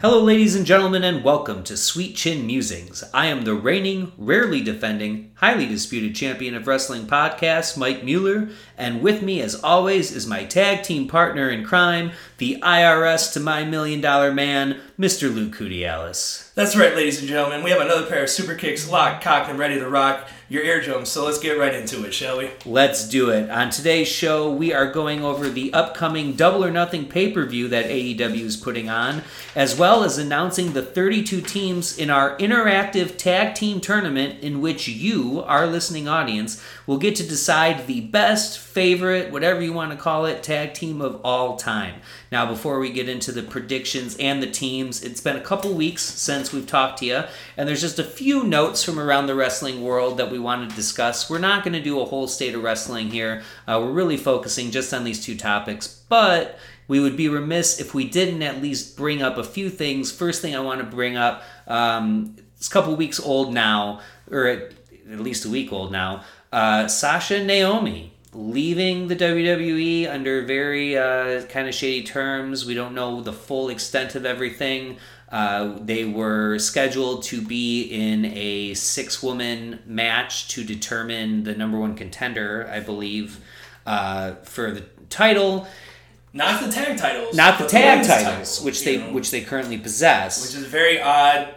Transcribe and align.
Hello, 0.00 0.20
ladies 0.20 0.56
and 0.56 0.66
gentlemen, 0.66 1.04
and 1.04 1.22
welcome 1.22 1.62
to 1.62 1.76
Sweet 1.76 2.16
Chin 2.16 2.44
Musings. 2.44 3.04
I 3.14 3.26
am 3.26 3.42
the 3.42 3.54
reigning, 3.54 4.10
rarely 4.18 4.60
defending, 4.60 5.30
highly 5.36 5.66
disputed 5.66 6.16
champion 6.16 6.56
of 6.56 6.66
wrestling 6.66 7.06
podcasts, 7.06 7.76
Mike 7.76 8.02
Mueller, 8.02 8.48
and 8.76 9.02
with 9.02 9.22
me, 9.22 9.40
as 9.40 9.54
always, 9.62 10.10
is 10.10 10.26
my 10.26 10.44
tag 10.46 10.82
team 10.82 11.06
partner 11.06 11.48
in 11.48 11.64
crime, 11.64 12.10
the 12.38 12.58
IRS 12.60 13.32
to 13.34 13.40
my 13.40 13.64
million 13.64 14.00
dollar 14.00 14.34
man, 14.34 14.80
Mr. 14.98 15.34
Luke 15.34 15.56
Kudialis. 15.56 16.54
That's 16.54 16.76
right, 16.76 16.94
ladies 16.94 17.18
and 17.18 17.28
gentlemen. 17.28 17.64
We 17.64 17.70
have 17.70 17.80
another 17.80 18.06
pair 18.06 18.22
of 18.22 18.30
super 18.30 18.54
kicks 18.54 18.88
locked, 18.88 19.24
cocked, 19.24 19.50
and 19.50 19.58
ready 19.58 19.80
to 19.80 19.88
rock 19.88 20.28
your 20.48 20.62
eardrums. 20.62 21.08
So 21.08 21.24
let's 21.24 21.40
get 21.40 21.58
right 21.58 21.74
into 21.74 22.04
it, 22.04 22.14
shall 22.14 22.38
we? 22.38 22.50
Let's 22.64 23.08
do 23.08 23.30
it. 23.30 23.50
On 23.50 23.70
today's 23.70 24.06
show, 24.06 24.52
we 24.52 24.72
are 24.72 24.92
going 24.92 25.24
over 25.24 25.48
the 25.48 25.72
upcoming 25.74 26.34
Double 26.34 26.64
or 26.64 26.70
Nothing 26.70 27.08
pay 27.08 27.32
per 27.32 27.44
view 27.44 27.66
that 27.68 27.86
AEW 27.86 28.42
is 28.42 28.56
putting 28.56 28.88
on, 28.88 29.22
as 29.56 29.76
well 29.76 30.04
as 30.04 30.16
announcing 30.16 30.74
the 30.74 30.82
32 30.82 31.40
teams 31.40 31.98
in 31.98 32.08
our 32.08 32.38
interactive 32.38 33.16
tag 33.16 33.56
team 33.56 33.80
tournament, 33.80 34.44
in 34.44 34.60
which 34.60 34.86
you, 34.86 35.42
our 35.42 35.66
listening 35.66 36.06
audience, 36.06 36.62
will 36.86 36.98
get 36.98 37.16
to 37.16 37.26
decide 37.26 37.88
the 37.88 38.02
best, 38.02 38.60
favorite, 38.60 39.32
whatever 39.32 39.60
you 39.60 39.72
want 39.72 39.90
to 39.90 39.96
call 39.96 40.24
it, 40.26 40.44
tag 40.44 40.74
team 40.74 41.00
of 41.00 41.20
all 41.24 41.56
time. 41.56 42.00
Now, 42.30 42.46
before 42.46 42.78
we 42.78 42.92
get 42.92 43.08
into 43.08 43.32
the 43.32 43.42
predictions 43.42 44.16
and 44.18 44.40
the 44.40 44.50
teams, 44.50 44.83
it's 44.88 45.20
been 45.20 45.36
a 45.36 45.40
couple 45.40 45.72
weeks 45.72 46.02
since 46.02 46.52
we've 46.52 46.66
talked 46.66 46.98
to 47.00 47.06
you, 47.06 47.22
and 47.56 47.68
there's 47.68 47.80
just 47.80 47.98
a 47.98 48.04
few 48.04 48.44
notes 48.44 48.82
from 48.82 48.98
around 48.98 49.26
the 49.26 49.34
wrestling 49.34 49.82
world 49.82 50.18
that 50.18 50.30
we 50.30 50.38
want 50.38 50.68
to 50.68 50.76
discuss. 50.76 51.28
We're 51.28 51.38
not 51.38 51.64
going 51.64 51.74
to 51.74 51.82
do 51.82 52.00
a 52.00 52.04
whole 52.04 52.28
state 52.28 52.54
of 52.54 52.62
wrestling 52.62 53.10
here, 53.10 53.42
uh, 53.66 53.80
we're 53.82 53.92
really 53.92 54.16
focusing 54.16 54.70
just 54.70 54.94
on 54.94 55.04
these 55.04 55.24
two 55.24 55.36
topics, 55.36 56.02
but 56.08 56.58
we 56.88 57.00
would 57.00 57.16
be 57.16 57.28
remiss 57.28 57.80
if 57.80 57.94
we 57.94 58.08
didn't 58.08 58.42
at 58.42 58.62
least 58.62 58.96
bring 58.96 59.22
up 59.22 59.38
a 59.38 59.44
few 59.44 59.70
things. 59.70 60.12
First 60.12 60.42
thing 60.42 60.54
I 60.54 60.60
want 60.60 60.80
to 60.80 60.86
bring 60.86 61.16
up, 61.16 61.42
um, 61.66 62.36
it's 62.56 62.68
a 62.68 62.70
couple 62.70 62.94
weeks 62.96 63.20
old 63.20 63.52
now, 63.52 64.00
or 64.30 64.46
at, 64.46 64.72
at 65.10 65.20
least 65.20 65.44
a 65.44 65.50
week 65.50 65.72
old 65.72 65.92
now. 65.92 66.22
Uh, 66.52 66.86
Sasha 66.88 67.42
Naomi 67.42 68.13
leaving 68.34 69.08
the 69.08 69.16
WWE 69.16 70.10
under 70.10 70.42
very 70.42 70.98
uh, 70.98 71.42
kind 71.46 71.68
of 71.68 71.74
shady 71.74 72.04
terms. 72.04 72.66
We 72.66 72.74
don't 72.74 72.94
know 72.94 73.20
the 73.20 73.32
full 73.32 73.68
extent 73.68 74.14
of 74.14 74.26
everything. 74.26 74.98
Uh, 75.30 75.78
they 75.80 76.04
were 76.04 76.58
scheduled 76.58 77.22
to 77.24 77.40
be 77.40 77.82
in 77.82 78.24
a 78.26 78.74
six 78.74 79.22
woman 79.22 79.80
match 79.86 80.48
to 80.48 80.62
determine 80.64 81.44
the 81.44 81.54
number 81.54 81.78
one 81.78 81.96
contender, 81.96 82.68
I 82.70 82.80
believe, 82.80 83.40
uh, 83.86 84.34
for 84.44 84.70
the 84.70 84.82
title. 85.10 85.66
Not 86.32 86.62
the 86.64 86.70
tag 86.70 86.98
titles. 86.98 87.34
Not 87.34 87.58
the 87.58 87.66
tag 87.66 88.00
women's 88.00 88.08
titles, 88.08 88.60
which 88.62 88.84
they 88.84 88.98
know, 88.98 89.12
which 89.12 89.30
they 89.30 89.40
currently 89.40 89.78
possess. 89.78 90.42
which 90.42 90.60
is 90.60 90.68
very 90.68 91.00
odd, 91.00 91.54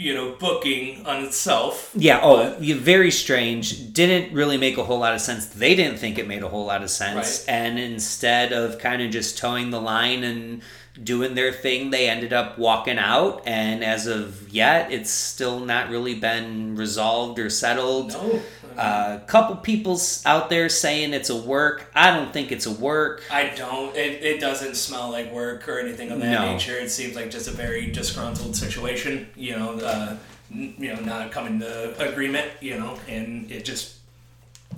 you 0.00 0.14
know, 0.14 0.32
booking 0.32 1.04
on 1.04 1.22
itself. 1.24 1.92
Yeah, 1.94 2.20
oh, 2.22 2.56
yeah, 2.58 2.76
very 2.76 3.10
strange. 3.10 3.92
Didn't 3.92 4.32
really 4.32 4.56
make 4.56 4.78
a 4.78 4.84
whole 4.84 4.98
lot 4.98 5.14
of 5.14 5.20
sense. 5.20 5.44
They 5.46 5.74
didn't 5.74 5.98
think 5.98 6.18
it 6.18 6.26
made 6.26 6.42
a 6.42 6.48
whole 6.48 6.64
lot 6.64 6.82
of 6.82 6.88
sense. 6.88 7.44
Right. 7.46 7.54
And 7.54 7.78
instead 7.78 8.54
of 8.54 8.78
kind 8.78 9.02
of 9.02 9.10
just 9.10 9.36
toeing 9.36 9.68
the 9.68 9.80
line 9.80 10.24
and 10.24 10.62
doing 11.04 11.34
their 11.34 11.52
thing, 11.52 11.90
they 11.90 12.08
ended 12.08 12.32
up 12.32 12.58
walking 12.58 12.98
out. 12.98 13.42
And 13.46 13.84
as 13.84 14.06
of 14.06 14.48
yet, 14.48 14.90
it's 14.90 15.10
still 15.10 15.60
not 15.60 15.90
really 15.90 16.14
been 16.14 16.76
resolved 16.76 17.38
or 17.38 17.50
settled. 17.50 18.08
No. 18.08 18.40
A 18.80 18.82
uh, 18.82 19.18
couple 19.26 19.56
people's 19.56 20.24
out 20.24 20.48
there 20.48 20.70
saying 20.70 21.12
it's 21.12 21.28
a 21.28 21.36
work. 21.36 21.90
I 21.94 22.16
don't 22.16 22.32
think 22.32 22.50
it's 22.50 22.64
a 22.64 22.70
work. 22.72 23.22
I 23.30 23.52
don't. 23.54 23.94
It, 23.94 24.24
it 24.24 24.40
doesn't 24.40 24.74
smell 24.74 25.10
like 25.10 25.30
work 25.30 25.68
or 25.68 25.78
anything 25.78 26.10
of 26.10 26.18
that 26.20 26.30
No. 26.30 26.52
nature. 26.52 26.78
It 26.78 26.90
seems 26.90 27.14
like 27.14 27.30
just 27.30 27.46
a 27.46 27.50
very 27.50 27.90
disgruntled 27.90 28.56
situation. 28.56 29.28
You 29.36 29.56
know, 29.58 29.72
uh, 29.80 30.16
you 30.50 30.94
know, 30.94 31.00
not 31.00 31.30
coming 31.30 31.60
to 31.60 32.08
agreement. 32.10 32.50
You 32.62 32.78
know, 32.78 32.98
and 33.06 33.50
it 33.52 33.66
just 33.66 33.96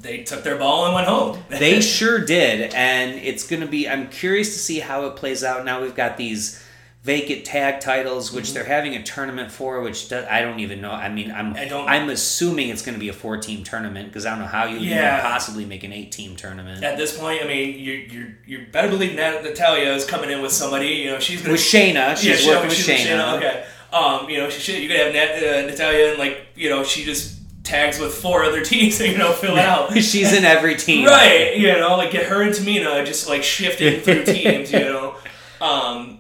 they 0.00 0.24
took 0.24 0.42
their 0.42 0.56
ball 0.56 0.86
and 0.86 0.94
went 0.94 1.06
home. 1.06 1.38
They 1.48 1.80
sure 1.98 2.18
did, 2.24 2.74
and 2.74 3.12
it's 3.20 3.46
going 3.46 3.62
to 3.62 3.68
be. 3.68 3.88
I'm 3.88 4.08
curious 4.08 4.52
to 4.54 4.58
see 4.58 4.80
how 4.80 5.06
it 5.06 5.14
plays 5.14 5.44
out. 5.44 5.64
Now 5.64 5.80
we've 5.80 5.94
got 5.94 6.16
these 6.16 6.61
vacant 7.02 7.44
tag 7.44 7.80
titles, 7.80 8.32
which 8.32 8.44
Mm-hmm. 8.46 8.54
they're 8.54 8.64
having 8.64 8.94
a 8.94 9.02
tournament 9.02 9.50
for. 9.50 9.80
Which 9.80 10.08
do, 10.08 10.24
I 10.30 10.40
don't 10.42 10.60
even 10.60 10.80
know. 10.80 10.92
I 10.92 11.08
mean, 11.08 11.32
I'm 11.32 11.54
I 11.54 11.66
don't- 11.66 11.88
I'm 11.88 12.08
assuming 12.10 12.68
it's 12.68 12.82
going 12.82 12.94
to 12.94 13.00
be 13.00 13.08
a 13.08 13.12
four 13.12 13.36
team 13.38 13.64
tournament 13.64 14.08
because 14.08 14.24
I 14.24 14.30
don't 14.30 14.38
know 14.40 14.46
how 14.46 14.66
you 14.66 14.78
Yeah. 14.78 15.20
can 15.20 15.30
possibly 15.30 15.64
make 15.64 15.82
an 15.84 15.92
eight 15.92 16.12
team 16.12 16.36
tournament 16.36 16.84
At 16.84 16.96
this 16.96 17.18
point, 17.18 17.42
I 17.42 17.46
mean, 17.48 17.78
you 17.78 17.92
you 17.92 18.34
you 18.46 18.66
better 18.70 18.88
believe 18.88 19.14
Nat- 19.16 19.42
Natalya 19.42 19.92
is 19.94 20.04
coming 20.04 20.30
in 20.30 20.40
with 20.42 20.52
somebody. 20.52 20.88
You 20.88 21.10
know, 21.12 21.18
she's 21.18 21.40
gonna 21.42 21.52
with 21.52 21.60
Shayna. 21.60 22.16
She's 22.16 22.44
yeah, 22.46 22.52
working 22.54 22.68
with 22.68 22.76
she's 22.78 23.06
Shayna. 23.06 23.36
Okay. 23.38 23.64
Um, 23.92 24.30
you 24.30 24.38
know, 24.38 24.48
she 24.48 24.60
should. 24.60 24.80
You 24.82 24.88
could 24.88 24.98
have 24.98 25.12
Nat, 25.12 25.36
uh, 25.36 25.66
Natalya 25.66 26.10
and 26.10 26.18
like 26.18 26.46
you 26.54 26.70
know, 26.70 26.82
she 26.84 27.04
just 27.04 27.36
tags 27.64 27.98
with 27.98 28.14
four 28.14 28.44
other 28.44 28.64
teams. 28.72 29.00
And 29.00 29.10
you 29.12 29.18
know, 29.18 29.32
fill 29.32 29.56
it 29.56 29.64
out. 29.64 29.92
She's 29.98 30.32
in 30.32 30.44
every 30.44 30.76
team. 30.76 31.06
Right, 31.06 31.56
you 31.56 31.72
know, 31.72 31.96
like 31.96 32.10
get 32.12 32.26
her 32.26 32.42
and 32.42 32.52
Tamina 32.54 33.04
just 33.04 33.28
like 33.28 33.42
shifting 33.42 34.00
through 34.02 34.24
teams, 34.24 34.72
you 34.72 34.78
know. 34.80 35.16
Um, 35.60 36.18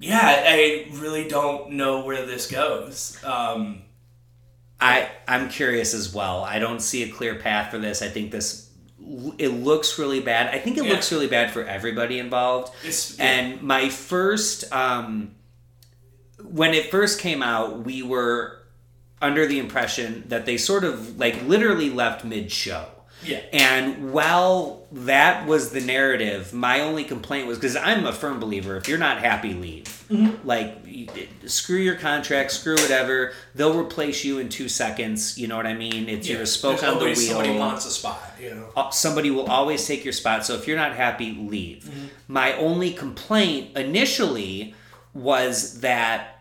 yeah, 0.00 0.20
I 0.46 0.88
really 0.94 1.28
don't 1.28 1.72
know 1.72 2.04
where 2.04 2.24
this 2.26 2.50
goes. 2.50 3.16
Um, 3.22 3.82
I 4.80 5.08
I'm 5.28 5.48
curious 5.50 5.92
as 5.94 6.12
well. 6.12 6.42
I 6.42 6.58
don't 6.58 6.80
see 6.80 7.02
a 7.04 7.08
clear 7.12 7.34
path 7.36 7.70
for 7.70 7.78
this. 7.78 8.00
I 8.02 8.08
think 8.08 8.32
this 8.32 8.70
it 9.38 9.48
looks 9.48 9.98
really 9.98 10.20
bad. 10.20 10.54
I 10.54 10.58
think 10.58 10.78
it 10.78 10.84
Yeah. 10.84 10.92
looks 10.92 11.12
really 11.12 11.26
bad 11.26 11.52
for 11.52 11.62
everybody 11.64 12.18
involved. 12.18 12.72
it's 12.84 13.18
And 13.18 13.60
my 13.62 13.88
first, 13.88 14.72
um, 14.72 15.34
when 16.42 16.74
it 16.74 16.90
first 16.90 17.20
came 17.20 17.42
out, 17.42 17.84
we 17.84 18.02
were 18.02 18.58
under 19.20 19.46
the 19.46 19.58
impression 19.58 20.24
that 20.28 20.46
they 20.46 20.56
sort 20.56 20.84
of 20.84 21.18
like 21.18 21.42
literally 21.46 21.90
left 21.90 22.24
mid 22.24 22.50
show. 22.50 22.86
Yeah, 23.22 23.40
And 23.52 24.12
while 24.12 24.86
that 24.92 25.46
was 25.46 25.70
the 25.70 25.80
narrative, 25.80 26.52
my 26.52 26.80
only 26.80 27.04
complaint 27.04 27.46
was 27.46 27.58
because 27.58 27.76
I'm 27.76 28.06
a 28.06 28.12
firm 28.12 28.40
believer 28.40 28.76
if 28.76 28.88
you're 28.88 28.98
not 28.98 29.18
happy, 29.18 29.54
leave. 29.54 29.84
Mm-hmm. 30.10 30.46
Like, 30.46 30.76
screw 31.46 31.78
your 31.78 31.96
contract, 31.96 32.50
screw 32.50 32.74
whatever. 32.76 33.32
They'll 33.54 33.78
replace 33.78 34.24
you 34.24 34.38
in 34.38 34.48
two 34.48 34.68
seconds. 34.68 35.38
You 35.38 35.48
know 35.48 35.56
what 35.56 35.66
I 35.66 35.74
mean? 35.74 36.08
It's 36.08 36.26
yeah. 36.26 36.34
you're 36.34 36.42
a 36.42 36.46
spoke 36.46 36.80
There's 36.80 36.92
on 36.92 36.98
the 36.98 37.04
wheel 37.04 37.14
Somebody 37.14 37.58
wants 37.58 37.86
a 37.86 37.90
spot, 37.90 38.34
you 38.40 38.54
know. 38.54 38.68
uh, 38.76 38.90
somebody 38.90 39.30
will 39.30 39.46
always 39.46 39.86
take 39.86 40.04
your 40.04 40.12
spot. 40.12 40.44
So 40.44 40.54
if 40.54 40.66
you're 40.66 40.76
not 40.76 40.94
happy, 40.94 41.32
leave. 41.32 41.84
Mm-hmm. 41.84 42.06
My 42.28 42.54
only 42.54 42.92
complaint 42.92 43.76
initially 43.76 44.74
was 45.14 45.80
that 45.80 46.39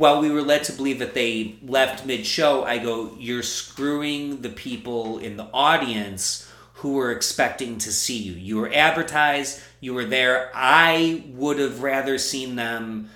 while 0.00 0.18
we 0.18 0.30
were 0.30 0.40
led 0.40 0.64
to 0.64 0.72
believe 0.72 0.98
that 0.98 1.12
they 1.12 1.56
left 1.62 2.06
mid 2.06 2.24
show, 2.24 2.64
I 2.64 2.78
go, 2.78 3.14
you're 3.18 3.42
screwing 3.42 4.40
the 4.40 4.48
people 4.48 5.18
in 5.18 5.36
the 5.36 5.46
audience 5.52 6.50
who 6.76 6.94
were 6.94 7.12
expecting 7.12 7.76
to 7.76 7.92
see 7.92 8.16
you. 8.16 8.32
You 8.32 8.56
were 8.56 8.70
advertised, 8.72 9.60
you 9.78 9.92
were 9.92 10.06
there. 10.06 10.50
I 10.54 11.24
would 11.34 11.58
have 11.58 11.82
rather 11.82 12.16
seen 12.16 12.56
them 12.56 13.10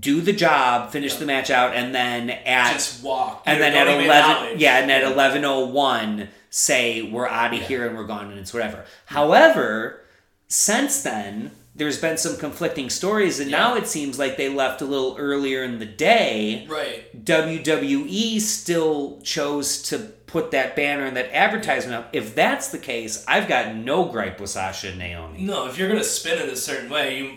do 0.00 0.20
the 0.20 0.32
job, 0.32 0.90
finish 0.90 1.14
the 1.14 1.26
match 1.26 1.48
out, 1.48 1.74
and 1.76 1.94
then 1.94 2.30
at 2.30 2.72
Just 2.72 3.04
walk. 3.04 3.44
and 3.46 3.60
then 3.60 3.74
at 3.74 3.86
eleven, 3.86 4.58
yeah, 4.58 4.78
and 4.78 4.90
at 4.90 5.04
eleven 5.04 5.44
oh 5.44 5.66
one, 5.66 6.26
say 6.50 7.02
we're 7.02 7.28
out 7.28 7.54
of 7.54 7.60
here 7.60 7.86
and 7.86 7.96
we're 7.96 8.02
gone 8.02 8.32
and 8.32 8.40
it's 8.40 8.52
whatever. 8.52 8.84
However, 9.06 10.00
since 10.48 11.04
then, 11.04 11.52
there's 11.80 11.98
been 11.98 12.18
some 12.18 12.36
conflicting 12.36 12.90
stories, 12.90 13.40
and 13.40 13.50
now 13.50 13.74
it 13.74 13.86
seems 13.86 14.18
like 14.18 14.36
they 14.36 14.50
left 14.50 14.82
a 14.82 14.84
little 14.84 15.16
earlier 15.18 15.64
in 15.64 15.78
the 15.78 15.86
day. 15.86 16.66
Right. 16.68 17.24
WWE 17.24 18.38
still 18.38 19.18
chose 19.22 19.80
to 19.84 19.98
put 19.98 20.50
that 20.50 20.76
banner 20.76 21.06
and 21.06 21.16
that 21.16 21.34
advertisement 21.34 21.96
up. 21.96 22.10
If 22.12 22.34
that's 22.34 22.68
the 22.68 22.78
case, 22.78 23.24
I've 23.26 23.48
got 23.48 23.74
no 23.74 24.04
gripe 24.04 24.38
with 24.40 24.50
Sasha 24.50 24.88
and 24.90 24.98
Naomi. 24.98 25.40
No, 25.40 25.68
if 25.68 25.78
you're 25.78 25.88
gonna 25.88 26.04
spin 26.04 26.38
it 26.38 26.50
a 26.50 26.56
certain 26.56 26.90
way, 26.90 27.18
you 27.18 27.32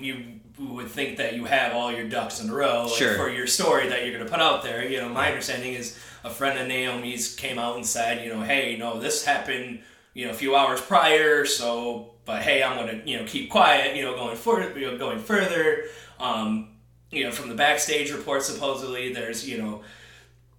you 0.60 0.66
would 0.74 0.90
think 0.90 1.18
that 1.20 1.36
you 1.36 1.46
have 1.46 1.74
all 1.74 1.92
your 1.94 2.10
ducks 2.10 2.42
in 2.42 2.50
a 2.50 2.54
row 2.54 2.84
like, 2.88 2.94
Sure. 2.98 3.16
for 3.16 3.30
your 3.30 3.48
story 3.48 3.88
that 3.88 4.06
you're 4.06 4.18
gonna 4.18 4.30
put 4.30 4.42
out 4.42 4.62
there. 4.62 4.86
You 4.86 5.00
know, 5.00 5.08
my 5.08 5.30
understanding 5.30 5.74
is 5.74 5.98
a 6.26 6.30
friend 6.30 6.60
of 6.60 6.68
Naomi's 6.68 7.34
came 7.34 7.58
out 7.58 7.78
and 7.78 7.86
said, 7.86 8.26
you 8.26 8.34
know, 8.34 8.42
hey, 8.42 8.76
no, 8.78 9.00
this 9.00 9.24
happened, 9.24 9.80
you 10.14 10.26
know, 10.26 10.32
a 10.32 10.36
few 10.36 10.54
hours 10.56 10.82
prior, 10.82 11.46
so 11.46 12.13
but 12.26 12.42
hey, 12.42 12.64
I'm 12.64 12.78
gonna 12.78 13.02
you 13.06 13.20
know 13.20 13.26
keep 13.26 13.50
quiet, 13.50 13.96
you 13.96 14.04
know, 14.04 14.16
going 14.16 14.36
further, 14.38 14.78
you 14.80 14.92
know, 14.92 14.98
going 14.98 15.20
further. 15.20 15.86
Um, 16.20 16.70
you 17.12 17.24
know, 17.26 17.32
from 17.32 17.50
the 17.50 17.56
backstage 17.56 18.12
report, 18.12 18.44
supposedly 18.44 19.14
there's 19.14 19.48
you 19.48 19.58
know, 19.60 19.82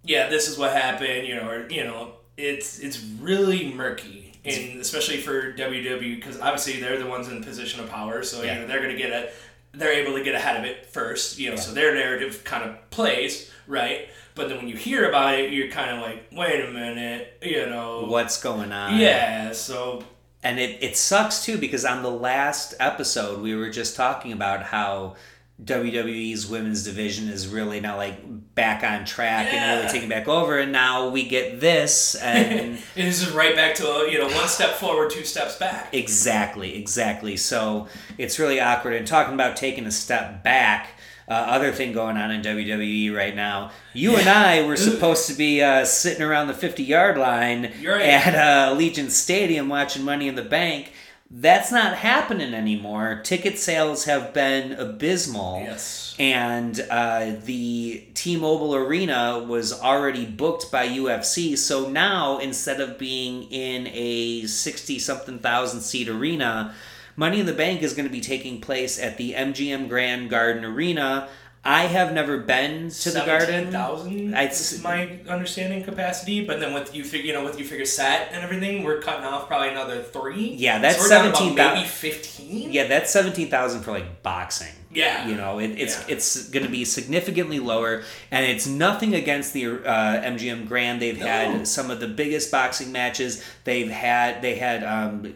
yeah, 0.04 0.28
this 0.28 0.48
is 0.48 0.58
what 0.58 0.72
happened, 0.72 1.26
you 1.26 1.34
know, 1.36 1.48
or 1.48 1.68
you 1.70 1.84
know, 1.84 2.12
it's 2.36 2.78
it's 2.78 3.02
really 3.20 3.72
murky, 3.72 4.32
and 4.44 4.80
especially 4.80 5.18
for 5.18 5.52
WWE 5.54 6.16
because 6.16 6.40
obviously 6.40 6.80
they're 6.80 6.98
the 6.98 7.06
ones 7.06 7.28
in 7.28 7.42
position 7.42 7.80
of 7.80 7.88
power, 7.90 8.22
so 8.22 8.42
Yeah. 8.42 8.54
you 8.54 8.60
know 8.60 8.66
they're 8.66 8.80
gonna 8.82 8.96
get 8.96 9.10
a, 9.10 9.30
they're 9.72 9.92
able 9.92 10.16
to 10.16 10.22
get 10.22 10.34
ahead 10.34 10.56
of 10.56 10.64
it 10.64 10.86
first, 10.86 11.38
you 11.38 11.50
know, 11.50 11.56
so 11.56 11.72
their 11.72 11.94
narrative 11.94 12.44
kind 12.44 12.62
of 12.68 12.90
plays 12.90 13.50
right. 13.66 14.08
But 14.36 14.48
then 14.48 14.58
when 14.58 14.68
you 14.68 14.76
hear 14.76 15.08
about 15.08 15.38
it, 15.38 15.52
you're 15.52 15.68
kind 15.68 15.90
of 15.96 16.00
like, 16.02 16.26
wait 16.32 16.60
a 16.64 16.70
minute, 16.70 17.38
you 17.42 17.66
know, 17.66 18.04
What's 18.06 18.40
going 18.42 18.70
on? 18.72 18.98
Yeah, 18.98 19.52
so 19.52 20.02
And 20.44 20.60
it, 20.60 20.82
it 20.82 20.96
sucks 20.96 21.44
too 21.44 21.58
because 21.58 21.84
on 21.84 22.02
the 22.02 22.10
last 22.10 22.74
episode 22.78 23.40
we 23.40 23.54
were 23.56 23.70
just 23.70 23.96
talking 23.96 24.30
about 24.30 24.62
how 24.62 25.16
WWE's 25.62 26.48
women's 26.48 26.82
division 26.84 27.28
is 27.28 27.46
really 27.46 27.78
now 27.80 27.96
like 27.96 28.18
back 28.56 28.82
on 28.82 29.04
track 29.04 29.52
and 29.52 29.78
really 29.78 29.90
taking 29.92 30.08
back 30.08 30.26
over, 30.26 30.58
and 30.58 30.72
now 30.72 31.08
we 31.10 31.28
get 31.28 31.60
this, 31.60 32.16
and 32.16 32.76
It 32.96 33.04
is 33.04 33.30
right 33.30 33.54
back 33.54 33.76
to 33.76 33.88
uh, 33.88 34.02
you 34.02 34.18
know 34.18 34.26
one 34.26 34.48
step 34.48 34.72
forward, 34.74 35.10
two 35.10 35.22
steps 35.24 35.56
back. 35.56 35.94
exactly, 35.94 36.76
exactly. 36.76 37.36
So 37.36 37.86
it's 38.18 38.40
really 38.40 38.58
awkward. 38.60 38.94
And 38.94 39.06
talking 39.06 39.34
about 39.34 39.56
taking 39.56 39.86
a 39.86 39.92
step 39.92 40.42
back, 40.42 40.93
uh, 41.28 41.32
other 41.32 41.72
thing 41.72 41.92
going 41.92 42.16
on 42.16 42.30
in 42.30 42.42
WWE 42.42 43.14
right 43.14 43.34
now. 43.34 43.70
You 43.92 44.16
and 44.16 44.28
I 44.28 44.66
were 44.66 44.76
supposed 44.76 45.26
to 45.28 45.34
be 45.34 45.62
uh, 45.62 45.84
sitting 45.84 46.22
around 46.22 46.48
the 46.48 46.54
fifty 46.54 46.82
yard 46.82 47.16
line 47.16 47.72
right. 47.84 48.02
at 48.02 48.34
uh, 48.34 48.74
Allegiant 48.74 49.10
Stadium 49.10 49.68
watching 49.68 50.04
Money 50.04 50.28
in 50.28 50.34
the 50.34 50.42
Bank. 50.42 50.92
That's 51.36 51.72
not 51.72 51.96
happening 51.96 52.54
anymore. 52.54 53.20
Ticket 53.24 53.58
sales 53.58 54.04
have 54.04 54.32
been 54.32 54.72
abysmal. 54.72 55.62
Yes. 55.64 56.14
And 56.18 56.78
uh, 56.90 57.32
the 57.44 58.06
T 58.14 58.36
Mobile 58.36 58.74
Arena 58.74 59.40
was 59.40 59.72
already 59.72 60.26
booked 60.26 60.70
by 60.70 60.86
UFC. 60.86 61.58
So 61.58 61.88
now, 61.88 62.38
instead 62.38 62.80
of 62.80 62.98
being 62.98 63.44
in 63.44 63.88
a 63.88 64.46
60 64.46 64.98
something 65.00 65.38
thousand 65.40 65.80
seat 65.80 66.08
arena, 66.08 66.74
Money 67.16 67.40
in 67.40 67.46
the 67.46 67.52
Bank 67.52 67.82
is 67.82 67.94
going 67.94 68.06
to 68.06 68.12
be 68.12 68.20
taking 68.20 68.60
place 68.60 69.00
at 69.00 69.16
the 69.16 69.34
MGM 69.34 69.88
Grand 69.88 70.30
Garden 70.30 70.64
Arena. 70.64 71.28
I 71.66 71.84
have 71.86 72.12
never 72.12 72.36
been 72.38 72.90
to 72.90 73.10
the 73.10 73.24
garden. 73.24 73.70
thousand. 73.72 74.34
I'd 74.34 74.48
It's 74.48 74.82
my 74.82 75.18
understanding 75.26 75.82
capacity, 75.82 76.44
but 76.44 76.60
then 76.60 76.74
with 76.74 76.94
you 76.94 77.02
figure, 77.04 77.26
you 77.28 77.32
know, 77.32 77.42
with 77.42 77.58
you 77.58 77.64
figure 77.64 77.86
set 77.86 78.28
and 78.32 78.42
everything, 78.44 78.82
we're 78.84 79.00
cutting 79.00 79.24
off 79.24 79.46
probably 79.48 79.70
another 79.70 80.02
three. 80.02 80.50
Yeah, 80.58 80.78
that's 80.78 80.96
so 80.98 81.04
we're 81.04 81.08
down 81.08 81.26
about 81.28 81.36
17,000 81.38 81.74
maybe 81.74 81.88
fifteen. 81.88 82.70
Yeah, 82.70 82.86
that's 82.86 83.10
seventeen 83.10 83.48
thousand 83.48 83.80
for 83.80 83.92
like 83.92 84.22
boxing. 84.22 84.74
Yeah. 84.92 85.26
you 85.26 85.34
know, 85.36 85.58
it, 85.58 85.68
it's 85.70 85.98
Yeah. 86.00 86.14
it's 86.14 86.48
going 86.50 86.66
to 86.66 86.70
be 86.70 86.84
significantly 86.84 87.60
lower, 87.60 88.02
and 88.30 88.44
it's 88.44 88.66
nothing 88.66 89.14
against 89.14 89.54
the 89.54 89.66
uh, 89.66 90.20
MGM 90.22 90.68
Grand. 90.68 91.00
They've 91.00 91.18
No. 91.18 91.24
had 91.26 91.66
some 91.66 91.90
of 91.90 91.98
the 91.98 92.08
biggest 92.08 92.50
boxing 92.52 92.92
matches. 92.92 93.42
They've 93.64 93.90
had 93.90 94.42
they 94.42 94.56
had 94.56 94.84
um, 94.84 95.34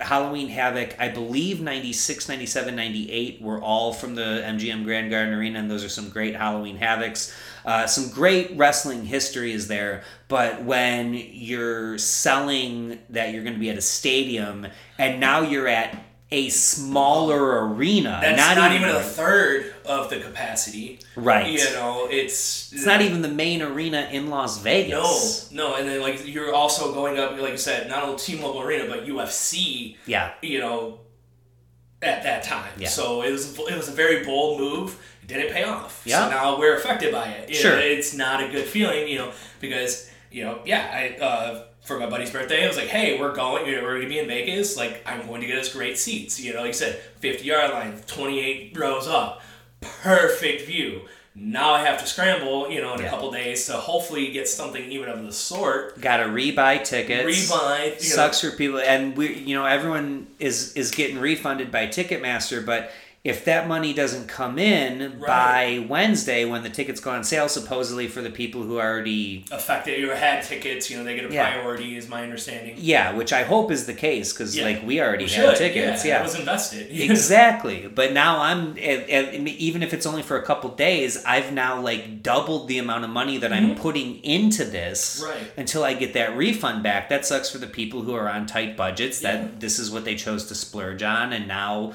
Halloween 0.00 0.48
Havoc, 0.48 0.94
I 1.00 1.08
believe 1.08 1.60
96, 1.60 2.28
97, 2.28 2.76
98 2.76 3.42
were 3.42 3.60
all 3.60 3.92
from 3.92 4.14
the 4.14 4.42
MGM 4.46 4.84
Grand 4.84 5.10
Garden 5.10 5.34
Arena, 5.34 5.58
and 5.58 5.68
those 5.68 5.82
are 5.82 5.88
some 5.88 6.08
great 6.08 6.36
Halloween 6.36 6.78
Havocs. 6.78 7.34
Uh, 7.64 7.86
some 7.88 8.08
great 8.10 8.56
wrestling 8.56 9.04
history 9.04 9.52
is 9.52 9.66
there, 9.66 10.04
but 10.28 10.62
when 10.62 11.14
you're 11.14 11.98
selling 11.98 13.00
that 13.10 13.32
you're 13.32 13.42
going 13.42 13.54
to 13.54 13.60
be 13.60 13.70
at 13.70 13.76
a 13.76 13.82
stadium 13.82 14.68
and 14.98 15.18
now 15.18 15.40
you're 15.40 15.68
at 15.68 16.00
a 16.30 16.50
smaller 16.50 17.66
arena, 17.66 18.18
That's 18.20 18.36
not, 18.38 18.56
not, 18.58 18.72
even, 18.72 18.90
a 18.90 19.00
third 19.00 19.74
of 19.86 20.10
the 20.10 20.20
capacity. 20.20 21.00
Right. 21.16 21.50
You 21.50 21.64
know, 21.72 22.06
it's 22.10 22.72
It's 22.72 22.84
not 22.84 23.00
even 23.00 23.22
the 23.22 23.28
main 23.30 23.62
arena 23.62 24.08
in 24.12 24.28
Las 24.28 24.58
Vegas. 24.58 25.50
no, 25.50 25.70
no, 25.70 25.76
and 25.76 25.88
then 25.88 26.02
like 26.02 26.26
you're 26.26 26.54
also 26.54 26.92
going 26.92 27.18
up, 27.18 27.38
like 27.40 27.52
you 27.52 27.56
said, 27.58 27.88
not 27.88 28.02
only 28.02 28.18
T-Mobile 28.18 28.60
Arena, 28.60 28.86
but 28.88 29.06
UFC. 29.06 29.96
Yeah. 30.06 30.32
You 30.42 30.60
know, 30.60 31.00
at 32.02 32.22
that 32.24 32.42
time. 32.42 32.72
Yeah. 32.78 32.88
So 32.88 33.22
it 33.22 33.32
was 33.32 33.58
it 33.58 33.76
was 33.76 33.88
a 33.88 33.92
very 33.92 34.24
bold 34.24 34.60
move. 34.60 35.02
It 35.22 35.28
didn't 35.28 35.52
pay 35.52 35.64
off. 35.64 36.02
Yeah. 36.04 36.24
So 36.24 36.30
now 36.30 36.58
we're 36.58 36.76
affected 36.76 37.12
by 37.12 37.28
it. 37.28 37.48
You 37.48 37.54
Sure. 37.56 37.78
it's 37.78 38.14
not 38.14 38.42
a 38.42 38.48
good 38.48 38.66
feeling, 38.66 39.08
you 39.08 39.18
know, 39.18 39.32
because 39.60 40.10
you 40.30 40.44
know, 40.44 40.60
yeah, 40.64 40.90
I 40.92 41.22
uh, 41.24 41.64
for 41.88 41.98
my 41.98 42.06
buddy's 42.08 42.30
birthday, 42.30 42.64
I 42.64 42.68
was 42.68 42.76
like, 42.76 42.86
hey, 42.88 43.18
we're 43.18 43.34
going, 43.34 43.66
you 43.66 43.74
know, 43.76 43.82
we're 43.82 43.96
gonna 43.96 44.08
be 44.08 44.18
in 44.20 44.28
Vegas. 44.28 44.76
Like, 44.76 45.02
I'm 45.06 45.26
going 45.26 45.40
to 45.40 45.46
get 45.46 45.58
us 45.58 45.72
great 45.72 45.98
seats. 45.98 46.38
You 46.38 46.52
know, 46.52 46.60
like 46.60 46.68
you 46.68 46.72
said, 46.74 47.00
50 47.18 47.44
yard 47.44 47.72
line, 47.72 48.00
28 48.06 48.76
rows 48.78 49.08
up, 49.08 49.42
perfect 49.80 50.66
view. 50.66 51.02
Now 51.34 51.72
I 51.72 51.84
have 51.84 52.00
to 52.00 52.06
scramble, 52.06 52.68
you 52.70 52.80
know, 52.80 52.94
in 52.94 53.00
Yeah. 53.00 53.06
a 53.06 53.10
couple 53.10 53.30
days 53.30 53.66
to 53.66 53.74
hopefully 53.74 54.32
get 54.32 54.48
something 54.48 54.90
even 54.90 55.08
of 55.08 55.24
the 55.24 55.32
sort. 55.32 56.00
Got 56.00 56.16
to 56.18 56.24
rebuy 56.24 56.82
tickets. 56.84 57.24
Rebuy, 57.24 57.84
you 57.84 57.90
know. 57.90 57.96
Sucks 57.98 58.40
for 58.40 58.50
people, 58.50 58.80
and 58.80 59.16
we, 59.16 59.34
you 59.34 59.54
know, 59.54 59.64
everyone 59.64 60.26
is 60.40 60.72
is 60.74 60.90
getting 60.90 61.18
refunded 61.18 61.70
by 61.72 61.86
Ticketmaster, 61.86 62.64
but. 62.64 62.90
If 63.24 63.44
that 63.46 63.66
money 63.66 63.92
doesn't 63.92 64.28
come 64.28 64.58
in 64.60 65.18
Right. 65.18 65.26
by 65.26 65.86
Wednesday 65.88 66.44
when 66.44 66.62
the 66.62 66.70
tickets 66.70 67.00
go 67.00 67.10
on 67.10 67.24
sale, 67.24 67.48
supposedly 67.48 68.06
for 68.06 68.22
the 68.22 68.30
people 68.30 68.62
who 68.62 68.78
already 68.78 69.44
affected 69.50 69.98
you 69.98 70.10
had 70.10 70.44
tickets, 70.44 70.88
you 70.88 70.96
know, 70.96 71.02
they 71.04 71.16
get 71.16 71.28
a 71.30 71.34
Yeah. 71.34 71.52
priority, 71.52 71.96
is 71.96 72.08
my 72.08 72.22
understanding. 72.22 72.76
yeah, 72.78 73.12
which 73.12 73.32
I 73.32 73.42
hope 73.42 73.72
is 73.72 73.86
the 73.86 73.92
case 73.92 74.32
because 74.32 74.56
Yeah. 74.56 74.64
like 74.64 74.86
we 74.86 75.00
already 75.00 75.24
We 75.24 75.30
should, 75.30 75.56
tickets, 75.56 76.04
yeah. 76.04 76.14
yeah, 76.14 76.20
It 76.20 76.22
was 76.22 76.38
invested. 76.38 76.86
exactly. 76.90 77.90
But 77.92 78.12
now 78.12 78.40
I'm 78.40 78.76
even 78.78 79.82
if 79.82 79.92
it's 79.92 80.06
only 80.06 80.22
for 80.22 80.36
a 80.38 80.42
couple 80.42 80.70
days, 80.70 81.22
I've 81.26 81.52
now 81.52 81.80
like 81.80 82.22
doubled 82.22 82.68
the 82.68 82.78
amount 82.78 83.02
of 83.04 83.10
money 83.10 83.36
that 83.38 83.52
I'm 83.52 83.74
putting 83.74 84.22
into 84.24 84.64
this 84.64 85.20
Mm-hmm. 85.20 85.30
Right. 85.30 85.52
until 85.56 85.82
I 85.84 85.94
get 85.94 86.12
that 86.14 86.36
refund 86.36 86.82
back. 86.84 87.08
That 87.08 87.26
sucks 87.26 87.50
for 87.50 87.58
the 87.58 87.66
people 87.66 88.02
who 88.02 88.14
are 88.14 88.28
on 88.28 88.46
tight 88.46 88.76
budgets. 88.76 89.20
That 89.20 89.60
this 89.60 89.78
is 89.80 89.90
what 89.90 90.04
they 90.04 90.14
chose 90.14 90.44
to 90.46 90.54
splurge 90.54 91.02
on, 91.02 91.32
and 91.32 91.46
now. 91.48 91.92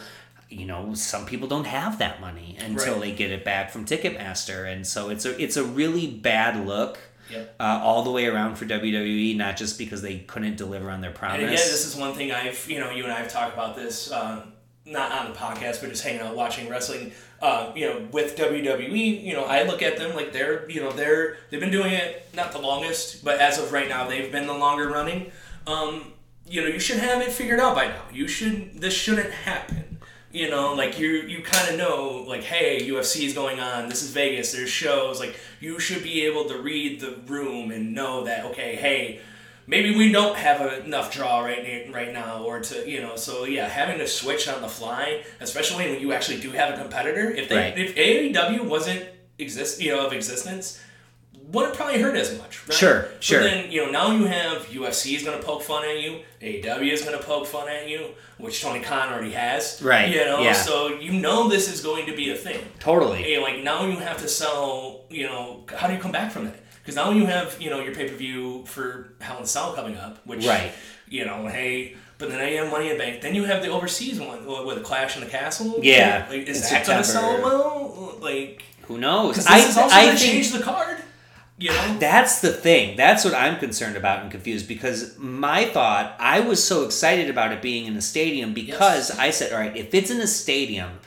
You 0.53 0.65
know, 0.65 0.93
some 0.93 1.25
people 1.25 1.47
don't 1.47 1.65
have 1.67 1.99
that 1.99 2.21
money 2.21 2.57
until 2.59 2.93
Right. 2.93 3.01
they 3.01 3.11
get 3.13 3.31
it 3.31 3.43
back 3.43 3.71
from 3.71 3.85
Ticketmaster, 3.85 4.71
and 4.71 4.85
so 4.85 5.09
it's 5.09 5.25
a 5.25 5.41
it's 5.41 5.57
a 5.57 5.63
really 5.63 6.07
bad 6.07 6.65
look 6.65 6.97
Yep. 7.29 7.55
uh, 7.59 7.79
all 7.83 8.03
the 8.03 8.11
way 8.11 8.25
around 8.27 8.55
for 8.55 8.65
WWE. 8.65 9.35
Not 9.35 9.57
just 9.57 9.77
because 9.77 10.01
they 10.01 10.19
couldn't 10.19 10.57
deliver 10.57 10.89
on 10.91 11.01
their 11.01 11.11
promise. 11.11 11.35
And 11.35 11.43
again, 11.45 11.55
this 11.55 11.85
is 11.85 11.95
one 11.95 12.13
thing 12.13 12.31
I've, 12.31 12.65
you 12.69 12.79
know, 12.79 12.91
you 12.91 13.03
and 13.03 13.11
I 13.13 13.19
have 13.19 13.31
talked 13.31 13.53
about 13.53 13.75
this, 13.75 14.11
um, 14.11 14.51
not 14.85 15.11
on 15.11 15.31
the 15.31 15.37
podcast, 15.37 15.79
but 15.81 15.89
just 15.89 16.03
hanging 16.03 16.21
out 16.21 16.35
watching 16.35 16.69
wrestling. 16.69 17.11
Uh, 17.41 17.71
you 17.75 17.85
know, 17.87 18.07
with 18.11 18.37
WWE, 18.37 19.21
you 19.23 19.33
know, 19.33 19.43
I 19.45 19.63
look 19.63 19.81
at 19.81 19.97
them 19.97 20.15
like 20.15 20.31
they're, 20.31 20.69
you 20.69 20.79
know, 20.81 20.91
they're 20.91 21.37
they've 21.49 21.59
been 21.59 21.71
doing 21.71 21.91
it 21.93 22.27
not 22.33 22.51
the 22.51 22.59
longest, 22.59 23.23
but 23.23 23.39
as 23.39 23.57
of 23.59 23.71
right 23.73 23.89
now, 23.89 24.07
they've 24.07 24.31
been 24.31 24.47
the 24.47 24.53
longer 24.53 24.87
running. 24.89 25.31
Um, 25.67 26.13
you 26.47 26.61
know, 26.61 26.67
you 26.67 26.79
should 26.79 26.97
have 26.99 27.21
it 27.21 27.31
figured 27.31 27.59
out 27.59 27.73
by 27.75 27.87
now. 27.87 28.01
You 28.11 28.27
should. 28.27 28.79
This 28.81 28.93
shouldn't 28.93 29.31
happen. 29.31 29.92
You 30.33 30.49
know, 30.49 30.73
like 30.73 30.97
you 30.97 31.09
you 31.09 31.43
kind 31.43 31.69
of 31.69 31.77
know, 31.77 32.25
like, 32.27 32.43
hey, 32.43 32.89
UFC 32.89 33.23
is 33.27 33.33
going 33.35 33.59
on. 33.59 33.87
This 33.87 34.01
is 34.01 34.09
Vegas. 34.09 34.51
There's 34.51 34.69
shows. 34.69 35.19
Like, 35.19 35.39
you 35.59 35.79
should 35.79 36.01
be 36.01 36.25
able 36.25 36.45
to 36.45 36.57
read 36.57 36.99
the 36.99 37.11
room 37.27 37.69
and 37.69 37.93
know 37.93 38.23
that, 38.23 38.43
okay, 38.45 38.75
hey, 38.75 39.19
maybe 39.67 39.95
we 39.95 40.11
don't 40.11 40.35
have 40.35 40.85
enough 40.85 41.13
draw 41.13 41.41
right 41.41 41.87
right 41.93 42.11
now, 42.11 42.41
or 42.43 42.59
to 42.61 42.89
you 42.89 42.99
know. 42.99 43.15
So 43.15 43.45
yeah, 43.45 43.67
having 43.67 43.99
to 43.99 44.07
switch 44.07 44.47
on 44.47 44.63
the 44.63 44.67
fly, 44.67 45.23
especially 45.39 45.85
when 45.85 46.01
you 46.01 46.13
actually 46.13 46.39
do 46.41 46.49
have 46.49 46.73
a 46.73 46.81
competitor. 46.81 47.29
If 47.29 47.47
they 47.47 47.55
Right. 47.55 47.77
if 47.77 47.95
AEW 47.95 48.63
wasn't 48.67 49.05
exist 49.37 49.79
you 49.79 49.91
know 49.91 50.05
of 50.07 50.13
existence. 50.13 50.79
Wouldn't 51.53 51.75
probably 51.75 52.01
hurt 52.01 52.15
as 52.17 52.37
much, 52.37 52.67
right? 52.67 52.75
Sure, 52.77 53.01
But 53.03 53.23
sure. 53.23 53.43
then 53.43 53.71
you 53.71 53.85
know 53.85 53.91
now 53.91 54.11
you 54.11 54.25
have 54.25 54.65
UFC 54.67 55.15
is 55.15 55.23
gonna 55.23 55.41
poke 55.41 55.61
fun 55.63 55.85
at 55.85 56.01
you, 56.01 56.19
AEW 56.41 56.91
is 56.91 57.03
gonna 57.03 57.19
poke 57.19 57.45
fun 57.47 57.69
at 57.69 57.87
you, 57.87 58.07
which 58.39 58.61
Tony 58.61 58.79
Khan 58.81 59.13
already 59.13 59.31
has, 59.33 59.79
Right, 59.81 60.09
You 60.09 60.25
know, 60.25 60.41
yeah. 60.41 60.53
so 60.53 60.87
you 60.99 61.11
know 61.13 61.47
this 61.47 61.71
is 61.71 61.81
going 61.81 62.07
to 62.07 62.15
be 62.15 62.31
a 62.31 62.35
thing. 62.35 62.59
totally. 62.79 63.21
Hey, 63.21 63.37
like 63.39 63.63
now 63.63 63.85
you 63.85 63.97
have 63.97 64.17
to 64.17 64.27
sell. 64.27 65.01
You 65.09 65.25
know, 65.27 65.63
how 65.77 65.87
do 65.87 65.93
you 65.93 65.99
come 65.99 66.11
back 66.11 66.31
from 66.31 66.45
that? 66.45 66.55
Because 66.81 66.95
now 66.95 67.11
you 67.11 67.25
have 67.27 67.55
you 67.61 67.69
know 67.69 67.79
your 67.81 67.93
pay 67.95 68.09
per 68.09 68.15
view 68.15 68.65
for 68.65 69.13
Hell 69.21 69.37
in 69.37 69.43
a 69.43 69.47
Cell 69.47 69.73
coming 69.73 69.95
up, 69.95 70.25
which 70.25 70.45
Right. 70.45 70.71
You 71.07 71.25
know, 71.25 71.45
hey, 71.47 71.95
but 72.17 72.29
then 72.29 72.51
you 72.51 72.57
have 72.57 72.71
Money 72.71 72.89
in 72.89 72.97
the 72.97 73.03
Bank. 73.03 73.21
Then 73.21 73.35
you 73.35 73.43
have 73.45 73.61
the 73.61 73.69
overseas 73.69 74.19
one 74.19 74.43
with 74.45 74.65
with 74.65 74.83
Clash 74.83 75.15
in 75.17 75.23
the 75.23 75.29
Castle. 75.29 75.79
Yeah, 75.83 76.25
like, 76.29 76.47
is 76.47 76.65
in 76.65 76.73
that 76.73 76.87
going 76.87 76.97
to 76.97 77.03
sell 77.03 77.41
well? 77.43 78.17
Like, 78.19 78.63
Who 78.87 78.97
knows? 78.97 79.35
because 79.35 79.47
I, 79.47 79.59
this 79.59 79.69
is 79.69 79.77
also 79.77 79.95
I 79.95 80.05
going 80.05 80.15
to 80.17 80.21
think 80.23 80.33
change 80.33 80.51
the 80.51 80.63
card. 80.63 80.97
You 81.63 81.69
know, 81.71 81.97
That's 81.99 82.41
the 82.41 82.51
thing. 82.51 82.95
That's 82.97 83.23
what 83.25 83.33
I'm 83.33 83.57
concerned 83.59 83.95
about 83.97 84.21
and 84.21 84.29
confused 84.31 84.67
because 84.67 85.17
my 85.17 85.65
thought, 85.65 86.15
I 86.19 86.39
was 86.41 86.63
so 86.63 86.83
excited 86.85 87.29
about 87.29 87.51
it 87.53 87.61
being 87.61 87.85
in 87.85 87.95
a 87.95 88.01
stadium 88.01 88.53
because 88.53 89.11
I 89.11 89.29
said, 89.29 89.53
all 89.53 89.59
right, 89.59 89.75
if 89.75 89.93
it's 89.93 90.11
in 90.11 90.19
a 90.19 90.27
stadium, 90.27 90.99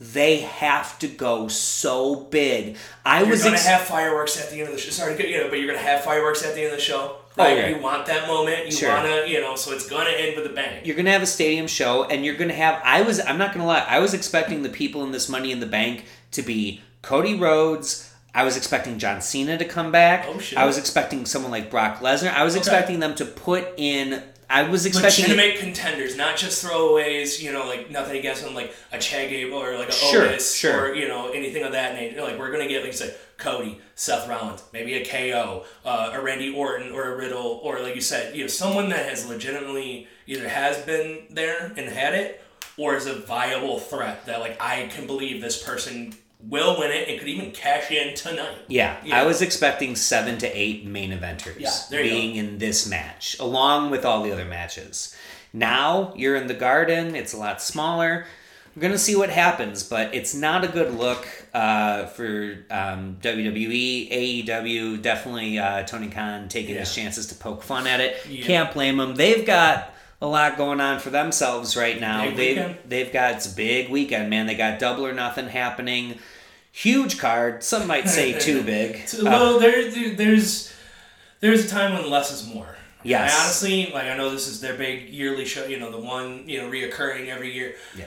they 0.00 0.38
have 0.38 0.98
to 1.00 1.08
go 1.08 1.48
so 1.48 2.16
big. 2.16 2.76
I 3.04 3.20
you're 3.20 3.30
was 3.30 3.42
going 3.42 3.54
to 3.54 3.58
ex- 3.60 3.66
have 3.66 3.82
fireworks 3.82 4.40
at 4.42 4.50
the 4.50 4.60
end 4.60 4.68
of 4.68 4.74
the 4.74 4.80
show. 4.80 4.90
Sorry, 4.90 5.30
you 5.30 5.38
know, 5.38 5.48
but 5.48 5.58
you're 5.58 5.68
going 5.68 5.78
to 5.78 5.84
have 5.84 6.02
fireworks 6.04 6.44
at 6.44 6.54
the 6.54 6.62
end 6.62 6.72
of 6.72 6.78
the 6.78 6.84
show. 6.84 7.16
Oh, 7.36 7.42
Right? 7.42 7.56
yeah. 7.58 7.68
You 7.68 7.82
want 7.82 8.06
that 8.06 8.28
moment. 8.28 8.66
You 8.66 8.72
Sure. 8.72 8.90
want 8.90 9.06
to, 9.06 9.28
you 9.28 9.40
know, 9.40 9.56
so 9.56 9.72
it's 9.72 9.88
going 9.88 10.06
to 10.06 10.12
end 10.20 10.36
with 10.36 10.46
a 10.46 10.54
bang. 10.54 10.84
you're 10.84 10.94
gonna 10.94 11.10
have 11.10 11.22
a 11.22 11.26
stadium 11.26 11.66
show 11.66 12.04
and 12.04 12.24
you're 12.24 12.36
gonna 12.36 12.54
have 12.54 12.80
I 12.84 13.02
was 13.02 13.18
I'm 13.18 13.38
not 13.38 13.52
gonna 13.52 13.66
lie, 13.66 13.84
I 13.88 13.98
was 13.98 14.14
expecting 14.14 14.62
the 14.62 14.68
people 14.68 15.02
in 15.02 15.10
this 15.10 15.28
money 15.28 15.50
in 15.50 15.58
the 15.58 15.66
bank 15.66 16.04
to 16.30 16.42
be 16.42 16.80
Cody 17.02 17.34
Rhodes. 17.34 18.13
I 18.34 18.42
was 18.44 18.56
expecting 18.56 18.98
John 18.98 19.20
Cena 19.22 19.56
to 19.58 19.64
come 19.64 19.92
back. 19.92 20.26
Oh, 20.28 20.38
shit. 20.38 20.58
I 20.58 20.64
was 20.66 20.76
expecting 20.76 21.24
someone 21.24 21.50
like 21.52 21.70
Brock 21.70 22.00
Lesnar. 22.00 22.34
I 22.34 22.42
was 22.44 22.54
Okay. 22.54 22.60
expecting 22.60 22.98
them 23.00 23.14
to 23.16 23.24
put 23.24 23.68
in 23.76 24.22
I 24.50 24.64
was 24.68 24.84
expecting 24.84 25.24
legitimate 25.24 25.58
contenders, 25.58 26.16
not 26.18 26.36
just 26.36 26.62
throwaways. 26.64 27.40
You 27.40 27.50
know, 27.52 27.66
like 27.66 27.90
nothing 27.90 28.18
against 28.18 28.44
them, 28.44 28.54
like 28.54 28.74
a 28.92 28.98
Chad 28.98 29.30
Gable 29.30 29.56
or 29.56 29.78
like 29.78 29.88
a 29.88 29.92
Sure, 29.92 30.26
Otis 30.28 30.54
sure. 30.54 30.90
or 30.90 30.94
you 30.94 31.08
know 31.08 31.30
anything 31.30 31.62
of 31.64 31.72
that 31.72 31.94
nature. 31.94 32.20
Like 32.22 32.38
we're 32.38 32.52
gonna 32.52 32.68
get, 32.68 32.82
like 32.82 32.92
you 32.92 32.96
said, 32.98 33.16
Cody, 33.38 33.80
Seth 33.94 34.28
Rollins, 34.28 34.62
maybe 34.72 34.94
a 34.94 35.04
KO, 35.04 35.64
uh, 35.86 36.10
a 36.12 36.20
Randy 36.20 36.50
Orton 36.54 36.92
or 36.92 37.14
a 37.14 37.16
Riddle, 37.16 37.58
or 37.64 37.80
like 37.80 37.94
you 37.94 38.02
said, 38.02 38.36
you 38.36 38.42
know, 38.42 38.48
someone 38.48 38.90
that 38.90 39.08
has 39.08 39.26
legitimately 39.26 40.08
either 40.26 40.46
has 40.48 40.76
been 40.82 41.20
there 41.30 41.72
and 41.76 41.88
had 41.88 42.14
it, 42.14 42.42
or 42.76 42.96
is 42.96 43.06
a 43.06 43.14
viable 43.14 43.78
threat 43.80 44.26
that 44.26 44.40
like 44.40 44.60
I 44.60 44.88
can 44.88 45.06
believe 45.06 45.40
this 45.40 45.60
person 45.62 46.14
will 46.48 46.78
win 46.78 46.90
it 46.90 47.08
and 47.08 47.18
could 47.18 47.28
even 47.28 47.50
cash 47.52 47.90
in 47.90 48.14
tonight. 48.14 48.58
Yeah, 48.68 48.96
Yeah. 49.04 49.20
I 49.20 49.24
was 49.24 49.40
expecting 49.42 49.96
seven 49.96 50.38
to 50.38 50.46
eight 50.58 50.84
main 50.84 51.10
eventers 51.10 51.58
Yeah, 51.58 51.70
being 52.02 52.36
in 52.36 52.58
this 52.58 52.86
match, 52.86 53.36
along 53.40 53.90
with 53.90 54.04
all 54.04 54.22
the 54.22 54.32
other 54.32 54.44
matches. 54.44 55.14
Now 55.52 56.12
you're 56.16 56.36
in 56.36 56.46
the 56.46 56.54
garden; 56.54 57.14
it's 57.14 57.32
a 57.32 57.36
lot 57.36 57.62
smaller. 57.62 58.26
We're 58.74 58.82
gonna 58.82 58.98
see 58.98 59.14
what 59.14 59.30
happens, 59.30 59.84
but 59.84 60.12
it's 60.14 60.34
not 60.34 60.64
a 60.64 60.68
good 60.68 60.94
look 60.94 61.26
uh, 61.54 62.06
for 62.06 62.64
um, 62.70 63.18
WWE, 63.22 64.10
AEW. 64.46 65.00
Definitely 65.00 65.58
uh, 65.60 65.84
Tony 65.84 66.08
Khan 66.08 66.48
taking 66.48 66.74
his 66.74 66.92
chances 66.92 67.28
to 67.28 67.36
poke 67.36 67.62
fun 67.62 67.86
at 67.86 68.00
it. 68.00 68.16
Yeah. 68.28 68.44
Can't 68.44 68.72
blame 68.72 68.98
him. 68.98 69.14
They've 69.14 69.46
got 69.46 69.94
a 70.24 70.26
lot 70.26 70.56
going 70.56 70.80
on 70.80 70.98
for 71.00 71.10
themselves 71.10 71.76
right 71.76 72.00
now. 72.00 72.22
Big 72.24 72.36
they've 72.36 72.56
weekend. 72.56 72.78
they've 72.88 73.12
got 73.12 73.34
it's 73.34 73.52
a 73.52 73.54
big 73.54 73.90
weekend, 73.90 74.30
man. 74.30 74.46
They 74.46 74.54
got 74.54 74.78
double 74.78 75.06
or 75.06 75.12
nothing 75.12 75.48
happening. 75.48 76.18
Huge 76.72 77.18
card. 77.18 77.62
Some 77.62 77.86
might 77.86 78.08
say 78.08 78.38
too 78.38 78.62
big. 78.62 79.06
So, 79.06 79.20
Uh, 79.20 79.24
well, 79.30 79.58
there, 79.58 79.90
there- 79.90 80.14
there's 80.14 80.72
there's 81.40 81.66
a 81.66 81.68
time 81.68 81.92
when 81.92 82.08
less 82.10 82.30
is 82.32 82.46
more. 82.52 82.76
Yes. 83.02 83.34
I 83.34 83.44
honestly, 83.44 83.92
like 83.92 84.04
I 84.04 84.16
know 84.16 84.30
this 84.30 84.48
is 84.48 84.60
their 84.62 84.74
big 84.74 85.10
yearly 85.10 85.44
show. 85.44 85.66
You 85.66 85.78
know, 85.78 85.90
the 85.90 85.98
one 86.00 86.48
you 86.48 86.60
know 86.62 86.70
reoccurring 86.70 87.28
every 87.28 87.52
year. 87.52 87.74
yeah. 87.96 88.06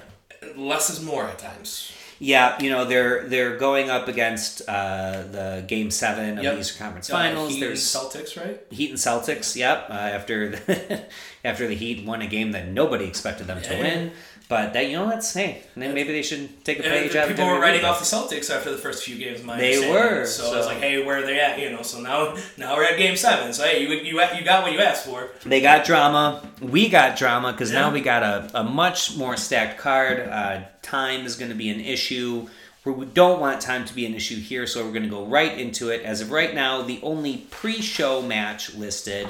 Less 0.55 0.89
is 0.89 1.03
more 1.03 1.25
at 1.25 1.37
times. 1.39 1.91
Yeah, 2.19 2.59
you 2.59 2.71
know 2.71 2.83
they're 2.85 3.27
they're 3.27 3.57
going 3.57 3.91
up 3.91 4.07
against 4.07 4.67
uh, 4.67 5.21
the 5.31 5.63
game 5.67 5.91
seven 5.91 6.39
of 6.39 6.43
Yep. 6.43 6.53
the 6.55 6.59
Eastern 6.61 6.79
Conference 6.79 7.09
Uh, 7.11 7.13
Finals. 7.13 7.49
Heat 7.49 7.61
and 7.61 7.63
There's 7.63 7.83
Celtics, 7.83 8.35
right? 8.43 8.59
Heat 8.71 8.89
and 8.89 8.97
Celtics. 8.97 9.55
Yep. 9.55 9.87
Uh, 9.91 9.93
after 9.93 10.49
the, 10.67 11.03
after 11.47 11.67
the 11.67 11.75
Heat 11.75 12.05
won 12.05 12.21
a 12.21 12.27
game 12.27 12.51
that 12.51 12.67
nobody 12.67 13.05
expected 13.05 13.47
them 13.47 13.61
to 13.61 13.77
win, 13.79 14.11
but 14.49 14.73
that 14.73 14.87
you 14.87 14.97
know 14.97 15.09
that's 15.09 15.33
hey, 15.33 15.63
then 15.75 15.93
maybe 15.93 16.11
they 16.11 16.21
should 16.21 16.63
take 16.63 16.79
a 16.79 16.83
page 16.83 17.15
out 17.15 17.29
of 17.29 17.35
people 17.35 17.47
were 17.47 17.59
writing 17.59 17.83
off 17.83 17.99
the 17.99 18.05
Celtics 18.05 18.49
after 18.49 18.71
the 18.71 18.77
first 18.77 19.03
few 19.03 19.17
games. 19.17 19.43
My 19.43 19.57
They 19.57 19.91
were, 19.91 20.25
So, 20.25 20.53
I 20.53 20.57
was 20.57 20.65
like, 20.65 20.77
hey, 20.77 21.03
where 21.03 21.17
are 21.17 21.25
they 21.25 21.39
at? 21.39 21.59
You 21.59 21.69
know. 21.69 21.81
So 21.81 21.99
now 21.99 22.35
now 22.57 22.75
we're 22.75 22.83
at 22.83 22.97
game 22.97 23.17
seven. 23.17 23.53
So 23.53 23.63
hey, 23.63 23.81
you 23.81 23.89
you 23.89 24.21
you 24.35 24.43
got 24.43 24.63
what 24.63 24.71
you 24.71 24.79
asked 24.79 25.05
for. 25.05 25.29
They 25.45 25.61
got 25.61 25.85
drama. 25.85 26.47
We 26.61 26.89
got 26.89 27.17
drama 27.17 27.51
because 27.51 27.71
now 27.71 27.91
we 27.91 28.01
got 28.01 28.23
a, 28.23 28.59
a 28.59 28.63
much 28.63 29.17
more 29.17 29.35
stacked 29.37 29.79
card. 29.79 30.19
Uh, 30.19 30.61
time 30.81 31.25
is 31.25 31.35
going 31.35 31.49
to 31.49 31.55
be 31.55 31.69
an 31.69 31.79
issue. 31.79 32.47
We 32.85 33.05
don't 33.05 33.41
want 33.41 33.59
time 33.59 33.83
to 33.83 33.93
be 33.93 34.05
an 34.05 34.15
issue 34.15 34.37
here, 34.37 34.65
so 34.65 34.85
we're 34.85 34.93
going 34.93 35.03
to 35.03 35.09
go 35.09 35.25
right 35.25 35.57
into 35.57 35.89
it. 35.89 36.03
As 36.03 36.21
of 36.21 36.31
right 36.31 36.55
now, 36.55 36.83
the 36.83 37.01
only 37.03 37.45
pre-show 37.51 38.21
match 38.21 38.73
listed 38.75 39.27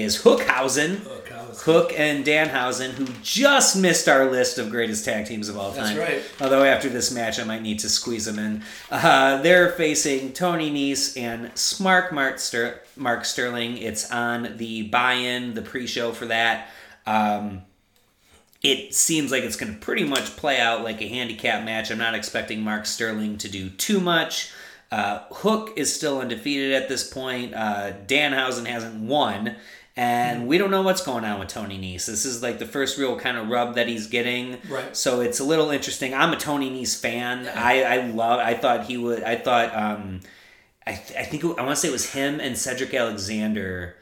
is 0.00 0.22
Hookhausen. 0.22 1.00
Hook 1.62 1.92
and 1.96 2.24
Danhausen, 2.24 2.90
who 2.90 3.06
just 3.22 3.76
missed 3.76 4.08
our 4.08 4.30
list 4.30 4.58
of 4.58 4.70
greatest 4.70 5.04
tag 5.04 5.26
teams 5.26 5.48
of 5.48 5.56
all 5.58 5.72
That's 5.72 5.88
time. 5.90 5.98
right. 5.98 6.22
Although 6.40 6.62
after 6.62 6.88
this 6.88 7.10
match, 7.10 7.40
I 7.40 7.44
might 7.44 7.62
need 7.62 7.80
to 7.80 7.88
squeeze 7.88 8.26
them 8.26 8.38
in. 8.38 8.62
Uh, 8.90 9.42
they're 9.42 9.70
facing 9.72 10.32
Tony 10.32 10.70
Nese 10.70 11.20
and 11.20 11.50
Smart 11.58 12.12
Mark, 12.12 12.38
Ster- 12.38 12.80
Mark 12.96 13.24
Sterling. 13.24 13.78
It's 13.78 14.10
on 14.12 14.56
the 14.56 14.82
buy-in, 14.84 15.54
the 15.54 15.62
pre-show 15.62 16.12
for 16.12 16.26
that. 16.26 16.68
Um, 17.06 17.62
it 18.62 18.94
seems 18.94 19.30
like 19.32 19.42
it's 19.44 19.56
going 19.56 19.72
to 19.72 19.78
pretty 19.80 20.04
much 20.04 20.36
play 20.36 20.60
out 20.60 20.84
like 20.84 21.00
a 21.00 21.08
handicap 21.08 21.64
match. 21.64 21.90
I'm 21.90 21.98
not 21.98 22.14
expecting 22.14 22.60
Mark 22.60 22.86
Sterling 22.86 23.38
to 23.38 23.48
do 23.48 23.68
too 23.70 24.00
much. 24.00 24.52
Uh, 24.90 25.20
Hook 25.30 25.74
is 25.76 25.94
still 25.94 26.20
undefeated 26.20 26.72
at 26.72 26.88
this 26.88 27.08
point. 27.08 27.54
Uh, 27.54 27.92
Danhausen 28.06 28.66
hasn't 28.66 29.02
won. 29.02 29.56
And 29.98 30.46
we 30.46 30.58
don't 30.58 30.70
know 30.70 30.82
what's 30.82 31.02
going 31.04 31.24
on 31.24 31.40
with 31.40 31.48
Tony 31.48 31.76
Nese. 31.76 32.06
This 32.06 32.24
is 32.24 32.40
like 32.42 32.58
the 32.60 32.66
first 32.66 32.98
real 32.98 33.18
kind 33.18 33.36
of 33.36 33.48
rub 33.48 33.74
that 33.74 33.88
he's 33.88 34.06
getting. 34.06 34.58
Right. 34.68 34.96
So 34.96 35.20
it's 35.20 35.40
a 35.40 35.44
little 35.44 35.70
interesting. 35.70 36.14
I'm 36.14 36.32
a 36.32 36.36
Tony 36.36 36.70
Nese 36.70 36.98
fan. 37.00 37.48
I, 37.48 37.82
I 37.82 38.06
love. 38.06 38.38
I 38.38 38.54
thought 38.54 38.84
he 38.86 38.96
would. 38.96 39.24
I 39.24 39.34
thought. 39.36 39.74
Um, 39.74 40.20
I, 40.86 40.92
th- 40.92 41.18
I 41.18 41.24
think 41.24 41.42
it, 41.44 41.48
I 41.58 41.62
want 41.62 41.70
to 41.70 41.76
say 41.76 41.88
it 41.88 41.92
was 41.92 42.12
him 42.12 42.38
and 42.40 42.56
Cedric 42.56 42.94
Alexander 42.94 43.96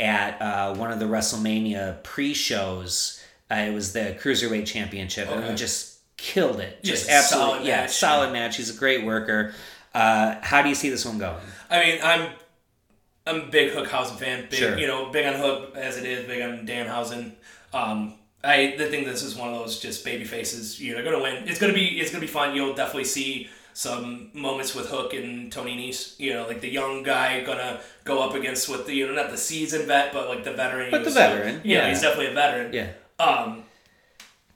at 0.00 0.40
uh, 0.40 0.74
one 0.74 0.90
of 0.90 0.98
the 0.98 1.04
WrestleMania 1.04 2.02
pre-shows. 2.02 3.22
Uh, 3.50 3.56
it 3.68 3.72
was 3.74 3.92
the 3.92 4.16
cruiserweight 4.20 4.66
championship, 4.66 5.28
and 5.28 5.40
Okay. 5.40 5.50
he 5.50 5.54
just 5.56 5.98
killed 6.16 6.60
it. 6.60 6.82
Just 6.82 7.06
Just 7.06 7.10
absolutely, 7.10 7.50
solid 7.52 7.66
yeah, 7.66 7.76
match. 7.82 7.90
solid 7.92 8.32
match. 8.32 8.56
He's 8.56 8.74
a 8.74 8.78
great 8.78 9.04
worker. 9.04 9.52
Uh, 9.94 10.36
how 10.40 10.62
do 10.62 10.70
you 10.70 10.74
see 10.74 10.88
this 10.88 11.04
one 11.04 11.18
going? 11.18 11.36
I 11.70 11.84
mean, 11.84 11.98
I'm 12.02 12.30
I'm 13.26 13.42
a 13.42 13.46
big 13.46 13.72
Hookhausen 13.72 14.16
fan. 14.18 14.46
Big, 14.50 14.58
Sure. 14.58 14.78
you 14.78 14.86
know, 14.86 15.06
big 15.10 15.26
on 15.26 15.34
Hook 15.34 15.76
as 15.76 15.96
it 15.96 16.04
is. 16.04 16.26
Big 16.26 16.42
on 16.42 16.66
Danhausen. 16.66 17.32
Um, 17.72 18.14
I 18.44 18.74
think 18.76 19.06
this 19.06 19.22
is 19.22 19.36
one 19.36 19.52
of 19.52 19.58
those 19.60 19.78
just 19.78 20.04
baby 20.04 20.24
faces. 20.24 20.80
You 20.80 20.90
know, 20.96 21.02
they're 21.02 21.12
gonna 21.12 21.22
win. 21.22 21.46
It's 21.48 21.60
gonna 21.60 21.72
be 21.72 22.00
it's 22.00 22.10
gonna 22.10 22.20
be 22.20 22.26
fun. 22.26 22.56
You'll 22.56 22.74
definitely 22.74 23.04
see 23.04 23.48
some 23.74 24.30
moments 24.34 24.74
with 24.74 24.88
Hook 24.88 25.14
and 25.14 25.50
Tony 25.52 25.76
Nese. 25.76 26.18
You 26.18 26.34
know, 26.34 26.46
like 26.48 26.60
the 26.60 26.68
young 26.68 27.04
guy 27.04 27.42
gonna 27.44 27.80
go 28.04 28.20
up 28.20 28.34
against 28.34 28.68
with 28.68 28.86
the 28.86 28.94
you 28.94 29.06
know 29.06 29.14
not 29.14 29.30
the 29.30 29.36
seasoned 29.38 29.86
vet, 29.86 30.12
but 30.12 30.28
like 30.28 30.42
the 30.42 30.52
veteran. 30.52 30.90
But 30.90 31.04
the 31.04 31.10
veteran, 31.10 31.60
Yeah, 31.64 31.82
yeah. 31.84 31.88
he's 31.90 32.02
definitely 32.02 32.32
a 32.32 32.34
veteran. 32.34 32.72
Yeah. 32.72 32.88
Um, 33.24 33.62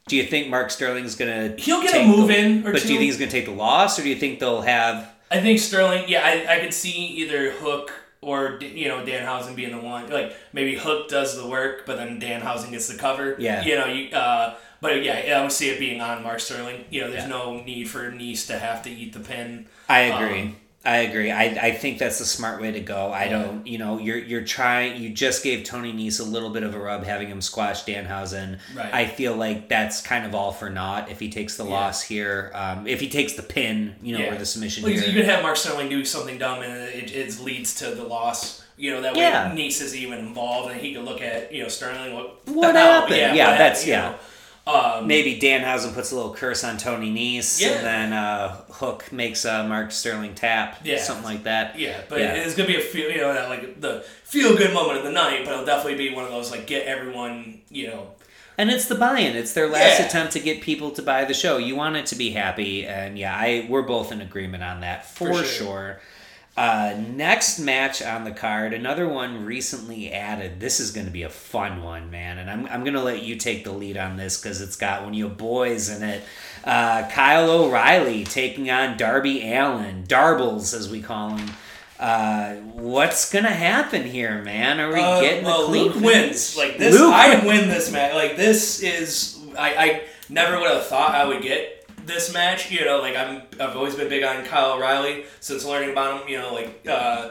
Do 0.08 0.16
you 0.16 0.24
think 0.24 0.48
Mark 0.48 0.70
Sterling's 0.72 1.14
gonna? 1.14 1.54
He'll 1.56 1.82
get 1.82 1.94
a 1.94 2.04
move 2.04 2.28
the- 2.28 2.36
in 2.38 2.66
or 2.66 2.72
but 2.72 2.82
do 2.82 2.88
you 2.88 2.98
think 2.98 3.02
he's 3.02 3.18
gonna 3.18 3.30
take 3.30 3.44
the 3.46 3.52
loss, 3.52 3.98
or 3.98 4.02
do 4.02 4.08
you 4.08 4.16
think 4.16 4.40
they'll 4.40 4.62
have? 4.62 5.08
I 5.30 5.40
think 5.40 5.60
Sterling. 5.60 6.04
Yeah, 6.08 6.22
I, 6.24 6.56
I 6.56 6.60
could 6.60 6.74
see 6.74 6.92
either 7.06 7.52
Hook 7.52 7.92
or 8.20 8.58
you 8.60 8.88
know 8.88 9.04
Danhausen 9.04 9.54
being 9.54 9.70
the 9.72 9.80
one. 9.80 10.08
Like 10.10 10.34
maybe 10.52 10.76
Hook 10.76 11.08
does 11.08 11.36
the 11.40 11.46
work, 11.46 11.84
but 11.86 11.96
then 11.96 12.20
Danhausen 12.20 12.70
gets 12.70 12.88
the 12.88 12.98
cover. 12.98 13.36
Yeah. 13.38 13.62
You 13.64 13.76
know 13.76 13.86
you. 13.86 14.14
Uh, 14.16 14.54
but 14.80 15.02
yeah, 15.02 15.36
I 15.38 15.42
would 15.42 15.52
see 15.52 15.70
it 15.70 15.78
being 15.78 16.00
on 16.00 16.22
Mark 16.22 16.40
Sterling. 16.40 16.84
You 16.90 17.02
know, 17.02 17.10
there's 17.10 17.22
Yeah. 17.24 17.28
no 17.28 17.62
need 17.62 17.88
for 17.88 18.10
Nese 18.10 18.46
to 18.48 18.58
have 18.58 18.82
to 18.82 18.90
eat 18.90 19.12
the 19.14 19.20
pin. 19.20 19.66
I 19.88 20.00
agree. 20.00 20.40
Um, 20.42 20.56
I 20.86 20.98
agree. 20.98 21.30
I, 21.32 21.44
I 21.44 21.72
think 21.72 21.98
that's 21.98 22.18
the 22.20 22.24
smart 22.24 22.60
way 22.62 22.70
to 22.72 22.80
go. 22.80 23.12
I 23.12 23.28
don't, 23.28 23.66
you 23.66 23.76
know, 23.78 23.98
you're 23.98 24.18
you're 24.18 24.44
trying. 24.44 25.02
You 25.02 25.10
just 25.10 25.42
gave 25.42 25.64
Tony 25.64 25.92
Nese 25.92 26.20
a 26.20 26.22
little 26.24 26.50
bit 26.50 26.62
of 26.62 26.74
a 26.74 26.78
rub 26.78 27.02
having 27.04 27.28
him 27.28 27.40
squash 27.40 27.84
Danhausen. 27.84 28.58
Right. 28.74 28.94
I 28.94 29.06
feel 29.06 29.34
like 29.36 29.68
that's 29.68 30.00
kind 30.00 30.24
of 30.24 30.34
all 30.34 30.52
for 30.52 30.70
naught 30.70 31.10
if 31.10 31.18
he 31.18 31.28
takes 31.28 31.56
the 31.56 31.64
loss 31.64 32.02
here. 32.02 32.52
Um, 32.54 32.86
if 32.86 33.00
he 33.00 33.08
takes 33.08 33.32
the 33.34 33.42
pin, 33.42 33.96
you 34.00 34.16
know, 34.16 34.24
Yeah. 34.24 34.34
or 34.34 34.38
the 34.38 34.46
submission 34.46 34.84
Like, 34.84 34.94
here. 34.94 35.04
you 35.04 35.12
could 35.12 35.24
have 35.24 35.42
Mark 35.42 35.56
Sterling 35.56 35.88
do 35.88 36.04
something 36.04 36.38
dumb 36.38 36.62
and 36.62 36.72
it, 36.94 37.10
it 37.14 37.40
leads 37.40 37.74
to 37.80 37.90
the 37.94 38.04
loss. 38.04 38.62
You 38.78 38.92
know 38.92 39.00
that 39.02 39.14
way 39.14 39.20
Yeah. 39.22 39.50
Nese 39.52 39.80
is 39.82 39.96
even 39.96 40.18
involved 40.20 40.70
and 40.70 40.80
he 40.80 40.94
could 40.94 41.04
look 41.04 41.20
at 41.22 41.52
you 41.52 41.62
know 41.62 41.68
Sterling. 41.68 42.14
What, 42.14 42.46
What 42.46 42.74
happened? 42.76 43.16
Yeah, 43.16 43.34
Yeah, 43.34 43.50
that's- 43.58 43.84
you 43.86 43.92
yeah. 43.92 44.10
know? 44.10 44.14
Um, 44.66 45.06
Maybe 45.06 45.38
Danhausen 45.38 45.94
puts 45.94 46.10
a 46.10 46.16
little 46.16 46.34
curse 46.34 46.64
on 46.64 46.76
Tony 46.76 47.12
Nese, 47.12 47.60
Yeah. 47.60 47.68
and 47.68 47.86
then 47.86 48.12
uh, 48.12 48.56
Hook 48.70 49.12
makes 49.12 49.44
uh, 49.44 49.64
Mark 49.64 49.92
Sterling 49.92 50.34
tap, 50.34 50.80
Yeah. 50.82 50.98
something 51.00 51.24
like 51.24 51.44
that. 51.44 51.78
Yeah, 51.78 52.00
but 52.08 52.18
Yeah. 52.18 52.32
it's 52.34 52.56
gonna 52.56 52.66
be 52.66 52.76
a 52.76 52.80
feel, 52.80 53.08
you 53.10 53.18
know, 53.18 53.32
that, 53.32 53.48
like 53.48 53.80
the 53.80 54.04
feel 54.24 54.56
good 54.56 54.74
moment 54.74 54.98
of 54.98 55.04
the 55.04 55.12
night. 55.12 55.44
But 55.44 55.52
it'll 55.52 55.64
definitely 55.64 56.08
be 56.08 56.12
one 56.14 56.24
of 56.24 56.30
those 56.30 56.50
like 56.50 56.66
get 56.66 56.86
everyone, 56.86 57.60
you 57.70 57.86
know, 57.88 58.08
And 58.58 58.70
it's 58.70 58.86
the 58.86 58.94
buy-in. 58.94 59.36
It's 59.36 59.52
their 59.52 59.68
last 59.68 60.00
Yeah. 60.00 60.06
attempt 60.06 60.32
to 60.32 60.40
get 60.40 60.62
people 60.62 60.90
to 60.92 61.02
buy 61.02 61.26
the 61.26 61.34
show. 61.34 61.58
You 61.58 61.76
want 61.76 61.96
it 61.96 62.06
to 62.06 62.14
be 62.16 62.30
happy, 62.30 62.86
and 62.86 63.18
yeah, 63.18 63.36
I 63.36 63.66
we're 63.68 63.82
both 63.82 64.10
in 64.10 64.20
agreement 64.22 64.64
on 64.64 64.80
that 64.80 65.04
for, 65.06 65.28
For 65.28 65.34
sure. 65.34 65.44
sure. 65.44 66.00
Uh, 66.56 66.94
next 67.14 67.58
match 67.58 68.00
on 68.00 68.24
the 68.24 68.30
card, 68.30 68.72
another 68.72 69.06
one 69.06 69.44
recently 69.44 70.10
added. 70.10 70.58
This 70.58 70.80
is 70.80 70.90
going 70.90 71.04
to 71.06 71.12
be 71.12 71.22
a 71.22 71.28
fun 71.28 71.82
one, 71.82 72.10
man, 72.10 72.38
and 72.38 72.50
I'm 72.50 72.66
I'm 72.68 72.80
going 72.82 72.94
to 72.94 73.02
let 73.02 73.22
you 73.22 73.36
take 73.36 73.62
the 73.64 73.72
lead 73.72 73.98
on 73.98 74.16
this 74.16 74.40
because 74.40 74.62
it's 74.62 74.76
got 74.76 75.02
one 75.02 75.10
of 75.12 75.18
your 75.18 75.28
boys 75.28 75.90
in 75.90 76.02
it. 76.02 76.22
Uh, 76.64 77.06
Kyle 77.10 77.50
O'Reilly 77.50 78.24
taking 78.24 78.70
on 78.70 78.96
Darby 78.96 79.52
Allin, 79.52 80.04
Darbles 80.04 80.72
as 80.72 80.88
we 80.90 81.02
call 81.02 81.36
him. 81.36 81.50
Uh, 82.00 82.54
what's 82.72 83.30
gonna 83.30 83.48
happen 83.50 84.02
here, 84.04 84.42
man? 84.42 84.80
Are 84.80 84.92
we 84.92 85.00
Uh, 85.00 85.20
getting 85.20 85.44
well, 85.44 85.62
the 85.62 85.66
clean 85.68 85.84
Luke 85.84 85.94
finish? 85.94 86.04
wins. 86.04 86.56
Like 86.56 86.78
this, 86.78 86.98
Luke 86.98 87.12
I 87.12 87.46
win 87.46 87.68
this 87.68 87.92
match. 87.92 88.14
Like 88.14 88.36
this 88.36 88.82
is, 88.82 89.38
I, 89.58 89.74
I 89.76 90.02
never 90.30 90.58
would 90.58 90.70
have 90.70 90.86
thought 90.86 91.14
I 91.14 91.24
would 91.26 91.42
get 91.42 91.75
this 92.06 92.32
match. 92.32 92.70
You 92.70 92.84
know, 92.84 92.98
like 93.00 93.16
I'm, 93.16 93.42
I've 93.60 93.76
always 93.76 93.94
been 93.94 94.08
big 94.08 94.22
on 94.24 94.44
Kyle 94.44 94.72
O'Reilly 94.74 95.24
since 95.40 95.64
learning 95.64 95.90
about 95.90 96.22
him. 96.22 96.28
You 96.28 96.38
know, 96.38 96.54
like. 96.54 96.86
uh 96.88 97.30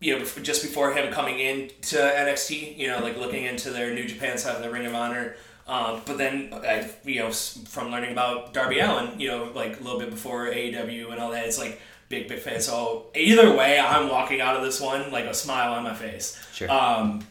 you 0.00 0.18
know, 0.18 0.24
just 0.42 0.62
before 0.62 0.92
him 0.92 1.12
coming 1.12 1.38
into 1.38 1.94
NXT, 1.94 2.76
you 2.76 2.88
know, 2.88 2.98
like 2.98 3.16
looking 3.16 3.44
into 3.44 3.70
their 3.70 3.94
New 3.94 4.04
Japan 4.04 4.36
side 4.36 4.56
of 4.56 4.62
the 4.62 4.68
Ring 4.68 4.84
of 4.84 4.96
Honor. 4.96 5.36
Um, 5.68 6.02
but 6.04 6.18
then, 6.18 6.52
I, 6.52 6.90
you 7.04 7.20
know, 7.20 7.30
from 7.30 7.92
learning 7.92 8.10
about 8.10 8.52
Darby 8.52 8.80
Allin, 8.80 9.20
you 9.20 9.28
know, 9.28 9.52
like 9.54 9.78
a 9.78 9.82
little 9.84 10.00
bit 10.00 10.10
before 10.10 10.46
AEW 10.46 11.12
and 11.12 11.20
all 11.20 11.30
that, 11.30 11.46
it's 11.46 11.56
like 11.56 11.80
big, 12.08 12.26
big 12.26 12.40
fan. 12.40 12.60
So 12.60 13.06
either 13.14 13.54
way, 13.56 13.78
I'm 13.78 14.08
walking 14.08 14.40
out 14.40 14.56
of 14.56 14.64
this 14.64 14.80
one 14.80 15.12
like 15.12 15.26
a 15.26 15.34
smile 15.34 15.72
on 15.74 15.84
my 15.84 15.94
face. 15.94 16.36
Sure. 16.52 16.68
Um, 16.68 17.24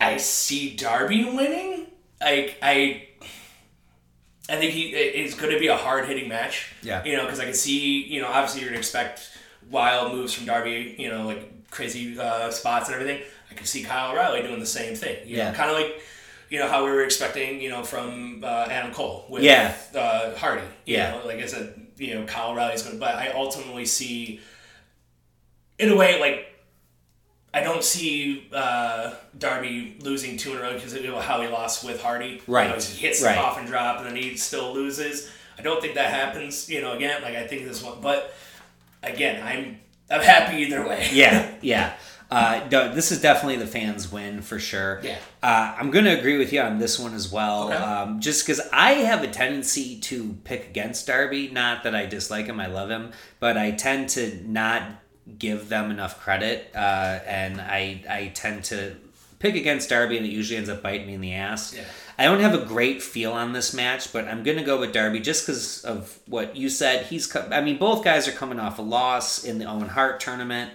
I 0.00 0.16
see 0.16 0.74
Darby 0.74 1.26
winning. 1.26 1.86
I, 2.20 2.56
I, 2.60 3.08
I 4.48 4.56
think 4.56 4.72
he 4.72 4.90
it's 4.90 5.34
going 5.34 5.52
to 5.52 5.58
be 5.58 5.66
a 5.68 5.76
hard 5.76 6.06
hitting 6.06 6.28
match. 6.28 6.72
Yeah. 6.82 7.02
You 7.04 7.16
know, 7.16 7.24
because 7.24 7.40
I 7.40 7.44
can 7.44 7.54
see, 7.54 8.04
you 8.04 8.20
know, 8.20 8.28
obviously 8.28 8.60
you're 8.60 8.70
going 8.70 8.80
to 8.80 8.86
expect 8.86 9.28
wild 9.70 10.12
moves 10.12 10.32
from 10.32 10.46
Darby, 10.46 10.94
you 10.98 11.08
know, 11.08 11.26
like 11.26 11.70
crazy 11.70 12.18
uh, 12.18 12.50
spots 12.50 12.88
and 12.88 12.94
everything. 12.94 13.22
I 13.50 13.54
can 13.54 13.66
see 13.66 13.82
Kyle 13.82 14.12
O'Reilly 14.12 14.42
doing 14.42 14.60
the 14.60 14.66
same 14.66 14.94
thing. 14.94 15.26
You 15.26 15.36
Yeah. 15.38 15.52
Kind 15.54 15.70
of 15.70 15.76
like 15.76 16.00
you 16.48 16.60
know 16.60 16.68
how 16.68 16.84
we 16.84 16.90
were 16.92 17.02
expecting 17.02 17.60
you 17.60 17.70
know 17.70 17.82
from 17.82 18.44
uh, 18.44 18.66
Adam 18.70 18.92
Cole 18.92 19.26
with 19.28 19.42
Yeah. 19.42 19.74
uh, 19.94 20.34
Hardy. 20.36 20.62
You 20.84 20.96
Yeah. 20.96 21.10
know, 21.12 21.26
like 21.26 21.38
I 21.40 21.46
said, 21.46 21.74
you 21.96 22.14
know 22.14 22.24
Kyle 22.24 22.54
Riley's 22.54 22.82
going, 22.82 22.96
to 22.96 23.00
but 23.00 23.16
I 23.16 23.30
ultimately 23.32 23.84
see, 23.86 24.40
in 25.78 25.88
a 25.90 25.96
way, 25.96 26.20
like 26.20 26.46
I 27.56 27.62
don't 27.62 27.82
see 27.82 28.48
uh, 28.52 29.14
Darby 29.38 29.96
losing 30.00 30.36
two 30.36 30.52
in 30.52 30.58
a 30.58 30.60
row 30.60 30.74
because 30.74 30.92
of 30.92 31.02
how 31.22 31.40
he 31.40 31.48
lost 31.48 31.84
with 31.84 32.02
Hardy. 32.02 32.42
Right. 32.46 32.64
You 32.64 32.68
know, 32.74 32.78
he 32.78 32.98
hits 32.98 33.22
Right. 33.22 33.34
the 33.34 33.40
coffin 33.40 33.64
drop 33.64 33.96
and 34.00 34.06
then 34.06 34.14
he 34.14 34.36
still 34.36 34.74
loses. 34.74 35.30
I 35.58 35.62
don't 35.62 35.80
think 35.80 35.94
that 35.94 36.10
happens. 36.10 36.68
You 36.68 36.82
know, 36.82 36.92
again, 36.92 37.22
like 37.22 37.34
I 37.34 37.46
think 37.46 37.64
this 37.66 37.82
one, 37.82 38.02
but 38.02 38.34
again, 39.02 39.42
I'm 39.42 39.80
I'm 40.10 40.20
happy 40.20 40.58
either 40.64 40.86
way. 40.86 41.08
yeah, 41.12 41.54
yeah. 41.62 41.94
Uh, 42.30 42.60
no, 42.70 42.92
this 42.92 43.10
is 43.10 43.22
definitely 43.22 43.56
the 43.56 43.66
fans' 43.66 44.12
win 44.12 44.42
for 44.42 44.58
sure. 44.58 45.00
Yeah. 45.02 45.16
Uh, 45.42 45.76
I'm 45.78 45.90
going 45.90 46.04
to 46.04 46.18
agree 46.18 46.36
with 46.36 46.52
you 46.52 46.60
on 46.60 46.78
this 46.78 46.98
one 46.98 47.14
as 47.14 47.32
well. 47.32 47.68
Okay. 47.72 47.76
Um, 47.76 48.20
just 48.20 48.44
because 48.44 48.60
I 48.70 48.94
have 48.94 49.22
a 49.22 49.28
tendency 49.28 49.98
to 50.00 50.36
pick 50.44 50.66
against 50.66 51.06
Darby. 51.06 51.48
Not 51.48 51.84
that 51.84 51.94
I 51.94 52.04
dislike 52.04 52.46
him, 52.46 52.60
I 52.60 52.66
love 52.66 52.90
him, 52.90 53.12
but 53.40 53.56
I 53.56 53.70
tend 53.70 54.10
to 54.10 54.42
not 54.46 54.82
give 55.38 55.68
them 55.68 55.90
enough 55.90 56.20
credit, 56.20 56.70
uh, 56.74 57.18
and 57.26 57.60
I 57.60 58.02
I 58.08 58.32
tend 58.34 58.64
to 58.64 58.96
pick 59.38 59.54
against 59.54 59.90
Darby, 59.90 60.16
and 60.16 60.24
it 60.26 60.30
usually 60.30 60.56
ends 60.56 60.70
up 60.70 60.82
biting 60.82 61.06
me 61.06 61.14
in 61.14 61.20
the 61.20 61.34
ass. 61.34 61.74
Yeah. 61.74 61.84
I 62.18 62.24
don't 62.24 62.40
have 62.40 62.54
a 62.54 62.64
great 62.64 63.02
feel 63.02 63.32
on 63.32 63.52
this 63.52 63.74
match, 63.74 64.10
but 64.12 64.26
I'm 64.26 64.42
going 64.42 64.56
to 64.56 64.64
go 64.64 64.80
with 64.80 64.92
Darby 64.92 65.20
just 65.20 65.46
because 65.46 65.84
of 65.84 66.18
what 66.26 66.56
you 66.56 66.70
said. 66.70 67.04
He's, 67.06 67.26
co- 67.26 67.46
I 67.52 67.60
mean, 67.60 67.76
both 67.76 68.02
guys 68.02 68.26
are 68.26 68.32
coming 68.32 68.58
off 68.58 68.78
a 68.78 68.82
loss 68.82 69.44
in 69.44 69.58
the 69.58 69.66
Owen 69.66 69.88
Hart 69.88 70.20
tournament, 70.20 70.70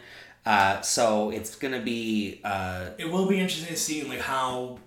uh, 0.45 0.81
so 0.81 1.31
it's 1.31 1.55
going 1.55 1.73
to 1.73 1.79
be. 1.79 2.41
Uh, 2.43 2.89
It 2.99 3.09
will 3.11 3.27
be 3.27 3.39
interesting 3.39 3.73
to 3.73 3.79
see 3.79 4.03
like 4.03 4.19
how 4.21 4.77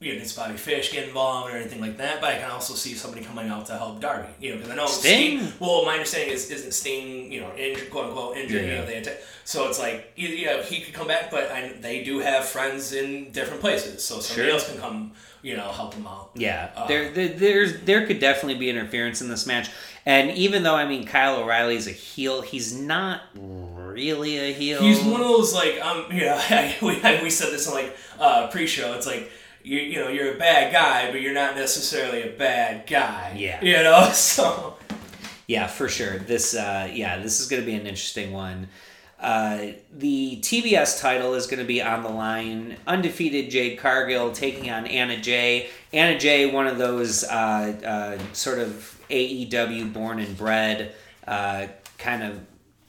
you 0.00 0.16
know 0.16 0.24
Bobby 0.36 0.56
Fish 0.56 0.92
get 0.92 1.08
involved 1.08 1.52
or 1.52 1.56
anything 1.56 1.80
like 1.80 1.96
that. 1.98 2.20
But 2.20 2.34
I 2.34 2.38
can 2.38 2.50
also 2.50 2.74
see 2.74 2.94
somebody 2.94 3.24
coming 3.24 3.48
out 3.48 3.66
to 3.66 3.72
help 3.76 4.00
Darby. 4.00 4.28
You 4.40 4.50
know, 4.50 4.56
because 4.56 4.70
I 4.70 4.76
know 4.76 4.86
Sting? 4.86 5.52
well, 5.58 5.84
my 5.84 5.94
understanding 5.94 6.32
is 6.34 6.50
isn't 6.50 6.72
Sting 6.72 7.32
you 7.32 7.40
know 7.40 7.52
injured, 7.56 7.90
quote 7.90 8.06
unquote 8.06 8.36
injured. 8.36 8.64
Yeah. 8.64 8.70
You 8.70 8.76
know, 8.78 8.86
they 8.86 9.16
so 9.44 9.68
it's 9.68 9.78
like 9.78 10.12
you 10.16 10.46
know 10.46 10.62
he 10.62 10.80
could 10.82 10.94
come 10.94 11.06
back, 11.08 11.30
but 11.30 11.50
I, 11.50 11.72
they 11.80 12.04
do 12.04 12.18
have 12.20 12.44
friends 12.44 12.92
in 12.92 13.30
different 13.32 13.60
places, 13.60 14.04
so 14.04 14.20
somebody 14.20 14.48
Sure. 14.48 14.54
else 14.58 14.70
can 14.70 14.78
come 14.80 15.12
you 15.42 15.56
know 15.56 15.70
help 15.72 15.94
them 15.94 16.06
out. 16.06 16.30
Yeah, 16.34 16.70
Uh, 16.76 16.86
there, 16.86 17.10
there, 17.10 17.28
there's 17.28 17.80
there 17.82 18.06
could 18.06 18.18
definitely 18.20 18.56
be 18.58 18.68
interference 18.70 19.20
in 19.22 19.28
this 19.28 19.46
match, 19.46 19.68
and 20.06 20.30
even 20.32 20.62
though 20.64 20.74
I 20.74 20.84
mean 20.86 21.06
Kyle 21.06 21.36
O'Reilly 21.42 21.76
is 21.76 21.86
a 21.88 21.92
heel, 21.92 22.42
he's 22.42 22.72
not 22.78 23.22
really 23.34 24.38
a 24.38 24.52
heel. 24.52 24.80
He's 24.80 25.00
one 25.00 25.20
of 25.20 25.26
those 25.28 25.54
like 25.54 25.80
um 25.84 26.04
you 26.12 26.20
know 26.26 26.40
we 26.82 27.00
we 27.22 27.30
said 27.30 27.52
this 27.52 27.66
in 27.66 27.74
like 27.74 27.96
uh, 28.20 28.48
pre-show. 28.48 28.92
It's 28.94 29.06
like 29.06 29.30
you 29.62 29.78
you 29.78 29.96
know 30.00 30.08
you're 30.08 30.34
a 30.34 30.38
bad 30.38 30.72
guy, 30.72 31.10
but 31.10 31.20
you're 31.20 31.34
not 31.34 31.54
necessarily 31.54 32.22
a 32.22 32.30
bad 32.30 32.86
guy. 32.86 33.34
Yeah. 33.36 33.62
you 33.62 33.82
know 33.82 34.10
so. 34.12 34.76
Yeah, 35.48 35.66
for 35.66 35.88
sure. 35.88 36.18
This, 36.18 36.54
uh, 36.54 36.90
yeah, 36.92 37.18
this 37.18 37.40
is 37.40 37.48
going 37.48 37.62
to 37.62 37.66
be 37.66 37.74
an 37.74 37.86
interesting 37.86 38.32
one. 38.32 38.68
Uh, 39.18 39.68
the 39.96 40.38
TBS 40.42 41.00
title 41.00 41.32
is 41.34 41.46
going 41.46 41.58
to 41.58 41.64
be 41.64 41.82
on 41.82 42.02
the 42.02 42.10
line. 42.10 42.76
Undefeated 42.86 43.50
Jade 43.50 43.78
Cargill 43.78 44.30
taking 44.32 44.70
on 44.70 44.86
Anna 44.86 45.18
Jay. 45.18 45.70
Anna 45.92 46.18
Jay, 46.18 46.50
one 46.50 46.66
of 46.66 46.76
those 46.76 47.24
uh, 47.24 48.18
uh, 48.18 48.34
sort 48.34 48.58
of 48.58 49.00
AEW 49.10 49.92
born 49.92 50.20
and 50.20 50.36
bred 50.36 50.94
uh, 51.26 51.66
kind 51.96 52.22
of 52.22 52.40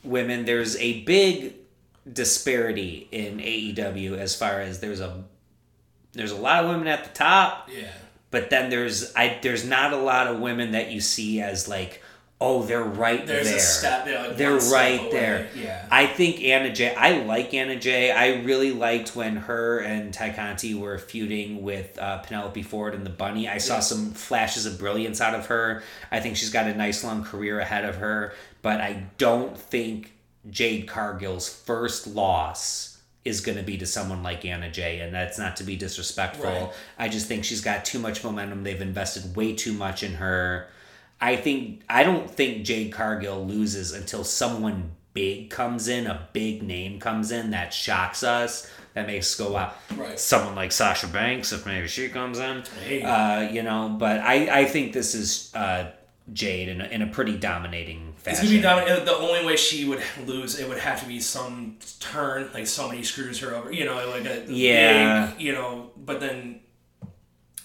women. 0.04 0.44
There's 0.44 0.76
a 0.76 1.02
big 1.04 1.56
disparity 2.12 3.08
in 3.12 3.38
AEW 3.38 4.18
as 4.18 4.36
far 4.36 4.60
as 4.60 4.82
there's 4.82 5.00
a 5.00 5.24
there's 6.14 6.32
a 6.32 6.36
lot 6.38 6.64
of 6.64 6.70
women 6.72 6.88
at 6.88 7.04
the 7.04 7.12
top, 7.18 7.70
Yeah. 7.74 7.92
but 8.32 8.50
then 8.50 8.70
there's 8.70 9.14
I 9.16 9.38
there's 9.42 9.66
not 9.66 9.94
a 9.94 9.98
lot 9.98 10.28
of 10.28 10.40
women 10.40 10.72
that 10.72 10.92
you 10.92 11.02
see 11.02 11.42
as 11.42 11.68
like 11.68 12.02
oh 12.42 12.64
they're 12.64 12.82
right 12.82 13.28
There's 13.28 13.48
there. 13.48 13.58
a 13.58 13.60
step. 13.60 14.06
Know, 14.06 14.28
like 14.30 14.38
they're 14.38 14.58
right 14.58 15.12
there. 15.12 15.50
Yeah. 15.56 15.86
I 15.92 16.08
think 16.08 16.42
Anna 16.42 16.72
Jay. 16.74 16.96
I 16.96 17.20
like 17.24 17.54
Anna 17.54 17.76
Jay. 17.78 18.12
I 18.12 18.42
really 18.44 18.72
liked 18.72 19.14
when 19.14 19.36
her 19.36 19.80
and 19.80 20.14
Tay 20.14 20.32
Conti 20.34 20.74
were 20.74 20.98
feuding 20.98 21.64
with 21.64 22.00
uh, 22.00 22.20
Penelope 22.20 22.64
Ford 22.64 22.94
and 22.96 23.06
the 23.06 23.10
Bunny. 23.10 23.50
I 23.50 23.58
saw 23.58 23.76
Yeah. 23.76 23.80
some 23.82 24.12
flashes 24.14 24.66
of 24.66 24.80
brilliance 24.80 25.20
out 25.20 25.36
of 25.36 25.48
her. 25.48 25.84
I 26.12 26.22
think 26.22 26.38
she's 26.38 26.50
got 26.50 26.66
a 26.68 26.74
nice 26.74 27.04
long 27.04 27.26
career 27.26 27.60
ahead 27.60 27.84
of 27.84 27.98
her. 27.98 28.34
But 28.62 28.80
I 28.80 29.04
don't 29.18 29.58
think 29.58 30.14
Jade 30.50 30.88
Cargill's 30.88 31.50
first 31.54 32.08
loss 32.08 32.89
is 33.26 33.42
going 33.42 33.58
to 33.58 33.64
be 33.64 33.78
to 33.78 33.86
someone 33.86 34.24
like 34.24 34.46
Anna 34.46 34.72
Jay, 34.72 35.00
and 35.02 35.14
that's 35.14 35.38
not 35.38 35.58
to 35.58 35.64
be 35.64 35.76
disrespectful. 35.76 36.46
Right. 36.46 36.72
I 36.98 37.10
just 37.10 37.28
think 37.28 37.44
she's 37.44 37.62
got 37.62 37.86
too 37.86 38.00
much 38.00 38.24
momentum. 38.24 38.64
They've 38.64 38.82
invested 38.82 39.36
way 39.36 39.54
too 39.54 39.74
much 39.74 40.04
in 40.04 40.16
her. 40.16 40.68
I 41.22 41.36
think 41.36 41.82
I 41.90 42.04
don't 42.04 42.32
think 42.32 42.64
Jade 42.66 42.94
Cargill 42.94 43.46
loses 43.46 43.92
until 43.92 44.24
someone 44.24 44.92
big 45.14 45.50
comes 45.50 45.88
in, 45.88 46.08
a 46.08 46.30
big 46.32 46.64
name 46.64 47.00
comes 47.00 47.32
in 47.32 47.52
that 47.52 47.74
shocks 47.74 48.24
us, 48.24 48.72
that 48.94 49.06
makes 49.06 49.34
us 49.34 49.36
go 49.38 49.52
wow. 49.54 49.74
Right. 49.98 50.18
Someone 50.20 50.56
like 50.56 50.72
Sasha 50.72 51.08
Banks, 51.08 51.52
if 51.52 51.66
maybe 51.66 51.88
she 51.88 52.08
comes 52.10 52.40
in, 52.40 52.64
Hey. 52.88 53.02
uh, 53.02 53.42
you 53.52 53.64
know. 53.64 53.96
But 54.00 54.22
I, 54.22 54.62
I 54.62 54.66
think 54.66 54.94
this 54.94 55.14
is 55.14 55.54
uh, 55.54 55.92
Jade 56.34 56.70
in 56.70 56.82
a, 56.82 56.86
in 56.86 57.02
a 57.02 57.08
pretty 57.08 57.38
dominating 57.38 58.14
fashion. 58.18 58.32
It's 58.32 58.40
gonna 58.42 58.56
be 58.58 58.62
dominant. 58.62 59.02
Uh, 59.02 59.06
the 59.06 59.16
only 59.18 59.46
way 59.46 59.56
she 59.56 59.86
would 59.86 60.02
lose, 60.26 60.60
it 60.60 60.68
would 60.70 60.80
have 60.80 61.02
to 61.02 61.08
be 61.08 61.20
some 61.20 61.78
turn, 62.00 62.50
like 62.54 62.68
somebody 62.68 63.04
screws 63.04 63.40
her 63.40 63.56
over. 63.56 63.72
You 63.72 63.86
know, 63.86 63.96
like 64.10 64.26
a 64.26 64.46
Yeah. 64.48 65.28
big, 65.32 65.42
you 65.42 65.52
know. 65.54 65.92
But 65.98 66.20
then 66.20 66.62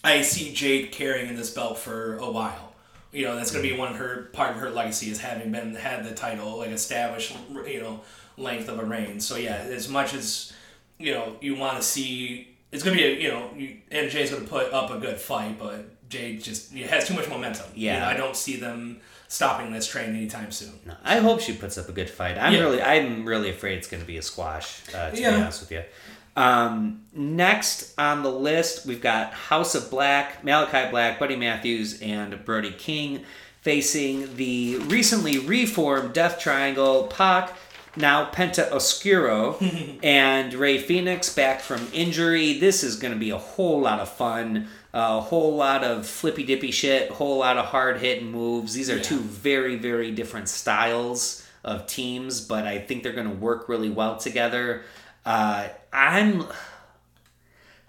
I 0.03 0.23
see 0.23 0.53
Jade 0.53 0.93
carrying 0.93 1.35
this 1.37 1.51
belt 1.51 1.79
for 1.79 2.17
a 2.19 2.31
while. 2.31 2.73
You 3.13 3.25
know, 3.25 3.37
that's 3.37 3.51
gonna 3.51 3.63
be 3.63 3.73
one 3.77 3.93
of 3.93 3.97
her 3.99 4.29
part 4.33 4.51
of 4.51 4.57
her 4.57 4.71
legacy 4.71 5.11
is 5.11 5.21
having 5.21 5.53
been 5.53 5.75
had 5.75 6.05
the 6.05 6.13
title 6.13 6.59
like 6.59 6.71
established. 6.71 7.35
You 7.67 7.81
know, 7.81 8.01
length 8.37 8.69
of 8.69 8.79
a 8.79 8.85
reign. 8.85 9.21
So 9.21 9.37
yeah, 9.37 9.55
as 9.57 9.89
much 9.89 10.15
as 10.15 10.53
you 10.99 11.13
know, 11.15 11.37
you 11.41 11.55
want 11.55 11.77
to 11.77 11.83
see. 11.83 12.49
It's 12.73 12.83
gonna 12.83 12.97
be 12.97 13.05
a 13.05 13.11
you 13.21 13.29
know, 13.29 13.51
you, 13.57 13.77
and 13.93 14.11
Jay's 14.11 14.31
gonna 14.33 14.45
put 14.47 14.73
up 14.73 14.91
a 14.91 14.99
good 14.99 15.19
fight, 15.21 15.59
but 15.61 15.94
Jade 16.15 16.43
just 16.43 16.75
it 16.75 16.89
has 16.91 17.07
too 17.09 17.15
much 17.15 17.29
momentum. 17.29 17.67
You 17.75 17.87
Yeah. 17.89 18.01
know, 18.01 18.07
I 18.07 18.15
don't 18.15 18.37
see 18.37 18.57
them 18.57 19.01
stopping 19.29 19.73
this 19.73 19.87
train 19.87 20.11
anytime 20.11 20.51
soon. 20.53 20.73
No, 20.87 20.95
I 21.05 21.19
hope 21.19 21.41
she 21.41 21.53
puts 21.55 21.77
up 21.77 21.89
a 21.89 21.93
good 21.93 22.09
fight. 22.11 22.39
I'm 22.39 22.53
Yeah. 22.55 22.61
really, 22.61 22.83
I'm 22.83 23.27
really 23.27 23.51
afraid 23.51 23.79
it's 23.79 23.89
going 23.89 24.01
to 24.03 24.07
be 24.07 24.17
a 24.17 24.23
squash. 24.23 24.81
Uh, 24.95 25.11
to 25.11 25.21
Yeah. 25.21 25.31
be 25.37 25.43
honest 25.43 25.61
with 25.61 25.73
you. 25.73 25.83
Um, 26.37 27.03
next 27.13 27.93
on 27.99 28.23
the 28.23 28.31
list, 28.31 28.87
we've 28.87 29.01
got 29.01 29.33
House 29.33 29.75
of 29.75 29.91
Black, 29.91 30.43
Malachi 30.45 30.91
Black, 30.91 31.19
Buddy 31.19 31.37
Matthews, 31.37 32.01
and 32.03 32.45
Brody 32.45 32.73
King 32.73 33.25
facing 33.63 34.37
the 34.37 34.77
recently 34.77 35.39
reformed 35.39 36.13
Death 36.13 36.39
Triangle, 36.39 37.05
Pac, 37.05 37.53
now 37.97 38.29
Penta 38.33 38.71
Oscuro, 38.73 39.57
and 40.03 40.53
Rey 40.55 40.83
Fénix 40.83 41.35
back 41.35 41.61
from 41.61 41.89
injury. 41.93 42.59
This 42.59 42.83
is 42.83 42.97
going 42.97 43.15
to 43.15 43.19
be 43.21 43.31
a 43.31 43.39
whole 43.39 43.81
lot 43.81 44.01
of 44.01 44.09
fun. 44.11 44.69
A 44.97 45.21
whole 45.21 45.57
lot 45.57 45.83
of 45.83 46.07
flippy 46.07 46.45
dippy 46.45 46.71
shit, 46.71 47.11
whole 47.11 47.39
lot 47.39 47.59
of 47.59 47.65
hard 47.67 47.99
hitting 47.99 48.31
moves. 48.31 48.75
These 48.75 48.89
are 48.89 48.97
Yeah. 48.99 49.03
two 49.03 49.19
very, 49.19 49.75
very 49.75 50.13
different 50.13 50.49
styles 50.49 51.45
of 51.65 51.89
teams, 51.89 52.41
but 52.41 52.65
I 52.65 52.79
think 52.79 53.03
they're 53.03 53.13
going 53.13 53.29
to 53.29 53.35
work 53.35 53.69
really 53.69 53.91
well 53.91 54.17
together. 54.19 54.83
Uh, 55.27 55.67
I'm 55.93 56.47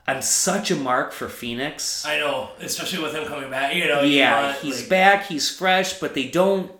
I'm 0.07 0.21
such 0.21 0.69
a 0.71 0.75
mark 0.75 1.11
for 1.13 1.27
Fénix. 1.27 2.05
I 2.07 2.17
know, 2.19 2.49
especially 2.59 3.01
with 3.03 3.13
him 3.15 3.25
coming 3.25 3.49
back. 3.49 3.73
You 3.75 3.87
know, 3.87 4.01
you 4.01 4.17
yeah, 4.19 4.43
want, 4.47 4.57
he's 4.59 4.81
like- 4.81 4.89
back, 4.89 5.25
he's 5.27 5.49
fresh, 5.55 5.93
but 5.99 6.13
they 6.13 6.27
don't 6.27 6.71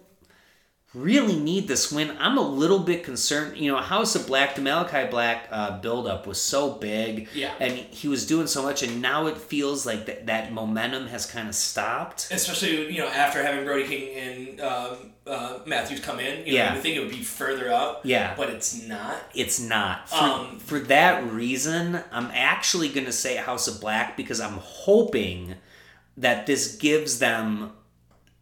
really 0.95 1.37
need 1.39 1.67
this 1.67 1.91
win. 1.91 2.15
I'm 2.19 2.37
a 2.37 2.41
little 2.41 2.79
bit 2.79 3.03
concerned. 3.03 3.57
You 3.57 3.71
know, 3.71 3.77
House 3.79 4.15
of 4.15 4.25
Black, 4.25 4.55
the 4.55 4.61
Malachi 4.61 5.09
Black 5.11 5.47
uh, 5.51 5.79
buildup 5.79 6.25
was 6.25 6.41
so 6.41 6.71
big, 6.71 7.27
Yeah. 7.35 7.53
and 7.59 7.73
he 7.73 8.07
was 8.07 8.25
doing 8.25 8.47
so 8.47 8.63
much, 8.63 8.81
and 8.81 9.01
now 9.01 9.27
it 9.27 9.37
feels 9.37 9.85
like 9.85 10.05
that, 10.05 10.25
that 10.27 10.53
momentum 10.53 11.07
has 11.07 11.25
kind 11.25 11.47
of 11.49 11.55
stopped. 11.55 12.29
Especially 12.31 12.91
you 12.91 12.99
know 13.01 13.07
after 13.07 13.43
having 13.43 13.65
Brody 13.65 13.83
King 13.87 14.17
and 14.17 14.61
um, 14.61 14.97
uh, 15.27 15.59
Matthews 15.65 15.99
come 15.99 16.19
in, 16.19 16.39
you 16.45 16.53
know, 16.53 16.57
Yeah. 16.59 16.75
you 16.75 16.81
think 16.81 16.95
it 16.95 16.99
would 17.01 17.09
be 17.09 17.23
further 17.23 17.71
up. 17.71 18.01
Yeah. 18.05 18.33
but 18.37 18.49
it's 18.49 18.81
not. 18.87 19.17
It's 19.33 19.59
not. 19.59 20.07
For, 20.09 20.15
Um, 20.15 20.59
for 20.59 20.79
that 20.79 21.23
reason, 21.31 21.99
I'm 22.11 22.29
actually 22.33 22.89
going 22.89 23.05
to 23.07 23.11
say 23.11 23.35
House 23.35 23.67
of 23.67 23.81
Black 23.81 24.15
because 24.15 24.39
I'm 24.39 24.59
hoping 24.61 25.55
that 26.17 26.45
this 26.45 26.75
gives 26.77 27.19
them 27.19 27.71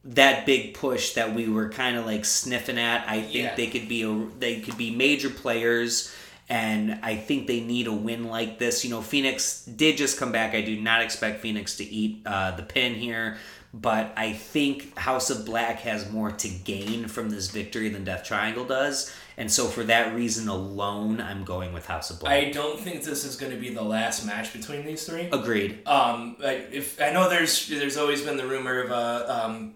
that 0.06 0.46
big 0.46 0.74
push 0.74 1.14
that 1.14 1.34
we 1.34 1.48
were 1.48 1.70
kind 1.70 1.96
of 1.98 2.06
like 2.06 2.26
sniffing 2.26 2.78
at. 2.78 3.08
I 3.08 3.22
think 3.22 3.34
Yeah. 3.36 3.56
they 3.56 3.68
could 3.68 3.88
be 3.88 4.04
a, 4.04 4.28
they 4.40 4.60
could 4.60 4.78
be 4.78 4.92
major 4.92 5.30
players 5.30 6.14
and 6.50 7.00
I 7.02 7.16
think 7.16 7.48
they 7.48 7.62
need 7.62 7.88
a 7.88 7.94
win 7.94 8.26
like 8.28 8.60
this. 8.60 8.84
You 8.84 8.90
know, 8.90 9.00
Fénix 9.00 9.66
did 9.78 9.96
just 9.98 10.20
come 10.20 10.32
back. 10.32 10.54
I 10.54 10.62
do 10.62 10.80
not 10.80 11.02
expect 11.02 11.42
Fénix 11.44 11.78
to 11.78 11.86
eat 11.86 12.22
uh, 12.26 12.52
the 12.52 12.64
pin 12.64 12.96
here, 12.96 13.38
but 13.74 14.12
I 14.18 14.34
think 14.34 14.96
House 14.98 15.30
of 15.30 15.46
Black 15.46 15.80
has 15.80 16.12
more 16.12 16.32
to 16.32 16.50
gain 16.50 17.08
from 17.08 17.30
this 17.30 17.50
victory 17.50 17.88
than 17.90 18.04
Death 18.04 18.26
Triangle 18.26 18.66
does. 18.66 19.16
And 19.38 19.50
so 19.52 19.66
for 19.68 19.84
that 19.86 20.14
reason 20.14 20.48
alone, 20.50 21.22
I'm 21.22 21.44
going 21.46 21.74
with 21.74 21.86
House 21.88 22.12
of 22.12 22.20
Black. 22.20 22.34
I 22.34 22.52
don't 22.52 22.80
think 22.80 23.04
this 23.04 23.24
is 23.24 23.36
going 23.38 23.52
to 23.54 23.58
be 23.58 23.74
the 23.74 23.82
last 23.82 24.26
match 24.26 24.52
between 24.54 24.86
these 24.86 25.06
three. 25.08 25.30
Agreed. 25.32 25.88
Um, 25.88 26.36
if 26.42 27.02
I 27.02 27.12
know 27.12 27.30
there's 27.30 27.68
there's 27.70 27.98
always 27.98 28.22
been 28.22 28.38
the 28.38 28.46
rumor 28.46 28.82
of 28.82 28.92
a 28.92 29.46
um, 29.46 29.74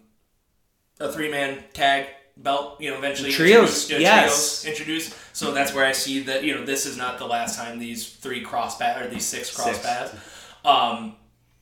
a 0.99 1.12
three 1.12 1.29
man 1.29 1.63
tag 1.73 2.07
belt, 2.36 2.79
you 2.79 2.91
know, 2.91 2.97
eventually 2.97 3.31
Trios, 3.31 3.89
introduced, 3.89 3.89
yes. 3.89 4.62
trios 4.62 4.65
introduced. 4.65 5.15
So 5.33 5.51
that's 5.51 5.73
where 5.73 5.86
I 5.86 5.91
see 5.91 6.21
that 6.23 6.43
you 6.43 6.55
know 6.55 6.65
this 6.65 6.86
is 6.86 6.97
not 6.97 7.17
the 7.17 7.25
last 7.25 7.57
time 7.57 7.79
these 7.79 8.07
three 8.10 8.41
cross 8.41 8.77
paths 8.77 9.05
or 9.05 9.10
these 9.10 9.25
six 9.25 9.55
cross 9.55 9.67
Six. 9.75 9.86
paths. 9.86 10.13
Um, 10.65 11.15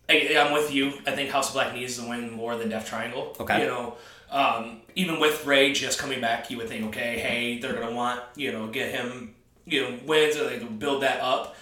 I, 0.09 0.35
I'm 0.37 0.53
with 0.53 0.73
you. 0.73 0.93
I 1.07 1.11
think 1.11 1.29
House 1.29 1.49
of 1.49 1.53
Black 1.53 1.73
needs 1.73 1.97
to 1.99 2.07
win 2.07 2.31
more 2.31 2.55
than 2.55 2.69
Death 2.69 2.87
Triangle. 2.87 3.35
Okay. 3.39 3.61
You 3.61 3.67
know, 3.67 3.95
um, 4.29 4.81
even 4.95 5.19
with 5.19 5.45
Rey 5.45 5.73
just 5.73 5.99
coming 5.99 6.21
back, 6.21 6.49
you 6.51 6.57
would 6.57 6.69
think, 6.69 6.85
okay, 6.87 7.19
hey, 7.19 7.59
they're 7.59 7.73
gonna 7.73 7.95
want 7.95 8.21
you 8.35 8.51
know 8.51 8.67
get 8.67 8.91
him 8.91 9.35
you 9.65 9.81
know 9.81 9.99
wins 10.05 10.37
or 10.37 10.49
they 10.49 10.59
can 10.59 10.77
build 10.77 11.03
that 11.03 11.21
up. 11.21 11.55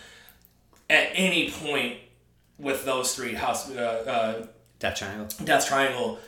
At 0.89 1.09
any 1.13 1.49
point 1.49 1.97
with 2.59 2.85
those 2.85 3.15
three 3.15 3.33
House 3.33 3.69
uh, 3.71 4.41
uh, 4.43 4.47
Death 4.79 4.97
Triangle. 4.97 5.27
Death 5.43 5.67
Triangle, 5.67 6.19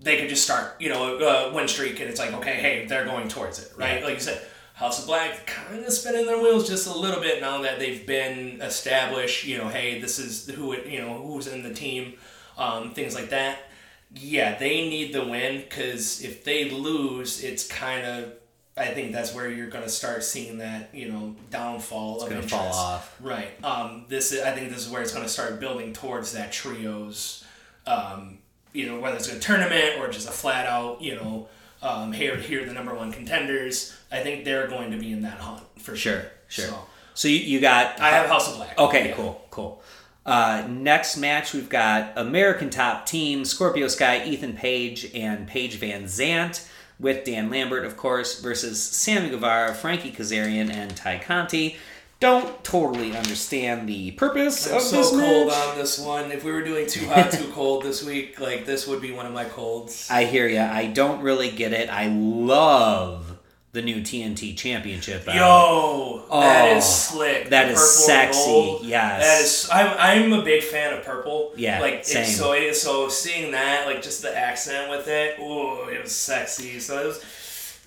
they 0.00 0.18
could 0.18 0.28
just 0.28 0.44
start, 0.44 0.80
you 0.80 0.88
know, 0.88 1.18
uh, 1.18 1.52
win 1.54 1.68
streak, 1.68 2.00
and 2.00 2.08
it's 2.08 2.20
like, 2.20 2.32
okay, 2.34 2.54
hey, 2.54 2.86
they're 2.86 3.04
going 3.06 3.28
towards 3.28 3.58
it, 3.58 3.72
right? 3.76 4.02
Like 4.02 4.14
you 4.14 4.20
said, 4.20 4.40
House 4.74 5.00
of 5.00 5.06
Black 5.06 5.46
kind 5.46 5.84
of 5.84 5.92
spinning 5.92 6.26
their 6.26 6.40
wheels 6.40 6.68
just 6.68 6.86
a 6.86 6.96
little 6.96 7.20
bit 7.20 7.40
now 7.40 7.62
that 7.62 7.78
they've 7.78 8.06
been 8.06 8.60
established. 8.60 9.46
You 9.46 9.58
know, 9.58 9.68
hey, 9.68 10.00
this 10.00 10.18
is 10.18 10.48
who 10.50 10.72
it, 10.72 10.86
you 10.86 11.00
know, 11.00 11.14
who's 11.14 11.46
in 11.46 11.62
the 11.62 11.72
team, 11.72 12.14
um, 12.58 12.92
things 12.92 13.14
like 13.14 13.30
that. 13.30 13.70
Yeah, 14.14 14.56
they 14.56 14.88
need 14.88 15.12
the 15.12 15.24
win 15.24 15.62
because 15.62 16.22
if 16.22 16.44
they 16.44 16.70
lose, 16.70 17.42
it's 17.42 17.66
kind 17.66 18.06
of. 18.06 18.32
I 18.78 18.88
think 18.88 19.12
that's 19.12 19.34
where 19.34 19.50
you're 19.50 19.70
going 19.70 19.84
to 19.84 19.90
start 19.90 20.22
seeing 20.22 20.58
that, 20.58 20.94
you 20.94 21.10
know, 21.10 21.34
downfall 21.50 22.20
of 22.20 22.28
gonna 22.28 22.42
fall 22.42 22.74
off. 22.74 23.16
Right. 23.22 23.48
Um, 23.64 24.04
this 24.08 24.32
is, 24.32 24.42
I 24.42 24.52
think 24.52 24.68
this 24.68 24.84
is 24.84 24.90
where 24.90 25.00
it's 25.00 25.14
going 25.14 25.24
to 25.24 25.32
start 25.32 25.60
building 25.60 25.94
towards 25.94 26.32
that 26.32 26.52
trios, 26.52 27.42
um, 27.86 28.36
you 28.72 28.86
know, 28.86 29.00
whether 29.00 29.16
it's 29.16 29.32
a 29.32 29.38
tournament 29.38 29.98
or 29.98 30.08
just 30.08 30.28
a 30.28 30.32
flat 30.32 30.66
out, 30.66 31.00
you 31.00 31.14
know, 31.14 31.48
um, 31.82 32.12
here 32.12 32.36
here 32.36 32.62
are 32.62 32.66
the 32.66 32.72
number 32.72 32.94
one 32.94 33.12
contenders. 33.12 33.94
I 34.10 34.20
think 34.20 34.44
they're 34.44 34.66
going 34.68 34.90
to 34.92 34.98
be 34.98 35.12
in 35.12 35.22
that 35.22 35.38
hunt 35.38 35.62
for 35.78 35.96
sure. 35.96 36.22
Sure, 36.48 36.64
sure. 36.66 36.66
So, 36.66 36.86
So 37.14 37.28
you, 37.28 37.36
you 37.38 37.60
got 37.60 38.00
I 38.00 38.10
have 38.10 38.26
House 38.28 38.48
of 38.50 38.56
Black. 38.56 38.78
Okay, 38.78 39.08
Yeah. 39.10 39.14
cool, 39.16 39.44
cool. 39.50 39.82
Uh, 40.24 40.64
next 40.68 41.16
match, 41.16 41.52
we've 41.54 41.68
got 41.68 42.12
American 42.16 42.68
Top 42.68 43.06
Team, 43.06 43.44
Scorpio 43.44 43.86
Sky, 43.86 44.24
Ethan 44.24 44.54
Page, 44.54 45.08
and 45.14 45.46
Paige 45.46 45.78
VanZant, 45.78 46.66
with 46.98 47.24
Dan 47.24 47.48
Lambert, 47.48 47.84
of 47.84 47.96
course, 47.96 48.40
versus 48.40 48.82
Sammy 48.82 49.28
Guevara, 49.30 49.72
Frankie 49.72 50.10
Kazarian, 50.10 50.68
and 50.72 50.96
Tay 50.96 51.20
Conti. 51.24 51.76
Don't 52.18 52.64
totally 52.64 53.14
understand 53.14 53.86
the 53.88 54.10
purpose 54.12 54.66
I'm 54.70 54.76
of 54.78 54.82
so 54.82 54.96
this 54.96 55.10
cold 55.10 55.48
match. 55.48 55.68
on 55.68 55.76
this 55.78 55.98
one. 55.98 56.32
If 56.32 56.44
we 56.44 56.50
were 56.52 56.62
doing 56.64 56.86
too 56.86 57.06
hot, 57.08 57.30
too 57.30 57.50
cold 57.52 57.82
this 57.82 58.02
week, 58.02 58.40
like 58.40 58.64
this 58.64 58.86
would 58.86 59.02
be 59.02 59.12
one 59.12 59.26
of 59.26 59.34
my 59.34 59.44
colds. 59.44 60.08
I 60.10 60.24
hear 60.24 60.48
ya. 60.48 60.66
I 60.72 60.86
don't 60.86 61.20
really 61.20 61.50
get 61.50 61.74
it. 61.74 61.90
I 61.90 62.08
love 62.08 63.36
the 63.72 63.82
new 63.82 63.96
TNT 64.00 64.56
Championship. 64.56 65.26
Yo, 65.26 66.24
that 66.30 66.72
Oh, 66.72 66.76
is 66.78 66.84
slick. 66.86 67.50
that 67.50 67.68
is 67.70 68.06
sexy, 68.06 68.44
gold. 68.46 68.84
yes. 68.86 69.22
that 69.22 69.42
is. 69.42 69.68
I'm, 69.70 70.32
I'm 70.32 70.32
a 70.32 70.42
big 70.42 70.62
fan 70.62 70.94
of 70.96 71.04
purple. 71.04 71.52
Yeah, 71.58 71.80
like 71.82 72.02
same. 72.06 72.22
It's, 72.22 72.36
so 72.38 72.52
it, 72.54 72.74
so 72.76 73.10
seeing 73.10 73.50
that, 73.52 73.86
like 73.86 74.00
just 74.00 74.22
the 74.22 74.34
accent 74.34 74.88
with 74.88 75.06
it, 75.08 75.38
ooh, 75.38 75.90
it 75.90 76.02
was 76.02 76.12
sexy. 76.16 76.80
So 76.80 76.98
it 77.02 77.06
was. 77.08 77.22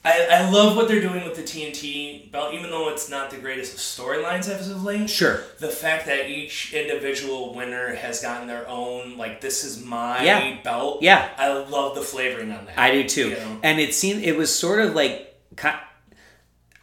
I, 0.06 0.28
I 0.32 0.50
love 0.50 0.78
what 0.78 0.88
they're 0.88 1.02
doing 1.02 1.26
with 1.26 1.36
the 1.36 1.42
TNT 1.44 2.32
belt, 2.32 2.54
even 2.54 2.70
though 2.70 2.90
it's 2.90 3.10
not 3.10 3.30
the 3.30 3.38
greatest 3.38 3.74
of 3.74 3.80
storylines 3.80 4.48
as 4.48 4.70
of 4.72 4.84
late. 4.84 5.10
Sure. 5.10 5.42
The 5.60 5.68
fact 5.68 6.06
that 6.06 6.30
each 6.30 6.74
individual 6.74 7.54
winner 7.54 7.96
has 7.96 8.22
gotten 8.22 8.48
their 8.48 8.68
own, 8.68 9.18
like 9.18 9.42
this 9.42 9.64
is 9.66 9.84
my 9.84 10.24
Yeah. 10.24 10.62
belt. 10.64 11.02
Yeah. 11.02 11.30
I 11.38 11.50
love 11.52 11.96
the 11.96 12.02
flavoring 12.02 12.52
on 12.52 12.66
that. 12.66 12.80
I 12.80 12.92
do 12.92 13.04
too. 13.08 13.30
You 13.30 13.36
know? 13.36 13.60
And 13.64 13.80
it 13.80 13.94
seemed 13.94 14.24
it 14.24 14.38
was 14.38 14.54
sort 14.58 14.80
of 14.80 14.96
like 14.96 15.36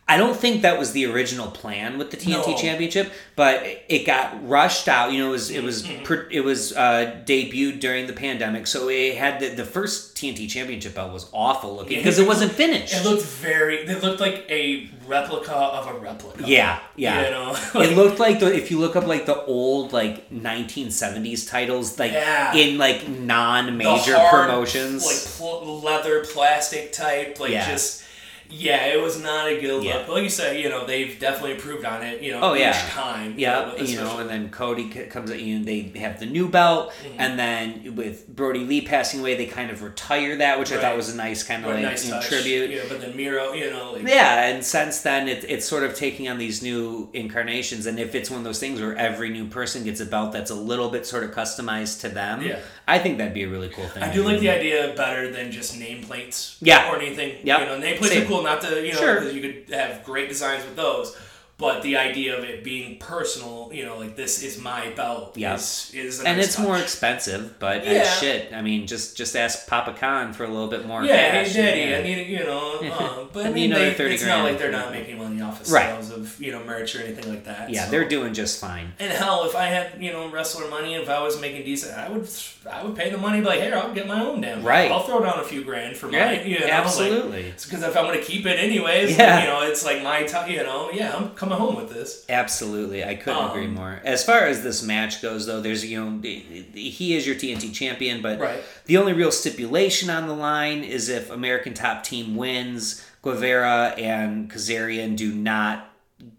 I 0.09 0.19
don't 0.19 0.37
think 0.37 0.63
that 0.63 0.79
was 0.79 0.93
the 0.93 1.05
original 1.07 1.49
plan 1.51 1.99
with 1.99 2.13
the 2.13 2.17
TNT 2.17 2.47
No. 2.53 2.57
Championship, 2.57 3.11
but 3.35 3.67
it 3.89 4.07
got 4.07 4.49
rushed 4.49 4.87
out. 4.87 5.13
You 5.13 5.19
know, 5.19 5.29
it 5.31 5.33
was 5.33 5.51
it 5.51 5.65
was 5.65 5.83
Mm-hmm. 5.83 6.31
it 6.31 6.45
was 6.45 6.73
uh, 6.77 7.23
debuted 7.27 7.81
during 7.81 8.07
the 8.07 8.13
pandemic, 8.13 8.69
so 8.69 8.89
it 8.89 9.17
had 9.17 9.41
the, 9.41 9.49
the 9.49 9.65
first 9.65 10.15
TNT 10.17 10.49
Championship 10.49 10.95
belt 10.95 11.13
was 11.13 11.29
awful 11.33 11.75
looking 11.75 11.95
Yeah, 11.95 11.99
because 11.99 12.21
it 12.21 12.27
wasn't 12.29 12.53
finished. 12.53 12.95
It 12.95 13.05
looked 13.05 13.25
very. 13.25 13.79
It 13.79 14.01
looked 14.01 14.21
like 14.21 14.47
a 14.49 14.89
replica 15.09 15.53
of 15.55 15.89
a 15.89 15.99
replica. 15.99 16.45
yeah, 16.47 16.79
yeah. 16.95 17.25
You 17.25 17.31
know, 17.33 17.57
it 17.83 17.97
looked 17.97 18.21
like 18.21 18.39
the 18.39 18.55
if 18.55 18.71
you 18.71 18.79
look 18.79 18.95
up 18.95 19.09
like 19.09 19.27
the 19.27 19.43
old 19.47 19.93
like 19.93 20.31
1970s 20.31 21.49
titles 21.51 21.99
like 21.99 22.13
Yeah. 22.13 22.55
in 22.55 22.79
like 22.79 23.09
non-major 23.09 24.17
hard, 24.17 24.47
promotions. 24.49 25.05
like 25.05 25.19
pl- 25.37 25.81
leather 25.81 26.25
plastic 26.25 26.93
type, 26.93 27.41
like 27.41 27.51
Yeah. 27.51 27.69
just. 27.73 28.05
Yeah, 28.51 28.87
it 28.87 29.01
was 29.01 29.21
not 29.23 29.49
a 29.49 29.61
good 29.61 29.83
Yeah. 29.83 29.95
look. 29.97 30.07
But 30.07 30.13
like 30.15 30.23
you 30.25 30.29
said, 30.31 30.59
you 30.61 30.69
know, 30.69 30.87
they've 30.87 31.19
definitely 31.19 31.53
improved 31.53 31.85
on 31.85 32.03
it. 32.03 32.23
You 32.23 32.33
know, 32.33 32.41
Oh, 32.43 32.55
each 32.55 32.61
yeah. 32.61 32.87
time. 32.91 33.35
Yeah, 33.37 33.73
with- 33.75 33.89
you 33.91 33.97
know, 33.97 34.19
and 34.19 34.29
then 34.31 34.49
Cody 34.51 34.89
comes 34.89 35.31
at 35.31 35.41
you, 35.41 35.57
and 35.57 35.67
they 35.67 35.93
have 35.97 36.19
the 36.21 36.27
new 36.27 36.49
belt, 36.49 36.93
Mm-hmm. 36.93 37.21
and 37.21 37.39
then 37.39 37.95
with 37.97 38.27
Brodie 38.29 38.61
Lee 38.65 38.81
passing 38.81 39.21
away, 39.21 39.37
they 39.37 39.47
kind 39.47 39.71
of 39.71 39.83
retire 39.83 40.37
that, 40.37 40.59
which 40.59 40.73
I 40.73 40.77
thought 40.81 40.97
was 40.97 41.09
a 41.13 41.17
nice 41.17 41.43
kind 41.43 41.65
of 41.65 41.73
like 41.73 41.83
nice 41.83 42.05
you 42.07 42.13
know, 42.13 42.21
tribute. 42.21 42.71
You 42.71 42.77
know, 42.79 42.85
but 42.89 43.01
then 43.01 43.17
Miro, 43.17 43.53
you 43.53 43.71
know, 43.71 43.93
like 43.93 44.07
Yeah, 44.09 44.47
and 44.47 44.65
since 44.65 45.01
then 45.01 45.29
it, 45.29 45.45
it's 45.49 45.67
sort 45.67 45.83
of 45.83 45.95
taking 45.95 46.29
on 46.29 46.39
these 46.39 46.63
new 46.63 47.09
incarnations, 47.13 47.87
and 47.87 47.99
if 47.99 48.15
it's 48.15 48.31
one 48.31 48.39
of 48.39 48.45
those 48.45 48.59
things 48.61 48.81
where 48.81 48.97
every 48.97 49.31
new 49.31 49.47
person 49.47 49.85
gets 49.85 50.01
a 50.01 50.07
belt 50.07 50.33
that's 50.33 50.51
a 50.51 50.55
little 50.55 50.89
bit 50.91 51.07
sort 51.07 51.25
of 51.25 51.33
customized 51.33 52.01
to 52.01 52.09
them, 52.09 52.43
Yeah. 52.43 52.59
I 52.89 52.99
think 53.01 53.19
that'd 53.19 53.35
be 53.35 53.43
a 53.43 53.49
really 53.49 53.69
cool 53.69 53.87
thing. 53.89 54.03
I 54.05 54.13
do 54.13 54.23
like 54.23 54.39
the 54.39 54.51
idea 54.51 54.95
better 54.97 55.33
than 55.33 55.51
just 55.51 55.79
nameplates. 55.79 56.57
Yeah. 56.61 56.91
Or 56.93 56.97
anything. 56.97 57.37
Yep. 57.45 57.61
You 57.61 57.67
know, 57.67 57.81
nameplates 57.81 58.09
Same. 58.11 58.23
are 58.23 58.27
cool, 58.27 58.43
not 58.43 58.61
to, 58.61 58.81
you 58.87 58.93
know, 58.93 58.99
Sure. 58.99 59.29
you 59.29 59.41
could 59.41 59.75
have 59.75 60.05
great 60.05 60.29
designs 60.29 60.65
with 60.65 60.77
those. 60.77 61.17
But 61.59 61.83
the 61.83 61.97
idea 61.97 62.37
of 62.37 62.45
it 62.45 62.63
being 62.63 62.99
personal, 62.99 63.71
you 63.73 63.87
know, 63.87 63.97
like 63.97 64.15
this 64.15 64.43
is 64.43 64.61
my 64.61 64.91
belt, 64.91 65.39
Yeah. 65.39 65.55
is, 65.55 65.91
is 65.95 66.21
a 66.23 66.29
and 66.29 66.37
nice 66.37 66.49
it's 66.49 66.59
more 66.59 66.77
expensive, 66.77 67.59
but 67.59 67.81
uh, 67.87 67.91
Yeah. 67.91 68.03
shit. 68.05 68.53
I 68.53 68.61
mean, 68.61 68.87
just 68.87 69.17
just 69.17 69.35
ask 69.35 69.67
Papa 69.67 69.95
Khan 69.99 70.35
for 70.35 70.45
a 70.45 70.49
little 70.49 70.69
bit 70.69 70.85
more. 70.87 71.03
Yeah, 71.03 71.31
cash, 71.31 71.55
hey, 71.55 71.63
daddy, 71.63 71.91
yeah. 71.91 71.99
I 71.99 72.03
need, 72.03 72.27
you 72.29 72.45
know, 72.45 72.81
um, 72.99 73.31
but 73.33 73.47
I 73.47 73.51
mean, 73.53 73.71
they, 73.71 73.95
30 73.95 74.15
it's 74.17 74.27
not 74.27 74.45
like 74.45 74.59
they're 74.59 74.71
not 74.71 74.91
making 74.91 75.17
money 75.17 75.41
off 75.41 75.63
of 75.63 75.73
Right. 75.73 75.87
sales 75.87 76.11
of, 76.11 76.39
you 76.39 76.53
know, 76.53 76.63
merch 76.63 76.95
or 76.95 77.01
anything 77.01 77.27
like 77.31 77.45
that. 77.45 77.71
yeah, 77.71 77.87
so. 77.87 77.91
they're 77.91 78.07
doing 78.09 78.35
just 78.35 78.61
fine. 78.61 78.93
And 78.99 79.11
hell, 79.11 79.45
if 79.47 79.57
I 79.57 79.65
had, 79.69 80.03
you 80.03 80.13
know, 80.13 80.29
wrestler 80.29 80.69
money, 80.69 80.95
if 80.97 81.09
I 81.09 81.23
was 81.23 81.41
making 81.41 81.65
decent, 81.65 81.97
I 81.97 82.11
would, 82.11 82.29
I 82.71 82.83
would 82.85 82.95
pay 82.97 83.09
the 83.09 83.17
money. 83.17 83.41
Like, 83.41 83.61
here, 83.63 83.77
I'll 83.77 83.95
get 83.95 84.07
my 84.07 84.21
own 84.21 84.43
damn. 84.43 84.63
Right. 84.63 84.91
I'll 84.91 85.05
throw 85.05 85.21
down 85.23 85.39
a 85.41 85.45
few 85.45 85.65
grand 85.65 85.97
for 85.97 86.11
Yeah, 86.13 86.27
mine. 86.37 86.47
You 86.47 86.61
know, 86.61 86.67
absolutely. 86.67 87.45
Because 87.53 87.83
if 87.83 87.97
I'm 87.97 88.05
gonna 88.05 88.21
keep 88.21 88.45
it 88.45 88.59
anyways, 88.59 89.17
Yeah. 89.17 89.41
you 89.41 89.47
know, 89.47 89.63
it's 89.63 89.87
like 89.87 90.03
my 90.03 90.25
time. 90.25 90.51
You 90.51 90.63
know, 90.63 90.91
yeah, 90.93 91.17
I'm 91.17 91.31
coming 91.49 91.59
home 91.65 91.77
with 91.77 91.91
this. 91.93 92.25
Absolutely, 92.29 93.05
I 93.05 93.15
couldn't 93.15 93.43
Um, 93.43 93.51
agree 93.51 93.67
more. 93.67 94.01
As 94.05 94.25
far 94.25 94.41
as 94.41 94.63
this 94.63 94.83
match 94.83 95.23
goes, 95.23 95.47
though, 95.47 95.61
there's 95.61 95.85
you 95.85 96.05
know 96.05 96.21
he 96.23 97.15
is 97.17 97.27
your 97.27 97.37
TNT 97.37 97.73
champion, 97.73 98.23
but 98.23 98.39
Right. 98.39 98.61
the 98.87 98.97
only 98.97 99.13
real 99.13 99.31
stipulation 99.33 100.11
on 100.11 100.27
the 100.27 100.35
line 100.35 100.83
is 100.85 101.09
if 101.09 101.31
American 101.31 101.75
Top 101.75 102.03
Team 102.05 102.37
wins, 102.37 103.05
Guevara 103.23 103.95
and 103.99 104.51
Kazarian 104.51 105.17
do 105.17 105.33
not 105.33 105.91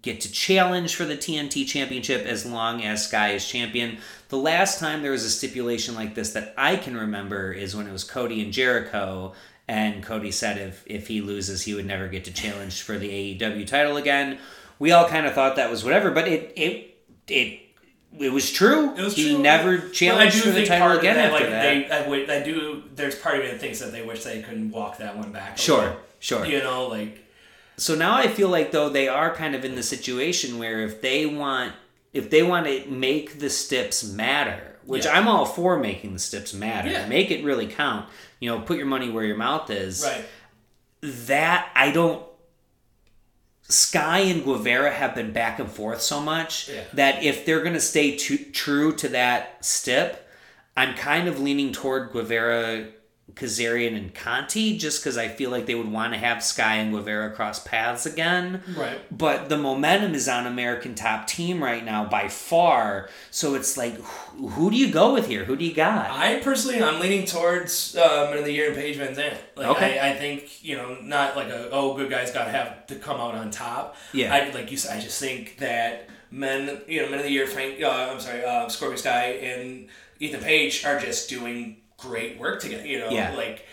get 0.01 0.19
to 0.21 0.31
challenge 0.31 0.95
for 0.95 1.05
the 1.05 1.15
TNT 1.15 1.63
championship 1.65 2.25
as 2.25 2.45
long 2.45 2.83
as 2.83 3.07
Sky 3.07 3.31
is 3.33 3.47
champion. 3.47 3.97
The 4.29 4.37
last 4.37 4.79
time 4.79 5.01
there 5.03 5.11
was 5.11 5.23
a 5.23 5.29
stipulation 5.29 5.93
like 5.95 6.15
this 6.15 6.31
that 6.31 6.53
I 6.57 6.75
can 6.77 6.97
remember 6.97 7.51
is 7.51 7.75
when 7.75 7.87
it 7.87 7.91
was 7.91 8.03
Cody 8.03 8.41
and 8.41 8.51
Jericho. 8.51 9.33
And 9.69 10.01
Cody 10.01 10.31
said 10.31 10.57
if, 10.57 10.83
if 10.87 11.07
he 11.09 11.19
loses, 11.21 11.63
he 11.63 11.73
would 11.73 11.85
never 11.85 12.07
get 12.07 12.23
to 12.25 12.31
challenge 12.33 12.81
for 12.81 12.97
the 12.97 13.09
AEW 13.09 13.67
title 13.67 13.97
again. 13.97 14.37
We 14.79 14.91
all 14.91 15.07
kind 15.07 15.25
of 15.25 15.33
thought 15.33 15.55
that 15.55 15.69
was 15.71 15.83
whatever, 15.83 16.11
but 16.11 16.27
it 16.27 16.53
it 16.55 16.97
it 17.27 17.59
it 18.19 18.31
was 18.31 18.51
true. 18.51 18.95
It 18.95 19.01
was 19.01 19.15
he 19.15 19.31
true. 19.33 19.39
never 19.41 19.89
challenged 19.89 20.41
for 20.43 20.49
the 20.49 20.65
title 20.65 20.97
again 20.97 21.15
that, 21.15 21.31
after 21.31 21.43
like, 21.43 21.49
that. 21.51 21.61
They, 21.89 21.91
I, 21.91 22.07
would, 22.07 22.29
I 22.29 22.41
do. 22.43 22.83
There's 22.95 23.15
part 23.15 23.37
of 23.37 23.43
me 23.43 23.51
that 23.51 23.59
thinks 23.59 23.79
that 23.79 23.91
they 23.91 24.03
wish 24.03 24.23
they 24.23 24.41
couldn't 24.41 24.71
walk 24.71 24.97
that 24.97 25.17
one 25.17 25.31
back. 25.31 25.57
Sure, 25.57 25.81
little. 25.81 25.97
sure. 26.19 26.45
You 26.45 26.59
know, 26.59 26.87
like 26.87 27.23
So 27.77 27.95
now 27.95 28.15
I 28.15 28.27
feel 28.27 28.49
like 28.49 28.71
though 28.71 28.89
they 28.89 29.07
are 29.07 29.33
kind 29.35 29.55
of 29.55 29.63
in 29.65 29.75
the 29.75 29.83
situation 29.83 30.57
where 30.57 30.81
if 30.81 31.01
they 31.01 31.25
want 31.25 31.73
if 32.13 32.29
they 32.29 32.41
want 32.41 32.65
to 32.65 32.87
make 32.89 33.39
the 33.39 33.49
steps 33.49 34.03
matter, 34.03 34.77
which 34.85 35.05
Yeah. 35.05 35.17
I'm 35.17 35.27
all 35.27 35.45
for 35.45 35.77
making 35.77 36.13
the 36.13 36.19
steps 36.19 36.53
matter, 36.53 36.89
Yeah. 36.89 37.07
make 37.07 37.29
it 37.29 37.43
really 37.43 37.67
count. 37.67 38.09
You 38.39 38.49
know, 38.49 38.61
put 38.61 38.77
your 38.77 38.87
money 38.87 39.09
where 39.09 39.25
your 39.25 39.37
mouth 39.37 39.69
is. 39.69 40.03
right. 40.03 40.25
That 41.01 41.69
I 41.75 41.91
don't. 41.91 42.23
Sky 43.69 44.19
and 44.19 44.43
Guevara 44.45 44.91
have 44.91 45.13
been 45.15 45.33
back 45.33 45.59
and 45.59 45.69
forth 45.69 46.01
so 46.01 46.21
much 46.21 46.69
Yeah. 46.69 46.83
that 46.93 47.23
if 47.23 47.45
they're 47.45 47.61
going 47.61 47.73
to 47.73 47.81
stay 47.81 48.15
too, 48.15 48.37
true 48.37 48.93
to 48.95 49.09
that 49.09 49.63
step, 49.65 50.27
I'm 50.75 50.95
kind 50.95 51.27
of 51.27 51.39
leaning 51.39 51.71
toward 51.73 52.11
Guevara, 52.11 52.87
Kazarian, 53.37 53.95
and 53.95 54.13
Conti 54.13 54.77
just 54.77 55.01
because 55.01 55.17
I 55.17 55.27
feel 55.27 55.49
like 55.49 55.65
they 55.65 55.75
would 55.75 55.91
want 55.91 56.13
to 56.13 56.19
have 56.19 56.43
Sky 56.43 56.75
and 56.75 56.91
Guevara 56.93 57.31
cross 57.31 57.59
paths 57.59 58.05
again. 58.05 58.61
Right. 58.75 58.99
But 59.15 59.49
the 59.49 59.57
momentum 59.57 60.15
is 60.15 60.27
on 60.27 60.47
American 60.47 60.95
Top 60.95 61.27
Team 61.27 61.63
right 61.63 61.83
now 61.83 62.05
by 62.05 62.27
far. 62.27 63.09
So 63.31 63.55
it's 63.55 63.77
like, 63.77 63.95
who, 63.95 64.47
who 64.49 64.71
do 64.71 64.77
you 64.77 64.91
go 64.91 65.13
with 65.13 65.27
here? 65.27 65.45
Who 65.45 65.55
do 65.55 65.65
you 65.65 65.73
got? 65.73 66.09
I 66.11 66.39
personally, 66.39 66.81
I'm 66.81 66.99
leaning 66.99 67.25
towards 67.25 67.95
uh, 67.95 68.27
Man 68.29 68.39
of 68.39 68.45
the 68.45 68.51
Year 68.51 68.67
and 68.67 68.75
Paige 68.75 68.97
VanZant. 68.97 69.37
Like, 69.55 69.67
Okay. 69.67 69.99
I, 69.99 70.11
I 70.11 70.15
think 70.15 70.63
you 70.63 70.75
know, 70.77 70.97
not 71.01 71.35
like 71.35 71.49
a 71.49 71.69
oh, 71.71 71.95
good 71.95 72.09
guys 72.09 72.31
got 72.31 72.45
to 72.45 72.51
have 72.51 72.87
to 72.87 72.95
come 72.95 73.19
out 73.19 73.35
on 73.35 73.51
top. 73.51 73.95
Yeah. 74.13 74.33
I 74.33 74.49
like 74.49 74.71
you 74.71 74.77
said. 74.77 74.97
I 74.97 75.01
just 75.01 75.19
think 75.19 75.57
that 75.59 76.09
men, 76.31 76.81
you 76.87 77.01
know, 77.01 77.09
Men 77.09 77.19
of 77.19 77.25
the 77.25 77.31
Year, 77.31 77.47
Frank. 77.47 77.81
Uh, 77.81 78.09
I'm 78.11 78.19
sorry, 78.19 78.43
uh, 78.43 78.67
Scorpio 78.69 78.97
Sky 78.97 79.25
and 79.41 79.87
Ethan 80.19 80.41
Page 80.41 80.83
are 80.85 80.99
just 80.99 81.29
doing 81.29 81.77
great 81.97 82.37
work 82.39 82.61
together. 82.61 82.85
You 82.85 82.99
know, 82.99 83.09
Yeah. 83.09 83.33
like 83.35 83.65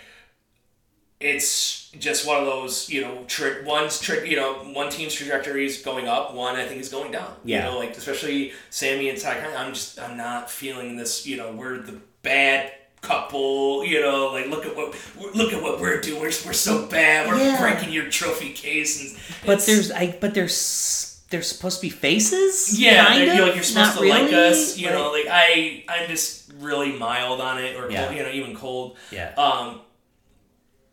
it's 1.20 1.90
just 1.98 2.26
one 2.26 2.38
of 2.40 2.44
those, 2.46 2.90
you 2.90 3.00
know, 3.00 3.24
tri- 3.28 3.62
one's 3.64 4.00
tri- 4.00 4.24
you 4.24 4.36
know, 4.36 4.54
one 4.74 4.90
team's 4.90 5.14
trajectory 5.14 5.64
is 5.64 5.78
going 5.80 6.06
up, 6.08 6.34
one 6.34 6.56
I 6.56 6.66
think 6.66 6.80
is 6.80 6.88
going 6.88 7.12
down. 7.12 7.34
Yeah. 7.44 7.66
You 7.66 7.72
know, 7.72 7.78
like 7.78 7.96
especially 7.96 8.52
Sammy 8.70 9.08
and 9.08 9.18
Ty. 9.20 9.38
I'm 9.56 9.72
just 9.72 9.98
I'm 10.00 10.16
not 10.16 10.50
feeling 10.50 10.96
this. 10.96 11.26
You 11.26 11.36
know, 11.36 11.52
we're 11.52 11.78
the 11.78 11.98
bad 12.22 12.72
couple. 13.00 13.84
You 13.84 14.00
know, 14.02 14.32
like 14.32 14.48
look 14.48 14.66
at 14.66 14.76
what 14.76 14.94
look 15.36 15.52
at 15.52 15.62
what 15.62 15.80
we're 15.80 16.00
doing. 16.00 16.20
We're, 16.20 16.32
we're 16.44 16.52
so 16.52 16.86
bad. 16.86 17.28
We're 17.28 17.38
Yeah. 17.38 17.60
breaking 17.60 17.92
your 17.92 18.10
trophy 18.10 18.52
case. 18.52 19.00
And 19.00 19.16
but 19.46 19.64
there's 19.64 19.90
I 19.92 20.16
but 20.20 20.34
there's 20.34 21.22
there's 21.30 21.48
supposed 21.48 21.76
to 21.80 21.82
be 21.82 21.90
faces. 21.90 22.78
yeah, 22.78 23.06
kind 23.06 23.22
of? 23.28 23.34
you're, 23.34 23.46
like, 23.46 23.54
you're 23.54 23.64
supposed 23.64 23.94
Not 23.96 24.02
to 24.02 24.08
like 24.08 24.30
really? 24.30 24.34
us. 24.50 24.76
You 24.76 24.90
know, 24.90 25.10
like 25.10 25.26
I 25.30 25.84
I'm 25.88 26.08
just 26.08 26.43
really 26.58 26.92
mild 26.92 27.40
on 27.40 27.62
it, 27.62 27.76
or 27.76 27.90
Yeah. 27.90 28.10
you 28.10 28.22
know, 28.22 28.30
even 28.30 28.54
cold. 28.56 28.96
Yeah. 29.10 29.32
Um, 29.36 29.80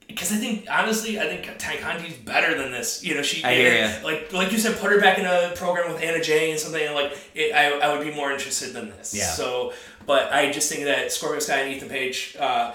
because 0.07 0.31
I 0.33 0.35
think 0.35 0.67
honestly, 0.69 1.19
I 1.19 1.27
think 1.27 1.45
Conti's 1.81 2.17
better 2.17 2.57
than 2.57 2.71
this. 2.71 3.01
You 3.03 3.15
know, 3.15 3.21
she 3.21 3.43
I 3.45 3.53
hear 3.55 4.01
like 4.03 4.33
like 4.33 4.51
you 4.51 4.57
said, 4.57 4.77
put 4.77 4.91
her 4.91 4.99
back 4.99 5.17
in 5.17 5.25
a 5.25 5.53
program 5.55 5.91
with 5.91 6.01
Anna 6.03 6.21
Jay 6.21 6.51
and 6.51 6.59
something. 6.59 6.83
And 6.85 6.93
like 6.93 7.17
it, 7.33 7.53
I 7.55 7.79
I 7.79 7.95
would 7.97 8.05
be 8.05 8.13
more 8.13 8.31
interested 8.31 8.73
than 8.73 8.89
this. 8.89 9.13
Yeah. 9.13 9.29
So, 9.31 9.71
but 10.05 10.33
I 10.33 10.51
just 10.51 10.69
think 10.69 10.83
that 10.83 11.11
Scorpio 11.13 11.39
Sky 11.39 11.59
and 11.61 11.73
Ethan 11.75 11.87
Page, 11.87 12.35
uh, 12.37 12.73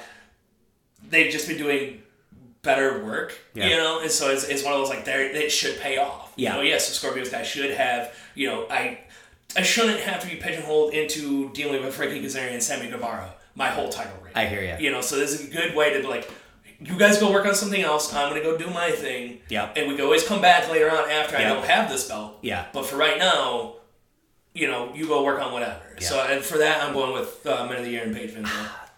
they've 1.10 1.30
just 1.30 1.46
been 1.46 1.58
doing 1.58 2.02
better 2.62 3.04
work. 3.04 3.38
Yeah. 3.54 3.68
You 3.68 3.76
know, 3.76 4.00
and 4.00 4.10
so 4.10 4.30
it's, 4.30 4.44
it's 4.44 4.64
one 4.64 4.72
of 4.72 4.80
those 4.80 4.88
like 4.88 5.04
they 5.04 5.26
it 5.26 5.50
should 5.50 5.78
pay 5.78 5.98
off. 5.98 6.32
Yeah. 6.36 6.52
You 6.52 6.56
know, 6.56 6.62
yes, 6.62 6.88
the 6.88 6.94
Scorpio 6.94 7.24
Sky 7.24 7.42
should 7.42 7.70
have. 7.72 8.14
You 8.34 8.48
know, 8.48 8.66
I. 8.70 9.00
I 9.56 9.62
shouldn't 9.62 10.00
have 10.00 10.20
to 10.20 10.26
be 10.28 10.36
pigeonholed 10.36 10.92
into 10.94 11.50
dealing 11.52 11.84
with 11.84 11.94
Frankie 11.94 12.20
Kazarian 12.22 12.52
and 12.52 12.62
Sammy 12.62 12.90
Guevara 12.90 13.34
my 13.54 13.68
whole 13.68 13.88
title 13.88 14.12
reign. 14.22 14.32
I 14.34 14.46
hear 14.46 14.62
you. 14.62 14.86
You 14.86 14.92
know, 14.92 15.00
so 15.00 15.16
this 15.16 15.32
is 15.38 15.48
a 15.48 15.50
good 15.50 15.74
way 15.74 15.92
to 15.94 16.00
be 16.00 16.06
like, 16.06 16.30
you 16.78 16.98
guys 16.98 17.18
go 17.18 17.32
work 17.32 17.46
on 17.46 17.54
something 17.54 17.80
else. 17.80 18.12
I'm 18.12 18.28
gonna 18.28 18.42
go 18.42 18.56
do 18.56 18.68
my 18.68 18.90
thing. 18.90 19.40
Yeah. 19.48 19.72
And 19.74 19.88
we 19.88 19.96
can 19.96 20.04
always 20.04 20.24
come 20.26 20.42
back 20.42 20.70
later 20.70 20.90
on 20.90 21.10
after 21.10 21.38
Yeah. 21.38 21.50
I 21.50 21.54
don't 21.54 21.64
have 21.64 21.88
this 21.88 22.06
belt. 22.06 22.38
Yeah. 22.42 22.66
But 22.72 22.84
for 22.84 22.96
right 22.96 23.18
now, 23.18 23.76
you 24.52 24.68
know, 24.68 24.92
you 24.94 25.06
go 25.06 25.22
work 25.24 25.40
on 25.40 25.52
whatever. 25.52 25.80
So 26.00 26.20
and 26.20 26.44
for 26.44 26.58
that, 26.58 26.82
I'm 26.82 26.92
going 26.92 27.14
with 27.14 27.46
uh, 27.46 27.66
Men 27.66 27.78
of 27.78 27.84
the 27.84 27.90
Year 27.90 28.02
and 28.02 28.14
Paige 28.14 28.30
Van. 28.32 28.46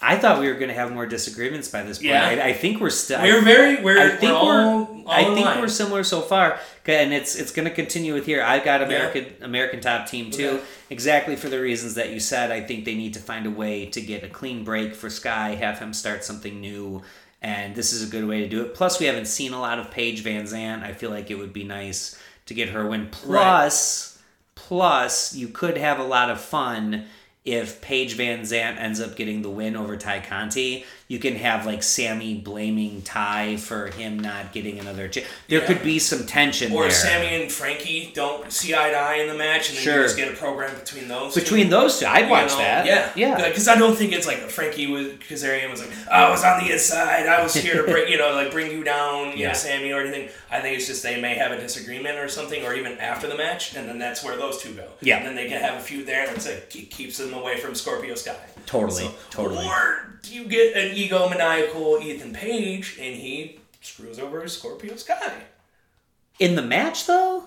I 0.00 0.16
thought 0.16 0.38
we 0.40 0.46
were 0.46 0.54
going 0.54 0.68
to 0.68 0.74
have 0.74 0.92
more 0.92 1.06
disagreements 1.06 1.66
by 1.68 1.82
this 1.82 1.98
point. 1.98 2.10
Yeah. 2.10 2.24
I, 2.24 2.48
I 2.48 2.52
think 2.52 2.80
we're 2.80 2.88
still. 2.90 3.20
We're 3.20 3.42
very 3.42 3.82
we're, 3.82 3.98
I 4.00 4.10
think 4.10 4.30
we're 4.32 4.38
all, 4.38 4.84
we're. 4.84 5.02
all 5.02 5.04
I 5.10 5.24
think 5.24 5.44
line. 5.46 5.60
we're 5.60 5.66
similar 5.68 6.04
so 6.04 6.20
far, 6.20 6.60
and 6.86 7.12
it's 7.12 7.34
it's 7.34 7.50
going 7.50 7.66
to 7.66 7.74
continue 7.74 8.14
with 8.14 8.24
here. 8.24 8.40
I've 8.42 8.64
got 8.64 8.80
American 8.82 9.26
American 9.42 9.80
top 9.80 10.06
team 10.06 10.30
too, 10.30 10.48
Okay. 10.48 10.64
exactly 10.90 11.34
for 11.34 11.48
the 11.48 11.60
reasons 11.60 11.94
that 11.96 12.10
you 12.10 12.20
said. 12.20 12.52
I 12.52 12.60
think 12.60 12.84
they 12.84 12.94
need 12.94 13.14
to 13.14 13.20
find 13.20 13.44
a 13.46 13.50
way 13.50 13.86
to 13.86 14.00
get 14.00 14.22
a 14.22 14.28
clean 14.28 14.62
break 14.62 14.94
for 14.94 15.10
Sky, 15.10 15.56
have 15.56 15.80
him 15.80 15.92
start 15.92 16.22
something 16.22 16.60
new, 16.60 17.02
and 17.42 17.74
this 17.74 17.92
is 17.92 18.06
a 18.06 18.10
good 18.10 18.24
way 18.26 18.38
to 18.40 18.48
do 18.48 18.62
it. 18.62 18.74
Plus, 18.74 19.00
we 19.00 19.06
haven't 19.06 19.26
seen 19.26 19.52
a 19.52 19.60
lot 19.60 19.80
of 19.80 19.90
Paige 19.90 20.22
VanZant. 20.22 20.84
I 20.84 20.92
feel 20.92 21.10
like 21.10 21.30
it 21.32 21.38
would 21.38 21.52
be 21.52 21.64
nice 21.64 22.16
to 22.46 22.54
get 22.54 22.68
her 22.68 22.86
win. 22.86 23.08
Plus, 23.10 24.18
plus 24.54 25.34
you 25.34 25.48
could 25.48 25.76
have 25.76 25.98
a 25.98 26.04
lot 26.04 26.30
of 26.30 26.40
fun. 26.40 27.06
If 27.50 27.80
Paige 27.80 28.18
VanZant 28.18 28.78
ends 28.78 29.00
up 29.00 29.16
getting 29.16 29.40
the 29.40 29.48
win 29.48 29.74
over 29.74 29.96
Tay 29.96 30.20
Conti, 30.20 30.84
you 31.08 31.18
can 31.18 31.36
have 31.36 31.64
like 31.64 31.82
Sammy 31.82 32.34
blaming 32.34 33.00
Ty 33.00 33.56
for 33.56 33.86
him 33.86 34.18
not 34.20 34.52
getting 34.52 34.78
another 34.78 35.08
chance. 35.08 35.26
There 35.48 35.60
Yeah. 35.60 35.66
could 35.66 35.82
be 35.82 35.98
some 35.98 36.26
tension 36.26 36.70
Or 36.72 36.82
there. 36.82 36.90
Sammy 36.90 37.42
and 37.42 37.50
Frankie 37.50 38.12
don't 38.14 38.52
see 38.52 38.74
eye 38.74 38.90
to 38.90 38.96
eye 38.96 39.14
in 39.16 39.28
the 39.28 39.34
match, 39.34 39.70
and 39.70 39.78
then 39.78 39.84
Sure. 39.84 39.96
you 39.96 40.02
just 40.02 40.18
get 40.18 40.28
a 40.28 40.36
program 40.36 40.74
between 40.78 41.08
those. 41.08 41.32
two. 41.32 41.40
Between 41.40 41.70
those 41.70 41.98
two, 41.98 42.04
I'd 42.06 42.26
You 42.26 42.30
watch 42.30 42.50
know, 42.50 42.58
that. 42.58 42.84
Yeah, 42.84 43.08
yeah. 43.16 43.48
Because 43.48 43.68
I 43.68 43.76
don't 43.76 43.96
think 43.96 44.12
it's 44.12 44.26
like 44.26 44.50
Frankie 44.50 44.86
was 44.86 45.06
Kazarian 45.26 45.70
was 45.70 45.80
like, 45.80 45.90
I 46.10 46.28
was 46.28 46.44
on 46.44 46.62
the 46.62 46.72
inside, 46.72 47.26
I 47.26 47.42
was 47.42 47.54
here 47.54 47.82
to 47.82 47.90
bring 47.90 48.08
you 48.12 48.18
know 48.18 48.32
like 48.34 48.50
bring 48.50 48.70
you 48.70 48.84
down, 48.84 49.28
you 49.32 49.38
Yeah. 49.44 49.48
know, 49.48 49.54
Sammy 49.54 49.90
or 49.92 50.02
anything. 50.02 50.28
I 50.50 50.60
think 50.60 50.76
it's 50.76 50.86
just 50.86 51.02
they 51.02 51.18
may 51.20 51.34
have 51.36 51.52
a 51.52 51.56
disagreement 51.58 52.18
or 52.18 52.28
something, 52.28 52.62
or 52.66 52.74
even 52.74 52.98
after 52.98 53.26
the 53.26 53.34
match, 53.36 53.74
and 53.74 53.88
then 53.88 53.98
that's 53.98 54.22
where 54.22 54.36
those 54.36 54.60
two 54.62 54.72
go. 54.72 54.84
Yeah. 55.00 55.16
and 55.16 55.26
then 55.26 55.34
they 55.36 55.48
can 55.48 55.58
have 55.60 55.76
a 55.78 55.80
feud 55.80 56.04
there, 56.06 56.26
and 56.26 56.36
it's 56.36 56.46
like 56.46 56.68
keeps 56.68 57.16
them 57.16 57.32
away 57.32 57.56
from 57.56 57.74
Scorpio 57.74 58.14
Sky. 58.14 58.36
Totally, 58.68 59.10
totally. 59.30 59.66
Or 59.66 60.20
you 60.24 60.44
get 60.44 60.76
an 60.76 60.94
egomaniacal 60.94 62.02
Ethan 62.02 62.34
Page, 62.34 62.98
and 63.00 63.16
he 63.16 63.60
screws 63.80 64.18
over 64.18 64.46
Scorpio 64.46 64.94
Sky, 64.96 65.44
In 66.38 66.54
the 66.54 66.60
match 66.60 67.06
though, 67.06 67.44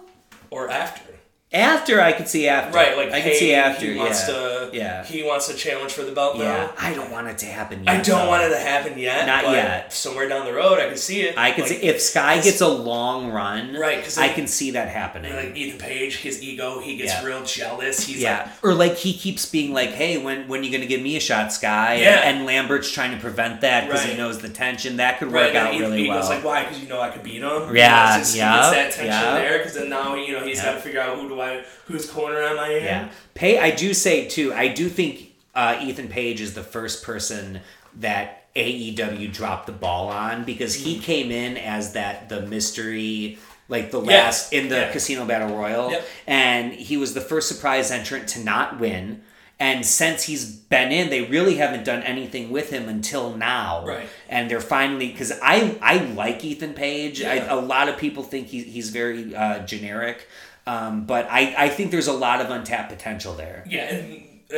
or 0.49 0.67
after? 0.71 1.13
After 1.53 1.99
I 1.99 2.13
could 2.13 2.27
see 2.29 2.47
after. 2.47 2.73
Right, 2.73 2.95
like 2.95 3.11
I 3.11 3.19
hey, 3.19 3.29
could 3.31 3.37
see 3.39 3.53
after. 3.53 3.85
he 3.91 3.97
wants 3.97 4.25
yeah. 4.27 4.33
to, 4.33 4.69
Yeah. 4.71 5.03
he 5.03 5.21
wants 5.23 5.47
to 5.47 5.53
challenge 5.53 5.91
for 5.91 6.03
the 6.03 6.13
belt 6.13 6.37
now. 6.37 6.43
yeah, 6.43 6.71
I 6.79 6.93
don't 6.93 7.11
want 7.11 7.27
it 7.27 7.37
to 7.39 7.45
happen. 7.45 7.83
Yet, 7.83 7.89
I 7.89 7.95
don't 8.01 8.05
though. 8.23 8.27
want 8.29 8.43
it 8.43 8.49
to 8.49 8.57
happen 8.57 8.97
yet. 8.97 9.25
Not 9.27 9.43
yet. 9.51 9.91
Somewhere 9.91 10.29
down 10.29 10.45
the 10.45 10.53
road, 10.53 10.79
I 10.79 10.87
can 10.87 10.97
see 10.97 11.21
it. 11.23 11.37
I 11.37 11.51
can 11.51 11.63
Like, 11.63 11.69
see 11.73 11.81
if 11.83 12.01
Sky 12.01 12.39
gets 12.41 12.61
a 12.61 12.67
long 12.69 13.31
run. 13.31 13.73
right, 13.75 13.97
because 13.97 14.17
I 14.17 14.29
can 14.29 14.47
see 14.47 14.71
that 14.71 14.87
happening. 14.87 15.35
like 15.35 15.55
Ethan 15.55 15.77
Page, 15.79 16.17
his 16.17 16.41
ego, 16.41 16.79
he 16.79 16.95
gets 16.95 17.11
Yeah. 17.13 17.25
real 17.25 17.43
jealous. 17.43 18.05
He's 18.05 18.21
yeah, 18.21 18.49
or 18.63 18.73
like 18.73 18.95
he 18.95 19.13
keeps 19.13 19.45
being 19.45 19.73
like, 19.73 19.89
"Hey, 19.91 20.17
when 20.17 20.47
when 20.47 20.63
you 20.63 20.71
gonna 20.71 20.85
give 20.85 21.01
me 21.01 21.17
a 21.17 21.19
shot, 21.19 21.51
Sky?" 21.51 21.95
Yeah. 22.01 22.21
and 22.23 22.45
Lambert's 22.45 22.89
trying 22.89 23.11
to 23.11 23.17
prevent 23.17 23.59
that 23.61 23.87
because 23.87 24.03
he 24.03 24.15
knows 24.15 24.39
the 24.39 24.47
tension. 24.49 24.97
That 24.97 25.19
could 25.19 25.31
work 25.31 25.47
right, 25.53 25.55
out 25.57 25.71
and 25.73 25.81
really 25.81 26.07
well. 26.07 26.23
Like, 26.27 26.43
why? 26.45 26.63
Because 26.63 26.79
you 26.79 26.87
know 26.87 27.01
I 27.01 27.09
could 27.09 27.23
beat 27.23 27.41
him. 27.41 27.75
Yeah, 27.75 28.17
It's 28.19 28.27
just- 28.27 28.37
yeah, 28.37 28.51
He 28.69 28.75
gets 28.75 28.95
that 28.95 29.01
tension 29.03 29.21
yeah. 29.25 29.33
there 29.35 29.57
because 29.57 29.73
then 29.73 29.89
now 29.89 30.15
you 30.15 30.31
know 30.33 30.45
he's 30.45 30.57
Yeah. 30.59 30.65
got 30.65 30.73
to 30.75 30.79
figure 30.81 31.01
out 31.01 31.17
who 31.17 31.27
do 31.27 31.40
I, 31.41 31.63
whose 31.85 32.09
corner 32.09 32.39
am 32.41 32.59
I 32.59 32.69
in. 32.73 32.83
Yeah. 32.83 33.09
Pay 33.33 33.59
I 33.59 33.71
do 33.71 33.93
say 33.93 34.27
too, 34.27 34.53
I 34.53 34.67
do 34.69 34.87
think 34.89 35.33
uh, 35.55 35.79
Ethan 35.81 36.07
Page 36.07 36.39
is 36.41 36.53
the 36.53 36.63
first 36.63 37.03
person 37.03 37.59
that 37.99 38.37
AEW 38.55 39.31
dropped 39.33 39.65
the 39.65 39.71
ball 39.73 40.07
on 40.09 40.43
because 40.43 40.75
he 40.75 40.93
Mm-hmm. 40.95 41.03
came 41.03 41.31
in 41.31 41.57
as 41.57 41.93
that 41.93 42.29
the 42.29 42.41
mystery 42.41 43.37
like 43.69 43.91
the 43.91 44.01
Yeah. 44.01 44.23
last 44.23 44.51
in 44.53 44.67
the 44.69 44.75
Yeah. 44.75 44.91
Casino 44.91 45.25
Battle 45.25 45.55
Royale 45.57 45.91
Yep. 45.91 46.07
and 46.27 46.73
he 46.73 46.97
was 46.97 47.13
the 47.13 47.21
first 47.21 47.47
surprise 47.47 47.91
entrant 47.91 48.27
to 48.29 48.39
not 48.43 48.79
win. 48.79 49.21
And 49.59 49.85
since 49.85 50.23
he's 50.23 50.43
been 50.45 50.91
in, 50.91 51.11
they 51.11 51.21
really 51.21 51.55
haven't 51.57 51.85
done 51.85 52.01
anything 52.01 52.49
with 52.49 52.71
him 52.71 52.89
until 52.89 53.37
now. 53.37 53.85
Right. 53.85 54.07
And 54.27 54.49
they're 54.49 54.59
finally 54.59 55.09
because 55.11 55.31
I 55.41 55.77
I 55.81 55.97
like 55.97 56.43
Ethan 56.43 56.73
Page. 56.73 57.21
Yeah. 57.21 57.53
a 57.53 57.55
lot 57.61 57.87
of 57.87 57.95
people 57.97 58.23
think 58.23 58.47
he, 58.47 58.63
he's 58.63 58.89
very 58.89 59.35
uh, 59.35 59.59
generic, 59.59 60.27
um, 60.67 61.05
but 61.05 61.27
I, 61.29 61.55
I 61.57 61.69
think 61.69 61.91
there's 61.91 62.07
a 62.07 62.13
lot 62.13 62.41
of 62.41 62.49
untapped 62.49 62.89
potential 62.89 63.33
there. 63.33 63.63
Yeah, 63.67 63.93
and 63.93 64.23
uh, 64.53 64.57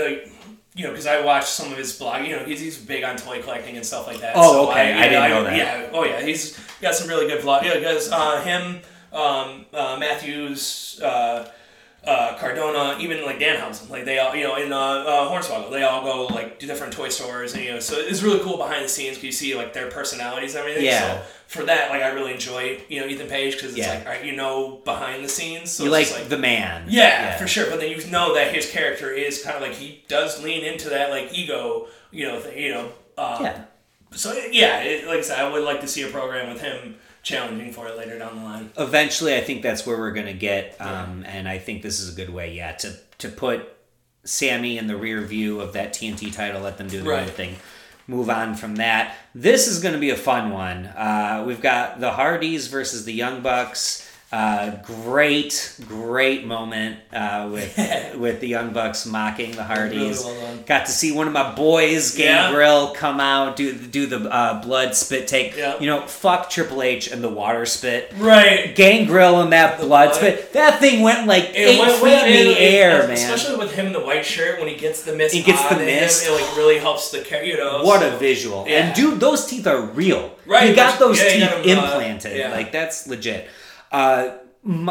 you 0.75 0.83
know, 0.83 0.89
because 0.89 1.07
I 1.07 1.21
watched 1.21 1.49
some 1.49 1.71
of 1.71 1.77
his 1.77 1.97
blog. 1.97 2.25
You 2.25 2.35
know, 2.35 2.45
he's, 2.45 2.59
he's 2.59 2.77
big 2.77 3.03
on 3.03 3.17
toy 3.17 3.41
collecting 3.41 3.75
and 3.77 3.85
stuff 3.85 4.07
like 4.07 4.19
that. 4.21 4.33
Oh, 4.35 4.69
okay. 4.69 4.93
I 4.93 5.05
yeah, 5.05 5.09
didn't 5.09 5.29
know 5.29 5.43
that. 5.43 5.57
Yeah, 5.57 5.89
oh 5.93 6.03
yeah, 6.03 6.21
he's 6.21 6.59
got 6.81 6.95
some 6.95 7.07
really 7.07 7.27
good 7.27 7.41
vlog. 7.41 7.63
Yeah, 7.63 7.75
because 7.75 8.11
uh, 8.11 8.41
him, 8.41 8.79
um, 9.11 9.65
uh, 9.73 9.97
Matthews. 9.99 10.99
Uh, 11.01 11.49
uh, 12.05 12.35
Cardona, 12.37 12.97
even 12.99 13.23
like 13.23 13.39
Danhausen, 13.39 13.89
like 13.89 14.03
they 14.03 14.19
all, 14.19 14.35
you 14.35 14.43
know, 14.43 14.55
in 14.57 14.73
uh, 14.73 14.77
uh, 14.77 15.29
Hornswoggle, 15.31 15.71
they 15.71 15.83
all 15.83 16.03
go 16.03 16.25
like 16.33 16.59
to 16.59 16.65
different 16.65 16.91
toy 16.93 17.07
stores, 17.09 17.53
and 17.53 17.63
you 17.63 17.71
know, 17.71 17.79
so 17.79 17.95
it's 17.97 18.21
really 18.21 18.39
cool 18.41 18.57
behind 18.57 18.83
the 18.83 18.89
scenes 18.89 19.17
because 19.17 19.23
You 19.23 19.31
see 19.31 19.55
like 19.55 19.71
their 19.73 19.89
personalities 19.89 20.53
and 20.55 20.61
everything. 20.61 20.83
Yeah. 20.85 20.99
So 21.19 21.21
for 21.47 21.63
that, 21.63 21.91
like 21.91 22.01
I 22.01 22.09
really 22.09 22.33
enjoy, 22.33 22.81
you 22.89 22.99
know, 22.99 23.07
Ethan 23.07 23.27
Page 23.27 23.53
because 23.55 23.69
it's 23.69 23.77
Yeah. 23.77 23.93
like, 23.93 24.05
all 24.05 24.11
right, 24.11 24.25
you 24.25 24.35
know, 24.35 24.81
behind 24.83 25.23
the 25.23 25.29
scenes. 25.29 25.71
So 25.71 25.85
you 25.85 25.89
like, 25.91 26.11
like 26.11 26.27
the 26.27 26.37
man. 26.37 26.85
yeah, 26.89 27.37
for 27.37 27.47
sure. 27.47 27.69
But 27.69 27.79
then 27.79 27.89
you 27.91 28.05
know 28.11 28.33
that 28.35 28.53
his 28.53 28.69
character 28.69 29.09
is 29.11 29.41
kind 29.41 29.55
of 29.55 29.61
like 29.61 29.73
he 29.73 30.03
does 30.09 30.43
lean 30.43 30.63
into 30.65 30.89
that 30.89 31.09
like 31.09 31.29
ego, 31.37 31.87
you 32.11 32.27
know, 32.27 32.39
thing, 32.39 32.57
you 32.61 32.71
know. 32.73 32.91
Um, 33.17 33.43
Yeah. 33.45 33.61
So 34.15 34.33
yeah, 34.51 34.81
it, 34.81 35.07
like 35.07 35.19
I 35.19 35.21
said, 35.21 35.39
I 35.39 35.49
would 35.49 35.63
like 35.63 35.81
to 35.81 35.87
see 35.87 36.03
a 36.03 36.07
program 36.07 36.51
with 36.53 36.61
him 36.61 36.97
challenging 37.23 37.71
for 37.73 37.87
it 37.87 37.97
later 37.97 38.19
down 38.19 38.35
the 38.37 38.43
line. 38.43 38.69
Eventually, 38.77 39.35
I 39.35 39.41
think 39.41 39.63
that's 39.63 39.85
where 39.87 39.97
we're 39.97 40.11
gonna 40.11 40.33
get, 40.33 40.75
um, 40.79 41.23
and 41.27 41.47
I 41.49 41.57
think 41.57 41.81
this 41.81 41.99
is 41.99 42.13
a 42.13 42.15
good 42.15 42.29
way, 42.29 42.53
yeah, 42.53 42.73
to 42.73 42.93
to 43.19 43.29
put 43.29 43.69
Sammy 44.25 44.77
in 44.77 44.87
the 44.87 44.95
rear 44.97 45.21
view 45.21 45.59
of 45.61 45.73
that 45.73 45.93
TNT 45.93 46.31
title, 46.31 46.61
let 46.61 46.77
them 46.77 46.87
do 46.87 47.01
their 47.01 47.13
own 47.13 47.19
Right. 47.23 47.29
thing. 47.29 47.55
Move 48.07 48.29
on 48.29 48.55
from 48.55 48.75
that. 48.75 49.15
This 49.33 49.67
is 49.67 49.79
going 49.79 49.93
to 49.93 49.99
be 49.99 50.09
a 50.09 50.15
fun 50.17 50.51
one. 50.51 50.87
Uh, 50.87 51.43
we've 51.47 51.61
got 51.61 52.01
the 52.01 52.11
Hardys 52.11 52.67
versus 52.67 53.05
the 53.05 53.13
Young 53.13 53.41
Bucks. 53.41 54.09
Uh, 54.33 54.81
great, 54.81 55.75
great 55.87 56.43
moment 56.43 56.97
uh, 57.13 57.47
with 57.53 57.77
with 58.17 58.39
the 58.39 58.47
Young 58.47 58.73
Bucks 58.73 59.05
mocking 59.05 59.51
the 59.51 59.63
Hardys. 59.63 60.23
Really 60.23 60.37
well. 60.39 60.57
Got 60.65 60.87
to 60.87 60.91
see 60.91 61.11
one 61.11 61.27
of 61.27 61.33
my 61.33 61.53
boys, 61.53 62.17
Yeah. 62.17 62.45
Gangrel, 62.47 62.87
come 62.95 63.19
out 63.19 63.55
do 63.55 63.77
do 63.77 64.07
the 64.07 64.27
uh, 64.33 64.59
blood 64.63 64.95
spit 64.95 65.27
take. 65.27 65.55
Yeah. 65.55 65.79
You 65.79 65.85
know, 65.85 66.07
fuck 66.07 66.49
Triple 66.49 66.81
H 66.81 67.11
and 67.11 67.23
the 67.23 67.29
water 67.29 67.63
spit. 67.67 68.11
Right. 68.17 68.73
Gangrel 68.75 69.39
and 69.41 69.53
that 69.53 69.77
blood, 69.77 69.87
blood. 70.09 70.15
spit. 70.15 70.53
That 70.53 70.79
thing 70.79 71.03
went 71.03 71.27
like 71.27 71.49
It 71.51 71.55
eight 71.57 71.79
went 71.79 71.93
feet 71.93 72.01
well, 72.01 72.25
in 72.25 72.31
the 72.47 72.51
it- 72.53 72.73
air, 72.73 72.99
and 73.01 73.09
man. 73.09 73.17
Especially 73.17 73.57
with 73.57 73.75
him 73.75 73.85
in 73.85 73.93
the 73.93 74.01
white 74.03 74.25
shirt 74.25 74.57
when 74.59 74.67
he 74.67 74.75
gets 74.75 75.03
the 75.03 75.15
mist. 75.15 75.35
He 75.35 75.43
gets 75.43 75.61
the 75.69 75.75
on 75.75 75.79
him, 75.81 75.85
mist. 75.85 76.25
it 76.27 76.31
like 76.31 76.57
really 76.57 76.79
helps 76.79 77.11
the 77.11 77.19
you 77.45 77.55
know. 77.57 77.83
What 77.83 77.99
so- 78.01 78.15
a 78.15 78.17
visual! 78.17 78.65
Yeah. 78.67 78.87
And 78.87 78.95
dude, 78.95 79.19
those 79.19 79.45
teeth 79.45 79.67
are 79.67 79.81
real. 79.81 80.31
Right, 80.47 80.69
You 80.71 80.75
got 80.75 80.97
those 80.97 81.21
yeah, 81.21 81.29
teeth 81.29 81.41
got 81.49 81.65
'em, 81.67 81.77
uh, 81.79 81.83
implanted. 81.83 82.35
yeah. 82.35 82.51
Like 82.51 82.71
that's 82.71 83.07
legit. 83.07 83.47
Uh, 83.93 84.37
m- 84.65 84.89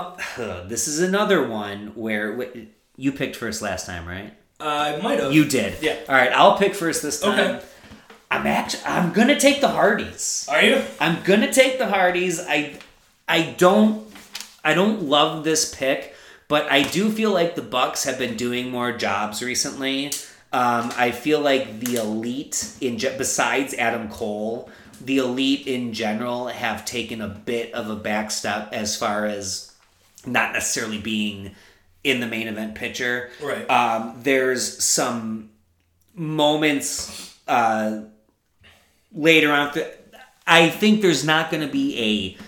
this 0.68 0.88
is 0.88 1.00
another 1.00 1.46
one 1.46 1.88
where 1.94 2.36
wh- 2.36 2.56
you 2.96 3.12
picked 3.12 3.36
first 3.36 3.60
last 3.60 3.84
time, 3.86 4.06
right? 4.06 4.32
Uh, 4.60 4.94
I 4.98 5.02
might 5.02 5.18
have. 5.18 5.32
You 5.32 5.44
did. 5.44 5.82
Yeah. 5.82 5.96
All 6.08 6.14
right, 6.14 6.32
I'll 6.32 6.56
pick 6.56 6.74
first 6.74 7.02
this 7.02 7.20
time. 7.20 7.38
Okay. 7.56 7.64
I'm 8.30 8.46
actually 8.46 8.84
I'm 8.86 9.12
gonna 9.12 9.38
take 9.38 9.60
the 9.60 9.68
Hardys. 9.68 10.46
Are 10.50 10.62
you? 10.62 10.80
I'm 11.00 11.22
gonna 11.22 11.52
take 11.52 11.76
the 11.78 11.86
Hardys. 11.88 12.40
I 12.40 12.78
I 13.28 13.54
don't 13.58 14.06
I 14.64 14.72
don't 14.72 15.02
love 15.02 15.44
this 15.44 15.74
pick, 15.74 16.14
but 16.48 16.70
I 16.70 16.82
do 16.82 17.10
feel 17.10 17.30
like 17.32 17.56
the 17.56 17.62
Bucks 17.62 18.04
have 18.04 18.18
been 18.18 18.36
doing 18.36 18.70
more 18.70 18.92
jobs 18.92 19.42
recently. 19.42 20.12
Um, 20.52 20.92
I 20.96 21.10
feel 21.10 21.40
like 21.40 21.80
the 21.80 21.96
elite 21.96 22.74
in 22.80 22.96
besides 22.96 23.74
Adam 23.74 24.08
Cole, 24.08 24.70
the 25.04 25.18
elite 25.18 25.66
in 25.66 25.92
general 25.92 26.46
have 26.46 26.84
taken 26.84 27.20
a 27.20 27.28
bit 27.28 27.74
of 27.74 27.90
a 27.90 27.96
back 27.96 28.30
step 28.30 28.72
as 28.72 28.96
far 28.96 29.26
as 29.26 29.72
not 30.26 30.52
necessarily 30.52 30.98
being 30.98 31.54
in 32.04 32.20
the 32.20 32.26
main 32.26 32.48
event 32.48 32.74
picture. 32.74 33.30
Right. 33.42 33.68
Um, 33.68 34.18
there's 34.22 34.82
some 34.82 35.50
moments 36.14 37.36
uh, 37.48 38.02
later 39.12 39.52
on. 39.52 39.72
th- 39.72 39.92
I 40.46 40.70
think 40.70 41.02
there's 41.02 41.24
not 41.24 41.50
going 41.50 41.66
to 41.66 41.72
be 41.72 41.98
a 41.98 42.44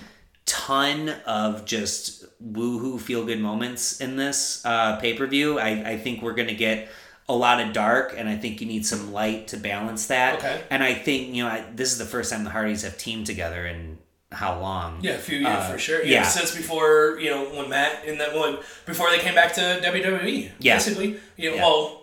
ton 0.47 1.11
of 1.27 1.65
just 1.65 2.25
woohoo 2.45 3.01
feel 3.01 3.25
good 3.25 3.41
moments 3.41 4.01
in 4.01 4.17
this 4.17 4.65
uh, 4.65 4.97
pay 4.97 5.15
per 5.15 5.27
view. 5.27 5.59
I, 5.59 5.93
I 5.93 5.97
think 5.99 6.23
we're 6.23 6.35
going 6.35 6.49
to 6.49 6.55
get 6.55 6.89
a 7.29 7.35
lot 7.35 7.61
of 7.61 7.73
dark, 7.73 8.15
and 8.17 8.29
I 8.29 8.37
think 8.37 8.61
you 8.61 8.67
need 8.67 8.85
some 8.85 9.13
light 9.13 9.49
to 9.49 9.57
balance 9.57 10.07
that. 10.09 10.37
Okay. 10.39 10.61
And 10.71 10.83
I 10.83 10.93
think, 10.95 11.35
you 11.35 11.43
know, 11.45 11.49
I, 11.49 11.65
this 11.75 11.91
is 11.93 11.99
the 11.99 12.05
first 12.05 12.31
time 12.31 12.45
the 12.45 12.51
Hardys 12.51 12.83
have 12.83 12.99
teamed 12.99 13.27
together 13.27 13.67
in 13.67 13.99
how 14.31 14.59
long? 14.61 14.99
Yeah, 15.01 15.13
a 15.13 15.19
few 15.19 15.39
years 15.39 15.49
Uh, 15.49 15.69
for 15.71 15.79
sure. 15.79 16.03
Yeah, 16.03 16.11
yeah. 16.21 16.23
since 16.25 16.55
before 16.55 17.19
you 17.21 17.31
know 17.31 17.45
when 17.57 17.71
Matt 17.71 18.05
in 18.05 18.19
that 18.19 18.35
one 18.35 18.59
before 18.85 19.09
they 19.11 19.19
came 19.21 19.35
back 19.35 19.55
to 19.55 19.61
WWE. 19.61 20.51
Yeah. 20.59 20.75
basically. 20.75 21.21
You 21.37 21.51
know, 21.51 21.57
Yeah. 21.57 21.63
well, 21.63 22.01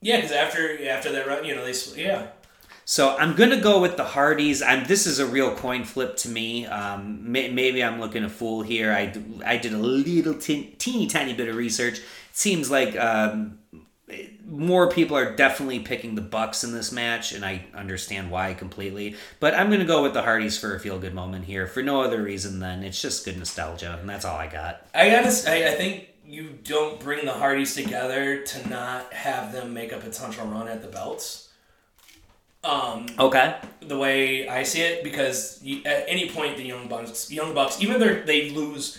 yeah, 0.00 0.16
because 0.16 0.32
after 0.32 0.88
after 0.88 1.10
that 1.12 1.26
run, 1.26 1.44
you 1.44 1.54
know 1.56 1.64
they 1.64 1.74
yeah. 2.00 2.28
So 2.84 3.16
I'm 3.16 3.34
gonna 3.34 3.60
go 3.60 3.80
with 3.80 3.96
the 3.96 4.04
Hardys. 4.04 4.62
I'm. 4.62 4.84
This 4.84 5.06
is 5.06 5.18
a 5.18 5.26
real 5.26 5.54
coin 5.54 5.84
flip 5.84 6.16
to 6.18 6.28
me. 6.28 6.66
Um, 6.66 7.30
may, 7.30 7.48
maybe 7.50 7.82
I'm 7.82 8.00
looking 8.00 8.24
a 8.24 8.28
fool 8.28 8.62
here. 8.62 8.92
I 8.92 9.12
I 9.44 9.56
did 9.56 9.72
a 9.72 9.78
little 9.78 10.34
teeny 10.34 11.06
tiny 11.06 11.32
bit 11.34 11.48
of 11.48 11.56
research. 11.56 11.98
It 11.98 12.04
seems 12.32 12.70
like 12.70 12.96
um, 12.98 13.58
more 14.46 14.88
people 14.90 15.16
are 15.16 15.34
definitely 15.34 15.80
picking 15.80 16.14
the 16.14 16.20
Bucks 16.20 16.64
in 16.64 16.72
this 16.72 16.92
match, 16.92 17.32
and 17.32 17.44
I 17.44 17.64
understand 17.74 18.30
why 18.30 18.54
completely. 18.54 19.16
But 19.40 19.54
I'm 19.54 19.70
gonna 19.70 19.84
go 19.84 20.02
with 20.02 20.14
the 20.14 20.22
Hardys 20.22 20.58
for 20.58 20.74
a 20.74 20.80
feel 20.80 20.98
good 20.98 21.14
moment 21.14 21.44
here, 21.46 21.66
for 21.66 21.82
no 21.82 22.02
other 22.02 22.22
reason 22.22 22.58
than 22.60 22.82
it's 22.82 23.00
just 23.00 23.24
good 23.24 23.38
nostalgia, 23.38 23.98
and 24.00 24.08
that's 24.08 24.24
all 24.24 24.36
I 24.36 24.46
got. 24.46 24.86
I 24.94 25.10
gotta 25.10 25.30
say, 25.30 25.70
I 25.72 25.74
think 25.74 26.08
you 26.26 26.58
don't 26.64 26.98
bring 27.00 27.24
the 27.26 27.32
Hardys 27.32 27.74
together 27.74 28.42
to 28.42 28.68
not 28.68 29.12
have 29.12 29.52
them 29.52 29.74
make 29.74 29.92
a 29.92 29.98
potential 29.98 30.46
run 30.46 30.68
at 30.68 30.82
the 30.82 30.88
belts. 30.88 31.48
Um, 32.64 33.06
Okay. 33.18 33.56
the 33.80 33.98
way 33.98 34.48
I 34.48 34.62
see 34.62 34.82
it, 34.82 35.02
because 35.02 35.58
you, 35.62 35.82
at 35.84 36.04
any 36.06 36.30
point 36.30 36.56
the 36.56 36.62
young 36.62 36.86
bucks, 36.88 37.30
young 37.30 37.54
bucks, 37.54 37.82
even 37.82 38.00
if 38.00 38.24
they 38.24 38.50
lose 38.50 38.98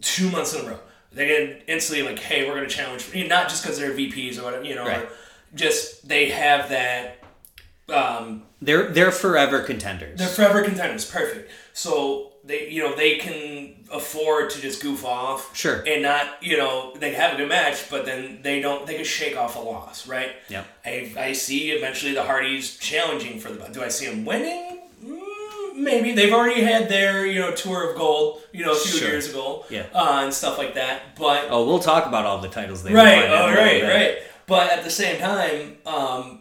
two 0.00 0.28
months 0.30 0.52
in 0.54 0.66
a 0.66 0.70
row, 0.70 0.80
they 1.18 1.26
get 1.26 1.64
instantly 1.66 2.06
like, 2.08 2.18
hey, 2.18 2.48
we're 2.48 2.54
gonna 2.54 2.68
challenge, 2.68 3.12
you 3.14 3.24
know, 3.24 3.28
not 3.36 3.48
just 3.48 3.62
because 3.62 3.78
they're 3.78 3.92
VPs 3.92 4.38
or 4.38 4.44
whatever, 4.44 4.64
you 4.64 4.74
know, 4.74 4.86
Right. 4.86 5.08
just 5.54 6.08
they 6.08 6.30
have 6.30 6.70
that. 6.70 7.16
Um, 7.90 8.42
They're 8.60 8.90
they're 8.90 9.10
forever 9.12 9.60
contenders. 9.62 10.18
they're 10.18 10.28
forever 10.28 10.62
contenders, 10.62 11.04
perfect. 11.10 11.50
So 11.72 12.32
they, 12.44 12.68
you 12.70 12.82
know, 12.82 12.94
they 12.94 13.16
can 13.16 13.84
afford 13.92 14.50
to 14.50 14.60
just 14.60 14.82
goof 14.82 15.04
off, 15.04 15.56
Sure. 15.56 15.82
and 15.86 16.02
not, 16.02 16.42
you 16.42 16.56
know, 16.58 16.94
they 16.98 17.14
have 17.14 17.34
a 17.34 17.36
good 17.36 17.48
match, 17.48 17.88
but 17.90 18.04
then 18.04 18.40
they 18.42 18.60
don't, 18.60 18.86
they 18.86 18.94
can 18.96 19.04
shake 19.04 19.36
off 19.38 19.56
a 19.56 19.58
loss, 19.60 20.06
right? 20.06 20.32
Yep. 20.48 20.66
I, 20.84 21.12
I 21.18 21.32
see 21.32 21.70
eventually 21.70 22.12
the 22.12 22.22
Hardys 22.24 22.76
challenging 22.76 23.38
for 23.40 23.50
the. 23.50 23.66
Do 23.68 23.82
I 23.82 23.88
see 23.88 24.06
them 24.06 24.24
winning? 24.26 24.77
Maybe 25.78 26.12
they've 26.12 26.32
already 26.32 26.62
had 26.62 26.88
their 26.88 27.24
you 27.26 27.40
know 27.40 27.52
tour 27.52 27.90
of 27.90 27.96
gold, 27.96 28.40
you 28.52 28.64
know, 28.64 28.72
a 28.72 28.76
few 28.76 28.98
Sure. 28.98 29.08
years 29.08 29.28
ago, 29.30 29.64
Yeah. 29.70 29.84
uh, 29.94 30.20
and 30.24 30.34
stuff 30.34 30.58
like 30.58 30.74
that. 30.74 31.16
But 31.16 31.46
Oh, 31.50 31.64
we'll 31.66 31.78
talk 31.78 32.06
about 32.06 32.26
all 32.26 32.38
the 32.38 32.48
titles 32.48 32.82
they 32.82 32.92
right, 32.92 33.24
oh, 33.30 33.46
right, 33.54 33.82
right. 33.84 34.18
But 34.46 34.70
at 34.70 34.82
the 34.84 34.90
same 34.90 35.20
time, 35.20 35.76
um, 35.86 36.40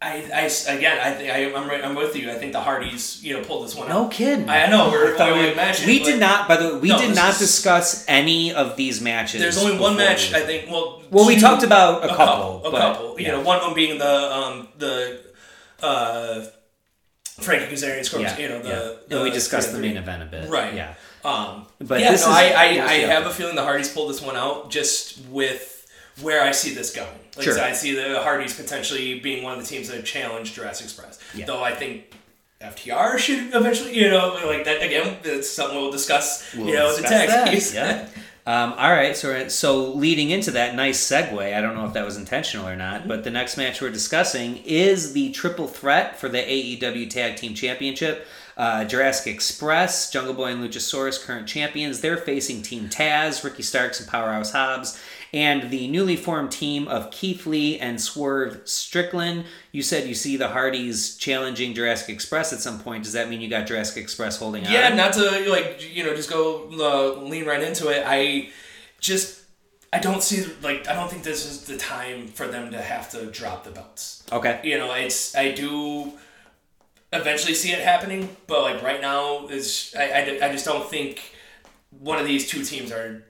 I, 0.00 0.16
I 0.42 0.42
again, 0.76 0.98
I 1.02 1.10
think 1.12 1.30
I, 1.32 1.52
I'm 1.58 1.66
right, 1.68 1.82
I'm 1.82 1.94
with 1.94 2.14
you. 2.14 2.30
I 2.30 2.34
think 2.34 2.52
the 2.52 2.60
Hardys, 2.60 3.24
you 3.24 3.32
know, 3.34 3.42
pulled 3.42 3.64
this 3.64 3.74
one 3.74 3.88
No 3.88 4.04
out. 4.04 4.10
kidding. 4.10 4.46
I 4.48 4.66
know 4.66 4.90
we're 4.90 5.16
I 5.18 5.32
we- 5.32 5.54
matching. 5.54 5.86
we 5.86 6.00
did 6.00 6.20
not. 6.20 6.46
By 6.46 6.58
the 6.58 6.74
way, 6.74 6.78
we 6.80 6.88
No, 6.90 6.98
did 6.98 7.14
not 7.16 7.30
is- 7.30 7.38
discuss 7.38 8.04
any 8.06 8.52
of 8.52 8.76
these 8.76 9.00
matches. 9.00 9.40
There's 9.40 9.56
only 9.56 9.78
one 9.78 9.96
match. 9.96 10.30
we- 10.32 10.36
I 10.36 10.40
think. 10.42 10.70
Well, 10.70 11.02
Well, 11.10 11.26
we 11.26 11.40
talked 11.40 11.62
about 11.62 12.04
a 12.04 12.08
couple, 12.14 12.62
a 12.66 12.70
but- 12.70 12.78
couple. 12.78 13.18
You 13.20 13.28
know, 13.32 13.40
one 13.40 13.56
of 13.56 13.64
them 13.64 13.74
being 13.74 13.96
the 13.98 14.32
um 14.36 14.68
the 14.76 15.18
uh 15.82 16.44
Frankie 17.40 17.74
Kazarian 17.74 18.04
Scorpio. 18.04 18.28
yeah, 18.28 18.38
You 18.38 18.48
know 18.48 18.62
the. 18.62 18.68
yeah. 18.68 18.92
the 19.08 19.16
and 19.16 19.24
we 19.24 19.30
discussed 19.30 19.70
the 19.72 19.78
three. 19.78 19.88
main 19.88 19.96
event 19.96 20.22
a 20.22 20.26
bit. 20.26 20.48
Right. 20.48 20.74
Yeah. 20.74 20.94
Um, 21.24 21.66
But 21.80 22.00
yeah, 22.00 22.12
this 22.12 22.24
no, 22.24 22.30
is- 22.30 22.36
I, 22.36 22.44
I, 22.52 22.64
I 22.86 22.92
have 23.12 23.26
a 23.26 23.30
feeling 23.30 23.56
the 23.56 23.62
Hardys 23.64 23.88
pulled 23.92 24.10
this 24.10 24.22
one 24.22 24.36
out 24.36 24.70
just 24.70 25.18
with 25.26 25.72
where 26.22 26.42
I 26.42 26.52
see 26.52 26.72
this 26.74 26.94
going. 26.94 27.08
Like 27.36 27.44
Sure. 27.44 27.54
so 27.54 27.62
I 27.62 27.72
see 27.72 27.94
the 27.94 28.22
Hardys 28.22 28.54
potentially 28.54 29.20
being 29.20 29.42
one 29.42 29.52
of 29.58 29.60
the 29.60 29.66
teams 29.66 29.88
that 29.88 30.04
challenge 30.04 30.54
Jurassic 30.54 30.84
Express. 30.86 31.18
Yeah. 31.34 31.44
Though 31.46 31.62
I 31.62 31.74
think 31.74 32.14
FTR 32.62 33.18
should 33.18 33.54
eventually, 33.54 33.98
you 33.98 34.08
know, 34.08 34.40
like 34.46 34.64
that 34.64 34.80
again. 34.82 35.18
It's 35.24 35.50
something 35.50 35.76
we'll 35.78 35.92
discuss. 35.92 36.54
We'll 36.56 36.68
you 36.68 36.74
know, 36.74 36.90
the 36.96 37.02
discuss 37.02 37.10
tag 37.10 37.28
that, 37.28 37.50
teams. 37.50 37.74
Yeah. 37.74 38.08
Um, 38.46 38.74
all 38.74 38.92
right, 38.92 39.16
so 39.16 39.48
so 39.48 39.92
leading 39.92 40.30
into 40.30 40.52
that 40.52 40.76
nice 40.76 41.04
segue, 41.04 41.52
I 41.52 41.60
don't 41.60 41.74
know 41.74 41.84
if 41.84 41.94
that 41.94 42.04
was 42.04 42.16
intentional 42.16 42.68
or 42.68 42.76
not, 42.76 43.08
but 43.08 43.24
the 43.24 43.30
next 43.30 43.56
match 43.56 43.82
we're 43.82 43.90
discussing 43.90 44.58
is 44.58 45.14
the 45.14 45.32
triple 45.32 45.66
threat 45.66 46.20
for 46.20 46.28
the 46.28 46.38
AEW 46.38 47.10
Tag 47.10 47.36
Team 47.36 47.54
Championship. 47.54 48.24
Uh, 48.56 48.84
Jurassic 48.84 49.34
Express, 49.34 50.10
Jungle 50.10 50.32
Boy, 50.32 50.52
and 50.52 50.62
Luchasaurus, 50.62 51.22
current 51.22 51.46
champions. 51.46 52.00
They're 52.00 52.16
facing 52.16 52.62
Team 52.62 52.88
Taz, 52.88 53.44
Ricky 53.44 53.62
Starks, 53.62 54.00
and 54.00 54.08
Powerhouse 54.08 54.52
Hobbs, 54.52 54.98
and 55.36 55.68
the 55.68 55.86
newly 55.88 56.16
formed 56.16 56.50
team 56.50 56.88
of 56.88 57.10
Keith 57.10 57.44
Lee 57.44 57.78
and 57.78 58.00
Swerve 58.00 58.62
Strickland. 58.64 59.44
You 59.70 59.82
said 59.82 60.08
you 60.08 60.14
see 60.14 60.38
the 60.38 60.48
Hardys 60.48 61.14
challenging 61.14 61.74
Jurassic 61.74 62.08
Express 62.08 62.54
at 62.54 62.60
some 62.60 62.80
point. 62.80 63.04
Does 63.04 63.12
that 63.12 63.28
mean 63.28 63.42
you 63.42 63.50
got 63.50 63.66
Jurassic 63.66 64.02
Express 64.02 64.38
holding 64.38 64.66
on? 64.66 64.72
Yeah, 64.72 64.94
not 64.94 65.12
to 65.12 65.50
like 65.50 65.94
you 65.94 66.04
know 66.04 66.16
just 66.16 66.30
go 66.30 66.70
uh, 66.72 67.20
lean 67.20 67.44
right 67.44 67.62
into 67.62 67.88
it. 67.88 68.02
I 68.06 68.48
just 68.98 69.42
I 69.92 69.98
don't 69.98 70.22
see 70.22 70.50
like 70.62 70.88
I 70.88 70.94
don't 70.94 71.10
think 71.10 71.22
this 71.22 71.44
is 71.44 71.64
the 71.64 71.76
time 71.76 72.28
for 72.28 72.46
them 72.46 72.70
to 72.70 72.80
have 72.80 73.10
to 73.10 73.26
drop 73.26 73.64
the 73.64 73.72
belts. 73.72 74.24
Okay. 74.32 74.58
You 74.64 74.78
know, 74.78 74.90
it's 74.94 75.36
I 75.36 75.52
do 75.52 76.14
eventually 77.12 77.54
see 77.54 77.72
it 77.72 77.80
happening, 77.80 78.34
but 78.46 78.62
like 78.62 78.82
right 78.82 79.02
now 79.02 79.48
is 79.48 79.94
I, 79.98 80.12
I, 80.12 80.48
I 80.48 80.52
just 80.52 80.64
don't 80.64 80.88
think 80.88 81.34
one 81.90 82.18
of 82.18 82.24
these 82.24 82.48
two 82.48 82.64
teams 82.64 82.90
are 82.90 83.22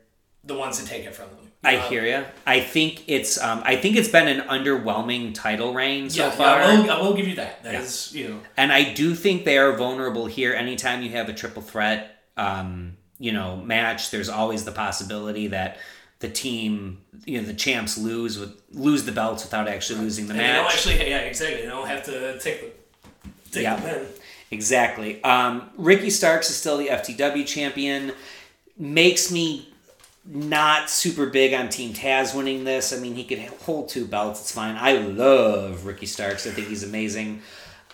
the 0.45 0.55
ones 0.55 0.79
to 0.79 0.87
take 0.87 1.05
it 1.05 1.13
from 1.13 1.31
them. 1.31 1.46
I 1.67 1.77
Um, 1.77 1.89
hear 1.91 2.05
you. 2.07 2.25
I 2.47 2.61
think 2.61 3.05
it's 3.09 3.41
um, 3.43 3.63
I 3.65 3.77
think 3.77 3.97
it's 3.97 4.09
been 4.09 4.29
an 4.29 4.47
underwhelming 4.49 5.35
title 5.35 5.75
reign 5.75 6.09
so 6.11 6.25
yeah, 6.25 6.31
far, 6.31 6.61
yeah, 6.61 6.67
I 6.67 6.81
will, 6.81 6.91
I 6.91 7.01
will 7.01 7.15
give 7.15 7.27
you 7.29 7.35
that. 7.37 7.63
That 7.65 7.73
Yeah. 7.75 7.81
is, 7.83 8.13
you 8.15 8.29
know, 8.29 8.41
and 8.57 8.73
I 8.73 8.93
do 8.93 9.15
think 9.15 9.45
they 9.45 9.59
are 9.59 9.73
vulnerable 9.77 10.27
here. 10.27 10.55
Anytime 10.55 11.03
you 11.03 11.11
have 11.11 11.29
a 11.29 11.33
triple 11.35 11.63
threat, 11.63 12.23
um, 12.37 12.97
you 13.19 13.33
know, 13.33 13.57
match, 13.57 14.11
there's 14.11 14.29
always 14.29 14.65
the 14.65 14.73
possibility 14.73 15.49
that 15.49 15.79
the 16.21 16.29
team, 16.29 17.03
you 17.27 17.41
know, 17.41 17.47
the 17.47 17.55
champs 17.55 17.99
lose 17.99 18.39
with 18.39 18.61
lose 18.73 19.05
the 19.05 19.13
belts 19.13 19.45
without 19.45 19.69
actually 19.69 20.01
losing 20.01 20.27
the 20.27 20.33
and 20.35 20.41
they 20.41 20.47
don't 20.47 20.65
match. 20.65 20.75
actually, 20.75 21.09
yeah, 21.11 21.19
exactly. 21.19 21.63
They 21.63 21.67
don't 21.69 21.87
have 21.89 22.03
to 22.05 22.39
take 22.39 22.61
the 22.63 22.71
take 23.51 23.63
Yeah. 23.65 23.77
the 23.77 23.83
pin. 23.89 24.07
Exactly. 24.51 25.23
Um, 25.25 25.69
Ricky 25.77 26.09
Starks 26.11 26.49
is 26.51 26.57
still 26.57 26.77
the 26.79 26.89
FTW 26.89 27.45
champion. 27.45 28.13
Makes 28.79 29.33
me 29.33 29.73
not 30.29 30.91
super 30.91 31.27
big 31.27 31.55
on 31.55 31.69
Team 31.69 31.95
Taz 31.95 32.35
winning 32.35 32.65
this. 32.65 32.93
I 32.93 32.99
mean, 32.99 33.15
he 33.15 33.25
could 33.25 33.39
hold 33.39 33.89
two 33.89 34.07
belts. 34.07 34.41
It's 34.41 34.53
fine. 34.53 34.77
I 34.77 34.99
love 34.99 35.87
Ricky 35.87 36.07
Starks. 36.07 36.47
I 36.47 36.51
think 36.51 36.69
he's 36.69 36.83
amazing. 36.83 37.43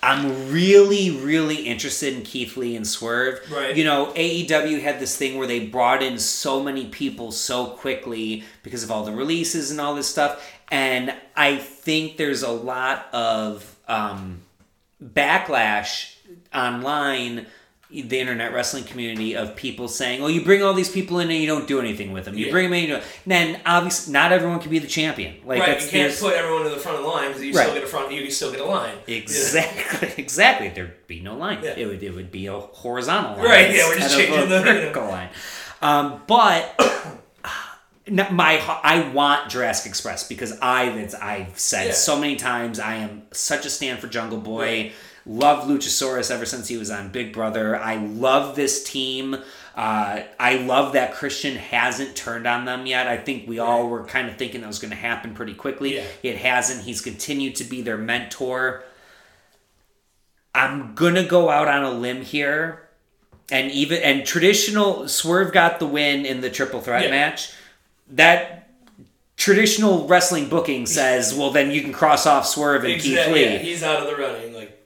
I'm 0.04 0.50
really, 0.50 1.10
really 1.10 1.62
interested 1.62 2.14
in 2.14 2.22
Keith 2.22 2.56
Lee 2.56 2.74
and 2.74 2.84
Swerve. 2.86 3.40
Right. 3.52 3.76
You 3.76 3.84
know, 3.84 4.12
AEW 4.16 4.82
had 4.82 4.98
this 4.98 5.16
thing 5.16 5.38
where 5.38 5.46
they 5.46 5.66
brought 5.66 6.02
in 6.02 6.18
so 6.18 6.60
many 6.60 6.86
people 6.86 7.30
so 7.30 7.66
quickly 7.66 8.42
because 8.64 8.82
of 8.82 8.90
all 8.90 9.04
the 9.04 9.12
releases 9.12 9.70
and 9.70 9.80
all 9.80 9.94
this 9.94 10.08
stuff. 10.08 10.44
And 10.72 11.14
I 11.36 11.56
think 11.56 12.16
there's 12.16 12.42
a 12.42 12.50
lot 12.50 13.06
of 13.12 13.76
um, 13.86 14.42
backlash 15.00 16.16
online 16.52 17.46
the 17.92 18.18
internet 18.18 18.54
wrestling 18.54 18.84
community 18.84 19.36
of 19.36 19.54
people 19.54 19.86
saying, 19.86 20.22
"Oh, 20.22 20.26
you 20.26 20.42
bring 20.42 20.62
all 20.62 20.72
these 20.72 20.88
people 20.88 21.18
in 21.18 21.30
and 21.30 21.38
you 21.38 21.46
don't 21.46 21.68
do 21.68 21.78
anything 21.78 22.10
with 22.12 22.24
them. 22.24 22.34
You 22.38 22.46
Yeah. 22.46 22.52
bring 22.52 22.64
them 22.70 22.72
in, 22.74 22.80
you 22.84 22.88
don't. 22.94 23.04
then 23.26 23.60
obviously 23.66 24.12
not 24.14 24.32
everyone 24.32 24.60
can 24.60 24.70
be 24.70 24.78
the 24.78 24.86
champion. 24.86 25.34
Like 25.44 25.60
right, 25.60 25.66
that's 25.72 25.84
you 25.84 25.90
can't 25.90 26.18
put 26.18 26.34
everyone 26.34 26.64
to 26.64 26.70
the 26.70 26.76
front 26.78 26.96
of 26.98 27.04
the 27.04 27.10
line 27.10 27.28
because 27.28 27.42
you 27.42 27.52
Right. 27.52 27.64
still 27.64 27.74
get 27.74 27.84
a 27.84 27.86
front. 27.86 28.10
You 28.12 28.30
still 28.30 28.50
get 28.50 28.60
a 28.60 28.64
line. 28.64 28.94
Exactly, 29.06 30.12
exactly. 30.16 30.68
There'd 30.70 31.06
be 31.06 31.20
no 31.20 31.36
line. 31.36 31.58
Yeah. 31.62 31.74
It 31.76 31.86
would 31.86 32.02
it 32.02 32.14
would 32.14 32.30
be 32.32 32.46
a 32.46 32.58
horizontal 32.58 33.36
line, 33.36 33.44
Right, 33.44 33.74
yeah, 33.74 33.86
we're 33.88 33.98
just 33.98 34.16
changing 34.16 34.48
the- 34.48 34.60
vertical 34.62 35.04
line. 35.06 35.28
Um, 35.82 36.22
but 36.26 36.74
my 38.30 38.60
I 38.82 39.10
want 39.12 39.50
Jurassic 39.50 39.86
Express 39.88 40.26
because 40.26 40.58
I 40.60 41.08
I've 41.20 41.58
said 41.58 41.86
Yeah. 41.88 41.92
so 41.92 42.18
many 42.18 42.36
times 42.36 42.80
I 42.80 42.94
am 42.94 43.22
such 43.32 43.64
a 43.66 43.70
stand 43.70 44.00
for 44.00 44.06
Jungle 44.08 44.38
Boy. 44.38 44.60
Right. 44.62 44.92
Love 45.24 45.68
Luchasaurus 45.68 46.30
ever 46.30 46.44
since 46.44 46.68
he 46.68 46.76
was 46.76 46.90
on 46.90 47.10
Big 47.10 47.32
Brother. 47.32 47.76
I 47.76 47.96
love 47.96 48.56
this 48.56 48.82
team. 48.82 49.36
Uh, 49.76 50.22
I 50.38 50.56
love 50.56 50.92
that 50.94 51.14
Christian 51.14 51.56
hasn't 51.56 52.16
turned 52.16 52.46
on 52.46 52.64
them 52.64 52.86
yet. 52.86 53.06
I 53.06 53.16
think 53.16 53.48
we 53.48 53.58
all 53.58 53.88
were 53.88 54.04
kind 54.04 54.28
of 54.28 54.36
thinking 54.36 54.60
that 54.62 54.66
was 54.66 54.78
going 54.80 54.90
to 54.90 54.96
happen 54.96 55.32
pretty 55.34 55.54
quickly. 55.54 55.96
Yeah. 55.96 56.04
It 56.22 56.36
hasn't. 56.38 56.82
He's 56.84 57.00
continued 57.00 57.54
to 57.56 57.64
be 57.64 57.82
their 57.82 57.96
mentor. 57.96 58.82
I'm 60.54 60.94
gonna 60.94 61.24
go 61.24 61.48
out 61.48 61.66
on 61.68 61.82
a 61.82 61.90
limb 61.90 62.20
here, 62.22 62.86
and 63.50 63.70
even 63.70 64.02
and 64.02 64.26
traditional 64.26 65.08
Swerve 65.08 65.50
got 65.52 65.78
the 65.78 65.86
win 65.86 66.26
in 66.26 66.42
the 66.42 66.50
triple 66.50 66.82
threat 66.82 67.04
Yeah. 67.04 67.10
match. 67.10 67.52
That 68.10 68.68
traditional 69.38 70.06
wrestling 70.06 70.48
booking 70.50 70.84
says, 70.84 71.34
well, 71.34 71.50
then 71.50 71.70
you 71.70 71.80
can 71.80 71.92
cross 71.92 72.26
off 72.26 72.46
Swerve 72.46 72.84
and 72.84 73.00
Keith 73.00 73.26
Lee. 73.28 73.44
Yeah, 73.44 73.58
he's 73.58 73.82
out 73.82 74.02
of 74.02 74.06
the 74.08 74.22
running. 74.22 74.52
Like 74.52 74.81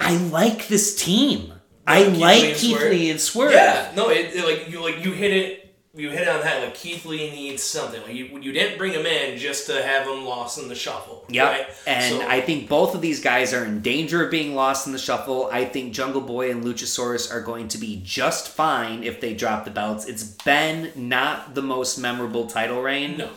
I 0.00 0.16
like 0.16 0.68
this 0.68 0.94
team. 1.02 1.52
I 1.86 2.04
Keith 2.04 2.18
like 2.18 2.42
Lee 2.42 2.48
and 2.50 2.58
Keith 2.58 2.76
Swerve? 2.78 2.92
Lee 2.92 3.10
and 3.10 3.20
Swerve. 3.20 3.52
Yeah, 3.52 3.92
no, 3.96 4.10
it, 4.10 4.34
it, 4.34 4.44
like 4.44 4.68
you 4.70 4.82
like 4.82 5.04
you 5.04 5.12
hit 5.12 5.32
it. 5.32 5.64
You 5.94 6.10
hit 6.10 6.22
it 6.22 6.28
on 6.28 6.42
that. 6.42 6.62
Like 6.62 6.74
Keith 6.74 7.04
Lee 7.06 7.30
needs 7.30 7.62
something. 7.62 8.00
Like 8.02 8.14
you, 8.14 8.26
you 8.38 8.52
didn't 8.52 8.78
bring 8.78 8.92
him 8.92 9.04
in 9.06 9.36
just 9.36 9.66
to 9.66 9.82
have 9.82 10.06
him 10.06 10.24
lost 10.24 10.58
in 10.58 10.68
the 10.68 10.74
shuffle. 10.76 11.24
Yeah, 11.28 11.48
Right? 11.48 11.66
And 11.88 12.14
So- 12.20 12.28
I 12.28 12.40
think 12.40 12.68
both 12.68 12.94
of 12.94 13.00
these 13.00 13.20
guys 13.20 13.52
are 13.52 13.64
in 13.64 13.80
danger 13.80 14.22
of 14.24 14.30
being 14.30 14.54
lost 14.54 14.86
in 14.86 14.92
the 14.92 14.98
shuffle. 14.98 15.48
I 15.50 15.64
think 15.64 15.92
Jungle 15.94 16.20
Boy 16.20 16.50
and 16.52 16.62
Luchasaurus 16.62 17.32
are 17.32 17.40
going 17.40 17.66
to 17.68 17.78
be 17.78 18.00
just 18.04 18.48
fine 18.48 19.02
if 19.02 19.20
they 19.20 19.34
drop 19.34 19.64
the 19.64 19.72
belts. 19.72 20.04
It's 20.06 20.22
been 20.22 20.92
not 20.94 21.54
the 21.56 21.62
most 21.62 21.98
memorable 21.98 22.46
title 22.46 22.80
reign. 22.80 23.16
no. 23.16 23.30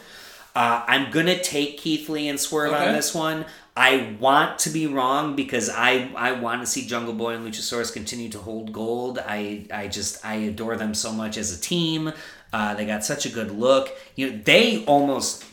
Uh, 0.53 0.83
I'm 0.85 1.09
gonna 1.11 1.41
take 1.41 1.77
Keith 1.77 2.09
Lee 2.09 2.27
and 2.27 2.37
Swerve 2.37 2.73
on 2.73 2.91
this 2.93 3.15
one. 3.15 3.45
I 3.81 4.15
want 4.19 4.59
to 4.59 4.69
be 4.69 4.85
wrong 4.85 5.35
because 5.35 5.67
I 5.67 6.11
I 6.15 6.33
want 6.33 6.61
to 6.61 6.67
see 6.67 6.85
Jungle 6.85 7.15
Boy 7.15 7.33
and 7.33 7.43
Luchasaurus 7.43 7.91
continue 7.91 8.29
to 8.29 8.37
hold 8.37 8.71
gold. 8.71 9.17
I 9.17 9.65
I 9.73 9.87
just 9.87 10.23
I 10.23 10.35
adore 10.35 10.77
them 10.77 10.93
so 10.93 11.11
much 11.11 11.35
as 11.35 11.57
a 11.57 11.59
team. 11.59 12.13
Uh, 12.53 12.75
they 12.75 12.85
got 12.85 13.03
such 13.03 13.25
a 13.25 13.29
good 13.29 13.49
look. 13.49 13.89
You 14.15 14.29
know, 14.29 14.39
they 14.43 14.85
almost 14.85 15.45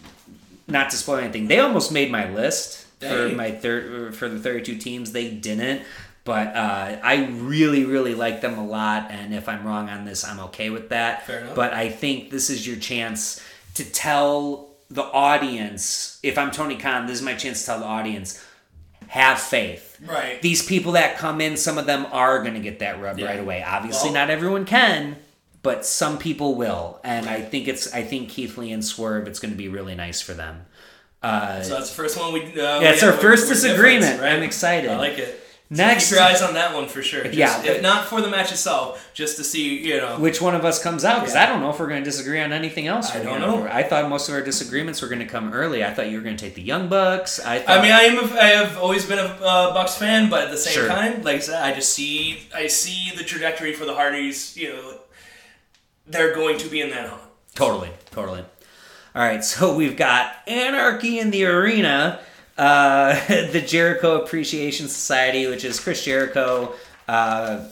not 0.67 0.91
to 0.91 0.97
spoil 0.97 1.21
anything. 1.21 1.49
They 1.49 1.59
almost 1.59 1.91
made 1.91 2.13
my 2.13 2.29
list 2.29 2.87
for 3.01 3.31
my 3.31 3.51
third 3.51 4.15
for 4.15 4.29
the 4.29 4.39
32 4.39 4.77
teams. 4.77 5.13
They 5.13 5.31
didn't. 5.31 5.83
But 6.25 6.49
uh, 6.49 6.99
I 7.03 7.29
really, 7.31 7.87
really 7.87 8.15
like 8.15 8.43
them 8.43 8.59
a 8.59 8.67
lot, 8.67 9.11
and 9.11 9.33
if 9.33 9.49
I'm 9.49 9.65
wrong 9.67 9.89
on 9.89 10.05
this, 10.05 10.27
I'm 10.27 10.41
okay 10.41 10.69
with 10.69 10.91
that. 10.91 11.27
Fair 11.27 11.41
enough. 11.41 11.55
But 11.55 11.73
I 11.73 11.89
think 11.89 12.31
this 12.31 12.51
is 12.51 12.67
your 12.67 12.77
chance 12.77 13.43
to 13.77 13.85
tell 13.91 14.68
the 14.91 15.03
audience. 15.05 16.19
If 16.23 16.39
I'm 16.39 16.51
Tony 16.51 16.77
Khan, 16.77 17.07
this 17.07 17.17
is 17.19 17.23
my 17.23 17.35
chance 17.35 17.61
to 17.61 17.67
tell 17.67 17.79
the 17.81 17.85
audience: 17.87 18.45
have 19.09 19.39
faith. 19.39 19.99
Right. 20.07 20.41
These 20.43 20.65
people 20.67 20.93
that 20.93 21.17
come 21.19 21.41
in, 21.41 21.57
some 21.57 21.79
of 21.79 21.87
them 21.87 22.07
are 22.13 22.41
going 22.43 22.55
to 22.55 22.61
get 22.61 22.79
that 22.81 23.01
rub 23.01 23.19
Yeah. 23.19 23.27
right 23.27 23.41
away. 23.41 23.63
Obviously, 23.63 24.09
Well- 24.11 24.15
not 24.15 24.31
everyone 24.31 24.65
can, 24.65 25.17
but 25.63 25.85
some 25.85 26.19
people 26.19 26.55
will, 26.55 27.01
and 27.05 27.29
I 27.29 27.41
think 27.41 27.69
it's. 27.69 27.93
I 27.93 28.03
think 28.03 28.29
Keith 28.31 28.57
Lee 28.59 28.73
and 28.73 28.85
Swerve. 28.85 29.27
It's 29.27 29.39
going 29.39 29.53
to 29.53 29.59
be 29.59 29.69
really 29.69 29.95
nice 29.95 30.21
for 30.21 30.35
them. 30.35 30.67
Uh, 31.23 31.63
So 31.63 31.75
that's 31.75 31.91
the 31.91 31.97
first 31.97 32.17
one 32.17 32.33
we. 32.33 32.43
Uh, 32.45 32.81
yeah, 32.81 32.91
it's 32.93 33.03
our 33.03 33.13
first 33.13 33.49
disagreement. 33.49 34.21
right? 34.21 34.33
I'm 34.33 34.43
excited. 34.45 34.89
I 34.91 34.97
like 34.97 35.19
it. 35.19 35.45
Next- 35.71 36.09
keep 36.09 36.17
your 36.17 36.25
eyes 36.25 36.41
on 36.41 36.55
that 36.55 36.75
one 36.75 36.89
for 36.89 37.03
sure. 37.03 37.25
Just, 37.25 37.37
Yeah, 37.37 37.63
if 37.63 37.83
not 37.83 38.09
for 38.09 38.23
the 38.23 38.29
match 38.29 38.51
itself, 38.53 39.11
just 39.13 39.37
to 39.37 39.45
see, 39.45 39.77
you 39.87 39.99
know. 39.99 40.17
which 40.19 40.41
one 40.41 40.55
of 40.55 40.65
us 40.65 40.83
comes 40.83 41.05
out? 41.05 41.21
Because 41.21 41.35
Yeah. 41.35 41.43
I 41.43 41.47
don't 41.47 41.61
know 41.61 41.69
if 41.69 41.79
we're 41.79 41.89
going 41.89 42.03
to 42.03 42.11
disagree 42.11 42.41
on 42.41 42.53
anything 42.55 42.87
else. 42.87 43.15
I 43.15 43.23
don't 43.23 43.41
know. 43.41 43.69
I 43.71 43.83
thought 43.83 44.09
most 44.09 44.29
of 44.31 44.35
our 44.35 44.41
disagreements 44.41 45.03
were 45.03 45.09
going 45.09 45.19
to 45.19 45.27
come 45.27 45.53
early. 45.53 45.85
I 45.85 45.93
thought 45.93 46.09
you 46.09 46.17
were 46.17 46.23
going 46.25 46.37
to 46.39 46.43
take 46.43 46.55
the 46.55 46.63
Young 46.63 46.89
Bucks. 46.89 47.39
I, 47.39 47.59
thought, 47.59 47.79
I 47.79 47.83
mean, 47.83 47.93
I 47.93 48.01
am. 48.05 48.19
A, 48.19 48.41
I 48.41 48.47
have 48.47 48.79
always 48.79 49.05
been 49.05 49.19
a 49.19 49.25
uh, 49.43 49.75
Bucks 49.75 49.95
fan, 49.97 50.31
but 50.31 50.45
at 50.45 50.51
the 50.51 50.57
same 50.57 50.73
Sure. 50.73 50.89
time, 50.89 51.23
like 51.23 51.37
I 51.37 51.41
said, 51.41 51.63
I 51.63 51.75
just 51.75 51.93
see. 51.93 52.49
I 52.55 52.67
see 52.69 53.13
the 53.15 53.23
trajectory 53.25 53.75
for 53.75 53.85
the 53.85 53.95
Hardys. 53.95 54.57
You 54.57 54.73
know, 54.73 54.95
they're 56.07 56.35
going 56.35 56.57
to 56.59 56.69
be 56.69 56.81
in 56.81 56.89
that 56.91 57.11
hunt. 57.11 57.23
Totally, 57.55 57.91
totally. 58.11 58.41
All 59.15 59.23
right, 59.23 59.45
so 59.45 59.75
we've 59.75 59.97
got 59.97 60.33
Anarchy 60.47 61.19
in 61.19 61.31
the 61.31 61.45
Arena, 61.45 62.21
uh, 62.59 63.15
the 63.53 63.61
Jericho 63.67 64.21
Appreciation 64.23 64.89
Society, 64.89 65.47
which 65.47 65.65
is 65.65 65.79
Chris 65.81 66.05
Jericho, 66.05 66.75
uh, 67.07 67.65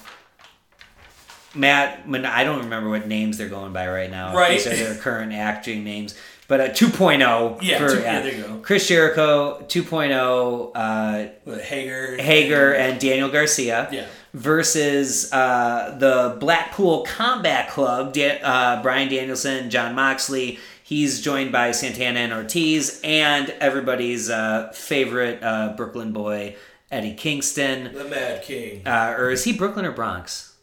Matt. 1.55 2.03
I 2.09 2.45
don't 2.45 2.61
remember 2.65 2.91
what 2.91 3.07
names 3.07 3.39
they're 3.39 3.49
going 3.49 3.73
by 3.73 3.89
right 3.89 4.11
now. 4.11 4.35
Right. 4.35 4.53
These 4.53 4.67
are 4.67 4.77
their 4.77 4.95
current 4.97 5.33
acting 5.33 5.85
names. 5.85 6.15
But 6.49 6.61
uh, 6.61 6.69
2.0. 6.69 7.61
Yeah, 7.63 7.79
for, 7.79 7.89
two- 7.89 8.01
yeah, 8.03 8.21
there 8.23 8.35
you 8.35 8.43
go. 8.45 8.59
Chris 8.63 8.87
Jericho, 8.87 9.65
2.0, 9.67 10.71
uh, 10.77 11.59
Hager. 11.61 12.17
Hager, 12.23 12.73
and 12.75 13.01
Daniel 13.01 13.29
Garcia 13.29 13.89
Yeah. 13.91 14.07
versus 14.33 15.33
uh, 15.33 15.97
the 15.99 16.37
Blackpool 16.39 17.03
Combat 17.05 17.69
Club, 17.69 18.13
Da- 18.13 18.41
uh, 18.43 18.81
Bryan 18.81 19.09
Danielson, 19.09 19.71
Jon 19.71 19.95
Moxley. 19.97 20.61
He's 20.87 21.21
joined 21.21 21.51
by 21.51 21.73
Santana 21.73 22.21
and 22.21 22.33
Ortiz, 22.33 23.01
and 23.03 23.51
everybody's 23.59 24.31
uh, 24.31 24.71
favorite 24.73 25.43
uh, 25.43 25.75
Brooklyn 25.77 26.13
boy, 26.13 26.55
Eddie 26.93 27.15
Kingston. 27.15 27.93
The 27.93 28.05
Mad 28.05 28.45
King. 28.45 28.87
Uh, 28.87 29.17
or 29.19 29.31
is 29.31 29.43
he 29.43 29.53
Brooklyn 29.53 29.85
or 29.85 29.91
Bronx? 29.91 30.55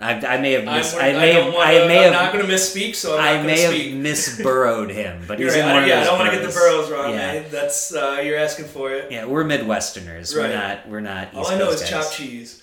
I, 0.00 0.14
I 0.14 0.38
may 0.38 0.50
have 0.54 0.66
I, 0.66 0.78
mis- 0.78 0.94
I, 0.96 1.10
I 1.10 1.12
may 1.12 1.32
have 1.34 1.54
wanna, 1.54 1.64
I 1.64 1.86
may 1.86 1.98
I'm 1.98 2.12
have 2.12 2.12
not 2.12 2.32
going 2.32 2.44
to 2.44 2.52
misspeak, 2.52 2.96
so 2.96 3.16
I'm 3.16 3.38
I 3.44 3.46
may 3.46 3.54
to 3.54 3.62
have 3.62 3.70
speak. 3.72 3.94
misburrowed 3.98 4.90
him, 4.90 5.22
but 5.28 5.38
he's 5.38 5.54
You're 5.54 5.62
in 5.62 5.66
right, 5.68 5.74
one 5.74 5.82
of 5.84 5.88
yeah, 5.88 6.00
I 6.00 6.04
don't 6.06 6.18
want 6.18 6.32
to 6.32 6.36
get 6.40 6.44
the 6.48 6.52
boroughs 6.52 6.90
wrong, 6.90 7.10
Yeah. 7.10 7.16
man. 7.18 7.44
That's 7.52 7.94
uh, 7.94 8.20
you're 8.24 8.38
asking 8.38 8.64
for 8.64 8.90
it. 8.92 9.12
Yeah, 9.12 9.26
we're 9.26 9.44
Midwesterners. 9.44 10.34
We're 10.34 10.52
not. 10.52 10.88
We're 10.88 10.98
not. 10.98 11.28
East 11.28 11.36
All 11.36 11.46
I 11.46 11.56
know 11.56 11.66
Coast 11.66 11.84
is 11.84 11.88
guys. 11.88 12.04
chopped 12.04 12.16
cheese. 12.16 12.62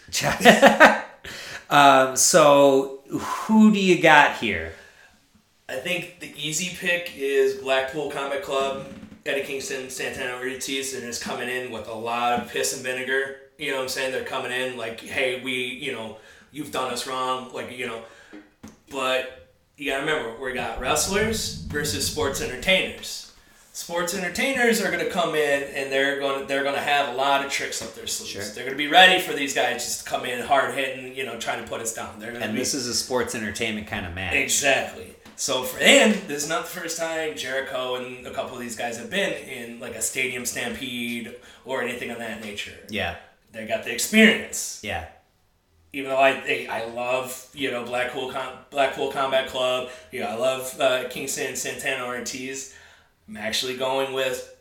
um, 1.70 2.18
so 2.18 3.00
who 3.10 3.72
do 3.72 3.80
you 3.80 4.02
got 4.02 4.36
here? 4.40 4.74
I 5.70 5.76
think 5.76 6.20
the 6.20 6.34
easy 6.36 6.76
pick 6.76 7.14
is 7.16 7.56
Blackpool 7.56 8.10
Combat 8.10 8.42
Club, 8.42 8.88
Eddie 9.26 9.44
Kingston, 9.44 9.90
Santana 9.90 10.34
Ortiz. 10.34 10.96
and 10.96 11.04
is 11.04 11.22
coming 11.22 11.48
in 11.48 11.72
with 11.72 11.88
a 11.88 11.94
lot 11.94 12.40
of 12.40 12.50
piss 12.50 12.74
and 12.74 12.84
vinegar. 12.84 13.36
You 13.60 13.72
know 13.72 13.78
what 13.78 13.84
I'm 13.84 13.90
saying? 13.90 14.12
They're 14.12 14.24
coming 14.24 14.52
in 14.52 14.78
like, 14.78 15.00
hey, 15.00 15.42
we, 15.44 15.54
you 15.54 15.92
know, 15.92 16.18
you've 16.52 16.72
done 16.72 16.92
us 16.92 17.06
wrong. 17.06 17.54
Like, 17.54 17.78
you 17.78 17.86
know, 17.86 18.02
but 18.90 19.54
you 19.78 19.92
gotta 19.92 20.06
remember, 20.06 20.42
we 20.42 20.54
got 20.54 20.80
wrestlers 20.80 21.56
versus 21.68 22.08
sports 22.08 22.42
entertainers. 22.42 23.32
Sports 23.72 24.14
entertainers 24.14 24.82
are 24.82 24.92
gonna 24.92 25.10
come 25.10 25.36
in 25.36 25.64
and 25.64 25.92
they're 25.92 26.20
gonna 26.20 26.46
they're 26.46 26.64
gonna 26.64 26.80
have 26.80 27.14
a 27.14 27.18
lot 27.18 27.46
of 27.46 27.52
tricks 27.52 27.82
up 27.82 27.94
their 27.96 28.08
sleeves. 28.08 28.32
Sure. 28.32 28.44
They're 28.44 28.66
gonna 28.66 28.76
be 28.76 28.88
ready 28.88 29.22
for 29.22 29.34
these 29.34 29.54
guys 29.54 29.86
just 29.86 30.04
to 30.04 30.10
come 30.10 30.26
in 30.26 30.46
hard 30.46 30.74
hitting, 30.74 31.16
you 31.16 31.26
know, 31.26 31.40
trying 31.40 31.64
to 31.64 31.70
put 31.70 31.80
us 31.80 31.94
down. 31.94 32.20
They're 32.20 32.34
gonna 32.34 32.44
And 32.46 32.54
be 32.56 32.60
this 32.60 32.74
is 32.74 32.88
a 32.88 32.94
sports 32.94 33.36
entertainment 33.36 33.88
kind 33.88 34.06
of 34.06 34.14
match. 34.14 34.34
Exactly. 34.34 35.16
So 35.40 35.64
for 35.64 35.80
and 35.80 36.14
this 36.28 36.44
is 36.44 36.50
not 36.50 36.66
the 36.66 36.70
first 36.82 36.98
time 36.98 37.38
Jericho 37.38 37.96
and 37.96 38.28
a 38.28 38.32
couple 38.32 38.56
of 38.56 38.62
these 38.62 38.76
guys 38.76 38.98
have 38.98 39.10
been 39.10 39.32
in 39.48 39.80
like 39.80 39.96
a 39.96 40.02
stadium 40.02 40.46
stampede 40.46 41.34
or 41.64 41.82
anything 41.82 42.12
of 42.12 42.18
that 42.18 42.42
nature. 42.44 42.74
Yeah, 42.90 43.16
They 43.54 43.66
got 43.66 43.86
the 43.86 43.94
experience. 43.94 44.82
yeah. 44.84 45.06
Even 45.94 46.12
though 46.12 46.18
I 46.18 46.32
I, 46.32 46.68
I 46.70 46.86
love 46.92 47.48
you 47.54 47.72
know 47.72 47.86
Blackpool 47.86 48.32
Com- 48.34 48.58
Blackpool 48.70 49.12
Combat 49.14 49.48
Club, 49.48 49.90
you 50.12 50.20
know 50.20 50.28
I 50.28 50.36
love 50.36 50.78
uh, 50.80 51.08
Kingston 51.10 51.56
Santana 51.56 52.06
Ortiz. 52.06 52.76
I'm 53.30 53.38
actually 53.38 53.78
going 53.78 54.12
with 54.14 54.54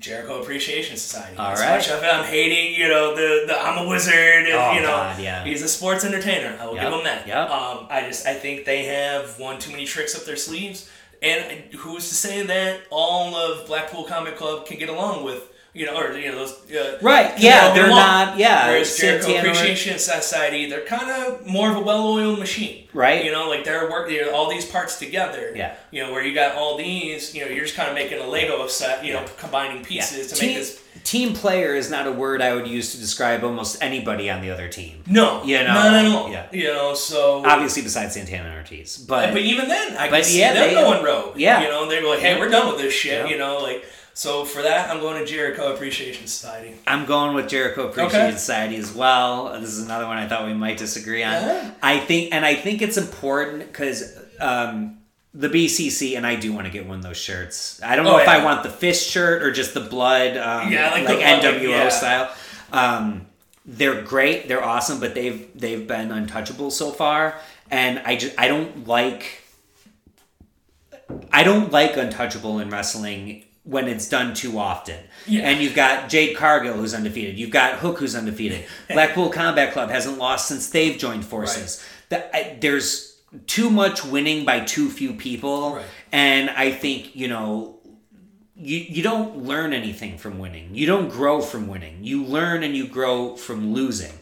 Jericho 0.00 0.42
Appreciation 0.42 0.96
Society. 0.96 1.36
All 1.36 1.52
right. 1.54 1.60
as 1.60 1.88
much 1.88 1.96
of 1.96 2.02
it 2.02 2.06
I'm 2.06 2.24
hating, 2.24 2.74
you 2.80 2.88
know, 2.88 3.14
the, 3.14 3.46
the 3.46 3.58
I'm 3.58 3.86
a 3.86 3.88
wizard, 3.88 4.14
and, 4.14 4.48
Oh, 4.52 4.72
you 4.72 4.80
know, 4.80 4.88
God, 4.88 5.18
yeah. 5.20 5.44
he's 5.44 5.62
a 5.62 5.68
sports 5.68 6.04
entertainer. 6.04 6.56
I 6.60 6.66
will 6.66 6.74
Yep, 6.74 6.84
give 6.84 6.92
him 6.92 7.04
that. 7.04 7.26
yep. 7.26 7.48
Um, 7.50 7.86
I 7.90 8.02
just 8.02 8.26
I 8.26 8.34
think 8.34 8.64
they 8.64 8.84
have 8.84 9.38
one 9.38 9.58
too 9.58 9.70
many 9.70 9.84
tricks 9.86 10.14
up 10.14 10.24
their 10.24 10.36
sleeves, 10.36 10.90
and 11.22 11.62
who's 11.74 12.08
to 12.10 12.14
say 12.14 12.42
that 12.44 12.80
all 12.90 13.34
of 13.34 13.66
Blackpool 13.66 14.04
Comic 14.04 14.36
Club 14.36 14.66
can 14.66 14.78
get 14.78 14.88
along 14.90 15.24
with 15.24 15.42
You 15.76 15.86
know, 15.86 15.96
or 16.00 16.16
you 16.16 16.30
know 16.30 16.36
those. 16.36 16.52
Uh, 16.70 16.98
Right, 17.02 17.36
yeah, 17.36 17.68
know, 17.68 17.74
they're 17.74 17.88
long. 17.88 17.98
not- 17.98 18.38
yeah, 18.38 18.68
Whereas 18.68 18.96
Jericho 18.96 19.26
Santana- 19.26 19.50
Appreciation 19.50 19.98
Society, 19.98 20.70
they're 20.70 20.82
kind 20.86 21.10
of 21.10 21.44
more 21.46 21.68
of 21.70 21.76
a 21.76 21.80
well-oiled 21.80 22.38
machine. 22.38 22.86
Right. 22.92 23.24
You 23.24 23.32
know, 23.32 23.48
like 23.48 23.64
they're 23.64 23.90
working 23.90 24.14
you 24.14 24.22
know, 24.26 24.32
all 24.32 24.48
these 24.48 24.64
parts 24.64 25.00
together. 25.00 25.52
Yeah. 25.54 25.74
You 25.90 26.04
know, 26.06 26.12
where 26.12 26.22
you 26.24 26.32
got 26.32 26.54
all 26.54 26.76
these. 26.78 27.34
You 27.34 27.44
know, 27.44 27.50
you're 27.50 27.64
just 27.64 27.74
kind 27.76 27.88
of 27.88 27.94
making 27.96 28.20
a 28.20 28.26
Lego 28.26 28.68
set. 28.68 29.04
You 29.04 29.14
know, 29.14 29.24
combining 29.36 29.84
pieces 29.84 30.28
to 30.28 30.36
team, 30.36 30.48
make 30.50 30.58
this. 30.58 30.80
team 31.02 31.32
player 31.32 31.74
is 31.74 31.90
not 31.90 32.06
a 32.06 32.12
word 32.12 32.40
I 32.40 32.54
would 32.54 32.68
use 32.68 32.92
to 32.92 32.98
describe 32.98 33.42
almost 33.42 33.82
anybody 33.82 34.30
on 34.30 34.42
the 34.42 34.50
other 34.52 34.68
team. 34.68 35.02
No. 35.08 35.42
You 35.42 35.58
know, 35.64 35.74
Not 35.74 35.92
at 35.94 36.06
all. 36.06 36.30
yeah. 36.30 36.46
You 36.52 36.68
know, 36.72 36.94
so. 36.94 37.44
Obviously, 37.44 37.82
besides 37.82 38.14
Santana 38.14 38.48
and 38.48 38.58
Ortiz, 38.58 38.96
but, 38.96 39.32
But 39.32 39.42
even 39.42 39.66
then, 39.68 39.96
I 39.96 40.08
But 40.08 40.18
can 40.22 40.24
see 40.24 40.38
yeah, 40.38 40.52
them 40.52 40.74
going 40.74 41.02
rogue. 41.02 41.36
yeah. 41.36 41.62
You 41.62 41.68
know, 41.68 41.88
they 41.88 42.00
were 42.00 42.10
like, 42.10 42.20
hey, 42.20 42.38
we're 42.38 42.48
done 42.48 42.68
with 42.72 42.80
this 42.80 42.94
shit. 42.94 43.24
Yeah. 43.24 43.26
You 43.26 43.38
know, 43.38 43.58
like. 43.58 43.84
So 44.16 44.44
for 44.44 44.62
that, 44.62 44.90
I'm 44.90 45.00
going 45.00 45.18
to 45.18 45.26
Jericho 45.26 45.74
Appreciation 45.74 46.28
Society. 46.28 46.74
I'm 46.86 47.04
going 47.04 47.34
with 47.34 47.48
Jericho 47.48 47.88
Appreciation 47.88 48.28
Okay. 48.28 48.36
Society 48.36 48.76
as 48.76 48.94
well. 48.94 49.58
This 49.60 49.70
is 49.70 49.84
another 49.84 50.06
one 50.06 50.16
I 50.18 50.28
thought 50.28 50.46
we 50.46 50.54
might 50.54 50.78
disagree 50.78 51.24
on. 51.24 51.32
Yeah. 51.32 51.70
I 51.82 51.98
think, 51.98 52.32
and 52.32 52.44
I 52.44 52.54
think 52.54 52.80
it's 52.80 52.96
important 52.96 53.66
because 53.66 54.16
um, 54.40 54.98
the 55.34 55.48
BCC, 55.48 56.16
and 56.16 56.24
I 56.24 56.36
do 56.36 56.52
want 56.52 56.66
to 56.66 56.72
get 56.72 56.86
one 56.86 56.98
of 56.98 57.02
those 57.02 57.16
shirts. 57.16 57.82
I 57.82 57.96
don't 57.96 58.04
know 58.04 58.14
Oh, 58.14 58.18
if 58.18 58.26
yeah. 58.26 58.34
I 58.38 58.44
want 58.44 58.62
the 58.62 58.70
fist 58.70 59.08
shirt 59.10 59.42
or 59.42 59.50
just 59.50 59.74
the 59.74 59.80
blood, 59.80 60.36
um, 60.36 60.70
Yeah, 60.72 60.92
like 60.92 61.06
like, 61.08 61.18
NWO 61.18 61.68
yeah. 61.70 61.88
style. 61.88 62.32
Um, 62.72 63.26
they're 63.66 64.00
great. 64.02 64.46
They're 64.46 64.62
awesome, 64.64 65.00
but 65.00 65.14
they've 65.14 65.48
they've 65.58 65.88
been 65.88 66.12
untouchable 66.12 66.70
so 66.70 66.92
far, 66.92 67.36
and 67.70 67.98
I 68.00 68.14
just 68.16 68.38
I 68.38 68.46
don't 68.46 68.86
like. 68.86 69.42
I 71.32 71.42
don't 71.42 71.72
like 71.72 71.96
untouchable 71.96 72.58
in 72.60 72.70
wrestling 72.70 73.44
when 73.64 73.88
it's 73.88 74.08
done 74.08 74.34
too 74.34 74.58
often. 74.58 74.98
Yeah. 75.26 75.48
And 75.48 75.60
you've 75.60 75.74
got 75.74 76.08
Jade 76.08 76.36
Cargill 76.36 76.74
who's 76.74 76.94
undefeated. 76.94 77.38
You've 77.38 77.50
got 77.50 77.78
Hook 77.78 77.98
who's 77.98 78.14
undefeated. 78.14 78.64
Blackpool 78.88 79.30
Combat 79.30 79.72
Club 79.72 79.90
hasn't 79.90 80.18
lost 80.18 80.48
since 80.48 80.68
they've 80.68 80.98
joined 80.98 81.24
forces. 81.24 81.84
That 82.10 82.30
I, 82.34 82.58
there's 82.60 83.18
too 83.46 83.70
much 83.70 84.04
winning 84.04 84.44
by 84.44 84.60
too 84.60 84.90
few 84.90 85.14
people, 85.14 85.76
Right. 85.76 85.84
and 86.12 86.50
I 86.50 86.70
think 86.70 87.16
you 87.16 87.26
know 87.28 87.78
you 88.54 88.78
you 88.78 89.02
don't 89.02 89.38
learn 89.38 89.72
anything 89.72 90.18
from 90.18 90.38
winning. 90.38 90.74
You 90.74 90.86
don't 90.86 91.08
grow 91.08 91.40
from 91.40 91.66
winning. 91.66 92.04
You 92.04 92.22
learn 92.24 92.62
and 92.62 92.76
you 92.76 92.86
grow 92.86 93.34
from 93.36 93.72
losing. 93.72 94.12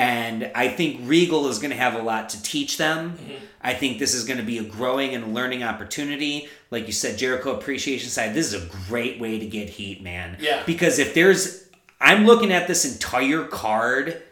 And 0.00 0.50
I 0.54 0.68
think 0.68 1.00
Regal 1.04 1.48
is 1.48 1.58
going 1.58 1.72
to 1.72 1.76
have 1.76 1.94
a 1.94 2.02
lot 2.02 2.30
to 2.30 2.42
teach 2.42 2.78
them. 2.78 3.18
Mm-hmm. 3.18 3.44
I 3.60 3.74
think 3.74 3.98
this 3.98 4.14
is 4.14 4.24
going 4.24 4.38
to 4.38 4.44
be 4.44 4.56
a 4.56 4.62
growing 4.62 5.14
and 5.14 5.34
learning 5.34 5.62
opportunity. 5.62 6.48
Like 6.70 6.86
you 6.86 6.92
said, 6.92 7.18
Jericho 7.18 7.54
Appreciation 7.54 8.08
Side, 8.08 8.32
this 8.32 8.52
is 8.52 8.64
a 8.64 8.66
great 8.88 9.20
way 9.20 9.38
to 9.38 9.46
get 9.46 9.68
heat, 9.68 10.02
man. 10.02 10.38
Yeah. 10.40 10.62
Because 10.64 10.98
if 10.98 11.12
there's, 11.12 11.68
I'm 12.00 12.24
looking 12.24 12.50
at 12.50 12.66
this 12.66 12.90
entire 12.90 13.44
card, 13.44 14.22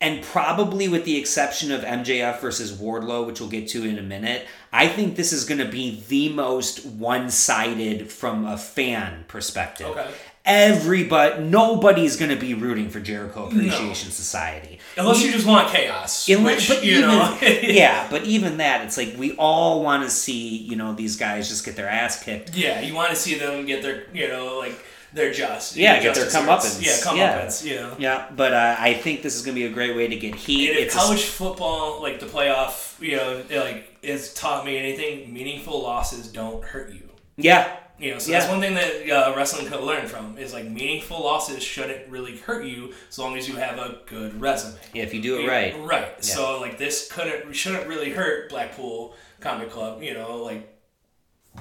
and 0.00 0.22
probably 0.22 0.86
with 0.86 1.04
the 1.04 1.16
exception 1.16 1.72
of 1.72 1.80
MJF 1.80 2.40
versus 2.40 2.72
Wardlow, 2.72 3.26
which 3.26 3.40
we'll 3.40 3.48
get 3.48 3.68
to 3.68 3.84
in 3.84 3.98
a 3.98 4.02
minute, 4.02 4.46
I 4.72 4.86
think 4.86 5.16
this 5.16 5.32
is 5.32 5.44
going 5.44 5.58
to 5.58 5.68
be 5.68 6.02
the 6.08 6.28
most 6.28 6.84
one 6.84 7.30
sided 7.30 8.12
from 8.12 8.44
a 8.44 8.58
fan 8.58 9.24
perspective. 9.26 9.88
Okay. 9.88 10.10
Everybody, 10.44 11.42
nobody's 11.44 12.16
going 12.16 12.30
to 12.30 12.36
be 12.36 12.52
rooting 12.52 12.90
for 12.90 13.00
Jericho 13.00 13.46
Appreciation 13.46 14.10
Society. 14.10 14.78
Unless 14.98 15.22
you 15.24 15.32
just 15.32 15.46
want 15.46 15.68
chaos. 15.72 16.28
Unless- 16.28 16.68
which, 16.68 16.78
but 16.78 16.84
you 16.84 16.98
even, 16.98 17.08
know. 17.08 17.38
yeah, 17.42 18.06
but 18.10 18.24
even 18.24 18.58
that, 18.58 18.84
it's 18.84 18.98
like 18.98 19.14
we 19.16 19.34
all 19.36 19.82
want 19.82 20.02
to 20.04 20.10
see, 20.10 20.58
you 20.58 20.76
know, 20.76 20.92
these 20.92 21.16
guys 21.16 21.48
just 21.48 21.64
get 21.64 21.76
their 21.76 21.88
ass 21.88 22.22
kicked. 22.22 22.54
yeah, 22.54 22.80
you 22.82 22.94
want 22.94 23.08
to 23.10 23.16
see 23.16 23.36
them 23.36 23.64
get 23.64 23.82
their, 23.82 24.04
you 24.12 24.28
know, 24.28 24.58
like, 24.58 24.78
their 25.14 25.32
just. 25.32 25.76
Yeah, 25.76 26.02
get 26.02 26.14
their 26.14 26.26
comeuppance. 26.26 26.82
Yeah, 26.84 27.14
Yeah. 27.14 27.44
comeuppance, 27.46 27.64
you 27.64 27.76
know. 27.76 27.94
Yeah, 27.98 28.26
but 28.36 28.52
uh, 28.52 28.76
I 28.78 28.94
think 28.94 29.22
this 29.22 29.36
is 29.36 29.42
going 29.44 29.54
to 29.54 29.60
be 29.60 29.66
a 29.66 29.72
great 29.72 29.96
way 29.96 30.08
to 30.08 30.16
get 30.16 30.34
heat. 30.34 30.70
And 30.70 30.78
if 30.78 30.86
It's 30.86 30.94
a- 30.94 30.98
college 30.98 31.22
football, 31.22 32.02
like 32.02 32.20
the 32.20 32.26
playoff, 32.26 33.00
you 33.00 33.16
know, 33.16 33.42
like 33.50 34.04
has 34.04 34.34
taught 34.34 34.66
me 34.66 34.76
anything, 34.76 35.32
meaningful 35.32 35.80
losses 35.82 36.28
don't 36.28 36.62
hurt 36.64 36.92
you. 36.92 37.08
yeah, 37.36 37.76
You 37.98 38.12
know, 38.12 38.18
so 38.18 38.32
Yeah. 38.32 38.38
that's 38.40 38.50
one 38.50 38.60
thing 38.60 38.74
that 38.74 39.08
uh, 39.08 39.34
wrestling 39.36 39.66
could 39.66 39.80
learn 39.80 40.06
from 40.08 40.36
is 40.36 40.52
like 40.52 40.64
meaningful 40.68 41.22
losses 41.22 41.62
shouldn't 41.62 42.08
really 42.08 42.36
hurt 42.38 42.64
you 42.64 42.92
as 43.08 43.18
long 43.18 43.36
as 43.38 43.48
you 43.48 43.54
have 43.56 43.78
a 43.78 43.98
good 44.06 44.40
resume. 44.40 44.74
Yeah, 44.92 45.04
if 45.04 45.14
you 45.14 45.22
do 45.22 45.38
it 45.40 45.46
right. 45.48 45.74
Right. 45.80 46.24
So 46.24 46.60
like 46.60 46.76
this 46.76 47.10
couldn't 47.10 47.52
shouldn't 47.54 47.86
really 47.86 48.10
hurt 48.10 48.50
Blackpool 48.50 49.14
Comic 49.40 49.70
Club. 49.70 50.02
You 50.02 50.14
know, 50.14 50.38
like 50.42 50.68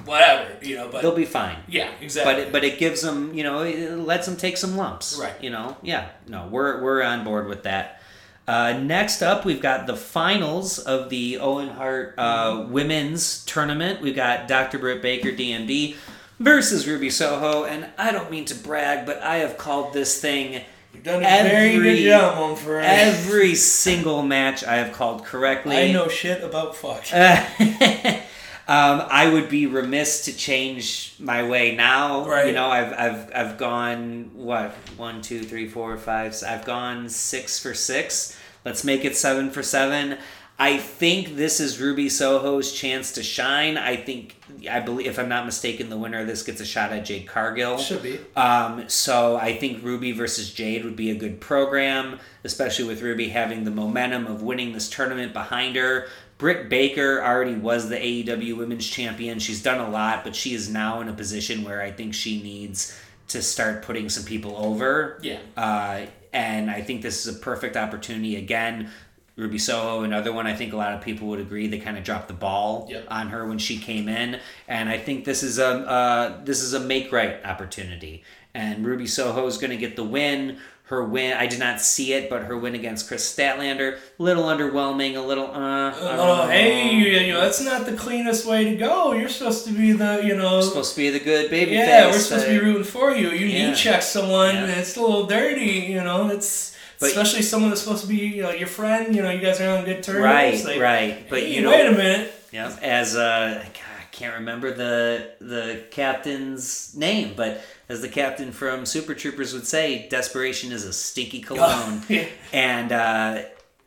whatever. 0.05 0.57
You 0.61 0.75
know, 0.77 0.89
but 0.91 1.01
They'll 1.01 1.15
be 1.15 1.25
fine. 1.25 1.57
yeah, 1.67 1.89
exactly. 2.01 2.33
But 2.33 2.41
it, 2.41 2.51
but 2.51 2.63
it 2.63 2.79
gives 2.79 3.01
them, 3.01 3.33
you 3.33 3.43
know, 3.43 3.61
it 3.61 3.91
lets 3.97 4.25
them 4.25 4.35
take 4.35 4.57
some 4.57 4.75
lumps. 4.75 5.17
Right. 5.19 5.33
You 5.41 5.49
know, 5.51 5.77
yeah. 5.81 6.09
No, 6.27 6.47
we're 6.49 6.81
we're 6.81 7.03
on 7.03 7.23
board 7.23 7.47
with 7.47 7.63
that. 7.63 7.99
Uh, 8.45 8.73
next 8.73 9.21
up, 9.21 9.45
we've 9.45 9.61
got 9.61 9.87
the 9.87 9.95
finals 9.95 10.77
of 10.77 11.09
the 11.09 11.37
Owen 11.37 11.69
Hart 11.69 12.15
uh, 12.17 12.65
women's 12.69 13.45
tournament. 13.45 14.01
We've 14.01 14.15
got 14.15 14.49
Dr. 14.49 14.79
Britt 14.79 15.01
Baker, 15.01 15.29
DMD, 15.31 15.95
versus 16.39 16.87
Ruby 16.87 17.09
Soho. 17.09 17.65
And 17.65 17.89
I 17.97 18.11
don't 18.11 18.31
mean 18.31 18.45
to 18.45 18.55
brag, 18.55 19.05
but 19.05 19.21
I 19.21 19.37
have 19.37 19.57
called 19.57 19.93
this 19.93 20.19
thing 20.19 20.61
You've 20.93 21.03
done 21.03 21.23
a 21.23 21.25
every- 21.25 21.77
very 21.79 21.97
good 21.97 22.03
job 22.03 22.37
on 22.37 22.83
every 22.83 23.55
single 23.55 24.21
match 24.21 24.63
I 24.63 24.75
have 24.75 24.93
called 24.93 25.25
correctly. 25.25 25.77
I 25.77 25.91
know 25.91 26.07
shit 26.07 26.43
about 26.43 26.75
fuck. 26.75 27.11
um, 28.67 29.07
I 29.09 29.27
would 29.31 29.49
be 29.49 29.65
remiss 29.65 30.25
to 30.25 30.37
change 30.37 31.15
my 31.19 31.43
way 31.47 31.75
now. 31.75 32.27
Right. 32.27 32.47
You 32.47 32.53
know, 32.53 32.67
I've 32.67 32.93
I've 32.93 33.31
I've 33.35 33.57
gone 33.57 34.31
what 34.35 34.71
one, 34.95 35.21
two, 35.23 35.41
three, 35.41 35.67
four, 35.67 35.97
five. 35.97 36.35
I've 36.47 36.63
gone 36.63 37.09
six 37.09 37.57
for 37.59 37.73
six. 37.73 38.37
Let's 38.63 38.83
make 38.83 39.03
it 39.03 39.15
seven 39.15 39.49
for 39.49 39.63
seven. 39.63 40.19
I 40.59 40.77
think 40.77 41.35
this 41.35 41.59
is 41.59 41.81
Ruby 41.81 42.07
Soho's 42.07 42.71
chance 42.71 43.11
to 43.13 43.23
shine. 43.23 43.77
I 43.77 43.95
think 43.95 44.35
I 44.69 44.79
believe, 44.79 45.07
if 45.07 45.19
I'm 45.19 45.29
not 45.29 45.45
mistaken, 45.45 45.89
the 45.89 45.97
winner 45.97 46.19
of 46.19 46.27
this 46.27 46.43
gets 46.43 46.61
a 46.61 46.65
shot 46.65 46.91
at 46.91 47.05
Jade 47.05 47.27
Cargill. 47.27 47.77
Should 47.77 48.03
be. 48.03 48.19
Um, 48.35 48.87
so 48.87 49.37
I 49.37 49.57
think 49.57 49.83
Ruby 49.83 50.11
versus 50.11 50.53
Jade 50.53 50.83
would 50.85 50.95
be 50.95 51.11
a 51.11 51.15
good 51.15 51.41
program, 51.41 52.19
especially 52.43 52.85
with 52.85 53.01
Ruby 53.01 53.29
having 53.29 53.63
the 53.63 53.71
momentum 53.71 54.27
of 54.27 54.41
winning 54.41 54.73
this 54.73 54.89
tournament 54.89 55.33
behind 55.33 55.75
her. 55.75 56.07
Britt 56.37 56.69
Baker 56.69 57.23
already 57.23 57.55
was 57.55 57.89
the 57.89 57.95
AEW 57.95 58.57
Women's 58.57 58.87
Champion. 58.87 59.39
She's 59.39 59.61
done 59.61 59.79
a 59.79 59.89
lot, 59.89 60.23
but 60.23 60.35
she 60.35 60.53
is 60.53 60.69
now 60.69 60.99
in 60.99 61.07
a 61.07 61.13
position 61.13 61.63
where 61.63 61.81
I 61.81 61.91
think 61.91 62.13
she 62.13 62.41
needs 62.41 62.99
to 63.29 63.41
start 63.41 63.83
putting 63.83 64.09
some 64.09 64.25
people 64.25 64.57
over. 64.57 65.19
Yeah. 65.21 65.39
Uh, 65.55 66.07
and 66.33 66.69
I 66.69 66.81
think 66.81 67.01
this 67.01 67.25
is 67.25 67.35
a 67.35 67.39
perfect 67.39 67.77
opportunity 67.77 68.35
again. 68.35 68.89
Ruby 69.35 69.57
Soho, 69.57 70.03
another 70.03 70.31
one. 70.31 70.45
I 70.45 70.53
think 70.53 70.73
a 70.73 70.77
lot 70.77 70.93
of 70.93 71.01
people 71.01 71.27
would 71.29 71.39
agree 71.39 71.67
they 71.67 71.79
kind 71.79 71.97
of 71.97 72.03
dropped 72.03 72.27
the 72.27 72.33
ball 72.35 72.87
Yep. 72.89 73.05
on 73.09 73.29
her 73.29 73.47
when 73.47 73.57
she 73.57 73.77
came 73.79 74.07
in, 74.07 74.39
and 74.67 74.89
I 74.89 74.97
think 74.99 75.25
this 75.25 75.41
is 75.41 75.57
a 75.59 75.67
uh, 75.67 76.43
this 76.43 76.61
is 76.61 76.73
a 76.73 76.79
make 76.79 77.11
right 77.11 77.43
opportunity. 77.43 78.23
And 78.53 78.85
Ruby 78.85 79.07
Soho 79.07 79.47
is 79.47 79.57
going 79.57 79.71
to 79.71 79.77
get 79.77 79.95
the 79.95 80.03
win. 80.03 80.57
Her 80.87 81.03
win, 81.03 81.35
I 81.35 81.47
did 81.47 81.57
not 81.59 81.81
see 81.81 82.13
it, 82.13 82.29
but 82.29 82.43
her 82.43 82.55
win 82.57 82.75
against 82.75 83.07
Kris 83.07 83.23
Statlander, 83.35 83.97
a 84.19 84.21
little 84.23 84.43
underwhelming, 84.43 85.15
a 85.15 85.21
little. 85.21 85.47
Uh, 85.47 85.91
Oh, 85.95 86.47
hey, 86.47 86.93
you, 86.93 87.33
know, 87.33 87.41
that's 87.41 87.61
not 87.61 87.85
the 87.87 87.93
cleanest 87.93 88.45
way 88.45 88.65
to 88.65 88.75
go. 88.75 89.13
You're 89.13 89.29
supposed 89.29 89.65
to 89.65 89.71
be 89.73 89.93
the, 89.93 90.21
you 90.23 90.35
know, 90.35 90.61
supposed 90.61 90.91
to 90.93 90.97
be 91.01 91.09
the 91.09 91.19
good 91.21 91.49
baby 91.49 91.71
yeah, 91.71 92.03
face. 92.03 92.13
we're 92.13 92.19
supposed 92.19 92.45
to 92.45 92.51
be 92.51 92.59
rooting 92.59 92.83
for 92.83 93.11
you. 93.15 93.29
You 93.31 93.47
Yeah. 93.47 93.69
knee 93.69 93.75
check 93.75 94.03
someone, 94.03 94.53
Yeah. 94.55 94.67
it's 94.67 94.95
a 94.97 95.01
little 95.01 95.25
dirty, 95.25 95.87
you 95.89 96.03
know. 96.03 96.29
It's 96.29 96.72
But- 97.03 97.11
especially 97.11 97.41
someone 97.43 97.69
that's 97.69 97.81
supposed 97.81 98.01
to 98.03 98.07
be, 98.07 98.17
you 98.17 98.41
know, 98.41 98.51
your 98.51 98.67
friend. 98.67 99.15
You 99.15 99.21
know, 99.21 99.29
you 99.29 99.39
guys 99.41 99.59
are 99.61 99.77
on 99.77 99.85
good 99.85 100.01
terms. 100.03 100.19
Right, 100.19 100.63
like, 100.65 100.79
right. 100.79 101.29
But 101.29 101.39
hey, 101.41 101.53
you 101.55 101.61
know, 101.61 101.69
wait 101.71 101.87
a 101.87 101.91
minute. 101.91 102.33
Yeah, 102.51 102.75
as 102.81 103.15
uh, 103.15 103.63
I 103.65 104.03
can't 104.11 104.35
remember 104.35 104.73
the 104.73 105.31
the 105.39 105.83
captain's 105.91 106.95
name, 106.95 107.33
but 107.35 107.61
as 107.89 108.01
the 108.01 108.09
captain 108.09 108.51
from 108.51 108.85
Super 108.85 109.13
Troopers 109.13 109.53
would 109.53 109.67
say, 109.67 110.07
desperation 110.09 110.71
is 110.71 110.85
a 110.85 110.93
stinky 110.93 111.41
cologne. 111.49 112.01
Yeah. 112.07 112.25
and 112.51 112.91
uh, 112.91 113.41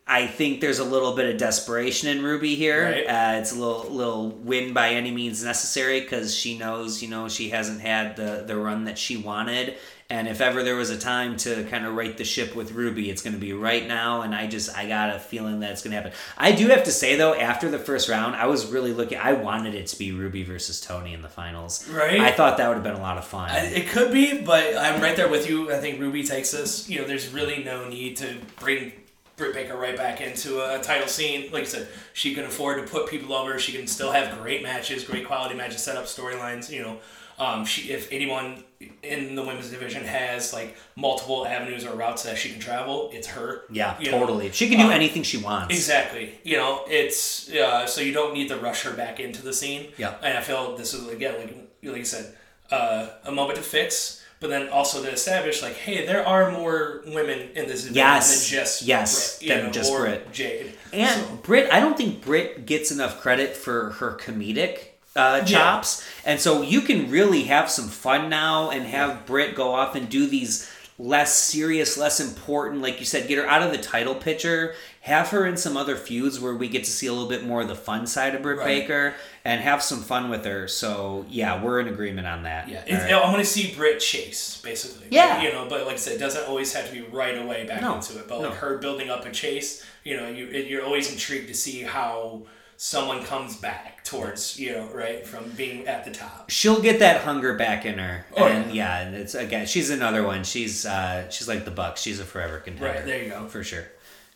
I 0.09 0.27
think 0.27 0.61
there's 0.61 0.79
a 0.79 0.85
little 0.85 1.15
bit 1.17 1.33
of 1.33 1.39
desperation 1.39 2.09
in 2.09 2.23
Ruby 2.23 2.55
here. 2.55 2.85
Right. 2.85 3.07
Uh, 3.07 3.41
it's 3.41 3.53
a 3.53 3.57
little 3.57 3.85
little 3.91 4.29
win 4.31 4.73
by 4.73 4.91
any 4.91 5.11
means 5.11 5.43
necessary 5.45 6.01
because 6.01 6.35
she 6.35 6.59
knows, 6.59 7.03
you 7.03 7.09
know, 7.09 7.29
she 7.29 7.51
hasn't 7.51 7.81
had 7.81 8.17
the 8.17 8.45
the 8.47 8.57
run 8.57 8.85
that 8.85 8.99
she 8.99 9.17
wanted. 9.17 9.77
And 10.09 10.29
if 10.29 10.41
ever 10.41 10.63
there 10.63 10.77
was 10.77 10.91
a 10.91 10.97
time 10.99 11.37
to 11.39 11.65
kind 11.65 11.85
of 11.85 11.97
right 11.97 12.17
the 12.17 12.23
ship 12.23 12.55
with 12.55 12.71
Ruby, 12.73 13.11
it's 13.11 13.23
going 13.23 13.35
to 13.35 13.41
be 13.41 13.53
right 13.53 13.89
now. 13.89 14.23
And 14.23 14.37
I 14.37 14.47
just 14.47 14.77
I 14.77 14.87
got 14.87 15.15
a 15.17 15.19
feeling 15.19 15.59
that 15.61 15.73
it's 15.73 15.83
going 15.83 15.91
to 15.91 15.97
happen. 15.97 16.13
I 16.39 16.53
do 16.53 16.69
have 16.69 16.85
to 16.85 16.93
say 16.93 17.17
though, 17.17 17.35
after 17.35 17.69
the 17.69 17.79
first 17.81 18.09
round, 18.09 18.37
I 18.37 18.47
was 18.47 18.67
really 18.67 18.93
looking. 18.93 19.19
I 19.19 19.33
wanted 19.33 19.75
it 19.75 19.89
to 19.89 19.99
be 19.99 20.13
Ruby 20.13 20.45
versus 20.45 20.81
Toni 20.81 21.13
in 21.13 21.23
the 21.23 21.29
finals. 21.29 21.89
Right. 21.89 22.21
I 22.21 22.31
thought 22.31 22.57
that 22.59 22.69
would 22.69 22.75
have 22.75 22.85
been 22.85 22.95
a 22.95 23.01
lot 23.01 23.19
of 23.19 23.25
fun. 23.25 23.51
I- 23.51 23.67
It 23.67 23.89
could 23.89 24.13
be, 24.13 24.43
but 24.43 24.77
I'm 24.77 25.03
right 25.03 25.17
there 25.17 25.29
with 25.29 25.49
you. 25.49 25.73
I 25.73 25.79
think 25.79 25.99
Ruby 26.01 26.23
takes 26.23 26.53
this. 26.53 26.89
You 26.89 27.01
know, 27.01 27.07
there's 27.09 27.29
really 27.35 27.65
no 27.65 27.89
need 27.89 28.17
to 28.19 28.37
bring 28.61 28.93
Britt 29.37 29.55
Baker 29.55 29.77
right 29.77 29.97
back 29.97 30.21
into 30.21 30.61
a 30.61 30.81
title 30.81 31.09
scene. 31.09 31.51
Like 31.51 31.65
I 31.65 31.67
said, 31.67 31.89
she 32.13 32.33
can 32.33 32.45
afford 32.45 32.81
to 32.81 32.89
put 32.91 33.09
people 33.09 33.35
over. 33.35 33.59
She 33.59 33.73
can 33.73 33.89
still 33.89 34.13
have 34.13 34.41
great 34.41 34.63
matches, 34.63 35.03
great 35.03 35.27
quality 35.27 35.57
matches, 35.57 35.83
set 35.83 35.97
up 35.97 36.05
storylines. 36.05 36.71
You 36.71 36.83
know, 36.83 36.99
Um, 37.39 37.65
she 37.67 37.91
if 37.91 38.11
anyone 38.13 38.63
in 39.03 39.35
the 39.37 39.43
women's 39.43 39.71
division 39.71 40.05
has 40.05 40.53
like 40.53 40.77
multiple 40.97 41.47
avenues 41.47 41.85
or 41.87 41.95
routes 41.97 42.25
that 42.25 42.37
she 42.37 42.51
can 42.51 42.61
travel, 42.61 43.11
it's 43.13 43.27
her. 43.29 43.63
Yeah, 43.71 43.99
You 43.99 44.11
know? 44.11 44.19
totally. 44.21 44.51
She 44.53 44.69
can 44.69 44.79
do 44.79 44.85
Um, 44.87 44.91
anything 44.91 45.23
she 45.23 45.39
wants. 45.39 45.75
Exactly. 45.75 46.35
You 46.45 46.57
know, 46.59 46.85
it's 46.89 47.51
uh, 47.53 47.87
so 47.87 48.01
you 48.01 48.13
don't 48.13 48.35
need 48.35 48.49
to 48.49 48.57
rush 48.57 48.83
her 48.83 48.93
back 48.93 49.19
into 49.21 49.43
the 49.43 49.53
scene. 49.53 49.89
Yeah. 49.97 50.15
And 50.23 50.37
I 50.37 50.41
feel 50.43 50.77
this 50.77 50.93
is 50.95 51.09
again 51.09 51.35
like 51.41 51.57
like 51.83 51.99
you 51.99 52.05
said, 52.05 52.35
uh, 52.71 53.09
a 53.25 53.31
moment 53.33 53.57
to 53.59 53.63
fix, 53.65 54.23
but 54.41 54.51
then 54.51 54.69
also 54.69 55.03
to 55.03 55.11
establish 55.11 55.63
like, 55.63 55.77
hey, 55.77 56.05
there 56.05 56.27
are 56.27 56.51
more 56.51 57.03
women 57.07 57.39
in 57.55 57.67
this 57.69 57.83
division 57.85 57.95
Yes. 57.95 58.29
than 58.51 58.59
just 58.59 58.83
Yes, 58.83 59.39
Britt, 59.39 59.49
you 59.49 59.55
than 59.55 59.67
know, 59.67 59.73
just 59.73 59.91
or 59.93 60.01
Britt. 60.01 60.33
Jade. 60.33 60.73
And 60.93 61.21
So- 61.23 61.37
Brit, 61.43 61.73
I 61.73 61.81
don't 61.81 61.97
think 61.97 62.23
Brit 62.23 62.67
gets 62.67 62.91
enough 62.91 63.21
credit 63.21 63.57
for 63.57 63.91
her 63.93 64.19
comedic 64.21 64.79
uh, 65.17 65.43
chops, 65.45 66.07
and 66.25 66.39
so 66.41 66.63
you 66.63 66.81
can 66.83 67.11
really 67.11 67.45
have 67.45 67.71
some 67.71 67.89
fun 67.89 68.29
now 68.31 68.71
and 68.71 68.85
have 68.87 69.27
Brit 69.27 69.55
go 69.55 69.73
off 69.73 69.95
and 69.97 70.09
do 70.09 70.27
these 70.27 70.71
less 70.99 71.35
serious, 71.37 71.99
less 71.99 72.21
important, 72.21 72.81
like 72.81 72.99
you 73.01 73.05
said, 73.05 73.29
get 73.29 73.37
her 73.39 73.47
out 73.47 73.63
of 73.63 73.71
the 73.71 73.77
title 73.79 74.15
picture. 74.15 74.75
Have 75.03 75.29
her 75.29 75.45
in 75.47 75.57
some 75.57 75.77
other 75.77 75.95
feuds 75.95 76.41
where 76.41 76.55
we 76.55 76.69
get 76.69 76.85
to 76.85 76.91
see 76.91 77.07
a 77.07 77.13
little 77.13 77.29
bit 77.29 77.45
more 77.47 77.61
of 77.61 77.69
the 77.69 77.75
fun 77.77 78.07
side 78.07 78.35
of 78.35 78.43
Britt 78.43 78.59
Right. 78.59 78.81
Baker 78.81 79.15
and 79.45 79.61
have 79.61 79.83
some 79.83 80.01
fun 80.01 80.31
with 80.31 80.45
her. 80.47 80.67
So 80.67 81.27
yeah, 81.29 81.63
we're 81.63 81.79
in 81.81 81.87
agreement 81.89 82.27
on 82.27 82.43
that. 82.45 82.69
Yeah, 82.69 83.05
right. 83.05 83.13
I 83.13 83.31
want 83.31 83.39
to 83.39 83.45
see 83.45 83.73
Britt 83.77 84.01
chase 84.01 84.61
basically. 84.65 85.07
Yeah. 85.11 85.43
you 85.43 85.53
know, 85.53 85.67
but 85.69 85.85
like 85.85 85.95
I 85.95 85.99
said, 85.99 86.15
it 86.15 86.19
doesn't 86.19 86.49
always 86.49 86.73
have 86.73 86.89
to 86.89 86.93
be 86.93 87.03
right 87.03 87.39
away 87.39 87.67
back 87.67 87.83
No, 87.83 87.97
into 87.97 88.19
it. 88.19 88.27
But 88.27 88.41
no. 88.41 88.49
like 88.49 88.59
her 88.59 88.79
building 88.79 89.09
up 89.11 89.25
a 89.27 89.31
chase, 89.31 89.85
you 90.03 90.17
know, 90.17 90.29
you 90.29 90.47
you're 90.47 90.85
always 90.85 91.13
intrigued 91.13 91.47
to 91.49 91.55
see 91.55 91.83
how 91.83 92.43
someone 92.77 93.23
comes 93.25 93.57
back 93.57 94.05
towards 94.05 94.59
you 94.59 94.73
know 94.73 94.87
right 94.93 95.27
from 95.27 95.49
being 95.53 95.87
at 95.87 96.05
the 96.05 96.11
top. 96.11 96.49
she'll 96.51 96.81
get 96.81 96.99
that 97.01 97.23
hunger 97.23 97.55
back 97.55 97.85
in 97.85 97.99
her. 97.99 98.25
Oh, 98.37 98.45
and 98.47 98.73
yeah, 98.75 99.01
and 99.01 99.15
it's 99.17 99.35
again 99.35 99.67
she's 99.67 99.91
another 99.91 100.23
one. 100.23 100.45
She's 100.45 100.85
uh 100.87 101.29
she's 101.31 101.49
like 101.49 101.65
the 101.65 101.71
Bucks. 101.71 102.01
She's 102.03 102.21
a 102.21 102.25
forever 102.25 102.59
contender. 102.59 102.95
Right, 102.95 103.05
there 103.05 103.23
you 103.23 103.31
go. 103.31 103.47
For 103.49 103.65
sure. 103.65 103.85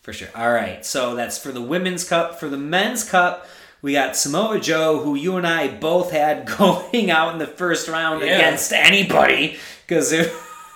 For 0.03 0.13
sure. 0.13 0.29
All 0.35 0.51
right. 0.53 0.85
So 0.85 1.15
that's 1.15 1.37
for 1.39 1.53
the 1.53 1.61
women's 1.61 2.09
cup. 2.09 2.41
For 2.41 2.49
the 2.49 2.57
men's 2.57 3.09
cup, 3.09 3.47
we 3.83 3.93
got 3.93 4.17
Samoa 4.17 4.59
Joe, 4.59 5.01
who 5.01 5.15
you 5.15 5.37
and 5.37 5.47
I 5.47 5.69
both 5.69 6.11
had 6.11 6.47
going 6.59 7.11
out 7.11 7.35
in 7.35 7.39
the 7.39 7.47
first 7.47 7.87
round 7.89 8.23
Yeah. 8.23 8.37
against 8.37 8.73
anybody 8.73 9.59
because 9.87 10.13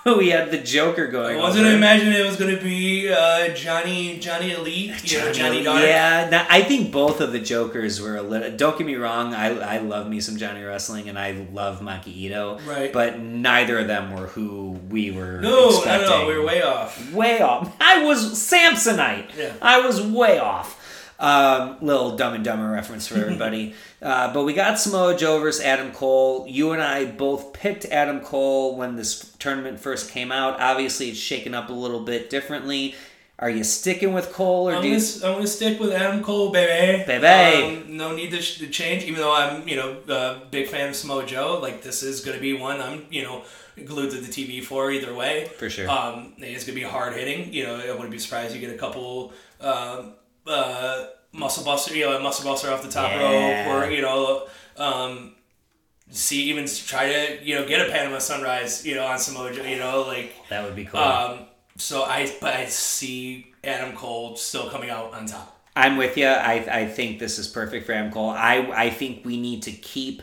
we 0.19 0.29
had 0.29 0.51
the 0.51 0.59
Joker 0.59 1.07
going. 1.07 1.39
I 1.39 1.41
wasn't 1.41 1.67
over. 1.67 1.77
imagining 1.77 2.13
it 2.13 2.27
was 2.27 2.37
gonna 2.37 2.61
be 2.61 3.11
uh, 3.11 3.49
Johnny 3.55 4.19
Johnny 4.19 4.53
Elite, 4.53 5.11
you 5.11 5.19
know, 5.19 5.33
Johnny 5.33 5.63
Dark. 5.63 5.83
Yeah, 5.83 6.47
I 6.51 6.63
think 6.63 6.93
both 6.93 7.23
of 7.23 7.33
the 7.33 7.39
Jokers 7.39 8.01
were 8.03 8.17
a 8.17 8.23
little. 8.23 8.55
Don't 8.55 8.77
get 8.77 8.87
me 8.87 8.97
wrong, 8.97 9.33
I, 9.35 9.59
I 9.59 9.79
love 9.79 10.09
me 10.09 10.21
some 10.21 10.37
Johnny 10.37 10.63
Wrestling 10.63 11.09
and 11.09 11.19
I 11.19 11.47
love 11.53 11.81
Maki 11.81 12.29
Itoh. 12.29 12.67
Right. 12.67 12.93
But 12.93 13.19
neither 13.19 13.79
of 13.79 13.87
them 13.87 14.13
were 14.15 14.27
who 14.27 14.79
we 14.91 15.11
were. 15.11 15.41
No, 15.41 15.49
no, 15.49 15.69
expecting. 15.71 16.11
no, 16.11 16.27
we 16.27 16.37
were 16.37 16.45
way 16.45 16.63
off. 16.63 17.13
way 17.13 17.41
off. 17.41 17.75
I 17.81 18.05
was 18.05 18.33
Samsonite. 18.35 19.35
Yeah. 19.37 19.55
I 19.63 19.87
was 19.87 20.03
way 20.03 20.39
off. 20.39 20.81
Um, 21.19 21.77
little 21.81 22.17
Dumb 22.17 22.35
and 22.35 22.45
Dumber 22.45 22.71
reference 22.71 23.07
for 23.07 23.17
everybody. 23.17 23.75
uh, 24.03 24.33
but 24.35 24.45
we 24.45 24.53
got 24.53 24.79
Samoa 24.79 25.17
Joe 25.17 25.39
versus 25.39 25.63
Adam 25.63 25.93
Cole. 25.93 26.47
You 26.49 26.73
and 26.73 26.83
I 26.83 27.05
both 27.05 27.53
picked 27.53 27.85
Adam 27.87 28.21
Cole 28.21 28.77
when 28.77 28.97
this 28.97 29.35
tournament 29.39 29.79
first 29.79 30.11
came 30.11 30.33
out. 30.33 30.61
Obviously, 30.61 31.11
it's 31.11 31.19
shaken 31.19 31.55
up 31.55 31.69
a 31.69 31.73
little 31.73 32.01
bit 32.01 32.31
differently. 32.31 32.95
Are 33.39 33.51
you 33.51 33.65
sticking 33.65 34.13
with 34.13 34.33
Cole 34.33 34.69
or 34.69 34.77
I'm 34.77 34.83
do 34.83 34.91
gonna, 34.91 35.03
you? 35.03 35.27
I'm 35.27 35.33
gonna 35.35 35.47
stick 35.49 35.81
with 35.81 35.91
Adam 35.91 36.23
Cole, 36.23 36.51
baby. 36.51 37.05
Baby. 37.05 37.79
Um, 37.79 37.97
no 37.97 38.15
need 38.15 38.31
to, 38.31 38.41
sh- 38.41 38.59
to 38.59 38.69
change, 38.69 39.03
even 39.05 39.21
though 39.21 39.35
I'm, 39.35 39.67
you 39.67 39.75
know, 39.75 39.97
a 40.09 40.45
big 40.51 40.69
fan 40.69 40.91
of 40.91 40.97
Samoa 40.97 41.27
Joe. 41.27 41.59
Like, 41.61 41.83
this 41.83 42.05
is 42.05 42.25
gonna 42.25 42.39
be 42.39 42.53
one 42.53 42.81
I'm, 42.81 43.07
you 43.11 43.23
know, 43.23 43.43
glued 43.85 44.13
to 44.13 44.21
the 44.21 44.29
TV 44.29 44.63
for 44.63 44.93
either 44.93 45.13
way. 45.13 45.47
For 45.59 45.69
sure. 45.69 45.91
Um, 45.91 46.35
it's 46.39 46.65
gonna 46.65 46.77
be 46.77 46.83
hard 46.83 47.15
hitting. 47.15 47.53
You 47.53 47.65
know, 47.65 47.77
I 47.77 47.91
wouldn't 47.91 48.13
be 48.13 48.21
surprised 48.21 48.55
you 48.55 48.61
get 48.61 48.73
a 48.73 48.79
couple, 48.79 49.33
um, 49.61 50.13
uh, 50.47 51.07
muscle 51.33 51.65
buster, 51.65 51.95
you 51.95 52.05
know, 52.05 52.17
a 52.17 52.21
muscle 52.21 52.45
buster 52.51 52.71
off 52.71 52.83
the 52.83 52.91
top 52.91 53.11
Yeah. 53.11 53.67
rope, 53.69 53.85
or 53.87 53.91
you 53.91 54.03
know, 54.03 54.47
um, 54.77 55.35
see 56.11 56.45
even 56.45 56.67
try 56.87 57.11
to 57.13 57.45
you 57.45 57.55
know 57.57 57.67
get 57.67 57.87
a 57.87 57.91
Panama 57.91 58.19
Sunrise, 58.19 58.87
you 58.87 58.95
know, 58.95 59.05
on 59.07 59.19
Samoa 59.19 59.53
Joe. 59.53 59.63
You 59.65 59.79
know, 59.79 60.03
like. 60.03 60.35
That 60.51 60.65
would 60.65 60.77
be 60.77 60.85
cool. 60.85 61.01
Um, 61.01 61.41
so 61.77 62.03
I, 62.05 62.33
but 62.41 62.55
I 62.55 62.67
see 62.67 63.53
Adam 63.65 63.97
Cole 63.97 64.37
still 64.37 64.71
coming 64.71 64.91
out 64.91 65.13
on 65.15 65.27
top. 65.27 65.51
I'm 65.77 65.97
with 65.97 66.17
you. 66.17 66.29
I, 66.29 66.65
I 66.71 66.87
think 66.87 67.19
this 67.19 67.37
is 67.39 67.49
perfect 67.49 67.87
for 67.87 67.93
Adam 67.93 68.13
Cole. 68.13 68.31
I, 68.31 68.59
I 68.73 68.91
think 68.91 69.25
we 69.25 69.41
need 69.41 69.65
to 69.65 69.73
keep 69.73 70.23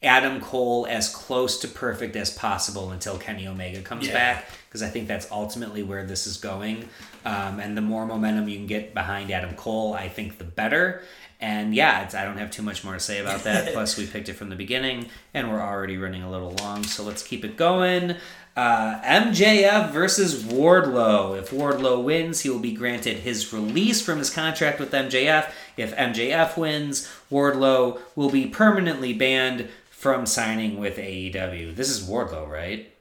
Adam 0.00 0.40
Cole 0.40 0.86
as 0.88 1.08
close 1.12 1.58
to 1.62 1.66
perfect 1.68 2.14
as 2.14 2.30
possible 2.30 2.92
until 2.92 3.18
Kenny 3.18 3.48
Omega 3.48 3.80
comes 3.82 4.06
Yeah. 4.06 4.12
back 4.12 4.48
because 4.68 4.84
I 4.84 4.88
think 4.88 5.08
that's 5.08 5.28
ultimately 5.32 5.82
where 5.82 6.04
this 6.06 6.28
is 6.28 6.36
going. 6.36 6.88
Um, 7.26 7.58
and 7.58 7.76
the 7.76 7.82
more 7.82 8.06
momentum 8.06 8.48
you 8.48 8.56
can 8.56 8.68
get 8.68 8.94
behind 8.94 9.32
Adam 9.32 9.56
Cole, 9.56 9.94
I 9.94 10.08
think 10.08 10.38
the 10.38 10.44
better. 10.44 11.02
And 11.40 11.74
yeah, 11.74 12.04
it's, 12.04 12.14
I 12.14 12.24
don't 12.24 12.38
have 12.38 12.52
too 12.52 12.62
much 12.62 12.84
more 12.84 12.94
to 12.94 13.00
say 13.00 13.18
about 13.18 13.42
that. 13.42 13.72
Plus, 13.72 13.98
we 13.98 14.06
picked 14.06 14.28
it 14.28 14.34
from 14.34 14.48
the 14.48 14.54
beginning, 14.54 15.06
and 15.34 15.50
we're 15.50 15.60
already 15.60 15.96
running 15.96 16.22
a 16.22 16.30
little 16.30 16.54
long, 16.60 16.84
so 16.84 17.02
let's 17.02 17.24
keep 17.24 17.44
it 17.44 17.56
going. 17.56 18.14
Uh, 18.56 19.00
MJF 19.02 19.90
versus 19.90 20.44
Wardlow. 20.44 21.36
If 21.36 21.50
Wardlow 21.50 22.02
wins, 22.02 22.42
he 22.42 22.48
will 22.48 22.60
be 22.60 22.72
granted 22.72 23.18
his 23.18 23.52
release 23.52 24.00
from 24.00 24.18
his 24.18 24.30
contract 24.30 24.78
with 24.78 24.92
MJF. 24.92 25.50
If 25.76 25.96
MJF 25.96 26.56
wins, 26.56 27.12
Wardlow 27.30 27.98
will 28.14 28.30
be 28.30 28.46
permanently 28.46 29.12
banned 29.12 29.68
from 29.90 30.26
signing 30.26 30.78
with 30.78 30.96
AEW. 30.96 31.74
This 31.74 31.90
is 31.90 32.08
Wardlow, 32.08 32.48
right? 32.48 32.95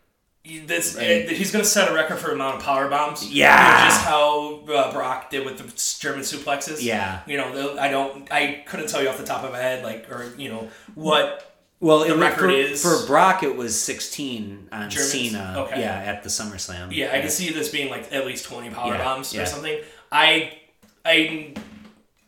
This 0.65 0.95
Right. 0.95 1.27
he's 1.27 1.51
going 1.51 1.63
to 1.63 1.69
set 1.69 1.89
a 1.89 1.93
record 1.95 2.17
for 2.19 2.31
amount 2.31 2.57
of 2.57 2.63
power 2.63 2.87
bombs. 2.87 3.27
Yeah. 3.31 3.87
just 3.87 4.01
how 4.05 4.59
uh, 4.71 4.91
Brock 4.93 5.31
did 5.31 5.43
with 5.45 5.57
the 5.57 5.63
German 5.99 6.21
suplexes. 6.21 6.83
Yeah. 6.83 7.21
you 7.25 7.37
know, 7.37 7.77
I 7.79 7.89
don't, 7.89 8.31
I 8.31 8.63
couldn't 8.67 8.87
tell 8.87 9.01
you 9.01 9.09
off 9.09 9.17
the 9.17 9.25
top 9.25 9.43
of 9.43 9.51
my 9.51 9.57
head, 9.57 9.83
like, 9.83 10.09
or 10.11 10.33
you 10.37 10.49
know, 10.49 10.69
what. 10.93 11.51
Well, 11.79 11.99
The 11.99 12.13
it, 12.13 12.17
record 12.17 12.49
for, 12.51 12.55
is- 12.55 12.81
for 12.83 13.05
Brock, 13.07 13.41
it 13.43 13.55
was 13.55 13.79
16 13.79 14.69
on 14.71 14.89
Germans? 14.89 15.11
Cena. 15.11 15.55
Okay. 15.65 15.81
Yeah, 15.81 15.93
at 15.95 16.21
the 16.23 16.29
SummerSlam. 16.29 16.89
Yeah, 16.91 17.11
I 17.11 17.19
can 17.21 17.29
see 17.29 17.51
this 17.51 17.69
being 17.69 17.89
like 17.89 18.13
at 18.13 18.25
least 18.25 18.45
twenty 18.45 18.69
power 18.69 18.93
Yeah, 18.93 19.03
bombs 19.03 19.33
yeah. 19.33 19.41
or 19.41 19.45
something. 19.45 19.79
I, 20.11 20.53
I, 21.03 21.53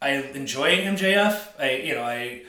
I 0.01 0.09
enjoy 0.33 0.77
MJF. 0.77 1.39
I, 1.59 1.71
you 1.75 1.93
know, 1.95 2.03
I. 2.03 2.43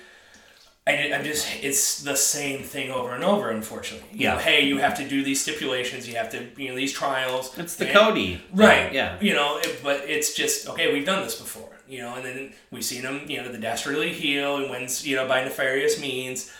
I, 0.89 1.12
I'm 1.14 1.24
just, 1.24 1.47
it's 1.62 2.01
the 2.03 2.16
same 2.16 2.62
thing 2.62 2.91
over 2.91 3.14
and 3.14 3.22
over, 3.22 3.51
unfortunately. 3.51 4.09
You 4.12 4.24
Yeah. 4.24 4.32
know, 4.34 4.39
hey, 4.41 4.64
you 4.64 4.78
have 4.78 4.97
to 4.97 5.09
do 5.09 5.22
these 5.22 5.41
stipulations, 5.43 6.09
you 6.09 6.14
have 6.16 6.30
to, 6.30 6.47
you 6.57 6.70
know, 6.70 6.76
these 6.76 6.93
trials. 6.93 7.57
It's 7.59 7.76
the 7.76 7.86
and- 7.89 7.95
Cody. 7.99 8.43
Right. 8.53 8.93
Yeah. 8.93 9.18
You 9.20 9.34
know, 9.34 9.59
it, 9.59 9.80
but 9.82 10.01
it's 10.09 10.34
just 10.34 10.68
okay. 10.70 10.93
We've 10.93 11.05
done 11.07 11.22
this 11.24 11.39
before. 11.39 11.68
You 11.89 12.03
know, 12.03 12.14
and 12.16 12.24
then 12.24 12.53
we've 12.70 12.84
seen 12.84 13.03
him. 13.03 13.22
You 13.28 13.43
know, 13.43 13.51
the 13.51 13.57
dastardly 13.59 14.12
heel 14.12 14.57
and 14.57 14.70
wins. 14.70 15.07
You 15.07 15.16
know, 15.16 15.26
by 15.26 15.43
nefarious 15.45 15.99
means. 16.01 16.51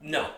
No, 0.00 0.30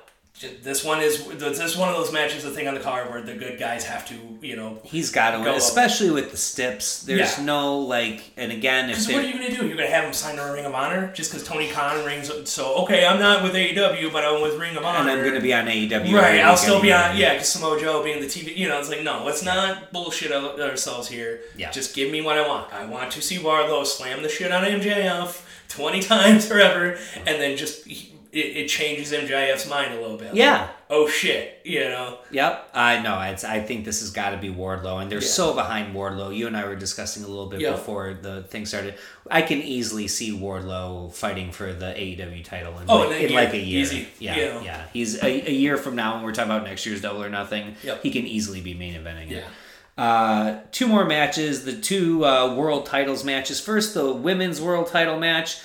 this 0.63 0.83
one 0.85 1.01
is 1.01 1.25
this 1.39 1.61
is 1.61 1.77
one 1.77 1.89
of 1.89 1.95
those 1.95 2.13
matches. 2.13 2.43
The 2.43 2.51
thing 2.51 2.67
on 2.67 2.75
the 2.75 2.81
card 2.81 3.09
where 3.09 3.23
the 3.23 3.35
good 3.35 3.57
guys 3.57 3.85
have 3.85 4.05
to. 4.09 4.15
You 4.43 4.57
know, 4.57 4.81
He's 4.83 5.11
got 5.13 5.31
to 5.31 5.39
Go 5.39 5.45
win, 5.45 5.55
especially 5.55 6.11
with 6.11 6.33
the 6.33 6.37
stips. 6.37 7.05
There's 7.05 7.39
Yeah. 7.39 7.45
no, 7.45 7.79
like, 7.79 8.33
and 8.37 8.51
again, 8.51 8.91
if 8.91 8.97
because 8.97 9.13
what 9.15 9.25
are 9.25 9.29
you 9.29 9.33
gonna 9.35 9.57
do? 9.57 9.65
You're 9.67 9.77
gonna 9.77 9.89
have 9.89 10.05
him 10.05 10.13
sign 10.13 10.37
a 10.41 10.53
Ring 10.53 10.65
of 10.67 10.75
Honor 10.75 11.13
just 11.15 11.31
because 11.31 11.47
Tony 11.47 11.71
Khan 11.71 12.05
rings. 12.05 12.33
So 12.51 12.75
okay, 12.83 13.07
I'm 13.07 13.21
not 13.21 13.45
with 13.45 13.55
AEW, 13.55 14.11
but 14.13 14.25
I'm 14.25 14.43
with 14.43 14.59
Ring 14.59 14.77
of 14.77 14.85
Honor. 14.85 14.99
and 14.99 15.11
I'm 15.11 15.21
going 15.23 15.35
to 15.35 15.41
be 15.41 15.55
on 15.55 15.67
AEW. 15.69 16.13
Right, 16.13 16.41
I'll 16.41 16.57
still 16.57 16.83
be 16.83 16.93
on. 16.93 17.17
Yeah, 17.17 17.35
because 17.35 17.49
Samoa 17.51 17.81
Joe 17.81 18.03
being 18.03 18.21
the 18.21 18.27
TV, 18.27 18.57
you 18.57 18.69
know, 18.69 18.81
it's 18.81 18.89
like 18.89 19.03
no, 19.03 19.23
let's 19.25 19.45
not 19.45 19.93
bullshit 19.93 20.33
our- 20.33 20.61
ourselves 20.61 21.07
here. 21.09 21.43
Yeah. 21.57 21.71
just 21.71 21.95
give 21.95 22.11
me 22.11 22.23
what 22.23 22.37
I 22.37 22.47
want. 22.47 22.73
I 22.73 22.85
want 22.87 23.13
to 23.13 23.23
see 23.23 23.39
Wardlow 23.39 23.87
slam 23.87 24.23
the 24.25 24.29
shit 24.29 24.51
out 24.51 24.65
of 24.65 24.81
MJF 24.83 25.43
twenty 25.69 26.01
times 26.13 26.45
forever, 26.47 26.99
and 27.19 27.41
then 27.41 27.57
just 27.57 27.87
it, 28.35 28.57
it 28.65 28.69
changes 28.69 29.13
MJF's 29.13 29.69
mind 29.69 29.95
a 29.95 30.01
little 30.01 30.17
bit. 30.17 30.35
Yeah. 30.35 30.69
Oh 30.91 31.09
shit, 31.09 31.61
you 31.65 31.81
know. 31.81 32.19
Yep. 32.31 32.71
I 32.75 33.01
know. 33.01 33.21
It's. 33.23 33.45
I 33.45 33.61
think 33.61 33.85
this 33.85 34.01
has 34.01 34.11
got 34.11 34.31
to 34.31 34.37
be 34.37 34.49
Wardlow, 34.51 35.01
and 35.01 35.11
they're 35.11 35.21
Yeah. 35.23 35.27
so 35.29 35.55
behind 35.55 35.95
Wardlow. 35.95 36.37
You 36.37 36.47
and 36.47 36.57
I 36.57 36.65
were 36.67 36.77
discussing 36.77 37.25
a 37.25 37.27
little 37.27 37.47
bit 37.47 37.61
Yeah. 37.61 37.71
before 37.73 38.15
the 38.21 38.43
thing 38.45 38.67
started. 38.67 38.95
I 39.31 39.43
can 39.43 39.63
easily 39.63 40.09
see 40.09 40.33
Wardlow 40.33 41.13
fighting 41.15 41.53
for 41.53 41.73
the 41.73 41.95
AEW 41.99 42.45
title 42.45 42.79
in, 42.79 42.85
Oh, 42.89 42.99
like, 43.09 43.11
in 43.13 43.15
a 43.15 43.29
year. 43.31 43.31
like 43.41 43.55
a 43.55 43.59
year. 43.59 43.81
Easy. 43.81 44.09
Yeah, 44.19 44.37
Yeah. 44.37 44.61
yeah. 44.63 44.83
He's 44.93 45.23
a, 45.23 45.49
a 45.49 45.53
year 45.53 45.77
from 45.77 45.97
now, 45.97 46.17
when 46.17 46.25
we're 46.25 46.33
talking 46.33 46.51
about 46.51 46.65
next 46.65 46.85
year's 46.87 47.01
Double 47.01 47.23
or 47.25 47.31
Nothing. 47.31 47.77
Yep. 47.83 48.03
He 48.03 48.11
can 48.11 48.27
easily 48.27 48.61
be 48.61 48.75
main 48.75 48.95
eventing 48.95 49.31
Yeah. 49.31 49.39
it. 49.39 49.45
Uh, 49.97 50.59
two 50.73 50.89
more 50.89 51.05
matches. 51.05 51.65
The 51.65 51.73
two 51.73 52.25
uh, 52.25 52.55
world 52.55 52.85
titles 52.87 53.25
matches. 53.25 53.61
First, 53.61 53.95
the 53.95 54.13
women's 54.13 54.61
world 54.61 54.89
title 54.89 55.19
match. 55.19 55.59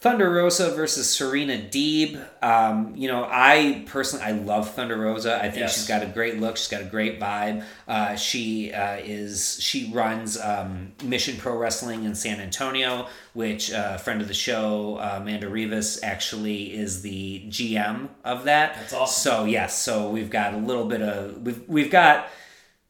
Thunder 0.00 0.30
Rosa 0.30 0.70
versus 0.76 1.10
Serena 1.10 1.54
Deeb. 1.58 2.24
Um, 2.40 2.94
you 2.94 3.08
know, 3.08 3.26
I 3.28 3.82
personally 3.86 4.24
I 4.24 4.30
love 4.30 4.70
Thunder 4.74 4.96
Rosa. 4.96 5.36
I 5.38 5.50
think 5.50 5.56
Yes. 5.56 5.74
she's 5.74 5.88
got 5.88 6.04
a 6.04 6.06
great 6.06 6.38
look. 6.38 6.56
She's 6.56 6.68
got 6.68 6.82
a 6.82 6.84
great 6.84 7.18
vibe. 7.18 7.64
Uh, 7.88 8.14
she 8.14 8.72
uh, 8.72 8.98
is 8.98 9.58
she 9.60 9.90
runs 9.92 10.38
um, 10.40 10.92
Mission 11.02 11.36
Pro 11.36 11.56
Wrestling 11.58 12.04
in 12.04 12.14
San 12.14 12.38
Antonio, 12.38 13.08
which 13.32 13.72
uh, 13.72 13.96
friend 13.96 14.20
of 14.22 14.28
the 14.28 14.34
show, 14.34 14.98
uh, 14.98 15.18
Amanda 15.20 15.48
Rivas, 15.48 16.00
actually 16.04 16.72
is 16.76 17.02
the 17.02 17.44
GM 17.48 18.08
of 18.24 18.44
that. 18.44 18.74
That's 18.76 18.92
awesome. 18.92 19.32
So 19.32 19.44
yes, 19.46 19.76
so 19.82 20.10
we've 20.10 20.30
got 20.30 20.54
a 20.54 20.58
little 20.58 20.84
bit 20.86 21.02
of 21.02 21.42
we've 21.42 21.68
we've 21.68 21.90
got 21.90 22.28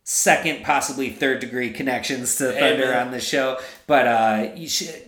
second, 0.05 0.65
possibly 0.65 1.11
third 1.11 1.39
degree 1.39 1.71
connections 1.71 2.37
to 2.37 2.51
Thunder 2.53 2.95
on 2.95 3.11
the 3.13 3.21
show. 3.21 3.59
But 3.87 4.07
uh, 4.07 4.51
you 4.57 4.69
should, 4.69 5.08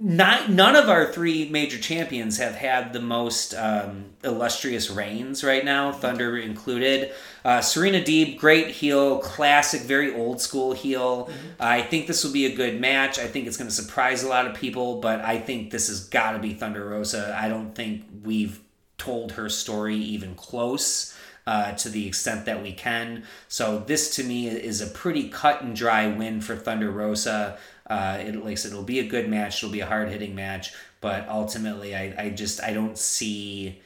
not 0.00 0.48
none 0.48 0.76
of 0.76 0.88
our 0.88 1.12
three 1.12 1.48
major 1.48 1.78
champions 1.78 2.38
have 2.38 2.54
had 2.54 2.92
the 2.92 3.00
most 3.00 3.52
um, 3.54 4.06
illustrious 4.22 4.90
reigns 4.90 5.42
right 5.42 5.64
now, 5.64 5.90
Thunder 5.90 6.38
included. 6.38 7.12
Uh, 7.44 7.60
Serena 7.60 8.00
Deeb, 8.00 8.38
great 8.38 8.68
heel, 8.68 9.18
classic, 9.18 9.82
very 9.82 10.14
old 10.14 10.40
school 10.40 10.72
heel. 10.72 11.30
I 11.58 11.82
think 11.82 12.06
this 12.06 12.22
will 12.22 12.32
be 12.32 12.46
a 12.46 12.54
good 12.54 12.80
match. 12.80 13.18
I 13.18 13.26
think 13.26 13.48
it's 13.48 13.56
going 13.56 13.70
to 13.70 13.74
surprise 13.74 14.22
a 14.22 14.28
lot 14.28 14.46
of 14.46 14.54
people, 14.54 15.00
but 15.00 15.20
I 15.20 15.38
think 15.38 15.72
this 15.72 15.88
has 15.88 16.04
got 16.04 16.32
to 16.32 16.38
be 16.38 16.54
Thunder 16.54 16.88
Rosa. 16.88 17.36
I 17.36 17.48
don't 17.48 17.74
think 17.74 18.04
we've 18.22 18.60
told 18.98 19.32
her 19.32 19.48
story 19.48 19.96
even 19.96 20.36
close 20.36 21.16
uh, 21.48 21.72
to 21.72 21.88
the 21.88 22.06
extent 22.06 22.44
that 22.44 22.62
we 22.62 22.72
can. 22.72 23.24
So 23.48 23.78
this 23.78 24.14
to 24.16 24.22
me 24.22 24.48
is 24.48 24.82
a 24.82 24.86
pretty 24.86 25.30
cut 25.30 25.62
and 25.62 25.74
dry 25.74 26.06
win 26.06 26.42
for 26.42 26.54
Thunder 26.54 26.90
Rosa. 26.90 27.58
Uh, 27.88 28.18
it 28.20 28.34
like 28.44 28.58
said, 28.58 28.72
it'll 28.72 28.82
be 28.84 29.00
a 29.00 29.06
good 29.06 29.28
match. 29.28 29.62
It'll 29.62 29.72
be 29.72 29.80
a 29.80 29.86
hard 29.86 30.08
hitting 30.10 30.34
match, 30.34 30.72
but 31.00 31.28
ultimately, 31.28 31.94
I, 31.96 32.14
I 32.18 32.30
just 32.30 32.62
I 32.62 32.72
don't 32.72 32.98
see 32.98 33.80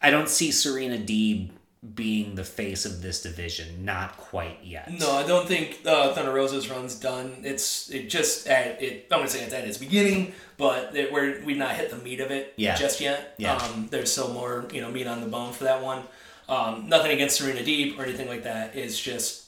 I 0.00 0.10
don't 0.10 0.28
see 0.28 0.50
Serena 0.50 0.96
Deeb 0.98 1.50
being 1.94 2.36
the 2.36 2.44
face 2.44 2.84
of 2.84 3.02
this 3.02 3.22
division. 3.22 3.84
Not 3.84 4.16
quite 4.16 4.58
yet. 4.62 4.88
No, 4.92 5.12
I 5.12 5.24
don't 5.26 5.46
think 5.48 5.80
uh, 5.84 6.12
Thunder 6.14 6.32
Rosa's 6.32 6.68
run's 6.70 6.94
done. 6.94 7.38
It's 7.44 7.90
it 7.90 8.08
just 8.08 8.46
at 8.48 8.80
it. 8.82 9.06
I'm 9.10 9.18
gonna 9.18 9.28
say 9.28 9.42
it's 9.44 9.54
at 9.54 9.64
its 9.64 9.78
beginning, 9.78 10.32
but 10.58 10.94
it, 10.96 11.12
we're 11.12 11.42
we've 11.44 11.56
not 11.56 11.74
hit 11.76 11.90
the 11.90 11.96
meat 11.96 12.20
of 12.20 12.30
it 12.30 12.54
Yeah. 12.56 12.74
just 12.76 13.00
yet. 13.00 13.34
Yeah. 13.38 13.56
Um, 13.56 13.88
there's 13.90 14.10
still 14.12 14.32
more 14.32 14.66
you 14.72 14.80
know 14.80 14.90
meat 14.90 15.06
on 15.06 15.20
the 15.20 15.26
bone 15.28 15.52
for 15.52 15.64
that 15.64 15.82
one. 15.82 16.02
Um, 16.48 16.88
nothing 16.88 17.12
against 17.12 17.36
Serena 17.36 17.60
Deeb 17.60 17.98
or 17.98 18.02
anything 18.02 18.28
like 18.28 18.42
that. 18.44 18.74
It's 18.76 18.98
just 19.00 19.41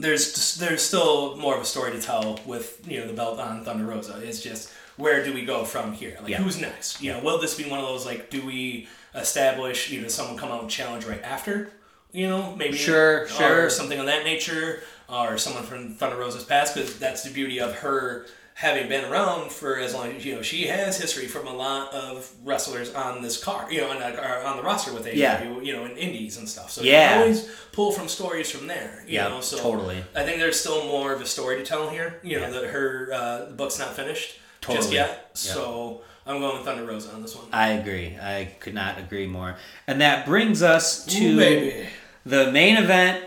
there's 0.00 0.56
there's 0.56 0.82
still 0.82 1.36
more 1.36 1.54
of 1.56 1.62
a 1.62 1.64
story 1.64 1.92
to 1.92 2.00
tell 2.00 2.40
with 2.46 2.80
you 2.88 3.00
know 3.00 3.06
the 3.06 3.12
belt 3.12 3.38
on 3.38 3.64
Thunder 3.64 3.84
Rosa. 3.84 4.20
It's 4.22 4.40
just 4.42 4.70
where 4.96 5.24
do 5.24 5.32
we 5.32 5.44
go 5.44 5.64
from 5.64 5.92
here? 5.92 6.16
Like 6.20 6.30
Yeah. 6.30 6.38
who's 6.38 6.60
next? 6.60 7.00
You 7.02 7.12
know, 7.12 7.20
will 7.20 7.38
this 7.38 7.54
be 7.56 7.64
one 7.68 7.78
of 7.78 7.86
those 7.86 8.04
like 8.06 8.30
do 8.30 8.44
we 8.44 8.88
establish 9.14 9.90
you 9.90 10.00
know 10.02 10.08
someone 10.08 10.36
come 10.36 10.50
out 10.50 10.62
and 10.62 10.70
challenge 10.70 11.04
right 11.04 11.22
after? 11.22 11.70
You 12.12 12.28
know, 12.28 12.54
maybe 12.56 12.76
Sure, 12.76 13.28
sure. 13.28 13.66
or 13.66 13.70
something 13.70 13.98
of 14.00 14.06
that 14.06 14.24
nature, 14.24 14.82
or 15.08 15.38
someone 15.38 15.62
from 15.62 15.94
Thunder 15.94 16.16
Rosa's 16.16 16.42
past, 16.42 16.74
because 16.74 16.98
that's 16.98 17.22
the 17.22 17.30
beauty 17.30 17.60
of 17.60 17.72
her 17.76 18.26
having 18.60 18.86
been 18.90 19.06
around 19.10 19.50
for 19.50 19.78
as 19.78 19.94
long 19.94 20.08
as 20.12 20.22
you 20.26 20.34
know 20.34 20.42
she 20.42 20.66
has 20.66 21.00
history 21.00 21.26
from 21.26 21.46
a 21.46 21.52
lot 21.52 21.94
of 21.94 22.30
wrestlers 22.44 22.92
on 22.94 23.22
this 23.22 23.42
card, 23.42 23.72
you 23.72 23.80
know, 23.80 23.88
on, 23.90 23.98
the- 23.98 24.46
on 24.46 24.58
the 24.58 24.62
roster 24.62 24.92
with 24.92 25.06
AEW, 25.06 25.16
Yeah. 25.16 25.60
you 25.62 25.72
know, 25.72 25.86
in 25.86 25.96
indies 25.96 26.36
and 26.36 26.46
stuff. 26.46 26.70
So 26.70 26.82
Yeah. 26.82 26.90
you 26.92 27.08
can 27.08 27.20
always 27.22 27.48
pull 27.72 27.90
from 27.90 28.06
stories 28.06 28.50
from 28.50 28.66
there. 28.66 29.02
You 29.06 29.14
Yeah, 29.14 29.28
know, 29.28 29.40
so 29.40 29.56
totally. 29.58 30.04
I 30.14 30.24
think 30.24 30.38
there's 30.40 30.60
still 30.60 30.84
more 30.84 31.14
of 31.14 31.22
a 31.22 31.26
story 31.26 31.56
to 31.56 31.64
tell 31.64 31.88
here. 31.88 32.20
You 32.22 32.38
know, 32.38 32.52
that 32.52 32.64
her 32.70 33.10
uh, 33.14 33.44
the 33.46 33.54
book's 33.54 33.78
not 33.78 33.96
finished 33.96 34.38
just 34.68 34.92
yet. 34.92 35.30
So 35.32 36.02
I'm 36.26 36.38
going 36.40 36.58
with 36.58 36.66
Thunder 36.66 36.84
Rosa 36.84 37.12
on 37.12 37.22
this 37.22 37.34
one. 37.34 37.46
I 37.54 37.68
agree. 37.72 38.18
I 38.20 38.50
could 38.60 38.74
not 38.74 38.98
agree 38.98 39.26
more. 39.26 39.56
And 39.86 40.02
that 40.02 40.26
brings 40.26 40.62
us 40.62 41.06
to 41.06 41.24
Ooh, 41.24 41.86
the 42.26 42.52
main 42.52 42.76
event 42.76 43.24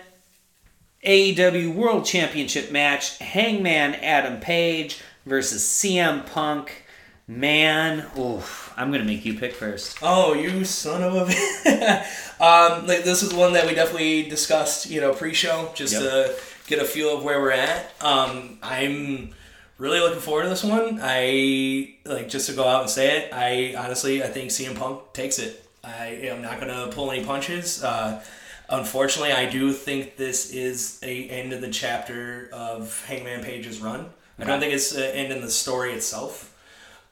AEW 1.04 1.74
World 1.74 2.06
Championship 2.06 2.72
match 2.72 3.18
Hangman 3.18 3.96
Adam 3.96 4.40
Page 4.40 5.00
versus 5.26 5.64
CM 5.64 6.26
Punk. 6.26 6.86
Man, 7.26 8.06
oof, 8.20 8.74
I'm 8.76 8.90
going 8.90 9.00
to 9.00 9.08
make 9.08 9.24
you 9.24 9.40
pick 9.40 9.54
first. 9.54 9.98
Oh, 10.02 10.34
you 10.34 10.66
son 10.66 11.02
of 11.02 11.16
a! 11.16 11.22
um, 12.44 12.86
like 12.86 13.06
this 13.06 13.24
is 13.24 13.34
one 13.34 13.54
that 13.54 13.66
we 13.66 13.74
definitely 13.74 14.24
discussed, 14.24 14.90
you 14.90 15.00
know, 15.00 15.14
pre-show, 15.14 15.72
just 15.74 15.94
Yep. 15.94 16.02
to 16.02 16.36
get 16.68 16.80
a 16.80 16.86
feel 16.86 17.18
of 17.18 17.24
where 17.24 17.40
we're 17.40 17.52
at. 17.52 17.92
Um, 18.02 18.58
I'm 18.62 19.34
really 19.78 20.02
looking 20.02 20.20
forward 20.20 20.44
to 20.44 20.50
this 20.50 20.66
one. 20.66 21.00
I 21.02 21.96
like 22.06 22.28
just 22.28 22.50
to 22.50 22.56
go 22.56 22.68
out 22.68 22.82
and 22.82 22.90
say 22.90 23.20
it. 23.20 23.34
I 23.34 23.76
honestly, 23.78 24.22
I 24.22 24.28
think 24.28 24.50
CM 24.50 24.76
Punk 24.76 25.14
takes 25.14 25.40
it. 25.40 25.66
I 25.82 26.08
am 26.08 26.42
not 26.42 26.60
gonna 26.60 26.90
pull 26.92 27.10
any 27.12 27.24
punches. 27.24 27.82
Uh, 27.84 28.22
unfortunately, 28.70 29.32
I 29.32 29.50
do 29.50 29.72
think 29.72 30.18
this 30.18 30.52
is 30.52 31.00
a 31.04 31.30
end 31.30 31.54
of 31.54 31.62
the 31.62 31.70
chapter 31.70 32.50
of 32.52 33.04
Hangman 33.06 33.44
Page's 33.44 33.80
run. 33.80 34.10
I 34.40 34.46
don't 34.46 34.60
think 34.60 34.74
it's 34.74 34.96
end 34.96 35.32
in 35.32 35.42
the 35.42 35.50
story 35.50 35.94
itself 35.94 36.50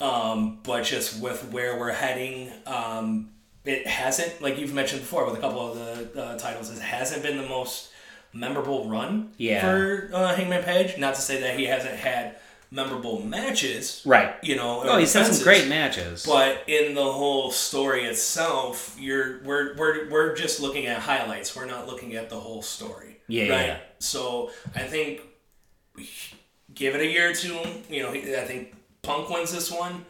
um, 0.01 0.57
but 0.63 0.83
just 0.83 1.21
with 1.21 1.51
where 1.51 1.77
we're 1.77 1.91
heading, 1.91 2.51
um, 2.65 3.29
it 3.63 3.85
hasn't, 3.85 4.41
like 4.41 4.57
you've 4.57 4.73
mentioned 4.73 5.01
before 5.01 5.25
with 5.25 5.37
a 5.37 5.39
couple 5.39 5.71
of 5.71 5.77
the 5.77 6.19
uh, 6.21 6.37
titles, 6.39 6.75
it 6.75 6.81
hasn't 6.81 7.21
been 7.21 7.37
the 7.37 7.47
most 7.47 7.91
memorable 8.33 8.89
run 8.89 9.31
Yeah. 9.37 9.61
for 9.61 10.09
uh, 10.11 10.33
Hangman 10.35 10.63
Page. 10.63 10.97
Not 10.97 11.13
to 11.15 11.21
say 11.21 11.39
that 11.41 11.55
he 11.59 11.65
hasn't 11.65 11.93
had 11.95 12.37
memorable 12.71 13.21
matches, 13.21 14.01
Right. 14.03 14.33
you 14.41 14.55
know. 14.55 14.81
Oh, 14.83 14.97
he's 14.97 15.13
had 15.13 15.27
some 15.27 15.43
great 15.43 15.67
matches. 15.67 16.25
But 16.25 16.63
in 16.67 16.95
the 16.95 17.03
whole 17.11 17.51
story 17.51 18.05
itself, 18.05 18.95
you're 18.99 19.43
we're, 19.43 19.75
we're, 19.75 20.09
we're 20.09 20.35
just 20.35 20.59
looking 20.59 20.87
at 20.87 20.97
highlights. 20.99 21.55
We're 21.55 21.65
not 21.65 21.85
looking 21.85 22.15
at 22.15 22.31
the 22.31 22.39
whole 22.39 22.63
story. 22.63 23.19
Yeah, 23.27 23.43
yeah, 23.43 23.51
right. 23.55 23.67
yeah. 23.67 23.77
So 23.99 24.49
I 24.73 24.79
think 24.79 25.21
give 26.73 26.95
it 26.95 27.01
a 27.01 27.07
year 27.07 27.31
or 27.31 27.33
two. 27.33 27.59
You 27.89 28.03
know, 28.03 28.09
I 28.11 28.45
think 28.45 28.75
Punk 29.01 29.29
wins 29.29 29.51
this 29.51 29.71
one. 29.71 30.05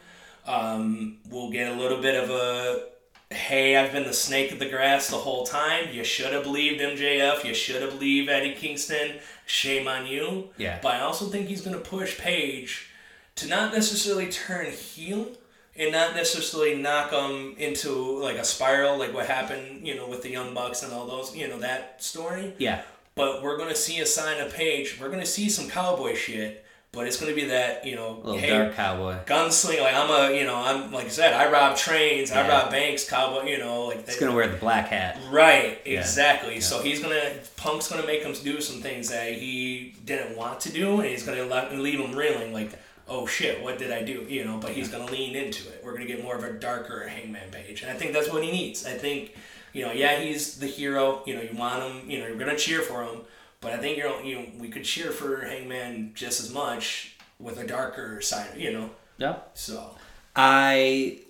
Um, 0.46 1.18
we'll 1.30 1.50
get 1.50 1.72
a 1.72 1.74
little 1.74 2.00
bit 2.00 2.22
of 2.22 2.30
a 2.30 2.92
hey, 3.32 3.76
I've 3.76 3.92
been 3.92 4.04
the 4.04 4.12
snake 4.12 4.52
of 4.52 4.58
the 4.58 4.68
grass 4.68 5.08
the 5.08 5.16
whole 5.16 5.44
time. 5.44 5.88
You 5.92 6.04
should 6.04 6.32
have 6.32 6.44
believed 6.44 6.80
MJF. 6.80 7.44
You 7.44 7.54
should 7.54 7.80
have 7.82 7.92
believed 7.92 8.28
Eddie 8.28 8.54
Kingston. 8.54 9.18
Shame 9.46 9.88
on 9.88 10.06
you. 10.06 10.50
Yeah. 10.56 10.78
But 10.82 10.96
I 10.96 11.00
also 11.00 11.26
think 11.26 11.48
he's 11.48 11.62
going 11.62 11.76
to 11.76 11.82
push 11.82 12.18
Page 12.18 12.90
to 13.36 13.48
not 13.48 13.72
necessarily 13.72 14.30
turn 14.30 14.70
heel 14.70 15.28
and 15.76 15.92
not 15.92 16.14
necessarily 16.14 16.76
knock 16.76 17.10
them 17.10 17.54
into 17.56 18.18
like 18.18 18.36
a 18.36 18.44
spiral, 18.44 18.98
like 18.98 19.14
what 19.14 19.26
happened, 19.26 19.86
you 19.86 19.94
know, 19.94 20.06
with 20.06 20.22
the 20.22 20.30
Young 20.30 20.52
Bucks 20.52 20.82
and 20.82 20.92
all 20.92 21.06
those, 21.06 21.34
you 21.34 21.48
know, 21.48 21.58
that 21.60 22.02
story 22.02 22.54
yeah. 22.58 22.82
But 23.14 23.42
we're 23.42 23.56
gonna 23.58 23.74
see 23.74 24.00
a 24.00 24.06
sign 24.06 24.40
of 24.40 24.52
Page. 24.54 24.98
We're 25.00 25.10
gonna 25.10 25.26
see 25.26 25.48
some 25.48 25.68
cowboy 25.68 26.14
shit, 26.14 26.64
but 26.92 27.06
it's 27.06 27.18
gonna 27.18 27.34
be 27.34 27.44
that 27.46 27.84
you 27.86 27.96
know, 27.96 28.20
Little 28.22 28.38
hey, 28.38 28.50
dark 28.50 28.74
cowboy. 28.74 29.16
gunslinger. 29.26 29.80
Like 29.82 29.94
I'm 29.94 30.10
a, 30.10 30.36
you 30.36 30.44
know, 30.44 30.56
I'm 30.56 30.92
like 30.92 31.06
I 31.06 31.08
said, 31.10 31.32
I 31.34 31.50
rob 31.50 31.76
trains, 31.76 32.30
I 32.32 32.46
rob 32.48 32.70
banks, 32.70 33.08
cowboy. 33.08 33.44
You 33.48 33.58
know, 33.58 33.86
like 33.86 34.06
He's 34.06 34.18
going 34.18 34.30
to 34.30 34.36
wear 34.36 34.48
the 34.48 34.56
black 34.58 34.88
hat. 34.88 35.18
right, 35.30 35.80
Yeah. 35.84 36.00
exactly. 36.00 36.60
So 36.60 36.82
he's 36.82 37.00
gonna 37.00 37.34
Punk's 37.56 37.88
gonna 37.90 38.06
make 38.06 38.22
him 38.22 38.32
do 38.42 38.60
some 38.60 38.80
things 38.80 39.08
that 39.10 39.32
he 39.32 39.94
didn't 40.04 40.36
want 40.36 40.60
to 40.60 40.72
do, 40.72 41.00
and 41.00 41.08
he's 41.08 41.24
gonna 41.24 41.44
let, 41.44 41.72
leave 41.76 42.00
him 42.00 42.14
reeling. 42.14 42.52
Like, 42.52 42.72
oh 43.08 43.26
shit, 43.26 43.62
what 43.62 43.78
did 43.78 43.90
I 43.92 44.02
do? 44.02 44.24
You 44.28 44.44
know, 44.44 44.58
but 44.58 44.70
he's 44.72 44.88
gonna 44.88 45.10
lean 45.10 45.34
into 45.36 45.68
it. 45.68 45.82
We're 45.84 45.92
gonna 45.92 46.06
get 46.06 46.22
more 46.22 46.36
of 46.36 46.44
a 46.44 46.52
darker 46.54 47.06
Hangman 47.08 47.50
Page, 47.50 47.82
and 47.82 47.90
I 47.90 47.94
think 47.94 48.12
that's 48.12 48.30
what 48.30 48.42
he 48.42 48.50
needs. 48.50 48.86
I 48.86 48.92
think. 48.92 49.34
You 49.72 49.86
know, 49.86 49.92
yeah, 49.92 50.20
he's 50.20 50.58
the 50.58 50.66
hero. 50.66 51.22
You 51.26 51.36
know, 51.36 51.42
you 51.42 51.56
want 51.56 51.82
him. 51.82 52.10
You 52.10 52.20
know, 52.20 52.26
you're 52.26 52.36
gonna 52.36 52.56
cheer 52.56 52.80
for 52.82 53.02
him. 53.04 53.20
But 53.60 53.72
I 53.72 53.76
think 53.78 53.96
you're, 53.96 54.20
you 54.22 54.34
know, 54.36 54.46
we 54.58 54.68
could 54.68 54.84
cheer 54.84 55.10
for 55.12 55.44
Hangman 55.44 56.12
just 56.14 56.40
as 56.40 56.52
much 56.52 57.16
with 57.38 57.58
a 57.58 57.66
darker 57.66 58.20
side. 58.20 58.56
You 58.56 58.72
know, 58.72 58.90
Yeah. 59.18 59.36
so 59.54 59.96
I 60.34 61.20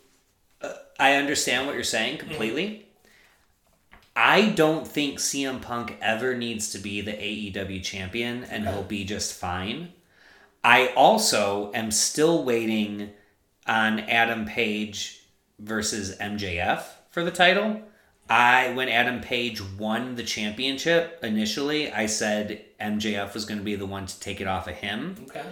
uh, 0.62 0.72
I 0.98 1.14
understand 1.16 1.66
what 1.66 1.74
you're 1.74 1.84
saying 1.84 2.18
completely. 2.18 2.86
I 4.14 4.50
don't 4.50 4.86
think 4.86 5.18
CM 5.18 5.62
Punk 5.62 5.96
ever 6.02 6.34
needs 6.36 6.70
to 6.72 6.78
be 6.78 7.00
the 7.00 7.12
AEW 7.12 7.82
champion 7.82 8.44
and 8.44 8.68
he'll 8.68 8.82
be 8.82 9.04
just 9.04 9.32
fine. 9.32 9.92
I 10.62 10.88
also 10.88 11.70
am 11.74 11.90
still 11.90 12.44
waiting 12.44 13.10
on 13.66 14.00
Adam 14.00 14.44
Page 14.44 15.22
versus 15.58 16.16
MJF 16.18 16.82
for 17.10 17.24
the 17.24 17.30
title. 17.30 17.80
I 18.32 18.72
when 18.72 18.88
Adam 18.88 19.20
Page 19.20 19.62
won 19.78 20.14
the 20.14 20.22
championship 20.22 21.18
initially, 21.22 21.92
I 21.92 22.06
said 22.06 22.64
MJF 22.80 23.34
was 23.34 23.44
going 23.44 23.58
to 23.58 23.64
be 23.64 23.74
the 23.74 23.84
one 23.84 24.06
to 24.06 24.20
take 24.20 24.40
it 24.40 24.46
off 24.46 24.66
of 24.66 24.74
him. 24.74 25.16
okay. 25.28 25.44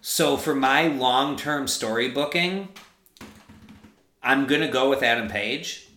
So 0.00 0.36
for 0.36 0.54
my 0.54 0.88
long 0.88 1.36
term 1.36 1.68
story 1.68 2.08
booking, 2.08 2.68
I'm 4.20 4.46
gonna 4.46 4.70
go 4.70 4.90
with 4.90 5.02
Adam 5.02 5.28
Page. 5.28 5.88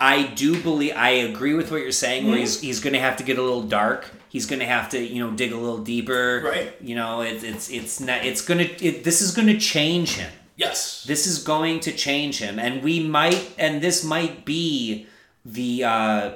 I 0.00 0.24
do 0.24 0.60
believe 0.60 0.94
I 0.96 1.10
agree 1.10 1.54
with 1.54 1.70
what 1.70 1.82
you're 1.82 1.92
saying. 1.92 2.24
Where 2.24 2.34
mm-hmm. 2.34 2.40
he's 2.40 2.60
he's 2.60 2.80
gonna 2.80 2.98
have 2.98 3.16
to 3.18 3.22
get 3.22 3.38
a 3.38 3.42
little 3.42 3.62
dark. 3.62 4.10
He's 4.28 4.46
gonna 4.46 4.66
have 4.66 4.88
to 4.90 4.98
you 4.98 5.24
know 5.24 5.36
dig 5.36 5.52
a 5.52 5.56
little 5.56 5.78
deeper. 5.84 6.42
Right. 6.44 6.74
You 6.80 6.96
know 6.96 7.20
it, 7.22 7.44
it's 7.44 7.70
it's 7.70 8.00
not 8.00 8.24
it's 8.24 8.42
gonna 8.42 8.68
it, 8.80 9.04
this 9.04 9.20
is 9.20 9.34
gonna 9.34 9.58
change 9.58 10.14
him. 10.14 10.32
Yes. 10.56 11.04
This 11.04 11.26
is 11.26 11.42
going 11.42 11.80
to 11.80 11.92
change 11.92 12.38
him, 12.38 12.58
and 12.58 12.82
we 12.82 13.00
might, 13.00 13.50
and 13.58 13.80
this 13.80 14.04
might 14.04 14.44
be 14.44 15.06
the 15.52 15.84
uh, 15.84 16.30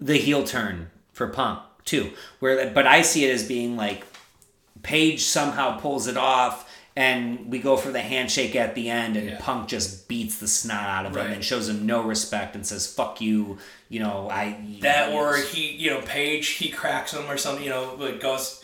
the 0.00 0.16
heel 0.18 0.44
turn 0.44 0.90
for 1.12 1.28
Punk 1.28 1.60
too. 1.84 2.12
Where, 2.40 2.70
but 2.70 2.86
I 2.86 3.02
see 3.02 3.24
it 3.24 3.32
as 3.34 3.46
being 3.46 3.76
like 3.76 4.04
Page 4.82 5.22
somehow 5.22 5.78
pulls 5.78 6.08
it 6.08 6.16
off, 6.16 6.68
and 6.96 7.50
we 7.50 7.60
go 7.60 7.76
for 7.76 7.92
the 7.92 8.00
handshake 8.00 8.56
at 8.56 8.74
the 8.74 8.90
end, 8.90 9.16
and 9.16 9.30
Yeah. 9.30 9.38
Punk 9.40 9.68
just 9.68 10.08
beats 10.08 10.38
the 10.38 10.48
snot 10.48 10.88
out 10.88 11.06
of 11.06 11.12
him 11.16 11.18
Right. 11.26 11.34
and 11.34 11.44
shows 11.44 11.68
him 11.68 11.86
no 11.86 12.00
respect 12.02 12.56
and 12.56 12.66
says 12.66 12.92
"fuck 12.92 13.20
you." 13.20 13.58
You 13.88 14.00
know, 14.00 14.28
I 14.30 14.56
That 14.80 15.12
or 15.12 15.36
he, 15.36 15.70
you 15.72 15.90
know, 15.90 16.00
Page, 16.00 16.48
he 16.48 16.68
cracks 16.70 17.12
him 17.12 17.30
or 17.30 17.36
something, 17.36 17.62
you 17.62 17.70
know, 17.70 17.94
like 17.98 18.20
goes 18.20 18.60